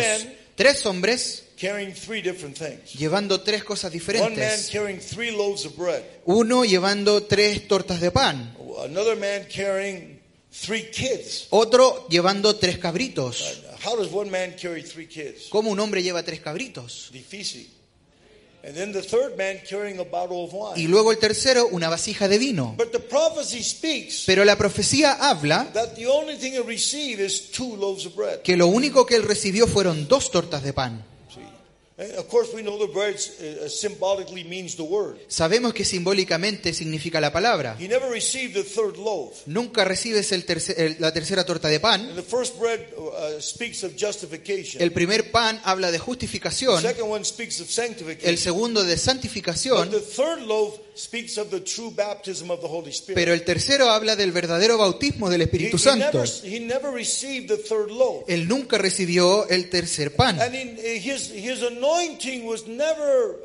Tres 0.55 0.85
hombres 0.85 1.45
Carrying 1.59 1.93
three 1.93 2.21
different 2.21 2.55
things. 2.55 2.93
llevando 2.93 3.41
tres 3.41 3.63
cosas 3.63 3.91
One 3.91 4.03
man 4.03 4.19
diferentes. 4.19 4.69
carrying 4.71 4.99
three 4.99 5.31
loaves 5.31 5.65
of 5.65 5.75
bread. 5.75 6.03
Uno 6.25 6.63
llevando 6.63 7.23
tres 7.23 7.67
tortas 7.67 8.01
de 8.01 8.11
pan. 8.11 8.55
Another 8.85 9.17
man 9.17 9.47
carrying 9.51 10.10
three 10.51 10.89
kids. 10.91 11.47
Otro 11.49 12.07
llevando 12.09 12.55
tres 12.55 12.77
cabritos. 12.77 13.61
How 13.85 13.97
does 13.97 14.13
one 14.13 14.29
man 14.29 14.55
carry 14.61 14.83
three 14.83 15.07
kids? 15.07 15.47
¿Cómo 15.49 15.71
un 15.71 15.79
hombre 15.79 16.03
lleva 16.03 16.23
tres 16.23 16.39
cabritos? 16.41 17.09
Difícil. 17.11 17.69
And 18.63 18.75
then 18.75 18.91
the 18.93 19.01
third 19.01 19.35
man 19.37 19.59
carrying 19.67 19.97
a 19.99 20.03
bottle 20.03 20.43
of 20.43 20.53
Y 20.53 20.81
wine. 20.83 20.87
luego 20.91 21.11
el 21.11 21.17
tercero 21.17 21.67
una 21.71 21.89
vasija 21.89 22.27
de 22.27 22.37
vino. 22.37 22.75
But 22.77 22.91
the 22.91 22.99
prophecy 22.99 23.63
speaks 23.63 24.21
Pero 24.27 24.45
la 24.45 24.55
profecía 24.55 25.13
habla 25.13 25.71
that 25.73 25.95
the 25.95 26.05
only 26.05 26.37
thing 26.37 26.53
he 26.53 26.59
received 26.61 27.19
is 27.19 27.49
two 27.49 27.75
loaves 27.75 28.05
of 28.05 28.15
bread. 28.15 28.43
que 28.43 28.55
lo 28.55 28.67
único 28.67 29.07
que 29.07 29.15
él 29.15 29.23
recibió 29.23 29.65
fueron 29.65 30.07
dos 30.07 30.29
tortas 30.29 30.61
de 30.61 30.73
pan. 30.73 31.03
Sabemos 35.27 35.73
que 35.73 35.85
simbólicamente 35.85 36.73
significa 36.73 37.21
la 37.21 37.31
palabra. 37.31 37.75
He 37.79 37.87
never 37.87 38.09
received 38.09 38.53
the 38.53 38.63
third 38.63 38.97
loaf. 38.97 39.41
Nunca 39.45 39.83
recibes 39.85 40.31
el 40.31 40.45
terce- 40.45 40.73
el- 40.77 40.95
la 40.99 41.13
tercera 41.13 41.45
torta 41.45 41.67
de 41.67 41.79
pan. 41.79 42.01
And 42.01 42.15
the 42.15 42.23
first 42.23 42.57
bread 42.59 42.79
uh, 42.97 43.39
speaks 43.39 43.83
of 43.83 43.93
justification. 43.97 44.81
El 44.81 44.91
primer 44.91 45.31
pan 45.31 45.59
habla 45.63 45.91
de 45.91 45.97
The 45.99 46.03
justificación. 46.03 46.81
second 46.81 47.11
one 47.11 47.23
speaks 47.25 47.59
of 47.61 47.67
El 48.23 48.37
segundo 48.37 48.83
de 48.83 48.97
santificación. 48.97 49.89
The 50.93 50.97
third 50.97 50.97
loaf 50.97 50.97
speaks 50.97 51.37
of 51.37 51.49
the 51.49 51.59
true 51.61 51.91
baptism 51.91 52.51
of 52.51 52.61
the 52.61 52.67
Holy 52.67 52.91
Spirit. 52.91 53.15
Pero 53.15 53.33
el 53.33 53.43
tercero 53.43 53.89
habla 53.89 54.15
del 54.15 54.31
verdadero 54.31 54.77
bautismo 54.77 55.29
del 55.29 55.41
Espíritu 55.41 55.77
Santo. 55.77 56.19
never, 56.19 56.29
he 56.43 56.59
never 56.59 56.91
received 56.91 57.47
the 57.47 57.57
third 57.57 57.89
loaf. 57.91 58.23
Él 58.27 58.47
nunca 58.47 58.77
recibió 58.77 59.47
el 59.49 59.69
tercer 59.69 60.15
pan. 60.15 60.39
And 60.39 60.55
in, 60.55 60.77
his, 60.77 61.31
his 61.31 61.63
anointing 61.63 62.45
was 62.45 62.67
never 62.67 63.39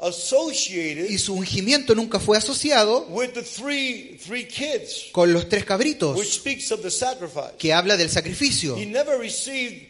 associated 0.00 1.10
Y 1.10 1.18
su 1.18 1.34
ungimiento 1.34 1.94
nunca 1.94 2.18
fue 2.18 2.38
asociado 2.38 3.06
with 3.10 3.32
the 3.32 3.42
three, 3.42 4.18
three 4.18 4.46
kids, 4.46 5.08
con 5.12 5.32
los 5.32 5.48
tres 5.48 5.62
which 5.62 5.68
cabritos, 5.68 6.26
speaks 6.26 6.72
of 6.72 6.80
the 6.82 6.90
sacrifice. 6.90 7.52
que 7.58 7.72
habla 7.72 7.96
del 7.96 8.08
sacrificio. 8.08 8.76
He 8.76 8.86
never 8.86 9.18
received 9.18 9.89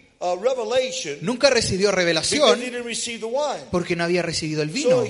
Nunca 1.23 1.49
recibió 1.49 1.91
revelación 1.91 2.61
porque 3.71 3.97
no 3.97 4.05
había 4.05 4.21
recibido 4.21 4.61
el 4.61 4.69
vino. 4.69 5.03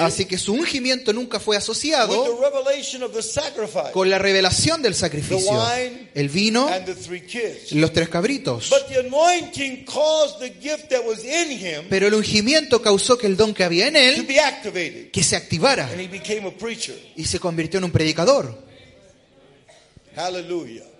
Así 0.00 0.24
que 0.24 0.38
su 0.38 0.54
ungimiento 0.54 1.12
nunca 1.12 1.38
fue 1.38 1.54
with 1.54 1.62
asociado 1.62 2.24
the 2.24 2.42
revelation 2.42 3.04
of 3.04 3.12
the 3.12 3.22
sacrifice, 3.22 3.92
con 3.92 4.10
la 4.10 4.18
revelación 4.18 4.82
del 4.82 4.96
sacrificio. 4.96 5.56
El 6.14 6.28
vino, 6.30 6.66
and 6.66 6.84
the 6.84 6.96
three 6.96 7.20
kids. 7.20 7.70
los 7.70 7.92
tres 7.92 8.08
cabritos. 8.08 8.70
But 8.70 8.88
the 8.88 9.06
anointing 9.06 9.84
caused 9.84 10.40
the 10.40 10.52
gift 10.60 10.88
that 10.88 11.04
was 11.06 11.22
in 11.24 11.52
him 11.52 11.84
Pero 11.88 12.08
el 12.08 12.14
ungimiento 12.14 12.82
causó 12.82 13.16
que 13.16 13.28
el 13.28 13.36
don 13.36 13.54
que 13.54 13.62
había 13.62 13.86
en 13.86 13.94
to 13.94 14.00
él, 14.00 14.26
be 14.26 14.40
activated, 14.40 15.12
que 15.12 15.22
se 15.22 15.36
activara 15.36 15.88
and 15.92 16.00
he 16.00 16.08
became 16.08 16.48
a 16.48 16.50
preacher. 16.50 16.98
y 17.14 17.24
se 17.24 17.38
convirtió 17.38 17.78
en 17.78 17.84
un 17.84 17.92
predicador. 17.92 18.66
Hallelujah. 20.16 20.97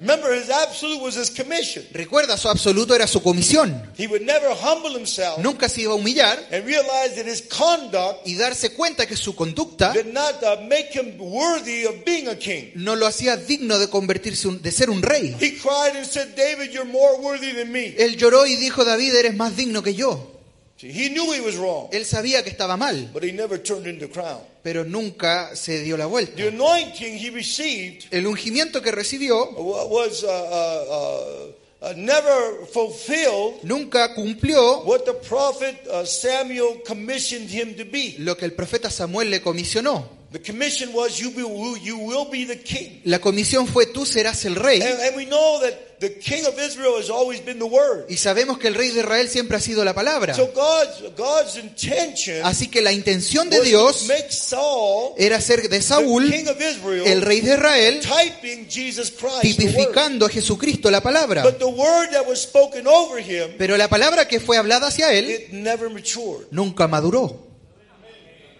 Remember, 0.00 0.32
his 0.32 0.48
absolute 0.48 1.00
was 1.02 1.16
his 1.16 1.28
commission. 1.30 1.84
Recuerda, 1.92 2.36
su 2.36 2.48
absoluto 2.48 2.94
era 2.94 3.06
su 3.08 3.20
comisión. 3.20 3.82
He 3.98 4.06
would 4.06 4.22
never 4.22 4.48
humble 4.54 4.94
himself 4.94 5.38
Nunca 5.38 5.68
se 5.68 5.82
iba 5.82 5.92
a 5.92 5.96
humillar 5.96 6.38
and 6.52 6.64
realize 6.64 7.16
that 7.16 7.26
his 7.26 7.42
conduct 7.42 8.24
y 8.26 8.34
darse 8.36 8.70
cuenta 8.74 9.06
que 9.06 9.16
su 9.16 9.34
conducta 9.34 9.92
did 9.92 10.06
not 10.12 10.42
uh, 10.42 10.60
make 10.68 10.90
him 10.92 11.16
worthy 11.18 11.84
of 11.84 12.04
being 12.04 12.28
a 12.28 12.36
king. 12.36 12.70
no 12.76 12.94
lo 12.94 13.06
hacía 13.06 13.36
digno 13.36 13.78
de 13.78 13.88
convertirse 13.88 14.46
un- 14.46 14.62
de 14.62 14.70
ser 14.70 14.88
un 14.90 15.02
rey. 15.02 15.34
He 15.40 15.58
cried 15.58 15.96
and 15.96 16.06
said, 16.06 16.34
David, 16.36 16.70
you're 16.70 16.84
more 16.88 17.16
worthy 17.20 17.52
than 17.52 17.72
me. 17.72 17.94
Él 17.98 18.16
lloró 18.16 18.46
y 18.46 18.54
dijo, 18.56 18.84
David, 18.84 19.14
eres 19.16 19.34
más 19.34 19.56
digno 19.56 19.82
que 19.82 19.94
yo. 19.94 20.37
He 20.80 21.08
knew 21.10 21.32
he 21.32 21.40
was 21.40 21.56
wrong, 21.56 21.88
Él 21.92 22.04
sabía 22.04 22.42
que 22.44 22.50
estaba 22.50 22.76
mal, 22.76 23.10
but 23.12 23.24
he 23.24 23.32
never 23.32 23.60
turned 23.60 23.86
in 23.86 23.98
the 23.98 24.08
crown. 24.08 24.40
pero 24.62 24.84
nunca 24.84 25.54
se 25.56 25.82
dio 25.82 25.96
la 25.96 26.06
vuelta. 26.06 26.36
The 26.36 26.48
anointing 26.48 27.18
he 27.18 27.30
received 27.30 28.06
El 28.10 28.26
ungimiento 28.26 28.80
que 28.82 28.92
recibió 28.92 29.50
wa- 29.56 29.84
was 29.86 30.22
uh, 30.22 30.28
uh, 30.28 30.84
uh, 30.90 31.88
uh, 31.90 31.92
never 31.96 32.66
fulfilled 32.72 33.62
nunca 33.64 34.14
cumplió 34.14 34.84
what 34.84 35.04
the 35.04 35.14
prophet 35.14 35.76
uh, 35.88 36.04
Samuel 36.04 36.80
commissioned 36.86 37.48
him 37.50 37.74
to 37.74 37.84
be. 37.84 38.14
lo 38.18 38.36
que 38.36 38.44
el 38.44 38.52
profeta 38.52 38.90
Samuel 38.90 39.30
le 39.30 39.40
comisionó. 39.40 40.17
The 40.30 40.40
commission 40.40 40.92
was, 40.92 41.18
you, 41.18 41.30
be, 41.30 41.40
you 41.82 41.96
will 41.96 42.28
be 42.30 42.44
the 42.44 42.60
king. 42.60 43.00
La 43.04 43.18
comisión 43.18 43.66
fue, 43.66 43.86
tú 43.86 44.04
serás 44.04 44.44
el 44.44 44.56
rey. 44.56 44.82
And, 44.82 45.00
and 45.00 45.16
we 45.16 45.24
know 45.24 45.58
that 45.60 46.00
the 46.00 46.18
king 46.18 46.44
of 46.46 46.58
Israel 46.58 46.98
has 46.98 47.08
always 47.08 47.40
been 47.40 47.58
the 47.58 47.64
word. 47.64 48.04
Y 48.10 48.18
sabemos 48.18 48.58
que 48.58 48.68
el 48.68 48.74
rey 48.74 48.90
de 48.90 49.00
Israel 49.00 49.30
siempre 49.30 49.56
ha 49.56 49.60
sido 49.60 49.82
la 49.86 49.94
palabra. 49.94 50.34
So 50.34 50.50
God's 50.54 51.16
God's 51.16 51.56
intention 51.56 52.44
Así 52.44 52.68
que 52.68 52.82
la 52.82 52.92
intención 52.92 53.48
de 53.48 53.62
Dios 53.62 54.06
to 54.06 54.12
make 54.12 54.30
Saul 54.30 55.14
era 55.16 55.36
hacer 55.36 55.62
de 55.62 55.68
the 55.70 55.80
Saúl 55.82 56.30
king 56.30 56.46
of 56.46 56.60
Israel, 56.60 57.06
el 57.06 57.22
rey 57.22 57.40
de 57.40 57.54
Israel, 57.54 58.00
typing 58.00 58.68
Jesus 58.68 59.10
Christ. 59.10 59.40
tipificando 59.40 60.26
a 60.26 60.28
Jesucristo 60.28 60.90
la 60.90 61.00
palabra. 61.00 61.42
But 61.42 61.58
the 61.58 61.64
word 61.64 62.10
that 62.10 62.26
was 62.28 62.42
spoken 62.42 62.86
over 62.86 63.18
him, 63.18 63.56
Pero 63.56 63.78
la 63.78 63.88
palabra 63.88 64.28
que 64.28 64.40
fue 64.40 64.58
hablada 64.58 64.88
hacia 64.88 65.10
él 65.14 65.30
it 65.30 65.48
never 65.52 65.88
matured. 65.88 66.48
nunca 66.50 66.86
maduró. 66.86 67.47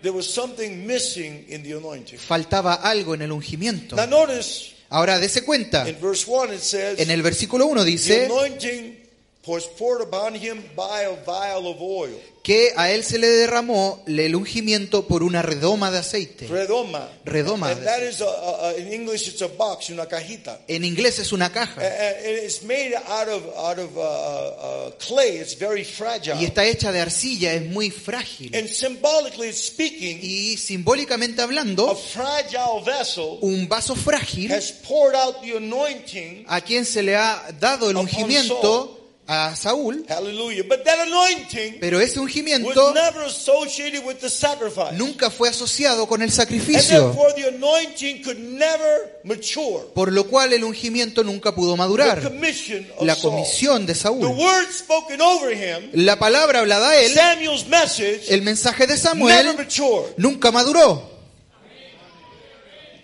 There 0.02 0.12
was 0.12 0.32
something 0.32 0.86
missing 0.86 1.44
in 1.48 1.62
the 1.62 1.72
anointing. 1.76 2.18
Faltaba 2.18 2.74
algo 2.74 3.14
en 3.14 3.22
el 3.22 3.32
ungimiento. 3.32 3.96
Now 3.96 4.06
notice 4.06 4.74
Ahora, 4.90 5.18
dese 5.18 5.44
cuenta. 5.44 5.86
in 5.88 5.96
verse 6.00 6.24
1 6.26 6.54
it 6.54 6.60
says, 6.60 6.98
En 6.98 7.10
el 7.10 7.22
versículo 7.22 7.66
1 7.66 7.84
the 7.84 7.90
dice 7.90 8.24
anointing 8.26 9.07
was 9.48 9.66
poured 9.78 10.02
upon 10.02 10.34
him 10.34 10.62
by 10.76 11.02
a 11.04 11.16
vial 11.24 11.66
of 11.66 11.78
oil. 11.80 12.20
que 12.42 12.72
a 12.76 12.90
él 12.92 13.04
se 13.04 13.18
le 13.18 13.26
derramó 13.28 14.02
el 14.06 14.34
ungimiento 14.34 15.06
por 15.06 15.22
una 15.22 15.42
redoma 15.42 15.90
de 15.90 15.98
aceite. 15.98 16.46
Redoma. 16.46 17.06
Redoma. 17.26 17.74
That 17.74 18.02
is, 18.02 18.22
a, 18.22 18.24
a, 18.26 18.68
a- 18.70 18.78
in 18.78 18.90
English, 18.90 19.28
it's 19.28 19.42
a 19.42 19.48
box, 19.48 19.90
una 19.90 20.06
cajita. 20.06 20.60
En 20.66 20.82
inglés 20.82 21.18
es 21.18 21.32
una 21.32 21.52
caja 21.52 21.82
it's 21.84 22.62
made 22.62 22.94
out 23.06 23.28
of, 23.28 23.42
out 23.54 23.78
of 23.78 23.94
uh, 23.96 24.00
uh, 24.00 24.86
uh, 24.86 24.90
clay. 24.98 25.38
It's 25.38 25.58
very 25.58 25.84
fragile. 25.84 26.36
y 26.40 26.44
está 26.46 26.64
hecha 26.64 26.90
de 26.90 27.00
arcilla, 27.00 27.52
es 27.52 27.66
muy 27.66 27.90
frágil. 27.90 28.54
And 28.56 28.66
symbolically 28.68 29.52
speaking, 29.52 30.18
Y 30.22 30.56
simbólicamente 30.56 31.42
a 31.42 31.44
hablando, 31.44 31.94
fragile 31.94 32.82
vessel 32.84 33.38
un 33.42 33.68
vaso 33.68 33.94
frágil 33.94 34.50
has 34.52 34.72
poured 34.72 35.14
out 35.14 35.42
the 35.42 35.56
anointing. 35.56 36.44
a 36.48 36.60
quien 36.62 36.86
se 36.86 37.02
le 37.02 37.14
ha 37.16 37.48
dado 37.60 37.90
el 37.90 37.96
ungimiento 37.96 38.97
a 39.30 39.54
Saúl, 39.54 40.06
Hallelujah. 40.08 40.64
But 40.66 40.84
that 40.84 41.06
anointing 41.06 41.76
pero 41.80 42.00
ese 42.00 42.16
was 42.18 42.24
ungimiento 42.30 42.94
never 42.94 43.24
associated 43.26 44.02
with 44.06 44.20
the 44.20 44.30
sacrifice. 44.30 44.96
nunca 44.96 45.28
fue 45.30 45.50
asociado 45.50 46.06
con 46.08 46.22
el 46.22 46.28
And 46.30 46.32
sacrificio, 46.34 47.08
therefore 47.12 47.34
the 47.34 47.48
anointing 47.48 48.22
could 48.22 48.38
never 48.38 49.20
mature. 49.24 49.84
por 49.94 50.10
lo 50.12 50.24
cual 50.28 50.54
el 50.54 50.64
ungimiento 50.64 51.22
nunca 51.22 51.54
pudo 51.54 51.72
The 51.72 51.76
madurar. 51.76 52.22
commission 52.22 52.86
of 52.96 53.06
La 53.06 53.16
comisión 53.16 53.84
de 53.84 53.92
The 53.92 54.00
Saúl. 54.00 54.26
word 54.28 54.70
spoken 54.72 55.20
over 55.20 55.52
him, 55.52 55.90
La 55.92 56.18
palabra 56.18 56.60
hablada 56.60 56.88
a 56.88 56.96
él, 56.98 57.12
Samuel's 57.12 57.66
message, 57.66 58.22
el 58.30 58.40
mensaje 58.40 58.86
de 58.86 58.94
never 58.94 58.98
Samuel, 58.98 59.56
matured. 59.58 60.14
nunca 60.16 60.50
maduró. 60.50 61.18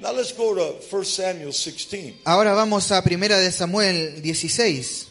Now 0.00 0.12
let's 0.12 0.32
go 0.32 0.54
to 0.54 0.76
1 0.90 1.04
Samuel 1.04 1.52
16. 1.52 2.14
Ahora 2.24 2.52
vamos 2.54 2.90
a 2.92 3.02
primera 3.02 3.38
de 3.38 3.50
Samuel 3.52 4.20
16, 4.22 5.08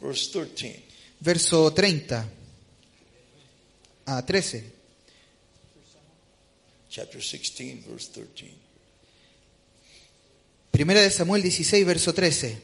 Verse 0.00 0.30
13. 0.32 0.82
verso 1.20 1.72
30 1.72 2.28
a 4.06 4.26
13. 4.26 4.64
Chapter 6.88 7.20
16, 7.20 7.86
verse 7.86 8.10
13. 8.12 8.50
Primera 10.70 11.00
de 11.00 11.10
Samuel 11.10 11.42
16, 11.42 11.86
verso 11.86 12.14
13. 12.14 12.58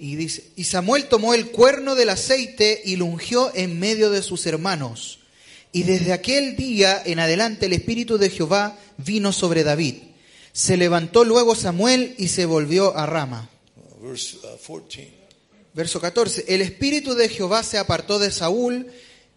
Y 0.00 0.16
dice, 0.16 0.44
y 0.56 0.64
Samuel 0.64 1.08
tomó 1.08 1.34
el 1.34 1.50
cuerno 1.50 1.94
del 1.94 2.10
aceite 2.10 2.82
y 2.84 2.96
lo 2.96 3.06
ungió 3.06 3.54
en 3.54 3.78
medio 3.78 4.10
de 4.10 4.22
sus 4.22 4.46
hermanos. 4.46 5.20
Y 5.72 5.82
desde 5.82 6.12
aquel 6.12 6.56
día 6.56 7.02
en 7.04 7.18
adelante 7.18 7.66
el 7.66 7.72
Espíritu 7.72 8.16
de 8.16 8.30
Jehová 8.30 8.78
vino 8.96 9.32
sobre 9.32 9.64
David. 9.64 9.96
Se 10.52 10.76
levantó 10.76 11.24
luego 11.24 11.54
Samuel 11.54 12.14
y 12.18 12.28
se 12.28 12.46
volvió 12.46 12.96
a 12.96 13.06
Rama. 13.06 13.50
Uh, 13.76 14.08
verse 14.08 14.36
uh, 14.38 14.56
14. 14.56 15.17
Verso 15.78 16.00
14. 16.00 16.44
El 16.48 16.60
Espíritu 16.60 17.14
de 17.14 17.28
Jehová 17.28 17.62
se 17.62 17.78
apartó 17.78 18.18
de 18.18 18.32
Saúl 18.32 18.88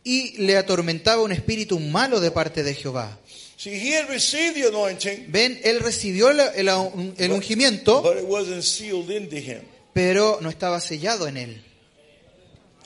y 0.03 0.35
le 0.41 0.57
atormentaba 0.57 1.21
un 1.21 1.31
espíritu 1.31 1.79
malo 1.79 2.19
de 2.19 2.31
parte 2.31 2.63
de 2.63 2.73
Jehová. 2.73 3.19
See, 3.57 3.75
he 3.75 3.95
had 3.95 4.09
received 4.09 4.55
the 4.55 4.67
anointing, 4.67 5.27
Ven, 5.31 5.59
él 5.63 5.79
recibió 5.81 6.31
el, 6.31 6.39
el- 6.39 7.13
el 7.19 7.31
ungimiento, 7.31 8.01
but 8.01 8.17
it 8.17 8.25
wasn't 8.27 8.63
sealed 8.63 9.11
into 9.11 9.35
him. 9.35 9.61
pero 9.93 10.39
no 10.41 10.49
estaba 10.49 10.79
sellado 10.79 11.27
en 11.27 11.37
él. 11.37 11.61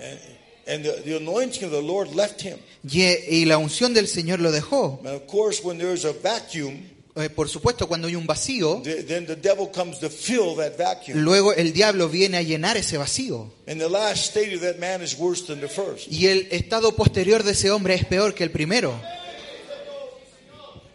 And, 0.01 0.19
and 0.67 0.83
the, 0.83 1.01
the 1.03 1.15
anointing 1.15 1.63
of 1.63 1.71
the 1.71 1.81
Lord 1.81 2.13
left 2.13 2.41
him. 2.41 2.57
Y, 2.83 3.03
y 3.29 3.45
la 3.45 3.57
unción 3.57 3.93
del 3.93 4.09
Señor 4.09 4.41
lo 4.41 4.51
dejó. 4.51 4.99
And 5.05 5.15
of 5.15 5.27
course, 5.27 5.61
when 5.63 5.77
there's 5.77 6.03
a 6.03 6.11
vacuum, 6.11 6.89
Eh, 7.17 7.29
por 7.29 7.47
supuesto, 7.47 7.87
cuando 7.87 8.09
hay 8.09 8.15
un 8.15 8.27
vacío, 8.27 8.81
the, 8.83 9.03
then 9.03 9.25
the 9.25 9.37
devil 9.37 9.69
comes 9.73 9.99
to 9.99 10.09
fill 10.09 10.53
that 10.57 10.77
vacuum. 10.77 11.17
luego 11.17 11.53
el 11.53 11.71
diablo 11.71 12.09
viene 12.09 12.35
a 12.35 12.41
llenar 12.41 12.75
ese 12.75 12.97
vacío. 12.97 13.49
And 13.67 13.79
the 13.79 13.89
last 13.89 14.35
state 14.35 14.53
of 14.53 14.61
that 14.61 14.77
man 14.79 15.01
is 15.01 15.17
worse 15.17 15.45
than 15.45 15.61
the 15.61 15.69
first. 15.69 16.11
Y 16.11 16.27
el 16.27 16.47
estado 16.51 16.93
posterior 16.93 17.43
de 17.43 17.53
ese 17.53 17.71
hombre 17.71 17.95
es 17.95 18.05
peor 18.05 18.33
que 18.33 18.43
el 18.43 18.51
primero. 18.51 18.99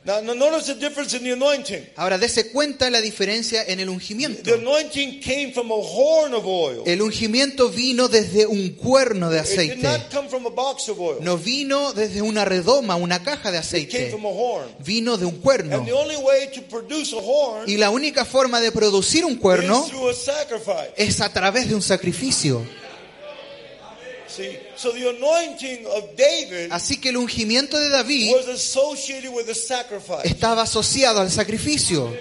Now, 0.02 0.22
now 0.22 0.32
notice 0.32 0.66
the 0.72 0.80
difference 0.80 1.12
in 1.14 1.22
the 1.24 1.32
anointing. 1.32 1.86
Ahora, 1.96 2.16
dese 2.16 2.50
cuenta 2.50 2.88
la 2.88 3.02
diferencia 3.02 3.62
en 3.66 3.80
el 3.80 3.86
The 3.88 3.92
ungimiento. 3.92 4.54
anointing 4.54 5.20
came 5.20 5.52
from 5.52 5.70
a 5.70 5.74
horn 5.74 6.32
of 6.32 6.46
oil. 6.46 6.82
El 6.86 7.02
ungimiento 7.02 7.68
vino 7.68 8.08
desde 8.08 8.46
un 8.46 8.70
cuerno 8.70 9.28
de 9.28 9.40
It 9.40 9.44
did 9.44 9.52
aceite. 9.58 9.82
not 9.82 10.10
come 10.10 10.28
from 10.30 10.46
a 10.46 10.50
box 10.50 10.88
of 10.88 10.98
oil. 10.98 11.18
No 11.20 11.36
vino 11.36 11.92
desde 11.92 12.22
una 12.22 12.46
redoma, 12.46 12.96
una 12.96 13.22
caja 13.22 13.50
de 13.50 13.58
It 13.58 13.64
came 13.90 14.06
aceite. 14.06 14.10
from 14.10 14.24
a 14.24 14.30
horn. 14.30 14.68
Vino 14.78 15.18
de 15.18 15.26
un 15.26 15.38
cuerno. 15.38 15.76
And 15.76 15.84
the 15.86 15.92
only 15.92 16.16
way 16.16 16.48
to 16.54 16.62
produce 16.62 17.12
a 17.14 17.18
horn 17.20 17.68
Y 17.68 17.76
la 17.76 17.90
única 17.90 18.24
forma 18.24 18.58
de 18.62 18.72
producir 18.72 19.26
un 19.26 19.36
cuerno 19.36 19.84
is 19.84 19.90
through 19.90 20.08
a 20.08 20.14
sacrifice. 20.14 20.94
es 20.96 21.20
a 21.20 21.30
través 21.30 21.68
de 21.68 21.74
un 21.74 21.82
sacrificio. 21.82 22.64
See, 24.30 24.56
so 24.76 24.92
the 24.92 25.10
anointing 25.10 25.86
of 25.86 26.14
David 26.16 26.70
Así 26.70 27.00
que 27.00 27.10
el 27.10 27.16
ungimiento 27.16 27.76
de 27.80 27.88
David 27.88 28.32
was 28.32 28.46
associated 28.46 29.32
with 29.32 29.48
a 29.48 29.54
sacrifice. 29.54 30.24
estaba 30.24 30.62
asociado 30.62 31.20
al 31.20 31.30
sacrificio. 31.30 32.16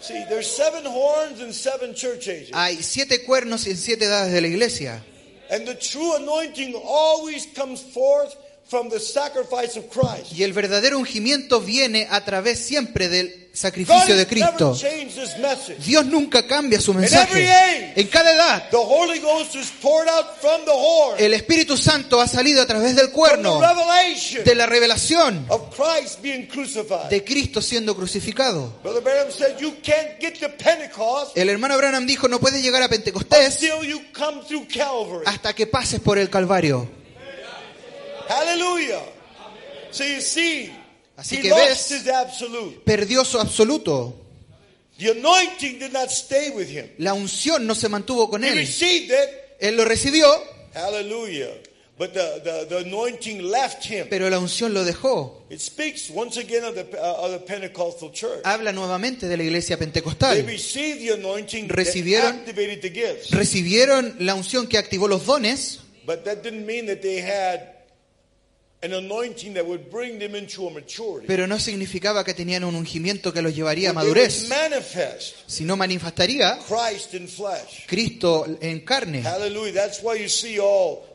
See, 0.00 0.24
there's 0.30 0.50
seven 0.50 0.86
horns 0.86 1.42
and 1.42 1.52
seven 1.52 1.94
church 1.94 2.28
ages. 2.28 2.50
Hay 2.54 2.76
siete 2.82 3.26
cuernos 3.26 3.66
en 3.66 3.76
siete 3.76 4.06
edades 4.06 4.32
de 4.32 4.40
la 4.40 4.46
iglesia. 4.48 5.04
And 5.50 5.66
the 5.66 5.74
true 5.74 6.16
anointing 6.16 6.74
always 6.74 7.46
comes 7.54 7.82
forth 7.82 8.34
from 8.68 8.90
the 8.90 9.00
sacrifice 9.00 9.78
of 9.78 9.86
Christ. 9.88 10.32
Y 10.32 10.42
el 10.42 10.52
verdadero 10.52 10.98
ungimiento 10.98 11.60
viene 11.60 12.06
a 12.10 12.24
través 12.24 12.58
siempre 12.58 13.08
del 13.08 13.48
sacrificio 13.52 14.16
de 14.16 14.26
Cristo. 14.26 14.76
Dios 15.84 16.06
nunca 16.06 16.46
cambia 16.46 16.80
su 16.80 16.94
mensaje. 16.94 17.48
En 17.96 18.06
cada 18.08 18.32
edad, 18.32 18.68
el 21.18 21.34
Espíritu 21.34 21.76
Santo 21.76 22.20
ha 22.20 22.28
salido 22.28 22.62
a 22.62 22.66
través 22.66 22.94
del 22.94 23.10
cuerno 23.10 23.60
de 24.44 24.54
la 24.54 24.66
revelación 24.66 25.48
de 27.10 27.24
Cristo 27.24 27.62
siendo 27.62 27.96
crucificado. 27.96 28.72
El 31.34 31.48
hermano 31.48 31.76
Branham 31.78 32.06
dijo, 32.06 32.28
no 32.28 32.38
puedes 32.38 32.62
llegar 32.62 32.82
a 32.82 32.88
Pentecostés 32.88 33.62
until 33.62 33.88
you 33.88 34.02
come 34.12 34.42
through 34.46 34.66
Calvary. 34.68 35.24
hasta 35.26 35.54
que 35.54 35.66
pases 35.66 36.00
por 36.00 36.18
el 36.18 36.30
Calvario. 36.30 36.97
Hallelujah. 38.28 39.02
So 39.90 40.04
you 40.04 40.20
see, 40.20 40.70
Así 41.16 41.36
he 41.38 41.42
que 41.42 41.50
lost 41.50 41.90
ves- 41.90 41.90
his 42.02 42.08
absolute. 42.08 42.84
Perdió 42.84 43.24
su 43.24 43.38
absoluto. 43.38 44.14
The 44.98 45.12
anointing 45.12 45.78
did 45.78 45.92
not 45.92 46.10
stay 46.10 46.50
with 46.50 46.68
him. 46.68 46.88
La 46.98 47.14
unción 47.14 47.66
no 47.66 47.74
se 47.74 47.88
mantuvo 47.88 48.28
con 48.28 48.42
He 48.44 48.48
él. 48.50 48.56
received 48.58 49.10
it. 49.12 49.30
Él 49.60 49.76
lo 49.76 49.84
recibió, 49.84 50.26
Hallelujah. 50.74 51.50
But 51.96 52.12
the, 52.14 52.40
the, 52.44 52.66
the 52.68 52.78
anointing 52.86 53.42
left 53.50 53.84
him. 53.84 54.06
pero 54.08 54.30
la 54.30 54.38
unción 54.38 54.72
lo 54.72 54.84
dejó. 54.84 55.42
It 55.50 55.60
speaks 55.60 56.10
once 56.10 56.36
again 56.36 56.62
of 56.64 56.74
the, 56.76 56.84
uh, 56.96 57.24
of 57.24 57.32
the 57.32 57.38
Pentecostal 57.40 58.12
church. 58.12 58.40
Habla 58.44 58.70
nuevamente 58.72 59.26
de 59.26 59.36
la 59.36 59.42
iglesia 59.42 59.76
They 59.76 59.84
pentecostal. 59.86 60.44
received 60.46 61.00
the 61.00 61.14
anointing 61.14 61.66
that 61.66 61.76
Recibieron- 61.76 62.38
activated 62.40 62.82
the 62.82 62.90
gifts. 62.90 63.30
Recibieron 63.32 64.14
la 64.20 64.34
unción 64.36 64.68
que 64.68 64.78
activó 64.78 65.08
los 65.08 65.26
dones, 65.26 65.80
But 66.06 66.24
that 66.24 66.42
didn't 66.44 66.66
mean 66.66 66.86
that 66.86 67.00
they 67.02 67.20
had 67.20 67.77
pero 71.26 71.46
no 71.48 71.58
significaba 71.58 72.24
que 72.24 72.32
tenían 72.32 72.62
un 72.62 72.76
ungimiento 72.76 73.32
que 73.32 73.42
los 73.42 73.54
llevaría 73.54 73.90
a 73.90 73.92
madurez, 73.92 74.48
sino 75.46 75.76
manifestaría. 75.76 76.58
Cristo 77.86 78.46
en 78.60 78.80
carne. 78.80 79.22
Hallelujah. 79.22 79.90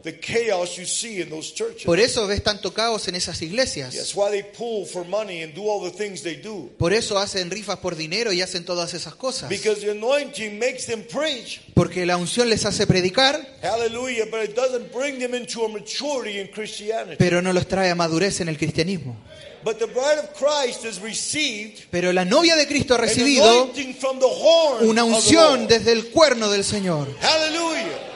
The 0.03 0.19
chaos 0.19 0.77
you 0.77 0.85
see 0.85 1.21
in 1.21 1.30
those 1.30 1.53
churches. 1.53 1.85
Por 1.85 1.97
eso 1.97 2.27
ves 2.27 2.43
tanto 2.43 2.73
caos 2.73 3.07
en 3.07 3.15
esas 3.15 3.41
iglesias. 3.41 3.95
That's 3.95 4.13
why 4.13 4.31
they 4.31 4.43
pull 4.43 4.85
for 4.85 5.05
money 5.05 5.43
and 5.43 5.53
do 5.53 5.63
all 5.69 5.81
the 5.81 5.95
things 5.95 6.21
they 6.21 6.35
do. 6.35 6.69
Por 6.77 6.91
eso 6.91 7.17
hacen 7.17 7.49
rifas 7.49 7.77
por 7.77 7.95
dinero 7.95 8.34
y 8.34 8.41
hacen 8.41 8.65
todas 8.65 8.93
esas 8.93 9.15
cosas. 9.15 9.47
Because 9.47 9.80
the 9.80 9.91
anointing 9.91 10.59
makes 10.59 10.85
them 10.88 11.03
preach. 11.03 11.61
Porque 11.73 12.05
la 12.05 12.17
unción 12.17 12.49
les 12.49 12.65
hace 12.65 12.85
predicar, 12.85 13.39
Hallelujah. 13.61 14.25
But 14.30 14.49
it 14.49 14.55
doesn't 14.55 14.91
bring 14.91 15.19
them 15.19 15.34
into 15.34 15.63
a 15.63 15.69
maturity 15.69 16.41
in 16.41 16.47
Christianity. 16.47 17.15
pero 17.17 17.41
no 17.41 17.53
los 17.53 17.65
trae 17.67 17.89
a 17.89 17.95
madurez 17.95 18.41
en 18.41 18.49
el 18.49 18.57
cristianismo. 18.57 19.15
But 19.63 19.80
the 19.80 19.85
bride 19.85 20.19
of 20.19 20.34
Christ 20.34 20.84
has 20.84 20.99
received 21.01 21.88
Pero 21.89 22.11
la 22.11 22.25
novia 22.25 22.57
de 22.57 22.67
Cristo 22.67 22.95
ha 22.95 22.97
recibido 22.97 23.49
anointing 23.49 23.95
from 23.95 24.19
the 24.19 24.25
horn 24.27 24.89
una 24.89 25.05
unción 25.05 25.65
desde 25.69 25.93
el 25.93 26.07
cuerno 26.07 26.51
del 26.51 26.65
Señor. 26.65 27.07
Hallelujah. 27.21 28.12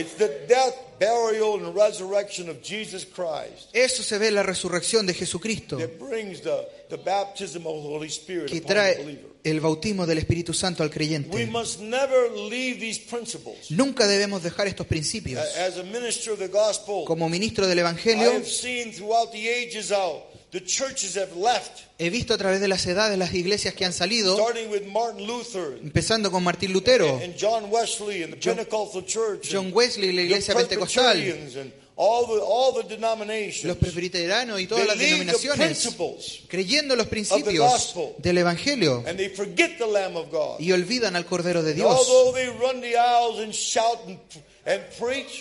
It's 0.00 0.14
the 0.16 0.28
death, 0.48 0.74
burial, 0.98 1.64
and 1.64 1.74
resurrection 1.74 2.48
of 2.48 2.62
Jesus 2.62 3.04
Christ 3.06 3.68
Eso 3.72 4.02
se 4.02 4.18
ve 4.18 4.28
en 4.28 4.34
la 4.36 4.42
resurrección 4.42 5.06
de 5.06 5.14
Jesucristo, 5.14 5.76
that 5.78 5.98
brings 5.98 6.40
the, 6.42 6.66
the 6.88 6.96
baptism 6.96 7.66
of 7.66 7.82
the 7.82 7.88
Holy 7.88 8.08
Spirit 8.08 8.46
que 8.50 8.58
upon 8.58 8.68
the 8.68 8.74
trae 8.74 8.94
believer. 8.96 9.30
el 9.42 9.60
bautismo 9.60 10.06
del 10.06 10.18
Espíritu 10.18 10.52
Santo 10.52 10.82
al 10.82 10.90
We 10.90 10.94
creyente. 10.94 11.46
must 11.46 11.80
never 11.80 12.30
leave 12.30 12.78
these 12.78 13.00
principles. 13.00 13.70
Nunca 13.70 14.06
debemos 14.06 14.42
dejar 14.42 14.66
estos 14.66 14.86
principios. 14.86 15.40
As 15.56 15.78
a 15.78 15.82
minister 15.82 16.32
of 16.32 16.38
the 16.38 16.48
gospel, 16.48 17.04
Como 17.06 17.28
ministro 17.28 17.66
del 17.66 17.78
I 17.78 17.80
Evangelio, 17.80 18.32
have 18.32 18.44
seen 18.46 18.92
throughout 18.92 19.30
the 19.32 19.48
ages 19.48 19.90
how 19.90 20.22
the 20.52 20.60
churches 20.64 21.16
have 21.16 21.34
left, 21.36 21.82
he 21.98 22.10
visto 22.10 22.34
a 22.34 22.38
través 22.38 22.60
de 22.60 22.68
las 22.68 22.84
edades 22.86 23.16
las 23.18 23.32
iglesias 23.34 23.74
que 23.74 23.84
han 23.84 23.92
salido, 23.92 24.34
starting 24.36 24.68
with 24.70 24.82
Martin 24.86 25.26
Luther 25.26 25.78
empezando 25.82 26.30
con 26.30 26.42
Martín 26.42 26.72
Lutero, 26.72 27.20
and 27.22 27.34
John 27.36 27.66
Wesley 27.70 28.22
and 28.22 28.34
the 28.34 28.40
John- 28.40 28.56
Pentecostal 28.56 29.04
Church, 29.04 29.48
John 29.50 29.66
and 29.66 29.74
Wesley 29.76 30.08
y 30.08 30.12
la 30.12 30.16
the 30.16 30.22
iglesia 30.26 30.54
pentecostal, 30.54 31.04
Presbyterians 31.04 31.56
and 31.56 31.72
all 31.96 32.26
the 32.26 32.40
all 32.42 32.72
the 32.82 32.88
denominations. 32.96 33.64
los 33.64 33.76
presbiterianos 33.76 34.58
y 34.58 34.64
They 34.64 34.68
todas 34.68 34.86
las 34.86 34.96
the 34.98 35.04
denominaciones, 35.04 36.42
creyendo 36.48 36.96
los 36.96 37.04
of 37.04 37.10
the 37.10 37.10
principios 37.10 37.58
gospel. 37.70 38.14
del 38.18 38.38
Evangelio 38.38 39.04
and 39.06 39.18
they 39.18 39.28
forget 39.28 39.76
the 39.78 39.86
Lamb 39.86 40.16
of 40.16 40.30
God. 40.30 40.58
y 40.58 40.72
olvidan 40.72 41.14
al 41.14 41.26
Cordero 41.26 41.62
de 41.62 41.72
And 41.72 41.76
Dios. 41.80 41.90
although 41.94 42.32
they 42.34 42.48
run 42.58 42.80
the 42.80 42.96
aisles 42.96 43.40
and 43.40 43.52
shout 43.52 44.00
and, 44.06 44.18
and 44.18 44.44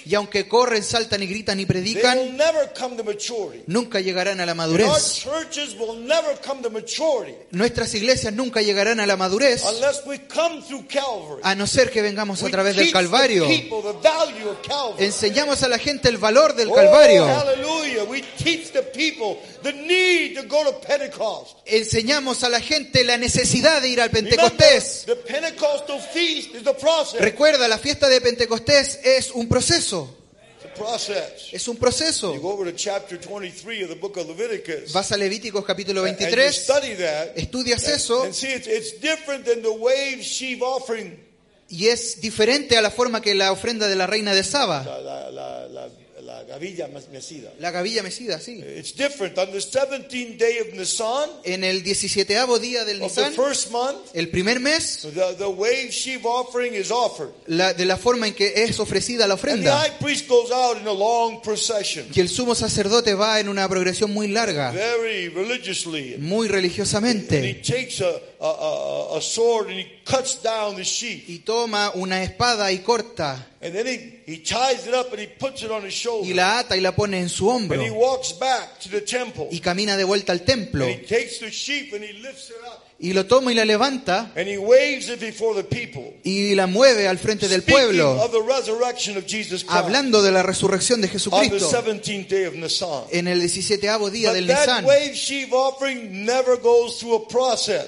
Y 0.05 0.15
aunque 0.15 0.47
corren, 0.47 0.81
saltan 0.81 1.21
y 1.21 1.27
gritan 1.27 1.59
y 1.59 1.65
they 1.65 1.75
will 1.75 1.83
predican, 1.83 2.37
never 2.37 2.71
come 2.73 2.95
to 2.95 3.03
maturity. 3.03 3.63
nunca 3.67 3.99
llegarán 3.99 4.39
a 4.39 4.45
la 4.45 4.53
madurez. 4.55 4.87
churches 5.21 5.75
will 5.77 5.99
never 6.07 6.35
come 6.41 6.61
to 6.63 6.69
maturity 6.69 7.35
Nuestras 7.51 7.93
iglesias 7.95 8.33
nunca 8.33 8.61
llegarán 8.61 8.99
a 8.99 9.05
la 9.05 9.17
madurez 9.17 9.63
unless 9.65 10.01
we 10.05 10.19
come 10.33 10.61
through 10.63 10.87
Calvary. 10.87 11.41
a 11.43 11.53
no 11.53 11.67
ser 11.67 11.91
que 11.91 12.01
vengamos 12.01 12.41
a 12.43 12.49
través 12.49 12.75
del 12.77 12.91
Calvario. 12.91 13.45
Enseñamos 14.97 15.63
a 15.63 15.67
la 15.67 15.77
gente 15.79 16.09
el 16.09 16.17
valor 16.17 16.55
del 16.55 16.69
Oh, 16.69 16.73
Calvario. 16.75 17.25
hallelujah. 17.25 18.03
We 18.05 18.21
teach 18.37 18.71
the 18.71 18.81
people 18.83 19.37
the 19.63 19.73
need 19.73 20.35
to 20.35 20.43
go 20.47 20.63
to 20.63 20.79
Pentecost. 20.79 21.57
Enseñamos 21.65 22.43
a 22.43 22.49
la 22.49 22.61
gente 22.61 23.03
la 23.03 23.17
necesidad 23.17 23.81
de 23.81 23.89
ir 23.89 24.01
al 24.01 24.09
Pentecostés. 24.09 25.03
the 25.05 25.15
Pentecostal 25.15 25.99
feast 25.99 26.55
is 26.55 26.63
the 26.63 26.73
process. 26.73 27.19
Recuerda, 27.19 27.67
la 27.67 27.77
fiesta 27.77 28.07
de 28.07 28.21
Pentecostés 28.21 28.99
es 29.17 29.31
un 29.31 29.47
proceso. 29.47 30.15
Es 31.51 31.67
un 31.67 31.77
proceso. 31.77 32.33
You 32.33 32.41
go 32.41 32.51
over 32.51 32.71
to 32.71 32.75
chapter 32.75 33.19
23 33.19 33.83
of 33.83 33.89
the 33.89 33.95
book 33.95 34.17
of 34.17 34.27
Leviticus. 34.27 34.93
Vas 34.93 35.11
a 35.11 35.17
Levíticos 35.17 35.65
capítulo 35.65 36.05
and 36.05 36.17
you 36.17 36.25
23, 36.25 36.55
study 36.55 36.95
that. 36.95 37.35
estudias 37.35 37.87
eso 37.87 38.25
y 41.69 41.87
es 41.87 42.19
diferente 42.21 42.77
a 42.77 42.81
la 42.81 42.91
forma 42.91 43.21
que 43.21 43.35
la 43.35 43.51
ofrenda 43.51 43.87
de 43.87 43.95
la 43.95 44.07
reina 44.07 44.33
de 44.33 44.43
Saba, 44.43 44.83
gavilla 46.49 46.87
mecida. 47.11 47.53
la 47.59 47.71
gavilla 47.71 48.03
mesida, 48.03 48.39
sí. 48.39 48.61
It's 48.77 48.93
different. 48.95 49.37
On 49.37 49.51
the 49.51 49.59
17th 49.59 50.37
day 50.37 50.59
of 50.59 50.73
Nisan, 50.73 51.29
En 51.45 51.63
el 51.63 51.81
17 51.83 52.33
día 52.59 52.83
del 52.85 52.99
Nisan, 52.99 53.33
first 53.33 53.71
month, 53.71 53.99
el 54.13 54.27
primer 54.29 54.59
mes, 54.59 54.99
the, 55.13 55.35
the 55.37 55.45
wave 55.47 55.89
sheaf 55.91 56.25
offering 56.25 56.73
is 56.73 56.91
offered. 56.91 57.29
la- 57.47 57.73
de 57.73 57.85
la 57.85 57.95
forma 57.97 58.27
en 58.27 58.33
que 58.33 58.51
es 58.55 58.79
ofrecida 58.79 59.27
la 59.27 59.35
And 59.35 59.41
the 59.43 59.47
ofrenda. 59.49 59.79
high 59.79 59.97
priest 59.99 60.27
goes 60.27 60.51
out 60.51 60.77
in 60.81 60.87
a 60.87 60.93
long 60.93 61.41
procession, 61.41 62.07
Y 62.13 62.19
el 62.19 62.27
sumo 62.29 62.55
sacerdote 62.55 63.13
va 63.13 63.39
en 63.39 63.47
una 63.49 63.67
progresión 63.69 64.11
muy 64.11 64.27
larga, 64.27 64.71
very 64.71 65.29
religiously. 65.29 66.15
muy 66.17 66.47
And 66.47 66.55
he 66.55 66.57
religiosamente, 66.57 67.53
takes 67.65 68.01
a, 68.01 68.19
a, 68.41 69.17
a, 69.17 69.21
sword 69.21 69.67
and 69.67 69.79
he 69.79 69.85
cuts 70.05 70.41
down 70.41 70.75
the 70.75 70.83
sheaf. 70.83 71.27
y 71.27 71.39
toma 71.45 71.91
una 71.95 72.23
espada 72.23 72.71
y 72.71 72.79
corta, 72.79 73.47
And 73.61 73.73
then 73.73 73.85
he, 73.85 74.21
he 74.25 74.37
ties 74.37 74.87
it 74.87 74.93
up 74.93 75.11
and 75.11 75.19
he 75.19 75.27
puts 75.27 75.61
it 75.63 75.71
on 75.71 75.83
his 75.83 75.93
y 75.93 75.97
shoulder. 76.09 76.33
la 76.35 76.59
ata 76.59 76.75
y 76.77 76.79
la 76.81 76.93
pone 76.95 77.19
en 77.19 77.27
su 77.29 77.49
And 77.51 77.69
he 77.71 77.75
hombro, 77.89 77.93
walks 77.93 78.31
back 78.39 78.79
to 78.79 78.89
the 78.89 79.01
temple. 79.01 79.49
y 79.51 79.59
camina 79.59 79.97
de 79.97 80.05
vuelta 80.05 80.31
al 80.31 80.41
templo, 80.45 80.85
And 80.85 80.95
he 81.01 81.05
takes 81.05 81.39
the 81.39 81.51
sheep 81.51 81.93
and 81.93 82.03
he 82.03 82.13
lifts 82.21 82.49
it 82.49 82.57
up. 82.65 82.85
Y 83.01 83.13
lo 83.13 83.25
toma 83.25 83.51
y 83.51 83.55
la 83.55 83.63
levanta, 83.65 84.31
And 84.35 84.47
he 84.47 84.57
waves 84.57 85.09
it 85.09 85.19
before 85.19 85.55
the 85.55 85.63
people. 85.63 86.19
y 86.23 86.53
la 86.55 86.67
mueve 86.67 87.07
al 87.07 87.17
frente 87.17 87.47
del 87.47 87.63
pueblo, 87.63 88.11
of 88.21 88.31
the 88.31 88.41
resurrection 88.41 89.17
of 89.17 89.25
Jesus 89.25 89.63
Christ 89.63 89.69
hablando 89.71 90.21
de 90.21 90.31
la 90.31 90.43
resurrección 90.43 91.01
de 91.01 91.07
on 91.07 91.11
the 91.11 91.19
Jesucristo 91.19 91.69
17th 91.83 92.27
day 92.27 92.45
of 92.45 92.55
Nisan. 92.55 93.03
en 93.11 93.27
el 93.27 93.39
17 93.39 93.87
día 93.87 93.97
But 93.97 94.11
del 94.35 94.47
Nisan. 94.47 94.85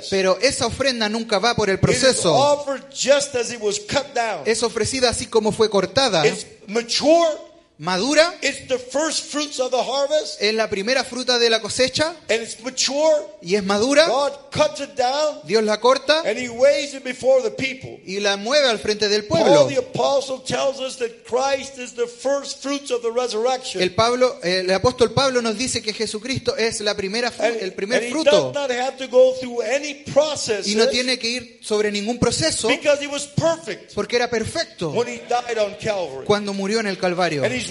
Pero 0.10 0.38
esa 0.42 0.66
ofrenda 0.68 1.10
nunca 1.10 1.40
va 1.40 1.56
por 1.56 1.70
el 1.70 1.80
proceso. 1.80 2.34
offered 2.34 2.84
just 2.92 3.36
as 3.36 3.52
it 3.52 3.60
was 3.62 3.80
cut 3.80 4.14
down. 4.14 4.44
Es 4.46 4.64
ofrecida 4.64 5.10
así 5.10 5.26
como 5.26 5.52
fue 5.52 5.70
cortada, 5.70 6.26
It's 6.26 6.46
mature. 6.68 7.51
Madura, 7.82 8.36
It's 8.44 8.68
the 8.68 8.78
first 8.78 9.32
fruits 9.32 9.60
of 9.60 9.72
the 9.72 9.82
harvest. 9.84 10.40
es 10.40 10.54
la 10.54 10.70
primera 10.70 11.04
fruta 11.04 11.40
de 11.40 11.50
la 11.50 11.60
cosecha 11.60 12.16
And 12.30 12.44
it's 12.44 12.60
mature. 12.62 13.26
y 13.42 13.56
es 13.56 13.64
madura. 13.64 14.06
God 14.08 14.34
cuts 14.52 14.82
it 14.82 14.96
down 14.96 15.40
Dios 15.46 15.64
la 15.64 15.80
corta 15.80 16.22
and 16.24 16.38
he 16.38 16.48
waves 16.48 16.94
it 16.94 17.04
before 17.04 17.42
the 17.42 17.50
people. 17.50 18.00
y 18.06 18.20
la 18.20 18.38
mueve 18.38 18.68
al 18.70 18.78
frente 18.78 19.10
del 19.10 19.26
Paul 19.26 19.40
pueblo. 19.42 19.68
the 19.68 19.80
apostle 19.80 20.42
tells 20.46 20.80
us 20.80 20.98
that 20.98 21.24
Christ 21.26 21.80
is 21.80 21.94
the 21.96 22.06
first 22.06 22.62
fruits 22.62 22.92
of 22.92 23.02
the 23.02 23.12
resurrection. 23.12 23.82
El 23.82 23.96
Pablo, 23.96 24.38
el 24.44 24.70
apóstol 24.70 25.12
Pablo 25.14 25.42
nos 25.42 25.58
dice 25.58 25.82
que 25.82 25.94
Jesucristo 25.94 26.56
es 26.56 26.82
la 26.82 26.96
primera 26.96 27.34
el 27.40 27.74
primer 27.74 27.98
and 27.98 28.08
he 28.08 28.12
fruto 28.12 28.52
does 28.52 28.54
not 28.54 28.70
have 28.70 28.96
to 28.98 29.08
go 29.08 29.34
through 29.40 29.62
any 29.64 30.04
process 30.14 30.68
y 30.68 30.76
no 30.76 30.88
tiene 30.88 31.18
que 31.18 31.30
ir 31.30 31.60
sobre 31.64 31.92
ningún 31.92 32.20
proceso 32.20 32.68
because 32.68 33.04
he 33.04 33.08
was 33.08 33.26
perfect 33.26 33.96
porque 33.96 34.18
era 34.18 34.30
perfecto 34.30 34.92
when 34.92 35.08
he 35.08 35.18
died 35.28 35.58
on 35.58 35.74
Calvary. 35.82 36.26
cuando 36.28 36.54
murió 36.54 36.80
en 36.80 36.86
el 36.86 37.00
Calvario 37.00 37.44
And 37.44 37.52
he's 37.52 37.71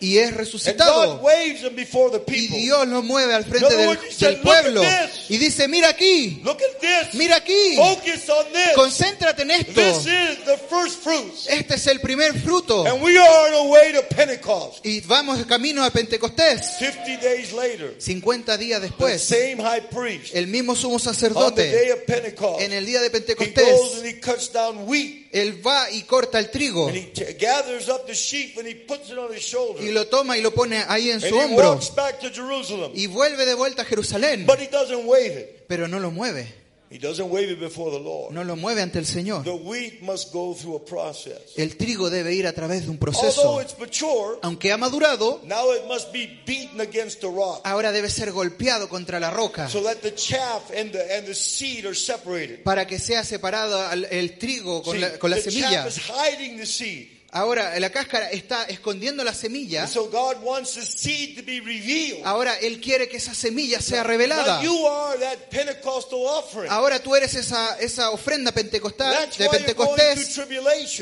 Y 0.00 0.18
es 0.18 0.28
And 0.28 0.32
God 0.34 0.40
resucitado 0.40 1.14
waves 1.22 1.62
him 1.62 1.74
before 1.76 2.10
the 2.10 2.22
y 2.26 2.40
people. 2.40 2.58
Dios 2.58 2.88
lo 2.88 3.02
mueve 3.02 3.34
al 3.34 3.44
frente 3.44 3.74
del, 3.76 3.88
words, 3.88 4.02
he 4.04 4.12
said, 4.12 4.28
del 4.34 4.42
"Look 4.44 4.52
at 4.54 4.62
pueblo 4.62 4.80
this." 4.82 5.30
y 5.30 5.36
dice 5.38 5.68
mira 5.68 5.88
aquí, 5.90 6.40
Look 6.44 6.58
at 6.62 6.80
this. 6.80 7.14
mira 7.14 7.36
aquí, 7.36 7.76
Focus 7.76 8.28
on 8.30 8.46
this. 8.52 8.74
concéntrate 8.74 9.42
en 9.42 9.50
esto. 9.50 9.72
This 9.80 10.06
is 10.06 10.44
the 10.44 10.56
first 10.68 11.02
fruits. 11.02 11.46
Este 11.48 11.74
es 11.74 11.86
el 11.86 12.00
primer 12.00 12.34
fruto 12.40 12.86
And 12.86 13.02
we 13.02 13.18
are 13.18 13.28
on 13.48 13.54
our 13.54 13.68
way 13.70 13.92
to 13.92 14.02
Pentecost. 14.14 14.84
y 14.84 15.00
vamos 15.00 15.44
camino 15.46 15.84
a 15.84 15.90
Pentecostés. 15.90 16.78
50 16.78 17.16
days 17.22 17.52
later, 17.52 17.94
50 17.98 18.56
días 18.56 18.80
después, 18.80 19.20
same 19.22 19.56
high 19.62 19.88
priest 19.90 20.34
el 20.34 20.46
mismo 20.46 20.74
sumo 20.74 20.96
on 20.96 21.00
the 21.00 21.06
day 21.10 21.14
sacerdote 21.14 21.92
of 21.92 22.04
Pentecost, 22.06 22.60
en 22.62 22.72
el 22.72 22.86
día 22.86 23.00
de 23.00 23.10
Pentecostés, 23.10 24.02
él 25.32 25.64
va 25.64 25.90
y 25.90 26.02
corta 26.02 26.38
el 26.38 26.50
trigo 26.50 26.88
and 26.88 26.96
he 26.96 27.02
t- 27.12 27.34
gathers 27.38 27.88
up 27.88 28.04
the 28.06 28.14
sheep 28.14 28.58
and 28.58 28.66
he 28.68 28.74
puts 28.74 29.10
it 29.10 29.16
on 29.18 29.32
his 29.32 29.42
shoulder. 29.42 29.82
y 29.82 29.92
lo 29.92 30.06
toma 30.08 30.36
y 30.36 30.40
lo 30.42 30.50
pone 30.52 30.82
ahí 30.88 31.10
en 31.10 31.20
su 31.20 31.34
hombro 31.36 31.70
walks 31.72 31.94
back 31.94 32.18
to 32.18 32.30
Jerusalem. 32.30 32.90
y 32.94 33.06
vuelve 33.06 33.44
de 33.46 33.54
vuelta 33.54 33.82
a 33.82 33.84
Jerusalén, 33.84 34.44
But 34.46 34.58
he 34.58 34.66
doesn't 34.68 35.04
wave 35.06 35.38
it. 35.40 35.66
pero 35.68 35.86
no 35.88 36.00
lo 36.00 36.10
mueve, 36.10 36.52
He 36.92 36.98
doesn't 36.98 37.30
wave 37.30 37.50
it 37.52 37.60
before 37.60 37.92
the 37.92 38.00
Lord. 38.00 38.32
no 38.34 38.42
lo 38.42 38.56
mueve 38.56 38.82
ante 38.82 38.98
el 38.98 39.04
Señor. 39.06 39.44
The 39.44 39.52
wheat 39.52 40.02
must 40.02 40.32
go 40.32 40.54
through 40.54 40.74
a 40.74 40.84
process. 40.84 41.38
El 41.56 41.76
trigo 41.76 42.10
debe 42.10 42.34
ir 42.34 42.48
a 42.48 42.52
través 42.52 42.82
de 42.82 42.90
un 42.90 42.98
Although 43.00 43.12
proceso. 43.12 43.60
it's 43.60 43.78
mature, 43.78 44.38
Aunque 44.42 44.72
ha 44.72 44.76
madurado, 44.76 45.40
now 45.44 45.70
it 45.72 45.86
must 45.86 46.12
be 46.12 46.26
beaten 46.44 46.80
against 46.80 47.20
the 47.20 47.28
rock 47.28 47.60
ahora 47.64 47.92
debe 47.92 48.10
ser 48.10 48.32
golpeado 48.32 48.88
contra 48.88 49.20
la 49.20 49.30
roca 49.30 49.68
so 49.68 49.80
that 49.84 49.98
the 50.02 50.12
chaff 50.16 50.70
and 50.76 50.90
the, 50.90 51.16
and 51.16 51.26
the 51.28 51.34
seed 51.34 51.86
are 51.86 51.94
separated. 51.94 52.64
para 52.64 52.84
que 52.88 52.98
sea 52.98 53.22
separado 53.22 53.80
el 53.92 54.36
trigo 54.38 54.82
con 54.82 54.94
See, 54.94 55.00
la, 55.00 55.16
con 55.18 55.30
la 55.30 55.36
the 55.36 55.42
semilla. 55.48 55.70
chaff 55.84 55.86
is 55.86 55.98
hiding 56.10 56.56
the 56.56 56.66
seed. 56.66 57.06
Ahora 57.32 57.78
la 57.78 57.90
cáscara 57.90 58.28
está 58.30 58.64
escondiendo 58.64 59.22
la 59.22 59.32
semilla. 59.32 59.82
And 59.82 59.88
so 59.90 60.08
God 60.10 60.42
wants 60.42 60.74
the 60.74 60.82
seed 60.82 61.36
to 61.36 61.44
be 61.44 61.60
revealed. 61.60 62.22
Ahora 62.24 62.58
Él 62.58 62.80
quiere 62.80 63.08
que 63.08 63.18
esa 63.18 63.34
semilla 63.34 63.80
sea 63.80 64.02
revelada. 64.02 64.60
you 64.62 64.86
are 64.88 65.16
that 65.18 65.38
Pentecostal 65.48 66.26
offering. 66.26 66.68
Ahora 66.70 66.98
tú 66.98 67.14
eres 67.14 67.34
esa, 67.34 67.78
esa 67.78 68.10
ofrenda 68.10 68.50
pentecostal 68.50 69.12
That's 69.12 69.38
de 69.38 69.48
Pentecostés. 69.48 70.40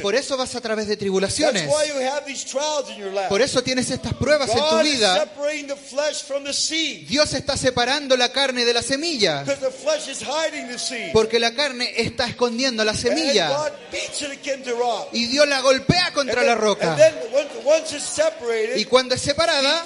Por 0.02 0.14
eso 0.14 0.36
vas 0.36 0.54
a 0.54 0.60
través 0.60 0.86
de 0.86 0.96
That's 0.96 1.00
tribulaciones. 1.00 1.66
why 1.66 1.88
you 1.88 2.06
have 2.06 2.26
these 2.26 2.44
trials 2.44 2.90
in 2.90 2.98
your 2.98 3.12
life. 3.12 3.28
Por 3.30 3.40
eso 3.40 3.62
tienes 3.62 3.90
estas 3.90 4.12
pruebas 4.12 4.50
en 4.50 4.56
tu 4.56 4.62
God 4.62 4.84
is 4.84 4.92
vida. 4.98 5.14
separating 5.14 5.66
the 5.68 5.76
flesh 5.76 6.22
from 6.24 6.44
the 6.44 6.52
seed. 6.52 7.08
Dios 7.08 7.32
está 7.32 7.56
separando 7.56 8.18
la 8.18 8.30
carne 8.32 8.66
de 8.66 8.74
la 8.74 8.82
semilla. 8.82 9.44
Because 9.44 9.60
the 9.60 9.70
flesh 9.70 10.08
is 10.08 10.20
hiding 10.20 10.68
the 10.68 10.78
seed. 10.78 11.10
Porque 11.14 11.38
la 11.38 11.54
carne 11.54 11.90
está 11.96 12.26
escondiendo 12.26 12.84
la 12.84 12.92
And 12.92 13.00
semilla. 13.00 13.48
God 13.48 13.72
beats 13.90 14.20
it 14.20 14.32
against 14.32 14.66
the 14.66 14.74
rock. 14.74 15.08
Y 15.12 15.24
Dios 15.24 15.48
la 15.48 15.62
golpea 15.62 16.12
And 16.17 16.17
contra 16.18 16.42
la 16.42 16.52
and 16.52 16.60
roca. 16.60 16.94
then 16.96 17.14
once, 17.32 17.50
once 17.64 17.92
it's 17.96 18.04
separated, 18.04 18.76
Y 18.78 18.84
cuando 18.84 19.14
es 19.14 19.20
separada, 19.22 19.84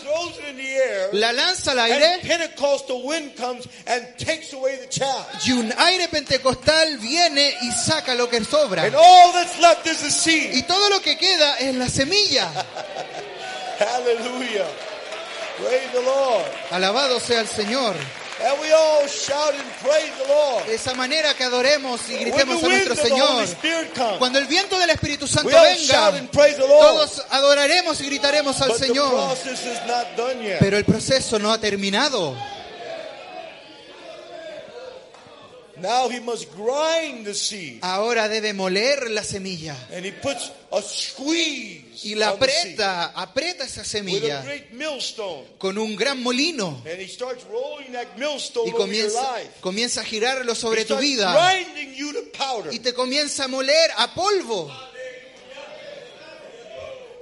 la 1.12 1.32
lanza 1.32 1.72
al 1.72 1.78
aire 1.80 2.18
Pentecostal 2.26 3.02
wind 3.04 3.34
comes 3.36 3.66
and 3.86 4.06
takes 4.16 4.52
away 4.52 4.76
the 4.76 4.88
chaff. 4.88 5.26
y 5.46 5.52
un 5.52 5.72
aire 5.76 6.08
pentecostal 6.08 6.98
viene 6.98 7.54
y 7.62 7.70
saca 7.72 8.14
lo 8.14 8.28
que 8.28 8.42
sobra. 8.44 8.84
And 8.84 8.94
all 8.94 9.32
that's 9.32 9.58
left 9.60 9.86
is 9.86 9.98
the 10.02 10.10
seed. 10.10 10.54
Y 10.54 10.62
todo 10.62 10.88
lo 10.88 11.00
que 11.00 11.16
queda 11.16 11.58
es 11.58 11.74
la 11.74 11.88
semilla. 11.88 12.48
Hallelujah. 13.78 14.66
Praise 15.58 15.90
the 15.92 16.02
Lord. 16.02 16.44
Alabado 16.70 17.20
sea 17.20 17.40
el 17.40 17.48
Señor. 17.48 17.94
And 18.44 18.60
we 18.60 18.72
all 18.72 19.06
shout 19.06 19.54
and 19.54 19.70
praise 19.82 20.12
the 20.18 20.28
Lord. 20.28 20.66
De 20.66 20.74
esa 20.74 20.94
manera 20.94 21.34
que 21.34 21.44
adoremos 21.44 22.00
y 22.08 22.16
gritemos 22.16 22.62
a 22.62 22.68
nuestro 22.68 22.96
Señor. 22.96 23.46
Comes, 23.94 24.18
Cuando 24.18 24.38
el 24.38 24.46
viento 24.46 24.78
del 24.78 24.90
Espíritu 24.90 25.28
Santo 25.28 25.50
venga, 25.50 26.12
todos 26.56 27.22
adoraremos 27.30 28.00
y 28.00 28.06
gritaremos 28.06 28.60
al 28.60 28.70
But 28.70 28.78
the 28.78 28.86
Señor. 28.86 29.36
Pero 30.58 30.76
el 30.76 30.84
proceso 30.84 31.38
no 31.38 31.52
ha 31.52 31.58
terminado. 31.58 32.36
Now 35.82 36.08
he 36.08 36.20
must 36.20 36.48
grind 36.54 37.24
the 37.24 37.34
seed. 37.34 37.80
Ahora 37.82 38.28
debe 38.28 38.52
moler 38.52 39.10
la 39.10 39.24
semilla. 39.24 39.76
And 39.92 40.04
he 40.04 40.12
puts 40.12 40.52
a 40.70 40.80
squeeze 40.80 41.81
Y 42.02 42.14
la 42.14 42.30
aprieta, 42.30 43.12
aprieta 43.14 43.64
esa 43.64 43.84
semilla 43.84 44.44
con 45.58 45.78
un 45.78 45.96
gran 45.96 46.22
molino. 46.22 46.82
Y 48.66 48.70
comienza, 48.72 49.36
comienza 49.60 50.00
a 50.00 50.04
girarlo 50.04 50.54
sobre 50.54 50.84
tu 50.84 50.96
vida. 50.96 51.54
Y 52.70 52.78
te 52.80 52.94
comienza 52.94 53.44
a 53.44 53.48
moler 53.48 53.90
a 53.96 54.14
polvo. 54.14 54.70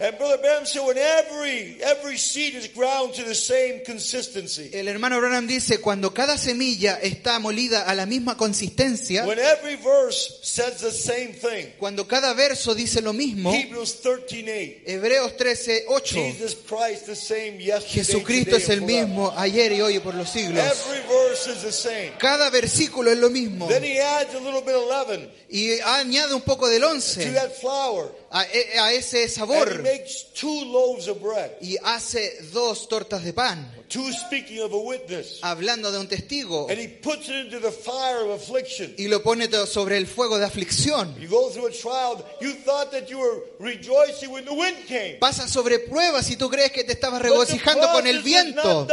And 0.00 0.16
Brother 0.16 0.38
Bam 0.42 0.64
said 0.64 0.82
when 0.86 0.96
every, 0.96 1.76
every 1.82 2.16
seed 2.16 2.54
is 2.54 2.68
ground 2.68 3.12
to 3.14 3.22
the 3.22 3.34
same 3.34 3.84
consistency, 3.84 4.70
El 4.72 4.88
hermano 4.88 5.20
Branham 5.20 5.46
dice, 5.46 5.78
cuando 5.78 6.14
cada 6.14 6.38
semilla 6.38 6.98
está 7.02 7.38
molida 7.38 7.82
a 7.82 7.94
la 7.94 8.06
misma 8.06 8.34
consistencia, 8.34 9.26
when 9.26 9.38
every 9.38 9.76
verse 9.76 10.40
says 10.42 10.80
the 10.80 10.90
same 10.90 11.34
thing, 11.34 11.74
cuando 11.78 12.08
cada 12.08 12.32
verso 12.32 12.74
dice 12.74 13.02
lo 13.02 13.12
mismo, 13.12 13.52
Hebrews 13.52 14.00
13:8, 14.02 14.84
Hebreos 14.86 15.36
13, 15.36 15.84
8, 15.86 16.32
Jesus 16.32 16.56
Christ 16.66 17.04
the 17.04 17.14
same 17.14 17.60
yesterday, 17.60 18.02
Jesucristo 18.02 18.52
today, 18.52 18.62
es 18.62 18.68
el 18.70 18.78
and 18.78 18.86
forever. 18.86 19.06
mismo 19.06 19.34
ayer 19.36 19.72
y 19.72 19.80
hoy 19.82 19.96
y 19.96 20.00
por 20.00 20.14
los 20.14 20.30
siglos. 20.30 20.64
Every 20.64 21.00
verse 21.06 21.46
is 21.52 21.62
the 21.62 21.72
same. 21.72 22.12
Cada 22.18 22.48
versículo 22.48 23.10
es 23.10 23.18
lo 23.18 23.28
mismo. 23.28 23.68
Then 23.68 23.84
he 23.84 24.00
adds 24.00 24.34
a 24.34 24.40
little 24.40 24.62
bit 24.62 24.76
of 24.76 24.88
leaven 24.88 25.30
Y 25.50 25.80
añade 25.80 26.32
un 26.32 26.42
poco 26.42 26.68
del 26.68 26.82
to 26.82 26.90
11 26.90 27.32
that 27.32 27.52
flour. 27.52 28.12
A, 28.32 28.44
e, 28.44 28.78
a 28.78 28.92
ese 28.92 29.24
And 29.24 29.24
he 29.24 29.28
sabor 29.28 29.82
makes 29.82 30.22
two 30.34 30.64
loaves 30.66 31.08
of 31.08 31.20
bread. 31.20 31.50
y 31.60 31.76
hace 31.82 32.38
dos 32.52 32.88
tortas 32.88 33.24
de 33.24 33.32
pan, 33.32 33.68
Two 33.88 34.12
speaking 34.12 34.60
of 34.62 34.72
a 34.72 34.78
witness. 34.78 35.40
hablando 35.42 35.90
de 35.90 35.98
un 35.98 36.06
testigo, 36.06 36.68
And 36.70 36.78
he 36.78 36.86
puts 36.86 37.28
it 37.28 37.34
into 37.46 37.58
the 37.58 37.72
fire 37.72 38.24
of 38.24 38.30
affliction. 38.40 38.94
y 38.96 39.08
lo 39.08 39.20
pone 39.22 39.48
sobre 39.66 39.96
el 39.96 40.06
fuego 40.06 40.38
de 40.38 40.44
aflicción. 40.46 41.16
You 41.20 41.28
go 41.28 41.50
through 41.50 41.66
a 41.66 41.72
trial, 41.72 42.24
you 42.40 42.52
thought 42.64 42.92
that 42.92 43.08
you 43.10 43.18
were 43.18 43.42
rejoicing 43.58 44.30
when 44.30 44.44
the 44.44 44.54
wind 44.54 44.76
came. 44.86 45.18
Pasa 45.18 45.48
sobre 45.48 45.80
pruebas 45.80 46.30
y 46.30 46.36
tú 46.36 46.48
crees 46.48 46.70
que 46.70 46.84
te 46.84 46.92
estabas 46.92 47.20
regocijando 47.20 47.90
con 47.90 48.06
el 48.06 48.22
viento, 48.22 48.86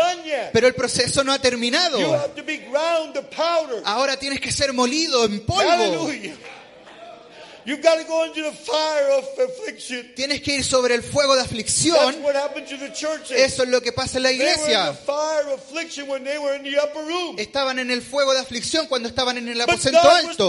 pero 0.51 0.65
el 0.65 0.73
proceso 0.73 1.23
no 1.23 1.31
ha 1.31 1.39
terminado. 1.39 1.99
You 1.99 2.11
have 2.13 2.33
to 2.35 2.43
be 2.43 2.57
ground 2.57 3.13
to 3.13 3.21
powder. 3.29 3.83
Ahora 3.85 4.17
tienes 4.17 4.39
que 4.41 4.51
ser 4.51 4.73
molido 4.73 5.25
en 5.25 5.45
polvo. 5.45 5.69
Hallelujah. 5.69 6.35
You've 7.67 7.81
got 7.81 7.97
to 7.97 8.05
go 8.05 8.23
into 8.23 8.41
the 8.41 8.53
fire 8.53 9.09
of 9.17 9.25
affliction. 9.49 10.13
Tienes 10.15 10.41
que 10.41 10.55
ir 10.55 10.63
sobre 10.63 10.95
el 10.95 11.03
fuego 11.03 11.33
de 11.35 11.41
That's 11.41 11.51
aflicción. 11.51 12.23
what 12.23 12.33
happened 12.33 12.65
to 12.69 12.77
the 12.77 12.93
churches. 12.93 13.31
Eso 13.31 13.63
es 13.63 13.69
lo 13.69 13.81
que 13.81 13.91
pasa 13.91 14.19
en 14.19 14.23
la 14.23 14.31
iglesia. 14.31 14.93
fire 14.93 15.49
of 15.51 15.59
affliction 15.59 16.07
when 16.07 16.23
they 16.23 16.37
were 16.37 16.55
in 16.55 16.63
the 16.63 16.79
upper 16.79 17.03
room. 17.03 17.35
Estaban 17.37 17.77
en 17.79 17.91
el 17.91 18.01
fuego 18.01 18.33
de 18.33 18.39
aflicción 18.39 18.87
cuando 18.87 19.09
estaban 19.09 19.37
en 19.37 19.49
el 19.49 19.59
aposento 19.59 19.99
alto. 19.99 20.47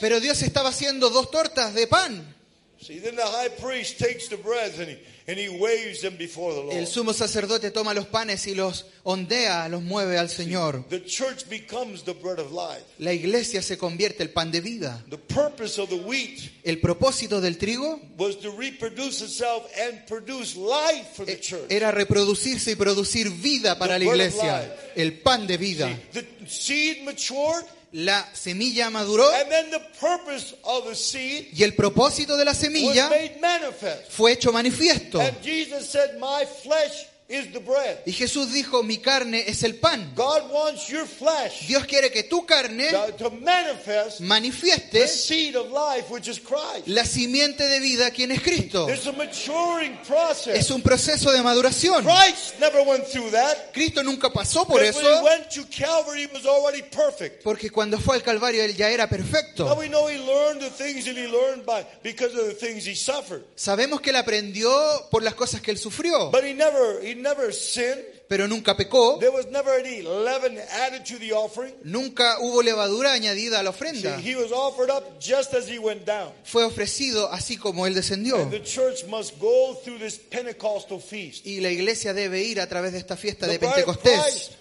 Pero 0.00 0.20
Dios 0.20 0.40
estaba 0.42 0.68
haciendo 0.68 1.10
dos 1.10 1.32
tortas 1.32 1.74
de 1.74 1.88
pan. 1.88 2.36
See, 2.82 2.98
then 2.98 3.14
the 3.14 3.26
high 3.26 3.50
priest 3.50 3.98
takes 3.98 4.28
the 4.28 4.38
breads 4.38 4.78
and 4.78 4.88
he, 4.88 4.96
and 5.28 5.38
he 5.38 5.50
waves 5.50 6.00
them 6.00 6.16
before 6.16 6.54
the 6.54 6.60
Lord. 6.62 6.76
El 6.76 6.86
sumo 6.86 7.12
sacerdote 7.12 7.70
toma 7.70 7.92
los 7.92 8.06
panes 8.06 8.46
y 8.46 8.54
los 8.54 8.86
ondea, 9.04 9.68
los 9.68 9.82
mueve 9.82 10.16
al 10.16 10.30
Señor. 10.30 10.88
The 10.88 11.04
church 11.04 11.46
becomes 11.50 12.04
the 12.04 12.14
bread 12.14 12.38
of 12.38 12.52
life. 12.52 12.82
La 12.98 13.12
iglesia 13.12 13.60
se 13.60 13.76
convierte 13.76 14.22
el 14.22 14.30
pan 14.30 14.50
de 14.50 14.62
vida. 14.62 15.04
The 15.10 15.18
purpose 15.18 15.78
of 15.78 15.90
the 15.90 15.96
wheat 15.96 16.40
El 16.64 16.78
propósito 16.80 17.42
del 17.42 17.58
trigo 17.58 18.00
was 18.16 18.38
to 18.40 18.50
reproduce 18.52 19.20
itself 19.20 19.70
and 19.78 20.06
produce 20.06 20.56
life 20.56 21.16
for 21.16 21.26
the 21.26 21.38
church. 21.38 21.66
era 21.68 21.90
reproducirse 21.90 22.72
y 22.72 22.76
producir 22.76 23.28
vida 23.28 23.78
para 23.78 23.98
la 23.98 23.98
The 23.98 24.06
of 24.06 24.14
iglesia. 24.14 24.76
El 24.96 25.20
pan 25.20 25.46
de 25.46 25.58
vida. 25.58 25.98
The 26.12 26.24
seed 26.46 27.04
matured, 27.04 27.66
La 27.92 28.24
semilla 28.32 28.88
maduró 28.90 29.28
and 29.34 29.50
then 29.50 29.70
the 29.70 29.80
purpose 30.00 30.54
of 30.62 30.86
the 30.86 30.94
seed 30.94 31.48
y 31.52 31.64
el 31.64 31.72
propósito 31.74 32.36
de 32.36 32.44
la 32.44 32.52
was 32.52 32.58
semilla 32.60 33.08
made 33.10 33.38
manifest. 33.40 34.10
fue 34.10 34.32
hecho 34.32 34.52
manifiesto. 34.52 35.18
And 35.20 35.36
Jesus 35.42 35.88
said, 35.90 36.18
My 36.20 36.44
flesh 36.46 37.06
is 37.30 37.52
the 37.52 37.60
bread. 37.60 38.00
Y 38.04 38.12
Jesús 38.12 38.52
dijo, 38.52 38.82
mi 38.82 38.98
carne 38.98 39.44
es 39.46 39.62
el 39.62 39.76
pan. 39.76 40.12
God 40.16 40.50
wants 40.50 40.88
your 40.88 41.06
flesh 41.06 41.66
Dios 41.68 41.84
quiere 41.86 42.10
que 42.10 42.24
tu 42.24 42.44
carne 42.44 42.88
to 43.16 43.30
the 43.30 44.24
manifieste 44.24 45.06
seed 45.06 45.54
of 45.56 45.70
life, 45.70 46.10
which 46.10 46.28
is 46.28 46.40
Christ. 46.40 46.86
la 46.88 47.04
simiente 47.04 47.66
de 47.68 47.80
vida, 47.80 48.10
quien 48.10 48.32
es 48.32 48.40
Cristo. 48.42 48.86
There's 48.86 49.06
a 49.06 49.12
maturing 49.12 49.96
process. 50.06 50.56
Es 50.56 50.70
un 50.70 50.82
proceso 50.82 51.30
de 51.32 51.42
maduración. 51.42 52.04
Christ 52.04 52.58
never 52.58 52.82
went 52.82 53.04
through 53.06 53.30
that. 53.30 53.72
Cristo 53.72 54.02
nunca 54.02 54.30
pasó 54.32 54.66
por 54.66 54.80
Because 54.80 54.96
when 54.96 55.04
he 55.04 55.12
eso, 55.14 55.24
went 55.24 55.50
to 55.50 55.64
Calvary, 55.70 56.22
he 56.22 56.26
was 56.34 56.46
already 56.46 56.82
perfect. 56.82 57.42
porque 57.44 57.70
cuando 57.70 57.98
fue 57.98 58.16
al 58.16 58.22
Calvario 58.22 58.62
él 58.64 58.74
ya 58.76 58.90
era 58.90 59.04
Now 59.04 59.10
perfecto. 59.10 59.74
we 59.78 59.88
know 59.88 60.08
he 60.08 60.18
learned 60.18 60.60
the 60.60 60.70
things 60.70 61.04
that 61.04 61.16
he 61.16 61.26
learned 61.28 61.64
by 61.64 61.86
because 62.02 62.34
of 62.34 62.46
the 62.46 62.54
things 62.54 62.84
he 62.84 62.94
suffered. 62.94 63.44
Sabemos 63.54 64.00
que 64.00 64.10
él 64.10 64.16
aprendió 64.16 64.70
por 65.10 65.22
las 65.22 65.34
cosas 65.34 65.60
que 65.60 65.70
él 65.70 65.78
sufrió, 65.78 66.30
But 66.30 66.44
he 66.44 66.54
never 66.54 67.00
he 67.02 67.14
never 67.20 67.52
sinned. 67.52 68.02
pero 68.28 68.46
nunca 68.46 68.76
pecó, 68.76 69.18
There 69.18 69.32
was 69.32 69.46
never 69.50 69.72
any 69.80 70.02
leaven 70.02 70.56
added 70.86 71.04
to 71.06 71.18
the 71.18 71.32
offering. 71.32 71.74
nunca 71.82 72.36
hubo 72.38 72.62
levadura 72.62 73.12
añadida 73.12 73.58
a 73.58 73.62
la 73.64 73.72
See, 73.72 73.76
ofrenda. 73.78 74.18
he 74.20 74.36
was 74.36 74.52
offered 74.52 74.88
up 74.90 75.18
just 75.20 75.52
as 75.54 75.68
he 75.68 75.78
went 75.80 76.04
down. 76.06 76.32
Fue 76.44 76.64
ofrecido 76.64 77.28
así 77.32 77.56
como 77.56 77.86
él 77.86 77.94
descendió. 77.94 78.36
And 78.36 78.52
the 78.52 78.62
church 78.62 79.04
must 79.08 79.38
go 79.40 79.74
through 79.84 79.98
this 79.98 80.16
Pentecostal 80.18 81.00
feast. 81.00 81.44
Y 81.44 81.60
la 81.60 81.70
iglesia 81.70 82.12
debe 82.14 82.42
ir 82.42 82.60
a 82.60 82.68
través 82.68 82.92
de 82.92 82.98
esta 82.98 83.16
fiesta 83.16 83.46
The 83.46 83.52
de 83.54 83.58
Pentecostés. 83.58 84.20
Christ 84.22 84.52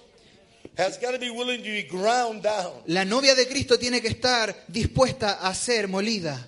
has 0.78 0.98
got 1.00 1.12
to 1.12 1.20
be 1.20 1.30
willing 1.30 1.60
to 1.62 1.70
be 1.70 1.84
ground 1.84 2.42
down. 2.42 2.72
La 2.88 3.06
novia 3.06 3.36
de 3.36 3.48
Cristo 3.48 3.78
tiene 3.78 4.02
que 4.02 4.08
estar 4.08 4.56
dispuesta 4.68 5.34
a 5.42 5.54
ser 5.54 5.88
molida. 5.88 6.48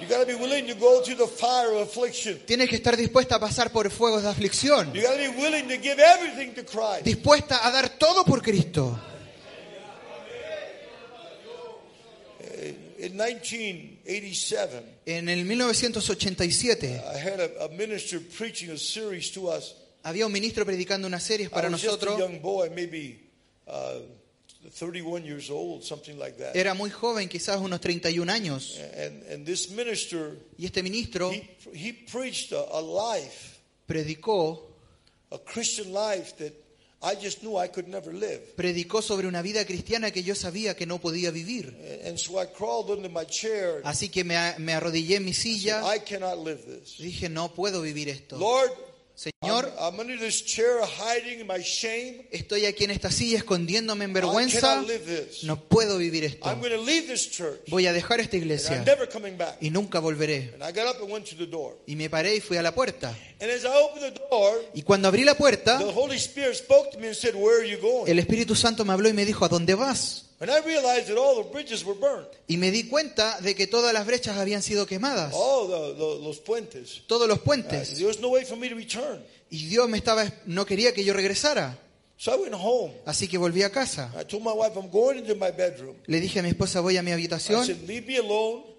You 0.00 0.06
got 0.08 0.20
to 0.20 0.26
be 0.26 0.34
willing 0.34 0.66
to 0.68 0.74
go 0.74 1.02
through 1.02 1.16
the 1.16 1.26
fire 1.26 1.72
of 1.72 1.88
affliction. 1.88 2.38
Tiene 2.46 2.66
que 2.68 2.76
estar 2.76 2.96
dispuesta 2.96 3.36
a 3.36 3.40
pasar 3.40 3.70
por 3.72 3.90
fuegos 3.90 4.22
de 4.22 4.28
aflicción. 4.28 4.94
You 4.94 5.02
got 5.02 5.16
to 5.16 5.18
be 5.18 5.28
willing 5.40 5.66
to 5.68 5.76
give 5.76 5.98
everything 6.00 6.54
to 6.54 6.64
Christ. 6.64 7.04
Dispuesta 7.04 7.66
a 7.66 7.70
dar 7.72 7.88
todo 7.98 8.24
por 8.24 8.40
Cristo. 8.42 8.98
In 13.00 13.16
1987, 13.16 14.82
En 15.06 15.28
el 15.28 15.44
1987 15.44 17.00
I 17.14 17.18
had 17.18 17.40
a, 17.40 17.64
a 17.64 17.68
minister 17.68 18.18
preaching 18.20 18.70
a 18.70 18.76
series 18.76 19.30
to 19.32 19.48
us. 19.48 19.74
había 20.02 20.26
un 20.26 20.32
ministro 20.32 20.64
predicando 20.64 21.06
unas 21.06 21.22
series 21.22 21.48
I 21.48 21.50
para 21.54 21.70
was 21.70 21.80
just 21.80 22.02
a 22.02 22.06
nosotros. 22.06 22.18
young 22.18 22.40
boy, 22.40 22.70
maybe 22.74 23.20
uh, 23.68 24.00
31 24.70 25.24
years 25.24 25.50
old, 25.50 25.82
something 25.84 26.18
like 26.18 26.36
that. 26.38 26.54
Era 26.56 26.74
muy 26.74 26.90
joven, 26.90 27.28
quizás 27.28 27.60
unos 27.60 27.80
31 27.80 28.28
años. 28.28 28.78
And, 28.96 29.22
and 29.32 29.46
this 29.46 29.70
minister, 29.70 30.36
Y 30.58 30.66
este 30.66 30.82
ministro 30.82 31.30
he, 31.30 31.48
he 31.72 31.92
preached 31.92 32.52
a, 32.52 32.60
a 32.72 32.80
life, 32.80 33.60
predicó, 33.86 34.60
a 35.30 35.38
Christian 35.38 35.92
life 35.92 36.36
that 36.38 36.52
I 37.00 37.14
just 37.14 37.42
knew 37.42 37.56
I 37.56 37.68
could 37.68 37.86
never 37.86 38.12
live. 38.12 38.40
predicó 38.56 39.00
sobre 39.02 39.28
una 39.28 39.40
vida 39.40 39.64
cristiana 39.64 40.10
que 40.10 40.24
yo 40.24 40.34
sabía 40.34 40.74
que 40.74 40.84
no 40.84 40.98
podía 40.98 41.30
vivir. 41.30 41.76
And, 42.04 42.18
so 42.18 42.42
I 42.42 42.46
crawled 42.46 42.90
under 42.90 43.08
my 43.08 43.24
chair. 43.24 43.80
Así 43.84 44.08
que 44.08 44.24
me, 44.24 44.34
me 44.58 44.72
arrodillé 44.72 45.16
en 45.16 45.24
mi 45.24 45.32
silla 45.32 45.82
I 45.94 46.00
cannot 46.00 46.44
live 46.44 46.60
this. 46.62 46.98
Dije, 46.98 47.28
no 47.28 47.54
puedo 47.54 47.80
vivir 47.82 48.08
esto. 48.08 48.36
Lord, 48.36 48.72
Señor, 49.18 49.74
I'm, 49.76 49.94
I'm 49.94 50.00
under 50.00 50.16
this 50.16 50.44
chair 50.44 50.78
hiding 50.80 51.40
in 51.40 51.46
my 51.48 51.60
shame. 51.60 52.24
estoy 52.30 52.66
aquí 52.66 52.84
en 52.84 52.92
esta 52.92 53.10
silla 53.10 53.38
escondiéndome 53.38 54.04
en 54.04 54.12
vergüenza. 54.12 54.80
No 55.42 55.60
puedo 55.60 55.98
vivir 55.98 56.22
esto. 56.22 56.48
I'm 56.48 56.60
going 56.60 56.70
to 56.70 56.80
leave 56.80 57.08
this 57.08 57.28
church. 57.28 57.58
Voy 57.66 57.88
a 57.88 57.92
dejar 57.92 58.20
esta 58.20 58.36
iglesia 58.36 58.84
y 59.60 59.70
nunca 59.70 59.98
volveré. 59.98 60.52
And 60.54 60.62
I 60.62 60.72
got 60.72 60.86
up 60.86 61.02
and 61.02 61.10
went 61.10 61.28
to 61.30 61.36
the 61.36 61.46
door. 61.46 61.78
Y 61.84 61.96
me 61.96 62.08
paré 62.08 62.36
y 62.36 62.40
fui 62.40 62.58
a 62.58 62.62
la 62.62 62.72
puerta. 62.72 63.08
And 63.40 63.50
as 63.50 63.64
I 63.64 63.70
opened 63.74 64.14
the 64.14 64.20
door, 64.30 64.64
Y 64.72 64.82
cuando 64.82 65.08
abrí 65.08 65.24
la 65.24 65.34
puerta, 65.34 65.78
the 65.78 65.92
Holy 65.92 66.16
Spirit 66.16 66.54
spoke 66.54 66.92
to 66.92 66.98
me 67.00 67.08
and 67.08 67.16
said, 67.16 67.34
Where 67.34 67.60
are 67.60 67.68
you 67.68 67.80
going? 67.80 68.08
el 68.08 68.20
Espíritu 68.20 68.54
Santo 68.54 68.84
me 68.84 68.92
habló 68.92 69.08
y 69.08 69.14
me 69.14 69.24
dijo, 69.24 69.44
¿a 69.44 69.48
dónde 69.48 69.74
vas? 69.74 70.27
And 70.40 70.50
I 70.50 70.60
realized 70.60 71.08
that 71.08 71.18
all 71.18 71.42
the 71.42 71.50
bridges 71.50 71.84
were 71.84 71.98
burned. 71.98 72.28
Y 72.46 72.56
me 72.58 72.70
di 72.70 72.84
cuenta 72.84 73.40
de 73.40 73.54
que 73.56 73.66
todas 73.66 73.92
las 73.92 74.06
brechas 74.06 74.36
habían 74.36 74.62
sido 74.62 74.86
quemadas. 74.86 75.32
All 75.34 75.66
the, 75.68 75.94
the, 75.94 76.24
los 76.24 76.38
puentes. 76.38 77.02
Todos 77.08 77.26
los 77.28 77.38
Uh, 77.38 77.42
puentes. 77.42 77.94
there 77.96 78.06
was 78.06 78.20
no 78.20 78.28
way 78.30 78.44
for 78.44 78.56
me 78.56 78.68
to 78.68 78.74
return. 78.76 79.20
Y 79.50 79.66
Dios 79.66 79.88
me 79.88 79.98
estaba, 79.98 80.30
no 80.46 80.64
quería 80.64 80.92
que 80.92 81.02
yo 81.04 81.12
regresara. 81.12 81.76
So 82.18 82.32
I 82.32 82.36
went 82.42 82.54
home. 82.54 82.92
Así 83.06 83.26
que 83.28 83.38
volví 83.38 83.62
a 83.62 83.70
casa. 83.70 84.12
I 84.20 84.24
told 84.24 84.42
my 84.44 84.52
wife, 84.52 84.76
I'm 84.76 84.90
going 84.90 85.18
into 85.18 85.34
my 85.34 85.50
bedroom. 85.50 85.96
Le 86.06 86.20
dije 86.20 86.40
a 86.40 86.42
mi 86.42 86.48
esposa, 86.50 86.80
voy 86.80 86.96
a 86.96 87.02
mi 87.02 87.10
habitación, 87.12 87.64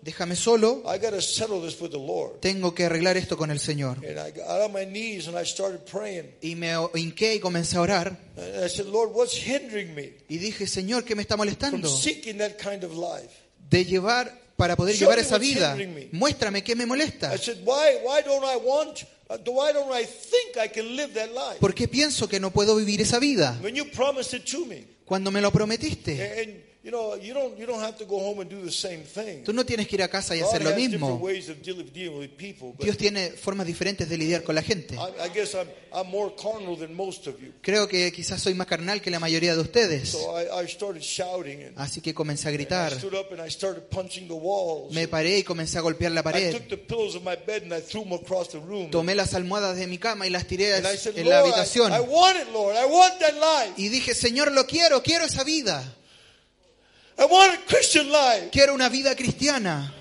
déjame 0.01 0.35
solo, 0.35 0.83
I 0.85 0.97
got 0.99 1.11
to 1.11 1.21
settle 1.21 1.61
this 1.61 1.79
with 1.79 1.91
the 1.91 1.97
Lord. 1.97 2.39
tengo 2.39 2.73
que 2.73 2.85
arreglar 2.85 3.17
esto 3.17 3.37
con 3.37 3.51
el 3.51 3.59
Señor. 3.59 3.97
And 3.97 4.17
I 4.19 4.31
got 4.31 4.61
on 4.61 4.73
my 4.73 4.85
knees 4.85 5.27
and 5.27 5.37
I 5.37 5.45
started 5.45 5.81
praying. 5.85 6.35
Y 6.41 6.55
me 6.55 6.73
hinqué 6.95 7.35
y 7.35 7.39
comencé 7.39 7.77
a 7.77 7.81
orar. 7.81 8.17
And 8.37 8.63
I 8.63 8.69
said, 8.69 8.87
Lord, 8.87 9.11
what's 9.13 9.35
hindering 9.35 9.93
me 9.93 10.13
Y 10.29 10.37
dije, 10.37 10.67
Señor, 10.67 11.03
¿qué 11.03 11.15
me 11.15 11.23
está 11.23 11.35
from 11.35 11.45
molestando? 11.45 11.87
seeking 11.87 12.37
that 12.37 12.57
kind 12.57 12.83
of 12.83 12.93
life? 12.93 13.29
De 13.69 13.85
llevar, 13.85 14.33
para 14.55 14.75
poder 14.75 14.95
Show 14.95 15.07
llevar 15.07 15.19
esa 15.19 15.37
vida. 15.37 15.77
Muéstrame 16.11 16.63
qué 16.63 16.75
me 16.75 16.85
molesta. 16.85 17.33
I 17.33 17.37
said, 17.37 17.57
why, 17.65 17.97
why 18.03 18.21
don't 18.23 18.43
I 18.43 18.57
want, 18.57 19.05
why 19.45 19.71
don't 19.73 19.93
I 19.93 20.05
think 20.05 20.57
I 20.57 20.67
can 20.69 20.95
live 20.95 21.13
that 21.13 21.29
life? 21.29 21.59
¿Por 21.59 21.73
qué 21.73 21.87
pienso 21.87 22.27
que 22.27 22.39
no 22.39 22.51
puedo 22.51 22.75
vivir 22.75 23.01
esa 23.01 23.19
vida? 23.19 23.57
When 23.61 23.75
you 23.75 23.85
promised 23.91 24.33
it 24.33 24.45
to 24.51 24.65
me. 24.65 24.85
Cuando 25.05 25.31
me 25.31 25.41
lo 25.41 25.51
prometiste. 25.51 26.68
And, 26.89 26.89
you 26.89 26.91
know, 26.91 27.15
you 27.15 27.33
don't, 27.33 27.57
you 27.57 27.65
don't 27.65 27.81
have 27.81 27.97
to 27.97 28.05
go 28.05 28.19
home 28.19 28.41
and 28.41 28.49
do 28.49 28.61
the 28.63 28.71
same 28.71 29.03
thing. 29.03 29.43
Tú 29.43 29.53
no 29.53 29.63
tienes 29.65 29.87
que 29.87 29.95
ir 29.95 30.03
a 30.03 30.07
casa 30.07 30.35
y 30.35 30.41
hacer 30.41 30.63
lo 30.63 30.71
mismo. 30.75 31.21
Dios 32.79 32.97
tiene 32.97 33.31
formas 33.31 33.67
diferentes 33.67 34.09
de 34.09 34.17
lidiar 34.17 34.43
con 34.43 34.55
la 34.55 34.61
gente. 34.61 34.95
I, 34.95 35.27
I 35.27 35.29
guess 35.33 35.53
I'm, 35.55 35.67
I'm 35.93 36.07
more 36.09 36.33
carnal 36.35 36.77
than 36.77 36.93
most 36.95 37.27
of 37.27 37.39
you. 37.39 37.53
Creo 37.61 37.87
que 37.87 38.11
quizás 38.11 38.41
soy 38.41 38.53
más 38.53 38.67
carnal 38.67 39.01
que 39.01 39.11
la 39.11 39.19
mayoría 39.19 39.55
de 39.55 39.61
ustedes. 39.61 40.09
So 40.09 40.39
I, 40.39 40.63
I 40.63 40.67
started 40.67 41.01
shouting 41.01 41.63
and 41.63 41.77
Así 41.77 42.01
que 42.01 42.13
comencé 42.13 42.47
a 42.47 42.51
I 42.51 42.53
gritar. 42.55 42.91
stood 42.93 43.13
up 43.13 43.31
and 43.31 43.41
I 43.41 43.49
started 43.49 43.83
punching 43.89 44.27
the 44.27 44.33
walls. 44.33 44.93
Me 44.93 45.07
paré 45.07 45.39
y 45.39 45.43
comencé 45.43 45.77
a 45.77 45.81
golpear 45.81 46.11
la 46.11 46.21
I 46.21 46.23
pared. 46.23 46.51
took 46.53 46.69
the 46.69 46.77
pillows 46.77 47.15
of 47.15 47.23
my 47.23 47.35
bed 47.35 47.63
and 47.63 47.73
I 47.73 47.81
threw 47.81 48.03
them 48.03 48.13
across 48.13 48.49
the 48.49 48.59
room. 48.59 48.89
Tomé 48.91 49.15
las 49.15 49.33
almohadas 49.33 49.77
de 49.77 49.87
mi 49.87 49.97
cama 49.97 50.27
y 50.27 50.29
las 50.29 50.45
tiré 50.47 50.77
en 50.77 51.29
la 51.29 51.39
habitación. 51.39 51.91
I 51.93 51.99
want 51.99 52.37
it, 52.37 52.51
Lord. 52.53 52.75
I 52.75 52.85
want 52.85 53.19
that 53.19 53.33
life. 53.33 53.73
Y 53.77 53.89
dije, 53.89 54.13
Señor, 54.13 54.51
lo 54.51 54.65
quiero, 54.65 55.03
quiero 55.03 55.25
esa 55.25 55.43
vida. 55.43 55.95
I 57.19 57.25
want 57.25 57.53
a 57.53 57.57
Christian 57.67 58.09
life. 58.09 58.49
Quiero 58.51 58.73
una 58.73 58.89
vida 58.89 59.13
cristiana. 59.15 59.91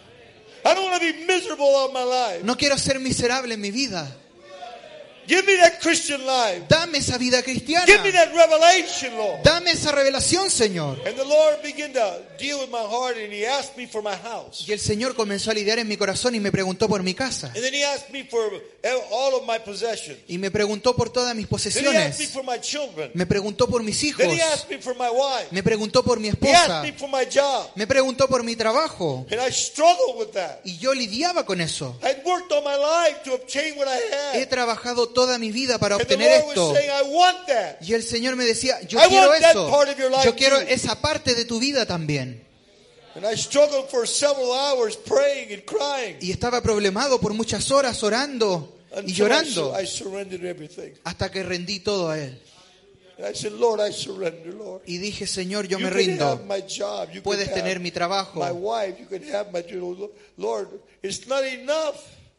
I 0.65 0.75
don't 0.75 0.85
want 0.85 1.03
to 1.03 1.13
be 1.13 1.27
miserable 1.27 1.67
all 1.67 1.93
my 1.93 2.05
life. 2.05 2.45
No 2.45 2.57
quiero 2.57 2.77
ser 2.79 3.01
miserable 3.01 3.53
en 3.53 3.61
mi 3.61 3.71
vida. 3.71 4.07
Give 5.29 5.45
me 5.45 5.57
that 5.59 5.79
Christian 5.83 6.25
life. 6.25 6.65
Dame 6.69 6.99
esa 6.99 7.19
vida 7.19 7.43
cristiana. 7.43 7.85
Give 7.85 8.03
me 8.03 8.11
that 8.13 8.33
revelation, 8.35 9.15
Lord. 9.19 9.43
Dame 9.45 9.73
esa 9.73 9.93
revelación, 9.93 10.51
Señor. 10.51 10.99
And 11.07 11.17
the 11.17 11.25
Lord 11.25 11.61
began 11.63 11.93
to 11.93 12.23
deal 12.39 12.59
with 12.61 12.71
my 12.71 12.81
heart 12.83 13.19
and 13.19 13.31
He 13.31 13.45
asked 13.47 13.77
me 13.77 13.87
for 13.87 14.03
my 14.03 14.17
house. 14.17 14.65
Y 14.67 14.73
el 14.73 14.81
Señor 14.81 15.15
comenzó 15.15 15.51
a 15.51 15.55
lidiar 15.55 15.79
en 15.79 15.87
mi 15.87 15.99
corazón 15.99 16.35
y 16.35 16.41
me 16.41 16.51
preguntó 16.51 16.89
por 16.89 17.03
mi 17.03 17.13
casa. 17.13 17.49
And 17.49 17.63
then 17.63 17.75
He 17.75 17.85
asked 17.85 18.11
me 18.11 18.25
for 18.25 18.41
all 19.13 19.35
of 19.35 19.47
my 19.47 19.59
possessions. 19.59 20.19
Y 20.29 20.39
me 20.39 20.51
preguntó 20.51 20.97
por 20.97 21.11
todas 21.11 21.37
mis 21.37 21.47
Then 21.47 21.85
He 21.85 21.97
asked 21.99 22.21
me 22.21 22.27
posesiones. 22.27 22.31
for 22.33 22.45
my 22.45 22.59
children. 22.59 23.11
Me 23.13 23.27
preguntó 23.27 23.69
por 23.69 23.83
mis 23.83 24.03
hijos. 24.03 24.19
Then 24.19 24.31
He 24.31 24.41
asked 24.41 24.71
me 24.71 24.79
for 24.81 24.95
my 24.95 25.11
wife. 25.11 25.49
Me 25.51 25.63
preguntó 25.63 26.03
por 26.03 26.19
mi 26.21 26.29
He 26.29 26.33
esposa. 26.33 26.81
asked 26.81 26.91
me 26.91 26.99
for 26.99 27.09
my 27.11 27.27
job. 27.27 27.67
Me 27.75 27.87
preguntó 27.87 28.29
por 28.29 28.43
mi 28.45 28.57
trabajo. 28.57 29.27
And 29.31 29.41
I 29.41 29.51
struggled 29.53 30.17
with 30.19 30.33
that. 30.33 30.61
Y 30.65 30.79
yo 30.79 30.95
lidiaba 30.95 31.45
con 31.45 31.61
eso. 31.61 31.99
I'd 32.03 32.25
worked 32.25 32.51
all 32.53 32.63
my 32.63 32.77
life 32.77 33.23
to 33.25 33.35
obtain 33.35 33.77
what 33.77 33.89
I 33.89 33.99
He 34.35 34.41
had. 34.41 34.49
trabajado 34.49 35.09
toda 35.19 35.37
mi 35.37 35.51
vida 35.51 35.79
para 35.81 35.97
obtener 35.97 36.31
esto. 36.31 36.77
Y 37.81 37.93
el 37.93 38.05
Señor 38.05 38.37
me 38.37 38.45
decía, 38.45 38.81
yo 38.83 39.01
quiero 39.09 39.35
eso. 39.35 39.85
Yo 40.25 40.37
quiero 40.37 40.61
esa 40.61 41.01
parte 41.01 41.35
de 41.35 41.45
tu 41.45 41.59
vida 41.59 41.85
también. 41.87 42.47
And 43.17 43.27
I 43.27 43.37
struggled 43.37 43.89
for 43.91 44.07
several 44.07 44.53
hours 44.53 44.97
praying 44.97 45.53
and 45.53 45.65
crying. 45.65 46.19
Y 46.21 46.31
estaba 46.31 46.63
problemado 46.63 47.19
por 47.21 47.35
muchas 47.35 47.69
horas 47.73 48.01
orando 48.05 48.79
y 49.05 49.13
llorando 49.13 49.75
hasta 51.03 51.29
que 51.33 51.43
rendí 51.43 51.81
todo 51.81 52.11
a 52.11 52.19
Él. 52.21 52.41
And 53.19 53.27
I 53.27 53.35
said, 53.35 53.55
Lord, 53.55 53.81
I 53.81 53.93
surrender, 53.93 54.55
Lord. 54.55 54.83
Y 54.87 54.99
dije, 54.99 55.27
Señor, 55.27 55.67
yo 55.67 55.79
you 55.79 55.85
me 55.85 55.91
rindo. 55.91 56.41
Puedes 57.25 57.53
tener 57.53 57.81
mi 57.81 57.91
trabajo. 57.91 58.41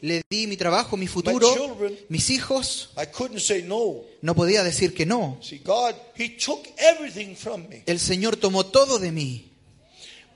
Le 0.02 0.22
di 0.30 0.48
mi 0.48 0.56
trabajo, 0.56 0.96
mi 0.96 1.08
futuro, 1.08 1.78
mis 2.08 2.30
hijos. 2.30 2.92
I 2.98 3.08
couldn't 3.08 3.42
say 3.42 3.62
no. 3.62 4.06
Podía 4.34 4.64
decir 4.64 4.94
que 4.94 5.06
no. 5.06 5.38
See, 5.42 5.60
God, 5.60 5.96
He 6.18 6.30
took 6.38 6.66
everything 6.78 7.36
from 7.36 7.68
me. 7.68 7.84
El 7.86 8.00
Señor 8.00 8.38
tomó 8.38 8.66
todo 8.66 9.00
de 9.00 9.12
mí. 9.12 9.52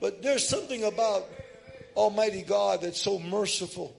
But 0.00 0.20
there's 0.20 0.46
something 0.46 0.84
about 0.84 1.24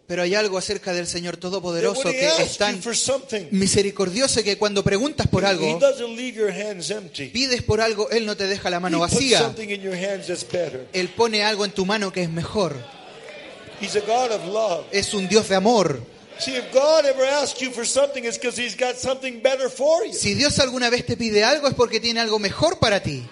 Pero 0.07 0.22
hay 0.22 0.35
algo 0.35 0.57
acerca 0.57 0.93
del 0.93 1.07
Señor 1.07 1.38
Todopoderoso 1.38 2.09
que 2.11 2.27
es 2.27 2.57
tan 2.57 2.80
misericordioso 3.51 4.43
que 4.43 4.57
cuando 4.57 4.83
preguntas 4.83 5.27
por 5.27 5.45
algo, 5.45 5.80
pides 7.31 7.61
por 7.61 7.81
algo, 7.81 8.09
Él 8.09 8.25
no 8.25 8.35
te 8.35 8.47
deja 8.47 8.69
la 8.69 8.80
mano 8.80 8.99
vacía. 8.99 9.53
Él 10.93 11.09
pone 11.09 11.43
algo 11.43 11.65
en 11.65 11.72
tu 11.72 11.85
mano 11.85 12.11
que 12.11 12.23
es 12.23 12.30
mejor. 12.30 12.75
He's 13.81 13.95
a 13.95 13.99
God 14.01 14.31
of 14.31 14.45
love. 14.47 14.85
Es 14.91 15.13
un 15.13 15.27
Dios 15.27 15.49
de 15.49 15.55
amor. 15.55 16.01
Si 20.13 20.33
Dios 20.33 20.59
alguna 20.59 20.89
vez 20.89 21.05
te 21.05 21.15
pide 21.17 21.43
algo 21.43 21.67
es 21.67 21.73
porque 21.73 21.99
tiene 21.99 22.19
algo 22.19 22.39
mejor 22.39 22.80
para 22.80 23.03
ti. 23.03 23.23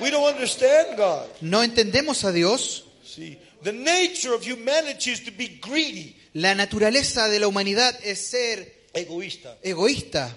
We 0.00 0.10
don't 0.10 0.24
understand 0.32 0.96
God. 0.96 1.26
No 1.40 1.62
entendemos 1.62 2.24
a 2.24 2.32
Dios. 2.32 2.84
See, 3.04 3.38
the 3.62 3.72
nature 3.72 4.32
of 4.34 4.42
humanity 4.46 5.10
is 5.10 5.24
to 5.24 5.32
be 5.32 5.58
greedy, 5.60 6.14
La 6.34 6.54
naturaleza 6.54 7.28
de 7.28 7.40
la 7.40 7.48
humanidad 7.48 7.98
es 8.04 8.20
ser 8.20 8.86
egoísta. 8.94 9.56
egoísta. 9.62 10.34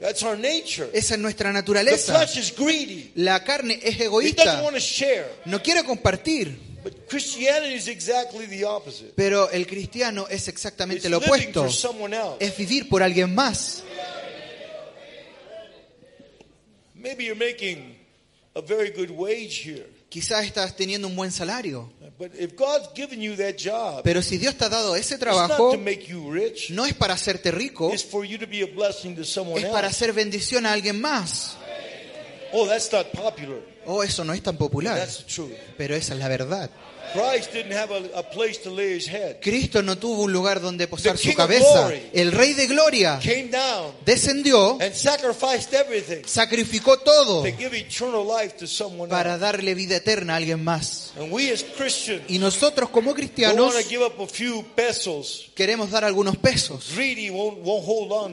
That's 0.00 0.22
our 0.22 0.36
nature. 0.38 0.88
Esa 0.92 1.14
es 1.14 1.20
nuestra 1.20 1.48
The 1.50 1.54
naturaleza. 1.54 2.14
flesh 2.16 2.36
is 2.38 2.54
greedy. 2.56 3.12
La 3.16 3.42
carne 3.44 3.74
es 3.82 3.94
It 3.94 3.98
doesn't 3.98 4.06
egoísta. 4.06 4.62
want 4.62 4.74
to 4.76 4.80
share. 4.80 5.26
No 5.46 5.62
quiere 5.62 5.84
compartir. 5.84 6.56
But 6.84 7.08
Christianity 7.08 7.74
is 7.74 7.88
exactly 7.88 8.46
the 8.46 8.64
opposite. 8.64 9.12
Pero 9.16 9.50
el 9.50 9.66
cristiano 9.66 10.26
es 10.30 10.46
exactamente 10.48 11.08
It's 11.08 11.10
lo 11.10 11.18
living 11.18 11.32
opuesto. 11.50 11.62
for 11.64 11.72
someone 11.72 12.14
else. 12.16 12.36
Es 12.40 12.56
vivir 12.56 12.88
por 12.88 13.02
alguien 13.02 13.34
más. 13.34 13.82
Maybe 16.94 17.24
you're 17.24 17.34
making 17.38 17.95
a 18.56 18.60
very 18.62 18.90
good 18.90 19.10
wage 19.10 19.62
here. 19.64 19.86
Quizás 20.08 20.46
estás 20.46 20.74
teniendo 20.74 21.06
un 21.08 21.14
buen 21.14 21.30
salario. 21.30 21.92
But 22.18 22.32
if 22.38 22.56
God's 22.56 22.88
given 22.94 23.20
you 23.20 23.36
that 23.36 23.56
job, 23.58 24.02
Pero 24.02 24.22
si 24.22 24.38
Dios 24.38 24.54
te 24.56 24.64
ha 24.64 24.68
dado 24.70 24.96
ese 24.96 25.14
it's 25.16 25.24
not 25.24 25.34
trabajo, 25.48 25.72
to 25.72 25.78
make 25.78 26.06
you 26.06 26.30
rich. 26.32 26.70
no 26.70 26.86
es 26.86 26.94
para 26.94 27.12
hacerte 27.14 27.50
rico, 27.50 27.92
It's 27.92 28.02
for 28.04 28.24
you 28.24 28.38
to 28.38 28.46
be 28.46 28.62
a 28.62 28.66
blessing 28.66 29.14
to 29.16 29.24
someone 29.24 29.60
es 29.60 29.66
para 29.68 29.88
else. 29.88 29.96
hacer 30.04 30.14
bendición 30.14 30.64
a 30.64 30.72
alguien 30.72 30.98
más. 31.00 31.56
Oh, 32.52 32.66
that's 32.66 32.90
not 32.90 33.08
popular. 33.12 33.60
Oh, 33.84 34.02
eso 34.02 34.24
no 34.24 34.32
es 34.32 34.42
tan 34.42 34.56
popular. 34.56 34.96
That's 34.96 35.18
the 35.18 35.24
truth. 35.24 35.52
Pero 35.76 35.94
esa 35.94 36.14
es 36.14 36.18
la 36.20 36.28
verdad. 36.28 36.70
Christ 37.12 37.52
didn't 37.52 37.72
have 37.72 37.90
a, 37.92 38.18
a 38.18 38.22
place 38.22 38.58
to 38.62 38.70
lay 38.70 38.96
his 38.96 39.08
head. 39.08 39.36
Cristo 39.40 39.82
no 39.82 39.96
tuvo 39.96 40.22
un 40.22 40.32
lugar 40.32 40.60
donde 40.60 40.86
posar 40.88 41.16
The 41.16 41.30
su 41.30 41.34
cabeza. 41.34 41.90
El 42.12 42.32
Rey 42.32 42.54
de 42.54 42.66
Gloria 42.66 43.20
descendió, 44.04 44.78
and 44.80 44.94
sacrificed 44.94 45.72
everything 45.74 46.22
sacrificó 46.26 46.98
todo 46.98 47.44
para 49.08 49.38
darle 49.38 49.74
vida 49.74 49.96
eterna 49.96 50.34
a 50.34 50.36
alguien 50.36 50.62
más. 50.62 51.12
Y 52.28 52.38
nosotros 52.38 52.90
como 52.90 53.14
cristianos 53.14 53.74
queremos 55.54 55.90
dar 55.90 56.04
algunos 56.04 56.36
pesos. 56.36 56.90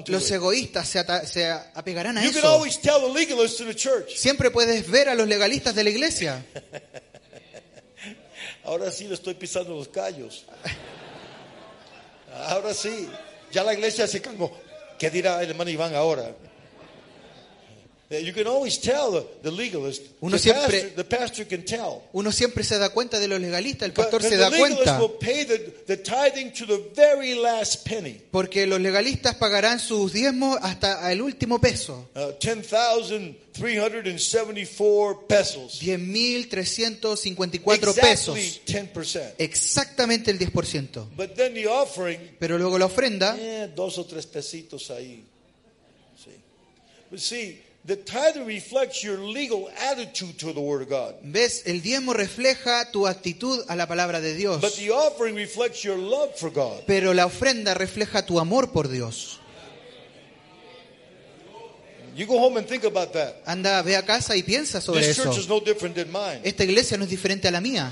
Los 0.08 0.32
egoístas 0.32 0.90
se, 0.90 1.04
se 1.28 1.52
apegarán 1.74 2.18
a 2.18 2.24
You 2.24 2.32
can 2.32 2.40
eso. 2.40 2.48
always 2.48 2.80
tell 2.80 3.00
the 3.02 3.14
legalists 3.14 3.60
in 3.60 3.68
the 3.68 3.76
church. 3.76 4.16
Siempre 4.16 4.52
puedes 4.52 4.90
ver 4.90 5.10
a 5.10 5.16
los 5.16 5.28
legalistas 5.28 5.76
de 5.76 5.84
la 5.84 5.90
iglesia. 5.90 6.46
Ahora 8.66 8.92
sí 8.92 9.08
le 9.08 9.16
estoy 9.16 9.34
pisando 9.34 9.76
los 9.76 9.88
callos. 9.90 10.46
Ahora 12.48 12.74
sí. 12.74 13.10
Ya 13.52 13.64
la 13.64 13.74
iglesia 13.74 14.08
se 14.08 14.22
calmó. 14.22 14.52
¿Qué 14.98 15.10
dirá 15.10 15.42
el 15.44 15.50
hermano 15.50 15.70
Iván 15.70 15.94
ahora? 15.94 16.24
Uh, 16.24 16.30
You 16.30 16.32
can 16.32 16.40
always 16.40 16.42
tell 16.42 16.42
the, 16.42 17.72
the 17.74 17.74
legalist. 17.74 18.00
Uno 20.22 20.38
siempre- 20.38 20.82
pastor, 20.82 20.96
the 20.96 21.04
pastor 21.04 21.46
can 21.48 21.64
tell. 21.66 22.02
Uno 22.14 22.32
siempre 22.32 22.64
se 22.64 22.78
da 22.78 22.90
cuenta 22.90 23.20
de 23.20 23.28
los 23.28 23.40
legalistas, 23.40 23.88
el 23.88 23.94
pastor 23.94 24.22
se 24.22 24.30
the 24.32 24.38
da 24.38 24.50
cuenta. 24.50 25.00
will 25.00 25.12
pay 25.20 25.46
the, 25.46 25.58
the 25.88 25.98
tithing 25.98 26.52
to 26.54 26.66
the 26.66 26.80
very 26.96 27.36
last 27.36 27.88
penny. 27.88 28.20
Porque 28.32 28.66
los 28.68 28.80
legalistas 28.82 29.36
pagarán 29.36 29.80
sus 29.80 30.14
diezmos 30.14 30.58
hasta 30.62 31.12
el 31.12 31.22
último 31.22 31.60
peso. 31.60 32.10
Uh, 32.16 32.32
10,374 32.40 35.28
pesos. 35.28 35.80
10.354 35.82 37.90
Exactly 37.90 38.02
pesos. 38.02 38.38
10%. 38.66 39.34
Exactamente 39.38 40.32
el 40.32 40.40
10%. 40.40 41.10
But 41.16 41.34
then 41.36 41.54
the 41.54 41.68
offering, 41.68 42.36
Pero 42.40 42.58
luego 42.58 42.78
la 42.78 42.86
ofrenda, 42.86 43.36
eh, 43.40 43.70
dos 43.76 43.98
o 43.98 44.06
tres 44.06 44.26
pesitos 44.26 44.90
ahí. 44.92 45.24
See. 46.18 46.32
But 47.10 47.20
see, 47.20 47.62
the 47.86 47.98
tithe 47.98 48.38
reflects 48.48 49.04
your 49.04 49.18
legal 49.20 49.70
attitude 49.92 50.38
to 50.38 50.54
the 50.54 50.60
Word 50.62 50.84
of 50.84 50.90
God. 50.90 51.16
ves, 51.22 51.64
el 51.66 51.82
diezmo 51.82 52.14
refleja 52.14 52.90
tu 52.92 53.08
actitud 53.08 53.66
a 53.68 53.76
la 53.76 53.88
palabra 53.88 54.22
de 54.22 54.34
Dios. 54.36 54.62
But 54.62 54.76
the 54.76 54.92
offering 54.92 55.36
reflects 55.36 55.84
your 55.84 55.98
love 55.98 56.34
for 56.38 56.50
God. 56.52 56.84
Pero 56.88 57.14
la 57.14 57.26
ofrenda 57.26 57.74
refleja 57.74 58.26
tu 58.26 58.40
amor 58.40 58.72
por 58.72 58.88
Dios. 58.88 59.40
You 62.16 62.28
go 62.28 62.40
home 62.40 62.58
and 62.60 62.68
think 62.68 62.84
about 62.84 63.12
that. 63.14 63.42
Anda, 63.46 63.82
ve 63.82 63.96
a 63.96 64.04
casa 64.04 64.36
y 64.36 64.44
piensa 64.44 64.80
sobre 64.80 65.02
This 65.02 65.16
church 65.18 65.30
eso. 65.32 65.40
is 65.40 65.50
no 65.50 65.60
different 65.60 65.96
than 65.96 66.12
mine. 66.12 66.42
Esta 66.44 66.64
iglesia 66.64 66.96
no 66.96 67.06
es 67.06 67.10
diferente 67.10 67.48
a 67.48 67.52
la 67.52 67.60
mía. 67.60 67.92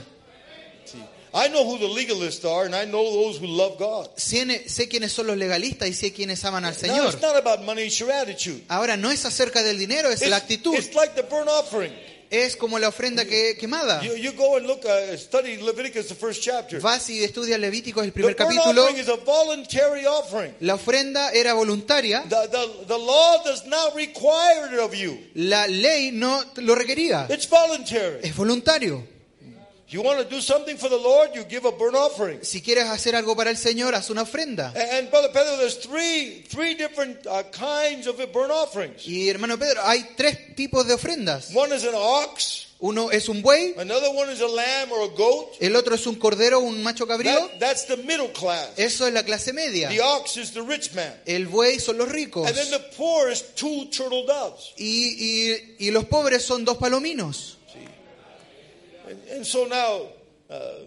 I 1.33 1.47
know 1.47 1.63
who 1.63 1.77
the 1.77 1.87
legalists 1.87 2.43
are, 2.43 2.65
and 2.65 2.75
I 2.75 2.83
know 2.85 3.03
those 3.03 3.37
who 3.39 3.47
love 3.47 3.77
God. 3.77 4.09
Sé, 4.17 4.45
sé 4.67 4.89
quiénes 4.89 5.11
son 5.13 5.27
los 5.27 5.37
legalistas 5.37 5.87
y 5.87 5.93
sé 5.93 6.11
quiénes 6.11 6.43
aman 6.43 6.65
al 6.65 6.73
Now, 6.73 6.79
Señor. 6.79 7.13
it's 7.13 7.21
not 7.21 7.37
about 7.37 7.63
money; 7.63 7.83
it's 7.83 7.97
your 7.99 8.11
attitude. 8.11 8.61
Ahora, 8.67 8.97
no 8.97 9.09
es 9.11 9.23
acerca 9.25 9.63
del 9.63 9.77
dinero, 9.79 10.09
es 10.09 10.21
la 10.27 10.37
It's, 10.37 10.43
actitud. 10.43 10.75
it's 10.75 10.93
like 10.93 11.15
the 11.15 11.23
burnt 11.23 11.47
offering. 11.49 11.91
Es 12.29 12.55
como 12.55 12.79
la 12.79 12.87
ofrenda 12.87 13.25
que, 13.25 13.57
quemada. 13.57 14.01
You, 14.01 14.15
you 14.15 14.31
go 14.33 14.55
and 14.55 14.65
look, 14.65 14.85
uh, 14.85 15.17
study 15.17 15.57
Leviticus, 15.57 16.07
the 16.07 16.15
first 16.15 16.41
chapter. 16.41 16.79
Vas 16.79 17.09
y 17.09 17.21
estudias 17.23 17.59
Levíticos, 17.59 18.03
el 18.05 18.11
The 18.11 18.13
primer 18.13 18.35
burnt 18.37 18.49
capítulo. 18.49 18.83
offering 18.83 18.97
is 19.01 19.09
a 19.09 19.17
voluntary 19.17 20.05
offering. 20.05 20.53
La 20.61 20.75
ofrenda 20.75 21.31
era 21.33 21.53
voluntaria. 21.53 22.23
The, 22.29 22.47
the, 22.49 22.85
the 22.87 22.97
law 22.97 23.43
does 23.43 23.65
not 23.65 23.93
require 23.95 24.73
it 24.73 24.79
of 24.79 24.93
you. 24.95 25.17
La 25.35 25.65
ley 25.67 26.11
no 26.13 26.41
lo 26.57 26.73
requería. 26.75 27.27
It's 27.29 27.47
voluntary. 27.49 28.19
Es 28.23 28.33
voluntario. 28.35 29.05
You 29.91 30.01
want 30.01 30.19
to 30.19 30.25
do 30.25 30.39
something 30.41 30.77
for 30.77 30.87
the 30.89 30.95
Lord, 30.97 31.31
you 31.35 31.43
give 31.43 31.65
a 31.65 31.71
burnt 31.73 31.95
offering. 31.97 32.39
Si 32.43 32.61
quieres 32.61 32.85
hacer 32.85 33.13
algo 33.13 33.35
para 33.35 33.49
el 33.49 33.57
Señor, 33.57 33.93
haz 33.93 34.09
una 34.09 34.21
ofrenda. 34.21 34.69
And, 34.69 34.77
and 34.77 35.09
Brother 35.11 35.31
Pedro, 35.33 35.57
there's 35.57 35.79
three 35.79 36.43
three 36.49 36.75
different 36.75 37.27
uh, 37.27 37.43
kinds 37.51 38.07
of 38.07 38.15
burnt 38.31 38.51
offerings. 38.51 39.05
Y 39.05 39.27
hermano 39.27 39.57
Pedro, 39.57 39.81
hay 39.83 40.11
tres 40.15 40.55
tipos 40.55 40.87
de 40.87 40.93
ofrendas. 40.93 41.53
One 41.53 41.75
is 41.75 41.83
an 41.83 41.93
ox, 41.95 42.67
Uno 42.79 43.11
es 43.11 43.27
un 43.29 43.43
buey, 43.43 43.75
another 43.77 44.09
one 44.15 44.31
is 44.31 44.39
a 44.41 44.47
lamb 44.47 44.91
or 44.93 45.03
a 45.03 45.15
goat. 45.15 45.57
el 45.59 45.75
otro 45.75 45.93
es 45.93 46.07
un 46.07 46.15
cordero, 46.15 46.61
un 46.61 46.81
macho 46.81 47.05
cabrío. 47.05 47.35
That, 47.35 47.59
that's 47.59 47.85
the 47.85 47.97
middle 47.97 48.29
class. 48.31 48.69
Eso 48.77 49.05
es 49.05 49.13
la 49.13 49.23
clase 49.23 49.51
media. 49.53 49.89
The 49.89 49.99
ox 50.01 50.37
is 50.37 50.51
the 50.53 50.61
rich 50.63 50.93
man. 50.95 51.13
El 51.27 51.47
buey 51.47 51.79
son 51.79 51.97
los 51.97 52.09
ricos. 52.09 52.47
And 52.47 52.55
then 52.55 52.71
the 52.71 52.79
poor 52.97 53.29
is 53.29 53.43
two 53.55 53.85
turtle 53.91 54.25
doves. 54.25 54.73
Y, 54.77 55.17
y- 55.19 55.87
y 55.87 55.91
los 55.91 56.05
pobres 56.05 56.43
son 56.45 56.63
dos 56.65 56.77
palominos. 56.77 57.57
And, 59.11 59.19
and 59.37 59.45
so 59.45 59.65
now, 59.67 60.07
uh, 60.49 60.85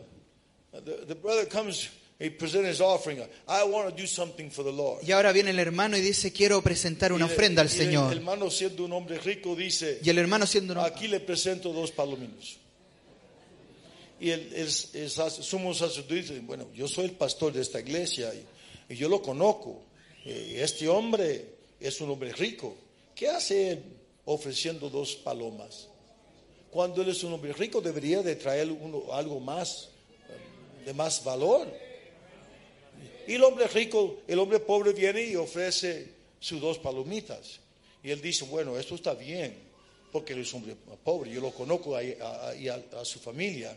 the, 0.84 1.04
the 1.06 1.14
brother 1.14 1.44
comes, 1.46 1.88
he 2.18 2.30
presents 2.30 2.68
his 2.68 2.80
offering. 2.80 3.20
I 3.46 3.64
want 3.64 3.90
to 3.90 3.94
do 3.94 4.06
something 4.06 4.50
for 4.50 4.62
the 4.64 4.72
Lord. 4.72 5.02
Y 5.06 5.12
ahora 5.12 5.32
viene 5.32 5.50
el 5.50 5.58
hermano 5.58 5.96
y 5.96 6.00
dice, 6.00 6.32
quiero 6.32 6.62
presentar 6.62 7.12
una 7.12 7.26
el- 7.26 7.32
ofrenda 7.32 7.60
al 7.62 7.68
y 7.68 7.72
el 7.72 7.76
Señor. 7.78 8.12
hermano 8.12 8.50
siendo 8.50 8.84
un 8.84 8.92
hombre 8.92 9.18
rico 9.18 9.54
dice, 9.54 9.98
Y 10.02 10.08
el 10.10 10.18
hermano 10.18 10.46
siendo 10.46 10.72
un 10.72 10.78
aquí 10.80 11.06
le 11.08 11.20
presento 11.20 11.72
dos 11.72 11.90
palominos. 11.92 12.56
Y 14.20 14.30
el, 14.30 14.40
el- 14.54 14.68
el 15.02 15.10
sac- 15.10 15.42
sumo 15.42 15.74
sacerdote 15.74 16.14
dice, 16.14 16.40
bueno, 16.40 16.66
yo 16.74 16.88
soy 16.88 17.04
el 17.06 17.12
pastor 17.12 17.52
de 17.52 17.60
esta 17.62 17.80
iglesia 17.80 18.32
y, 18.34 18.92
y 18.94 18.96
yo 18.96 19.08
lo 19.08 19.20
conozco. 19.20 19.82
Y 20.24 20.54
este 20.56 20.88
hombre 20.88 21.44
es 21.80 22.00
un 22.00 22.10
hombre 22.10 22.32
rico. 22.32 22.74
¿Qué 23.14 23.28
hace 23.28 23.72
él 23.72 23.82
ofreciendo 24.24 24.88
dos 24.88 25.14
palomas? 25.16 25.88
Cuando 26.74 27.02
él 27.02 27.08
es 27.10 27.22
un 27.22 27.32
hombre 27.32 27.52
rico 27.52 27.80
debería 27.80 28.20
de 28.20 28.34
traer 28.34 28.68
uno- 28.68 29.12
algo 29.12 29.38
más, 29.38 29.90
eh, 30.28 30.86
de 30.86 30.92
más 30.92 31.22
valor. 31.22 31.68
Y 33.28 33.34
el 33.34 33.44
hombre 33.44 33.68
rico, 33.68 34.16
el 34.26 34.40
hombre 34.40 34.58
pobre 34.58 34.92
viene 34.92 35.22
y 35.22 35.36
ofrece 35.36 36.08
sus 36.40 36.60
dos 36.60 36.78
palomitas. 36.78 37.60
Y 38.02 38.10
él 38.10 38.20
dice, 38.20 38.44
bueno, 38.46 38.76
esto 38.76 38.96
está 38.96 39.14
bien, 39.14 39.54
porque 40.10 40.32
él 40.32 40.40
es 40.40 40.52
un 40.52 40.62
hombre 40.62 40.76
pobre, 41.04 41.30
yo 41.30 41.40
lo 41.40 41.52
conozco 41.52 41.94
a, 41.94 42.00
a- 42.00 42.50
a- 42.50 43.00
a 43.00 43.04
su 43.04 43.20
familia. 43.20 43.76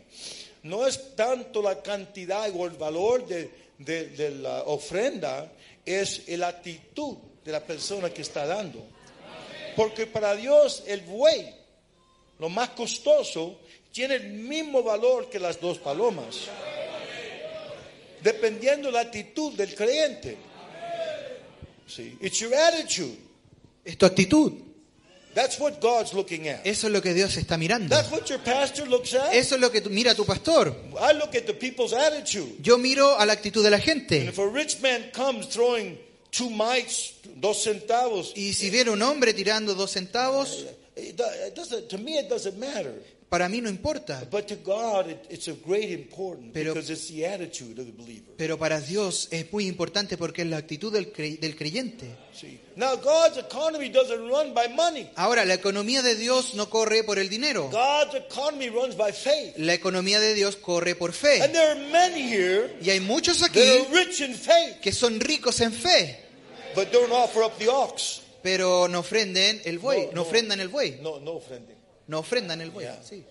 No 0.63 0.87
es 0.87 1.15
tanto 1.15 1.61
la 1.61 1.81
cantidad 1.83 2.49
o 2.53 2.65
el 2.65 2.73
valor 2.73 3.27
de, 3.27 3.49
de- 3.77 4.07
de 4.09 4.31
la 4.31 4.63
ofrenda, 4.63 5.51
es 5.85 6.27
la 6.29 6.47
actitud 6.47 7.15
de 7.45 7.51
la 7.51 7.63
persona 7.63 8.09
que 8.09 8.23
está 8.23 8.47
dando. 8.47 8.83
Porque 9.75 10.07
para 10.07 10.35
Dios 10.35 10.83
el 10.87 11.01
buey, 11.01 11.53
lo 12.39 12.49
más 12.49 12.69
costoso, 12.69 13.59
tiene 13.91 14.15
el 14.15 14.29
mismo 14.33 14.83
valor 14.83 15.29
que 15.29 15.39
las 15.39 15.59
dos 15.59 15.77
palomas 15.79 16.47
dependiendo 18.21 18.91
la 18.91 19.01
actitud 19.01 19.53
del 19.53 19.73
creyente. 19.75 20.37
See, 21.87 22.17
it's 22.21 22.39
your 22.39 22.53
attitude. 22.53 23.15
Es 23.85 23.97
tu 23.97 24.05
actitud. 24.05 24.53
That's 25.33 25.59
what 25.59 25.79
God's 25.79 26.13
looking 26.13 26.47
at. 26.49 26.65
Eso 26.65 26.87
es 26.87 26.93
lo 26.93 27.01
que 27.01 27.13
Dios 27.13 27.37
está 27.37 27.57
mirando. 27.57 27.95
That's 27.95 28.11
what 28.11 28.25
your 28.27 28.39
pastor 28.39 28.87
looks 28.87 29.13
at. 29.13 29.33
Eso 29.33 29.55
es 29.55 29.61
lo 29.61 29.71
que 29.71 29.81
mira 29.81 30.15
tu 30.15 30.25
pastor. 30.25 30.75
I 30.99 31.13
look 31.13 31.35
at 31.35 31.45
the 31.45 31.53
people's 31.53 31.93
attitude. 31.93 32.55
Yo 32.61 32.77
miro 32.77 33.17
a 33.17 33.25
la 33.25 33.33
actitud 33.33 33.63
de 33.63 33.69
la 33.69 33.77
And 33.77 33.85
gente. 33.85 34.25
if 34.25 34.39
a 34.39 34.47
rich 34.47 34.81
man 34.81 35.11
comes 35.13 35.47
throwing 35.47 35.97
two 36.31 36.49
mites, 36.49 37.13
dos 37.35 37.63
centavos, 37.63 38.33
Y 38.35 38.53
si 38.53 38.69
viene 38.69 38.89
un 38.89 39.01
hombre 39.01 39.33
tirando 39.33 39.75
dos 39.75 39.91
centavos, 39.91 40.65
it 40.97 41.15
do- 41.15 41.23
it 41.47 41.55
doesn't, 41.55 41.87
to 41.89 41.97
me 41.97 42.17
it 42.17 42.27
doesn't 42.29 42.57
matter. 42.57 42.93
para 43.29 43.49
mí 43.49 43.61
no 43.61 43.67
importa. 43.69 44.25
But 44.31 44.47
to 44.47 44.55
God, 44.55 45.09
it, 45.09 45.25
it's 45.29 45.49
of 45.49 45.57
great 45.65 45.89
importance 45.91 46.51
Pero- 46.53 46.73
because 46.73 46.89
it's 46.89 47.07
the 47.09 47.25
attitude 47.25 47.77
of 47.77 47.85
the 47.85 47.91
believer. 47.91 48.31
Pero 48.37 48.57
para 48.57 48.79
Dios 48.79 49.27
es 49.31 49.51
muy 49.51 49.67
importante 49.67 50.15
porque 50.17 50.43
es 50.43 50.47
la 50.47 50.55
actitud 50.57 50.93
del, 50.93 51.11
cre- 51.11 51.37
del 51.37 51.57
creyente. 51.57 52.15
See, 52.33 52.57
now 52.77 52.95
God's 52.95 53.37
economy 53.37 53.89
doesn't 53.89 54.29
run 54.29 54.53
by 54.53 54.69
money. 54.69 55.09
Ahora, 55.15 55.43
la 55.43 55.55
economía 55.55 56.01
de 56.01 56.15
Dios 56.15 56.53
no 56.55 56.69
corre 56.69 57.03
por 57.03 57.19
el 57.19 57.27
dinero. 57.27 57.69
God's 57.69 58.15
economy 58.15 58.69
runs 58.69 58.95
by 58.95 59.11
faith. 59.11 59.57
La 59.57 59.73
economía 59.73 60.21
de 60.21 60.33
Dios 60.33 60.55
corre 60.55 60.95
por 60.95 61.09
And 61.09 61.17
fe. 61.17 61.39
there 61.51 61.71
are 61.71 61.89
many 61.91 62.21
here 62.21 62.77
Y 62.81 62.91
hay 62.91 63.01
muchos 63.01 63.43
aquí 63.43 63.59
are 63.59 63.87
rich 63.91 64.21
in 64.21 64.35
faith, 64.35 64.79
que 64.81 64.93
son 64.93 65.19
ricos 65.19 65.59
en 65.59 65.73
fe, 65.73 66.17
but 66.73 66.93
don't 66.93 67.11
offer 67.11 67.43
up 67.43 67.57
the 67.59 67.67
ox. 67.67 68.21
Pero 68.47 68.87
no 68.87 68.99
ofrenden 68.99 69.61
el 69.65 69.77
buey, 69.79 70.09
no 70.13 70.21
ofrendan 70.21 70.61
el 70.61 70.69
buey, 70.69 70.99
No, 71.01 71.19
no 71.19 71.33
offending. 71.33 71.75
no 72.07 72.19
ofrendan 72.19 72.61
el 72.61 72.71
buey. 72.71 72.85
Yeah. 72.85 73.01
sí. 73.03 73.23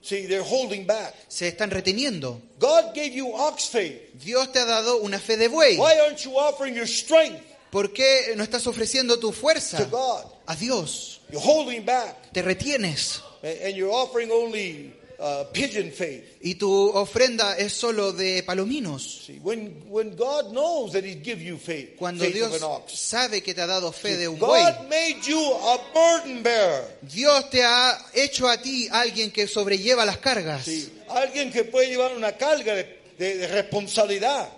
See, 0.00 0.26
they're 0.26 0.42
holding 0.42 0.86
back. 0.86 1.14
Se 1.28 1.48
están 1.48 1.70
reteniendo. 1.70 2.40
God 2.58 2.94
gave 2.94 3.10
you 3.14 3.34
ox 3.34 3.68
faith. 3.68 4.00
Dios 4.22 4.50
te 4.52 4.58
ha 4.60 4.64
dado 4.66 4.98
una 5.02 5.18
fe 5.18 5.36
de 5.36 5.48
buey. 5.48 5.76
Why 5.78 5.98
aren't 6.00 6.18
you 6.24 6.38
offering 6.38 6.74
your 6.74 6.86
strength 6.88 7.42
¿Por 7.70 7.92
qué 7.92 8.34
no 8.36 8.42
estás 8.44 8.66
ofreciendo 8.66 9.18
tu 9.18 9.30
to 9.30 9.32
fuerza 9.32 9.84
God? 9.90 10.24
a 10.46 10.54
Dios? 10.56 11.20
You're 11.30 11.42
holding 11.44 11.84
back, 11.84 12.32
Te 12.32 12.40
retienes 12.42 13.20
and 13.42 13.74
you're 13.76 13.92
offering 13.92 14.30
only 14.30 14.93
uh, 15.18 15.44
pigeon 15.52 15.90
faith. 15.92 16.24
y 16.42 16.54
tu 16.56 16.70
ofrenda 16.90 17.56
es 17.56 17.72
solo 17.72 18.12
de 18.12 18.42
palominos. 18.42 19.24
See, 19.26 19.38
when 19.42 19.82
when 19.88 20.16
God 20.16 20.52
knows 20.52 20.92
that 20.92 21.04
He 21.04 21.14
give 21.22 21.40
you 21.42 21.56
faith, 21.58 21.96
Cuando 21.96 22.24
faith 22.24 22.34
Dios 22.34 22.48
of 22.48 22.56
an 22.56 22.62
ox. 22.64 22.92
sabe 22.98 23.42
que 23.42 23.54
te 23.54 23.60
ha 23.62 23.66
dado 23.66 23.92
fe 23.92 24.16
de 24.16 24.28
un 24.28 24.38
buey, 24.38 24.62
God 24.62 24.88
made 24.88 25.20
you 25.26 25.40
a 25.40 25.78
burden 25.94 26.42
bearer. 26.42 26.98
Dios 27.02 27.48
te 27.50 27.62
ha 27.62 27.98
hecho 28.14 28.48
a 28.48 28.56
ti 28.60 28.88
alguien 28.90 29.30
que 29.30 29.46
sobrelleva 29.46 30.04
las 30.04 30.18
cargas. 30.18 30.66
Alguien 31.08 31.50
que 31.52 31.64
puede 31.64 31.88
llevar 31.88 32.16
una 32.16 32.32
carga 32.32 32.74
de, 32.74 32.98
de- 33.18 33.36
de 33.38 33.46
responsabilidad. 33.46 34.48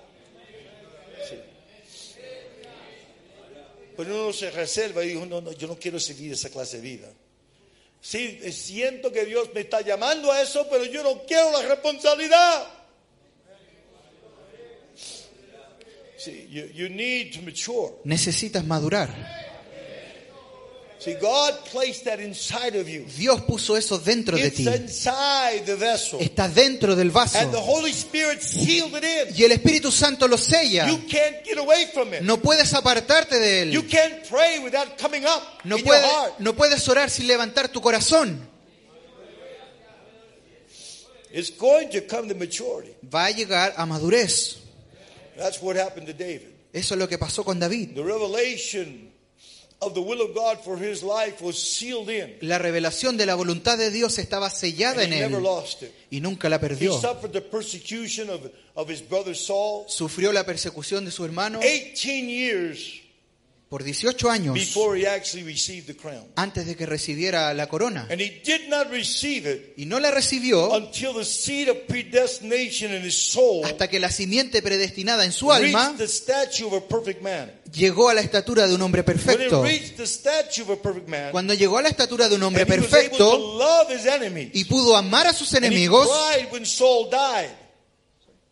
Pero 3.97 4.25
uno 4.25 4.33
se 4.33 4.51
reserva 4.51 5.03
y 5.05 5.09
dijo, 5.09 5.25
no, 5.25 5.41
no, 5.41 5.53
yo 5.53 5.67
no 5.69 5.79
quiero 5.79 5.99
seguir 5.99 6.33
esa 6.33 6.51
clase 6.51 6.77
de 6.77 6.83
vida. 6.83 7.09
Sí, 8.09 8.39
eh, 8.41 8.53
siento 8.53 9.11
que 9.11 9.25
Dios 9.25 9.51
me 9.53 9.63
está 9.63 9.81
llamando 9.81 10.31
a 10.31 10.41
eso, 10.41 10.69
pero 10.71 10.85
yo 10.85 11.03
no 11.03 11.25
quiero 11.27 11.51
la 11.51 11.63
responsabilidad. 11.63 12.69
Necesitas 18.05 18.65
madurar. 18.65 19.56
See, 21.07 21.15
God 21.21 21.55
placed 21.71 22.05
that 22.07 22.19
inside 22.19 22.75
of 22.75 22.89
you. 22.89 23.05
Dios 23.17 23.41
puso 23.43 23.77
eso 23.77 23.97
dentro 23.97 24.37
de 24.37 24.51
ti. 24.51 24.67
Está 24.67 26.49
dentro 26.49 26.97
del 26.97 27.07
And 27.07 27.13
the 27.13 27.15
vaso. 27.15 27.61
Holy 27.61 27.93
Spirit 27.93 28.43
sealed 28.43 28.93
it 28.97 29.05
in. 29.05 29.35
Y 29.37 29.45
el 29.45 29.53
Espíritu 29.53 29.93
Santo 29.93 30.27
lo 30.27 30.37
sella. 30.37 30.89
You 30.89 31.07
can't 31.07 31.45
get 31.45 31.59
away 31.59 31.87
from 31.95 32.13
it. 32.13 32.23
No 32.23 32.39
puedes 32.39 32.75
apartarte 32.75 33.39
de 33.39 33.71
You 33.73 33.83
él. 33.83 33.89
can't 33.89 34.29
pray 34.29 34.59
without 34.65 34.99
coming 34.99 35.25
up 35.25 35.61
No, 35.63 35.77
in 35.77 35.85
puede- 35.85 36.03
your 36.03 36.11
heart. 36.11 36.41
no 36.41 36.55
puedes 36.57 36.89
orar 36.89 37.09
sin 37.09 37.29
levantar 37.29 37.69
tu 37.69 37.81
corazón. 37.81 38.41
It's 41.33 41.51
going 41.57 41.91
to 41.91 42.01
come 42.01 42.27
to 42.29 42.35
maturity. 42.35 42.97
Va 43.15 43.27
a 43.27 43.31
llegar 43.31 43.75
a 43.77 43.87
madurez. 43.87 44.57
That's 45.37 45.63
what 45.63 45.77
happened 45.77 46.09
to 46.09 46.15
David. 46.15 46.49
Eso 46.73 46.95
es 46.95 46.99
lo 46.99 47.07
que 47.09 47.17
pasó 47.17 47.45
con 47.45 47.61
David. 47.61 47.95
The 47.95 48.03
revelation 48.03 49.13
La 52.41 52.59
revelación 52.59 53.17
de 53.17 53.27
la 53.27 53.35
voluntad 53.35 53.79
de 53.79 53.91
Dios 53.91 54.19
estaba 54.19 54.51
sellada 54.51 55.05
en 55.05 55.13
él 55.13 55.37
y 56.11 56.21
nunca 56.21 56.49
la 56.49 56.61
perdió. 56.61 56.99
Sufrió 59.89 60.33
la 60.33 60.45
persecución 60.45 61.05
de 61.05 61.11
su 61.11 61.25
hermano. 61.25 61.61
18 61.61 62.09
years 62.27 63.06
por 63.77 63.85
18 63.85 64.31
años 64.31 64.55
before 64.55 64.99
he 64.99 65.07
actually 65.07 65.45
received 65.45 65.87
the 65.87 65.95
crown. 65.95 66.25
antes 66.37 66.65
de 66.65 66.75
que 66.77 66.87
recibiera 66.87 67.53
la 67.53 67.67
corona. 67.69 68.07
And 68.11 68.23
he 68.23 68.41
did 68.43 68.71
not 68.71 68.91
receive 68.91 69.47
it 69.47 69.75
Y 69.77 69.85
no 69.85 70.01
la 70.01 70.11
recibió 70.11 70.75
until 70.75 71.13
the 71.13 71.27
seed 71.27 71.69
of 71.69 71.77
predestination 71.87 72.95
in 72.95 73.05
his 73.07 73.15
soul 73.15 73.63
hasta 73.67 73.87
que 73.89 74.01
la 74.01 74.11
simiente 74.11 74.63
predestinada 74.63 75.27
en 75.27 75.33
su 75.33 75.53
alma 75.53 75.89
reached 75.91 75.99
the 75.99 76.09
statue 76.09 76.65
of 76.65 76.73
a 76.73 76.89
perfect 76.89 77.21
man. 77.21 77.53
llegó 77.71 78.09
a 78.09 78.15
la 78.15 78.23
estatura 78.23 78.67
de 78.67 78.75
un 78.75 78.81
hombre 78.81 79.05
perfecto. 79.05 79.63
reached 79.63 79.97
the 79.99 80.07
statue 80.07 80.63
of 80.63 80.71
a 80.71 80.77
perfect 80.81 81.07
man, 81.09 81.31
Cuando 81.31 81.53
llegó 81.53 81.77
a 81.77 81.83
la 81.83 81.91
estatura 81.91 82.31
de 82.31 82.37
un 82.37 82.45
hombre 82.45 82.65
perfecto 82.65 83.59
love 83.59 83.95
his 83.95 84.07
enemies. 84.07 84.53
y 84.55 84.65
pudo 84.65 84.97
amar 84.97 85.27
a 85.27 85.35
sus 85.35 85.53
enemigos, 85.53 86.09
cried 86.33 86.51
when 86.51 86.65
Saul 86.65 87.11
died. 87.11 87.51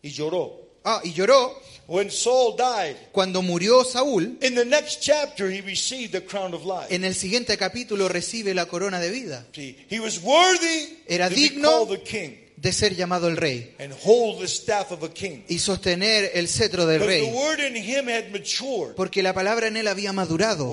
Y 0.03 0.11
lloró. 0.11 0.69
ah, 0.83 1.01
y 1.03 1.13
lloró 1.13 1.59
When 1.87 2.09
Saul 2.09 2.55
died, 2.57 2.95
cuando 3.11 3.41
murió 3.43 3.83
Saúl, 3.83 4.37
in 4.41 4.55
the 4.55 4.65
next 4.65 5.01
chapter 5.01 5.51
he 5.51 5.61
received 5.61 6.13
the 6.13 6.25
crown 6.25 6.53
of 6.53 6.65
life. 6.65 6.87
en 6.89 7.03
el 7.03 7.13
siguiente 7.13 7.55
capítulo 7.57 8.07
recibe 8.09 8.53
la 8.55 8.65
corona 8.65 8.99
de 8.99 9.11
vida, 9.11 9.45
See, 9.53 9.77
he 9.89 9.99
was 9.99 10.19
worthy 10.23 10.97
Era 11.07 11.29
to 11.29 11.35
be 11.35 11.41
digno 11.49 11.69
called 11.69 11.89
the 11.91 12.01
king 12.03 12.37
de 12.57 12.71
ser 12.71 12.95
llamado 12.95 13.27
el 13.27 13.37
rey 13.37 13.75
and 13.79 13.93
hold 14.03 14.39
the 14.39 14.47
staff 14.47 14.91
of 14.91 15.03
a 15.03 15.09
king. 15.13 15.43
y 15.47 15.59
sostener 15.59 16.31
el 16.33 16.47
cetro 16.47 16.87
del 16.87 17.05
rey, 17.05 17.29
the 17.29 17.35
word 17.37 17.59
in 17.59 17.75
him 17.75 18.07
had 18.07 18.31
matured. 18.31 18.95
porque 18.95 19.21
la 19.21 19.33
palabra 19.33 19.67
en 19.67 19.77
él 19.77 19.87
había 19.87 20.11
madurado. 20.13 20.71